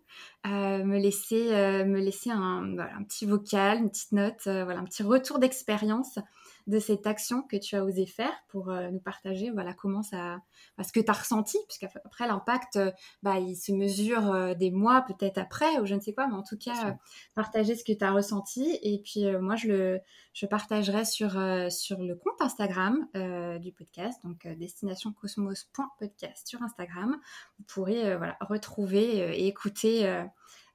euh, 0.46 0.84
me 0.84 1.00
laisser, 1.00 1.54
euh, 1.54 1.86
me 1.86 2.00
laisser 2.00 2.30
un, 2.30 2.78
un, 2.78 3.04
petit 3.04 3.26
vocal, 3.26 3.80
une 3.80 3.90
petite 3.90 4.12
note, 4.12 4.44
voilà, 4.44 4.80
un 4.80 4.86
petit 4.86 5.04
retour 5.04 5.40
d'expérience 5.40 6.20
de 6.68 6.80
cette 6.80 7.06
action 7.06 7.44
que 7.44 7.58
tu 7.58 7.76
as 7.76 7.84
osé 7.84 8.06
faire 8.06 8.34
pour 8.48 8.72
euh, 8.72 8.90
nous 8.90 9.00
partager 9.00 9.52
voilà 9.52 9.74
comment 9.74 10.02
ça 10.02 10.40
ce 10.84 10.92
que 10.92 11.00
tu 11.00 11.12
as 11.12 11.14
ressenti 11.14 11.58
puisqu'après 11.68 12.28
l'impact 12.28 12.78
euh, 12.78 12.92
bah, 13.22 13.38
il 13.38 13.56
se 13.56 13.72
mesure 13.72 14.32
euh, 14.32 14.54
des 14.56 14.72
mois 14.72 15.02
peut-être 15.02 15.38
après 15.38 15.80
ou 15.80 15.86
je 15.86 15.94
ne 15.94 16.00
sais 16.00 16.14
quoi 16.14 16.28
mais 16.28 16.34
en 16.34 16.44
tout 16.44 16.58
cas 16.58 16.98
partager 17.36 17.76
ce 17.76 17.84
que 17.84 17.94
tu 17.94 18.04
as 18.04 18.12
ressenti. 18.12 18.80
Et 18.82 19.00
puis 19.00 19.26
moi 19.38 19.56
je 19.56 19.68
le 19.68 20.02
je 20.34 20.46
partagerai 20.46 21.06
sur 21.06 21.32
sur 21.70 22.02
le 22.02 22.16
compte 22.16 22.42
Instagram 22.42 23.08
du 23.60 23.72
podcast 23.72 24.20
donc 24.24 24.48
destinationcosmos.podcast 24.48 26.48
sur 26.48 26.62
Instagram. 26.64 27.18
Vous 27.58 27.66
pourrez 27.66 28.16
voilà 28.18 28.38
retrouver 28.42 29.40
et 29.40 29.48
écouter 29.48 30.26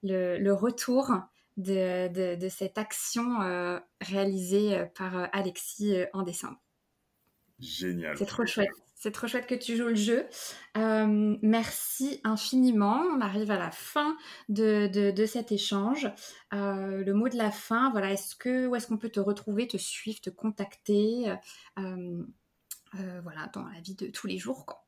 le, 0.03 0.39
le 0.39 0.55
retour 0.55 1.13
de, 1.57 2.49
cette 2.49 2.79
action 2.79 3.43
euh, 3.43 3.79
réalisée 4.01 4.77
euh, 4.77 4.87
par 4.87 5.17
euh, 5.17 5.27
Alexis 5.33 5.95
en 6.13 6.23
décembre. 6.23 6.61
Génial. 7.59 8.17
C'est 8.17 8.27
trop 8.27 8.47
chouette. 8.47 8.71
C'est 8.95 9.13
trop 9.13 9.27
chouette 9.27 9.47
que 9.47 9.55
tu 9.55 9.79
joues 9.79 9.89
le 9.89 9.95
jeu. 9.95 10.27
merci 10.77 12.21
infiniment. 12.23 13.01
On 13.17 13.23
arrive 13.23 13.51
à 13.51 13.59
la 13.59 13.71
fin 13.71 14.15
de, 14.51 15.25
cet 15.27 15.53
échange. 15.53 16.07
le 16.53 17.13
mot 17.13 17.31
de 17.31 17.37
la 17.39 17.51
fin, 17.51 17.91
voilà, 17.93 18.13
est-ce 18.13 18.37
que 18.37 18.67
où 18.67 18.77
est-ce 18.77 18.87
qu'on 18.87 18.99
peut 18.99 19.09
te 19.09 19.21
retrouver, 19.21 19.67
te 19.67 19.79
suivre, 19.79 20.21
te 20.21 20.29
contacter, 20.29 21.35
voilà, 21.77 23.47
dans 23.55 23.67
la 23.69 23.81
vie 23.81 23.95
de 23.95 24.09
tous 24.09 24.27
les 24.27 24.37
jours, 24.37 24.67
quoi? 24.67 24.85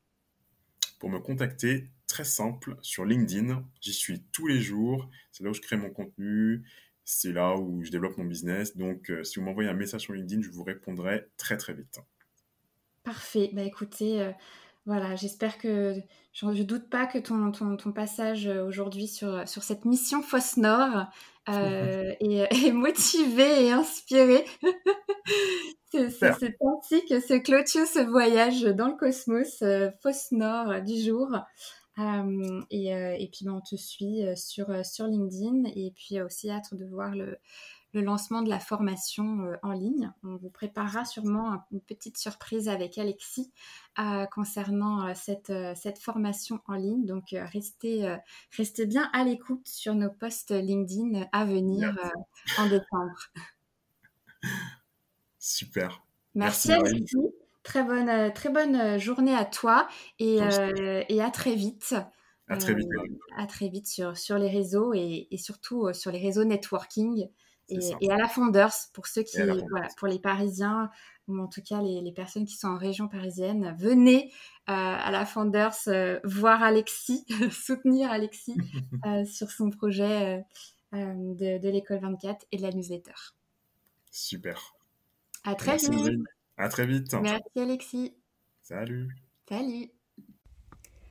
Pour 0.99 1.09
me 1.09 1.19
contacter, 1.19 1.89
très 2.13 2.25
simple, 2.25 2.77
sur 2.83 3.05
LinkedIn, 3.05 3.63
j'y 3.81 3.91
suis 3.91 4.21
tous 4.31 4.45
les 4.45 4.61
jours. 4.61 5.09
C'est 5.31 5.43
là 5.43 5.49
où 5.49 5.53
je 5.55 5.61
crée 5.61 5.77
mon 5.77 5.89
contenu. 5.89 6.63
C'est 7.03 7.31
là 7.31 7.57
où 7.57 7.83
je 7.83 7.89
développe 7.89 8.19
mon 8.19 8.25
business. 8.25 8.77
Donc, 8.77 9.09
euh, 9.09 9.23
si 9.23 9.39
vous 9.39 9.45
m'envoyez 9.45 9.67
un 9.67 9.73
message 9.73 10.01
sur 10.01 10.13
LinkedIn, 10.13 10.43
je 10.43 10.51
vous 10.51 10.63
répondrai 10.63 11.25
très 11.37 11.57
très 11.57 11.73
vite. 11.73 11.99
Parfait. 13.03 13.49
Bah 13.53 13.63
écoutez, 13.63 14.21
euh, 14.21 14.31
voilà, 14.85 15.15
j'espère 15.15 15.57
que 15.57 15.95
je 16.33 16.45
ne 16.45 16.61
doute 16.61 16.87
pas 16.87 17.07
que 17.07 17.17
ton, 17.17 17.51
ton, 17.51 17.77
ton 17.77 17.91
passage 17.91 18.45
euh, 18.45 18.63
aujourd'hui 18.63 19.07
sur, 19.07 19.47
sur 19.49 19.63
cette 19.63 19.83
mission 19.83 20.21
Fosse 20.21 20.57
Nord 20.57 21.07
est, 21.47 22.71
motivé 22.71 23.65
et 23.65 23.71
inspiré. 23.71 24.45
C'est 25.91 26.57
ainsi 26.61 27.05
que 27.07 27.19
se 27.19 27.39
clôture 27.39 27.85
ce 27.85 27.99
voyage 27.99 28.61
dans 28.61 28.87
le 28.87 28.95
cosmos, 28.95 29.61
euh, 29.61 29.91
fausse 30.01 30.31
nord 30.31 30.81
du 30.81 30.99
jour. 30.99 31.29
Euh, 31.99 32.61
et, 32.71 32.87
et, 32.87 33.29
puis 33.31 33.45
ben, 33.45 33.53
on 33.53 33.61
te 33.61 33.75
suit 33.75 34.23
sur, 34.35 34.85
sur 34.85 35.05
LinkedIn 35.07 35.65
et 35.75 35.93
puis 35.95 36.21
aussi 36.21 36.49
hâte 36.49 36.73
de 36.73 36.85
voir 36.85 37.13
le, 37.15 37.37
le 37.93 38.01
lancement 38.01 38.41
de 38.41 38.49
la 38.49 38.59
formation 38.59 39.51
en 39.61 39.71
ligne. 39.71 40.11
On 40.23 40.37
vous 40.37 40.49
préparera 40.49 41.05
sûrement 41.05 41.63
une 41.71 41.81
petite 41.81 42.17
surprise 42.17 42.67
avec 42.67 42.97
Alexis 42.97 43.51
concernant 44.31 45.13
cette, 45.13 45.53
cette 45.75 45.99
formation 45.99 46.59
en 46.67 46.73
ligne. 46.73 47.05
Donc 47.05 47.25
restez, 47.31 48.17
restez 48.57 48.87
bien 48.87 49.09
à 49.13 49.23
l'écoute 49.23 49.67
sur 49.67 49.93
nos 49.93 50.09
posts 50.09 50.51
LinkedIn 50.51 51.27
à 51.31 51.45
venir 51.45 51.95
en 52.57 52.67
décembre. 52.67 53.29
Super. 55.39 56.03
Merci, 56.35 56.71
Alexis. 56.71 57.17
Très 57.63 57.83
bonne, 57.83 58.09
euh, 58.09 58.29
très 58.29 58.49
bonne 58.49 58.75
euh, 58.75 58.99
journée 58.99 59.35
à 59.35 59.45
toi 59.45 59.87
et, 60.19 60.41
euh, 60.41 61.03
et 61.07 61.21
à 61.21 61.31
très 61.31 61.55
vite. 61.55 61.95
À 62.49 62.57
très 62.57 62.75
vite. 62.75 62.89
à 63.37 63.47
très 63.47 63.69
vite 63.69 63.87
sur, 63.87 64.17
sur 64.17 64.37
les 64.37 64.49
réseaux 64.49 64.93
et, 64.93 65.29
et 65.31 65.37
surtout 65.37 65.93
sur 65.93 66.11
les 66.11 66.19
réseaux 66.19 66.43
networking 66.43 67.29
et, 67.69 67.79
et, 68.01 68.11
à 68.11 68.17
la 68.17 68.27
Founders 68.27 68.73
pour 68.93 69.07
ceux 69.07 69.23
qui, 69.23 69.41
voilà, 69.69 69.87
pour 69.97 70.09
les 70.09 70.19
Parisiens 70.19 70.91
ou 71.29 71.39
en 71.39 71.47
tout 71.47 71.61
cas 71.61 71.81
les, 71.81 72.01
les, 72.01 72.11
personnes 72.11 72.45
qui 72.45 72.57
sont 72.57 72.67
en 72.67 72.77
région 72.77 73.07
parisienne, 73.07 73.73
venez 73.79 74.33
à 74.67 75.09
la 75.09 75.25
Founders 75.25 75.87
voir 76.25 76.61
Alexis, 76.61 77.25
soutenir 77.51 78.11
Alexis 78.11 78.57
sur 79.25 79.49
son 79.49 79.69
projet 79.69 80.43
de, 80.91 81.57
de 81.59 81.69
l'école 81.69 81.99
24 81.99 82.45
et 82.51 82.57
de 82.57 82.61
la 82.61 82.71
newsletter. 82.71 83.13
Super. 84.11 84.75
À 85.45 85.55
très 85.55 85.77
vite. 85.77 86.19
À 86.57 86.69
très 86.69 86.85
vite. 86.85 87.13
Merci 87.21 87.59
Alexis. 87.59 88.13
Salut. 88.61 89.09
Salut. 89.49 89.89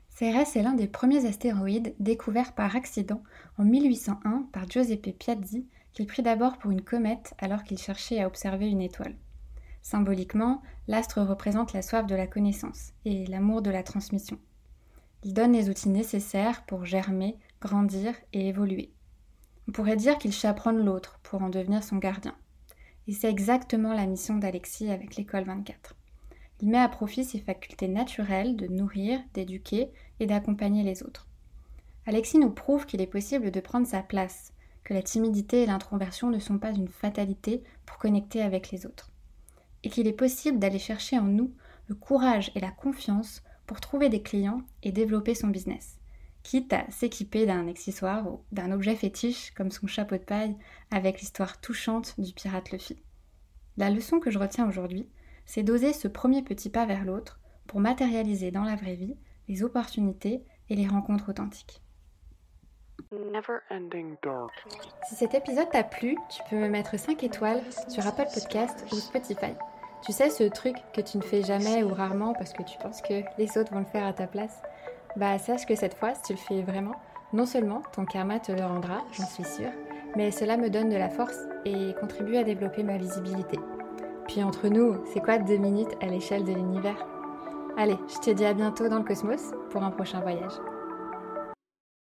Cérès 0.09 0.57
est 0.57 0.63
l'un 0.63 0.75
des 0.75 0.87
premiers 0.87 1.27
astéroïdes 1.27 1.95
découverts 1.99 2.55
par 2.55 2.77
accident 2.77 3.23
en 3.59 3.65
1801 3.65 4.49
par 4.53 4.69
Giuseppe 4.69 5.19
Piazzi, 5.19 5.67
qu'il 5.93 6.07
prit 6.07 6.23
d'abord 6.23 6.59
pour 6.59 6.71
une 6.71 6.83
comète 6.83 7.35
alors 7.39 7.65
qu'il 7.65 7.79
cherchait 7.79 8.21
à 8.21 8.27
observer 8.27 8.69
une 8.69 8.83
étoile. 8.83 9.17
Symboliquement, 9.83 10.63
l'astre 10.87 11.23
représente 11.23 11.73
la 11.73 11.83
soif 11.83 12.07
de 12.07 12.15
la 12.15 12.27
connaissance 12.27 12.93
et 13.05 13.27
l'amour 13.27 13.63
de 13.63 13.71
la 13.71 13.83
transmission. 13.83 14.39
Il 15.25 15.35
donne 15.35 15.53
les 15.53 15.69
outils 15.69 15.89
nécessaires 15.89 16.65
pour 16.67 16.85
germer, 16.85 17.37
grandir 17.61 18.15
et 18.33 18.49
évoluer. 18.49 18.93
On 19.69 19.73
pourrait 19.73 19.97
dire 19.97 20.19
qu'il 20.19 20.33
chaperonne 20.33 20.85
l'autre 20.85 21.21
pour 21.23 21.43
en 21.43 21.49
devenir 21.49 21.83
son 21.83 21.97
gardien. 21.97 22.37
Et 23.09 23.13
c'est 23.13 23.31
exactement 23.31 23.95
la 23.95 24.07
mission 24.07 24.37
d'Alexis 24.37 24.91
avec 24.91 25.17
l'école 25.17 25.45
24. 25.45 25.97
Il 26.61 26.69
met 26.69 26.79
à 26.79 26.89
profit 26.89 27.25
ses 27.25 27.41
facultés 27.41 27.89
naturelles 27.89 28.57
de 28.57 28.69
nourrir, 28.69 29.21
d'éduquer 29.35 29.91
et 30.21 30.27
d'accompagner 30.27 30.85
les 30.85 31.03
autres. 31.03 31.27
Alexis 32.07 32.39
nous 32.39 32.51
prouve 32.51 32.87
qu'il 32.87 33.01
est 33.01 33.07
possible 33.07 33.51
de 33.51 33.61
prendre 33.61 33.87
sa 33.87 34.03
place, 34.03 34.53
que 34.85 34.95
la 34.95 35.03
timidité 35.03 35.63
et 35.63 35.67
l'introversion 35.67 36.31
ne 36.31 36.39
sont 36.39 36.59
pas 36.59 36.71
une 36.71 36.89
fatalité 36.89 37.63
pour 37.87 37.99
connecter 37.99 38.43
avec 38.43 38.71
les 38.71 38.87
autres, 38.87 39.11
et 39.83 39.91
qu'il 39.91 40.07
est 40.07 40.13
possible 40.13 40.59
d'aller 40.61 40.79
chercher 40.79 41.19
en 41.19 41.25
nous 41.25 41.53
le 41.89 41.97
courage 41.97 42.53
et 42.55 42.61
la 42.61 42.71
confiance 42.71 43.43
pour 43.67 43.81
trouver 43.81 44.09
des 44.09 44.23
clients 44.23 44.63
et 44.83 44.93
développer 44.93 45.35
son 45.35 45.49
business 45.49 45.99
quitte 46.43 46.73
à 46.73 46.91
s'équiper 46.91 47.47
d'un 47.47 47.69
accessoire 47.69 48.27
ou 48.27 48.41
d'un 48.53 48.73
objet 48.73 48.97
fétiche 48.97 49.53
comme 49.53 49.71
son 49.71 49.87
chapeau 49.87 50.17
de 50.17 50.23
paille 50.23 50.57
avec 50.91 51.21
l'histoire 51.21 51.61
touchante 51.61 52.15
du 52.19 52.33
pirate 52.33 52.71
Luffy. 52.71 53.03
La 53.77 53.91
leçon 53.91 54.21
que 54.21 54.31
je 54.31 54.39
retiens 54.39 54.69
aujourd'hui, 54.69 55.09
c'est 55.47 55.63
d'oser 55.63 55.93
ce 55.93 56.09
premier 56.09 56.43
petit 56.43 56.71
pas 56.71 56.87
vers 56.87 57.05
l'autre 57.05 57.41
pour 57.67 57.81
matérialiser 57.81 58.51
dans 58.51 58.65
la 58.65 58.77
vraie 58.77 58.97
vie 58.97 59.17
les 59.49 59.63
opportunités 59.63 60.45
et 60.69 60.77
les 60.77 60.87
rencontres 60.87 61.31
authentiques. 61.31 61.83
Si 65.09 65.15
cet 65.15 65.35
épisode 65.35 65.71
t'a 65.71 65.85
plu, 65.85 66.17
tu 66.31 66.43
peux 66.49 66.57
me 66.57 66.69
mettre 66.69 66.99
5 66.99 67.23
étoiles 67.25 67.63
sur 67.89 68.07
Apple 68.07 68.27
Podcast 68.33 68.87
ou 68.93 68.97
Spotify. 68.97 69.55
Tu 70.05 70.13
sais 70.13 70.31
ce 70.31 70.45
truc 70.45 70.77
que 70.95 71.01
tu 71.01 71.19
ne 71.19 71.23
fais 71.23 71.43
jamais 71.43 71.83
ou 71.83 71.89
rarement 71.89 72.33
parce 72.33 72.53
que 72.53 72.63
tu 72.63 72.79
penses 72.79 73.03
que 73.03 73.23
les 73.39 73.59
autres 73.59 73.73
vont 73.73 73.81
le 73.81 73.87
faire 73.87 74.07
à 74.07 74.13
ta 74.13 74.27
place? 74.27 74.63
Bah 75.17 75.39
sache 75.39 75.67
que 75.67 75.75
cette 75.75 75.95
fois, 75.95 76.15
si 76.15 76.23
tu 76.23 76.33
le 76.33 76.39
fais 76.39 76.63
vraiment, 76.63 76.95
non 77.33 77.47
seulement 77.47 77.83
ton 77.93 78.05
karma 78.05 78.39
te 78.39 78.53
le 78.53 78.65
rendra, 78.65 79.03
j'en 79.13 79.27
suis 79.27 79.45
sûre, 79.45 79.73
mais 80.17 80.31
cela 80.31 80.57
me 80.57 80.71
donne 80.71 80.89
de 80.89 80.97
la 80.97 81.09
force 81.09 81.39
et 81.65 81.95
contribue 82.01 82.37
à 82.37 82.45
développer 82.45 82.83
ma 82.83 82.97
visibilité. 82.97 83.59
Puis 84.29 84.43
entre 84.43 84.69
nous, 84.69 84.97
c'est 85.13 85.21
quoi 85.21 85.39
deux 85.39 85.57
minutes 85.57 85.97
à 86.01 86.07
l'échelle 86.07 86.45
de 86.45 86.53
l'univers? 86.53 87.07
Allez, 87.77 87.97
je 88.09 88.19
te 88.21 88.31
dis 88.31 88.45
à 88.45 88.55
bientôt 88.55 88.89
dans 88.89 88.99
le 88.99 89.05
cosmos 89.05 89.53
pour 89.71 89.83
un 89.83 89.91
prochain 89.91 90.21
voyage. 90.21 90.53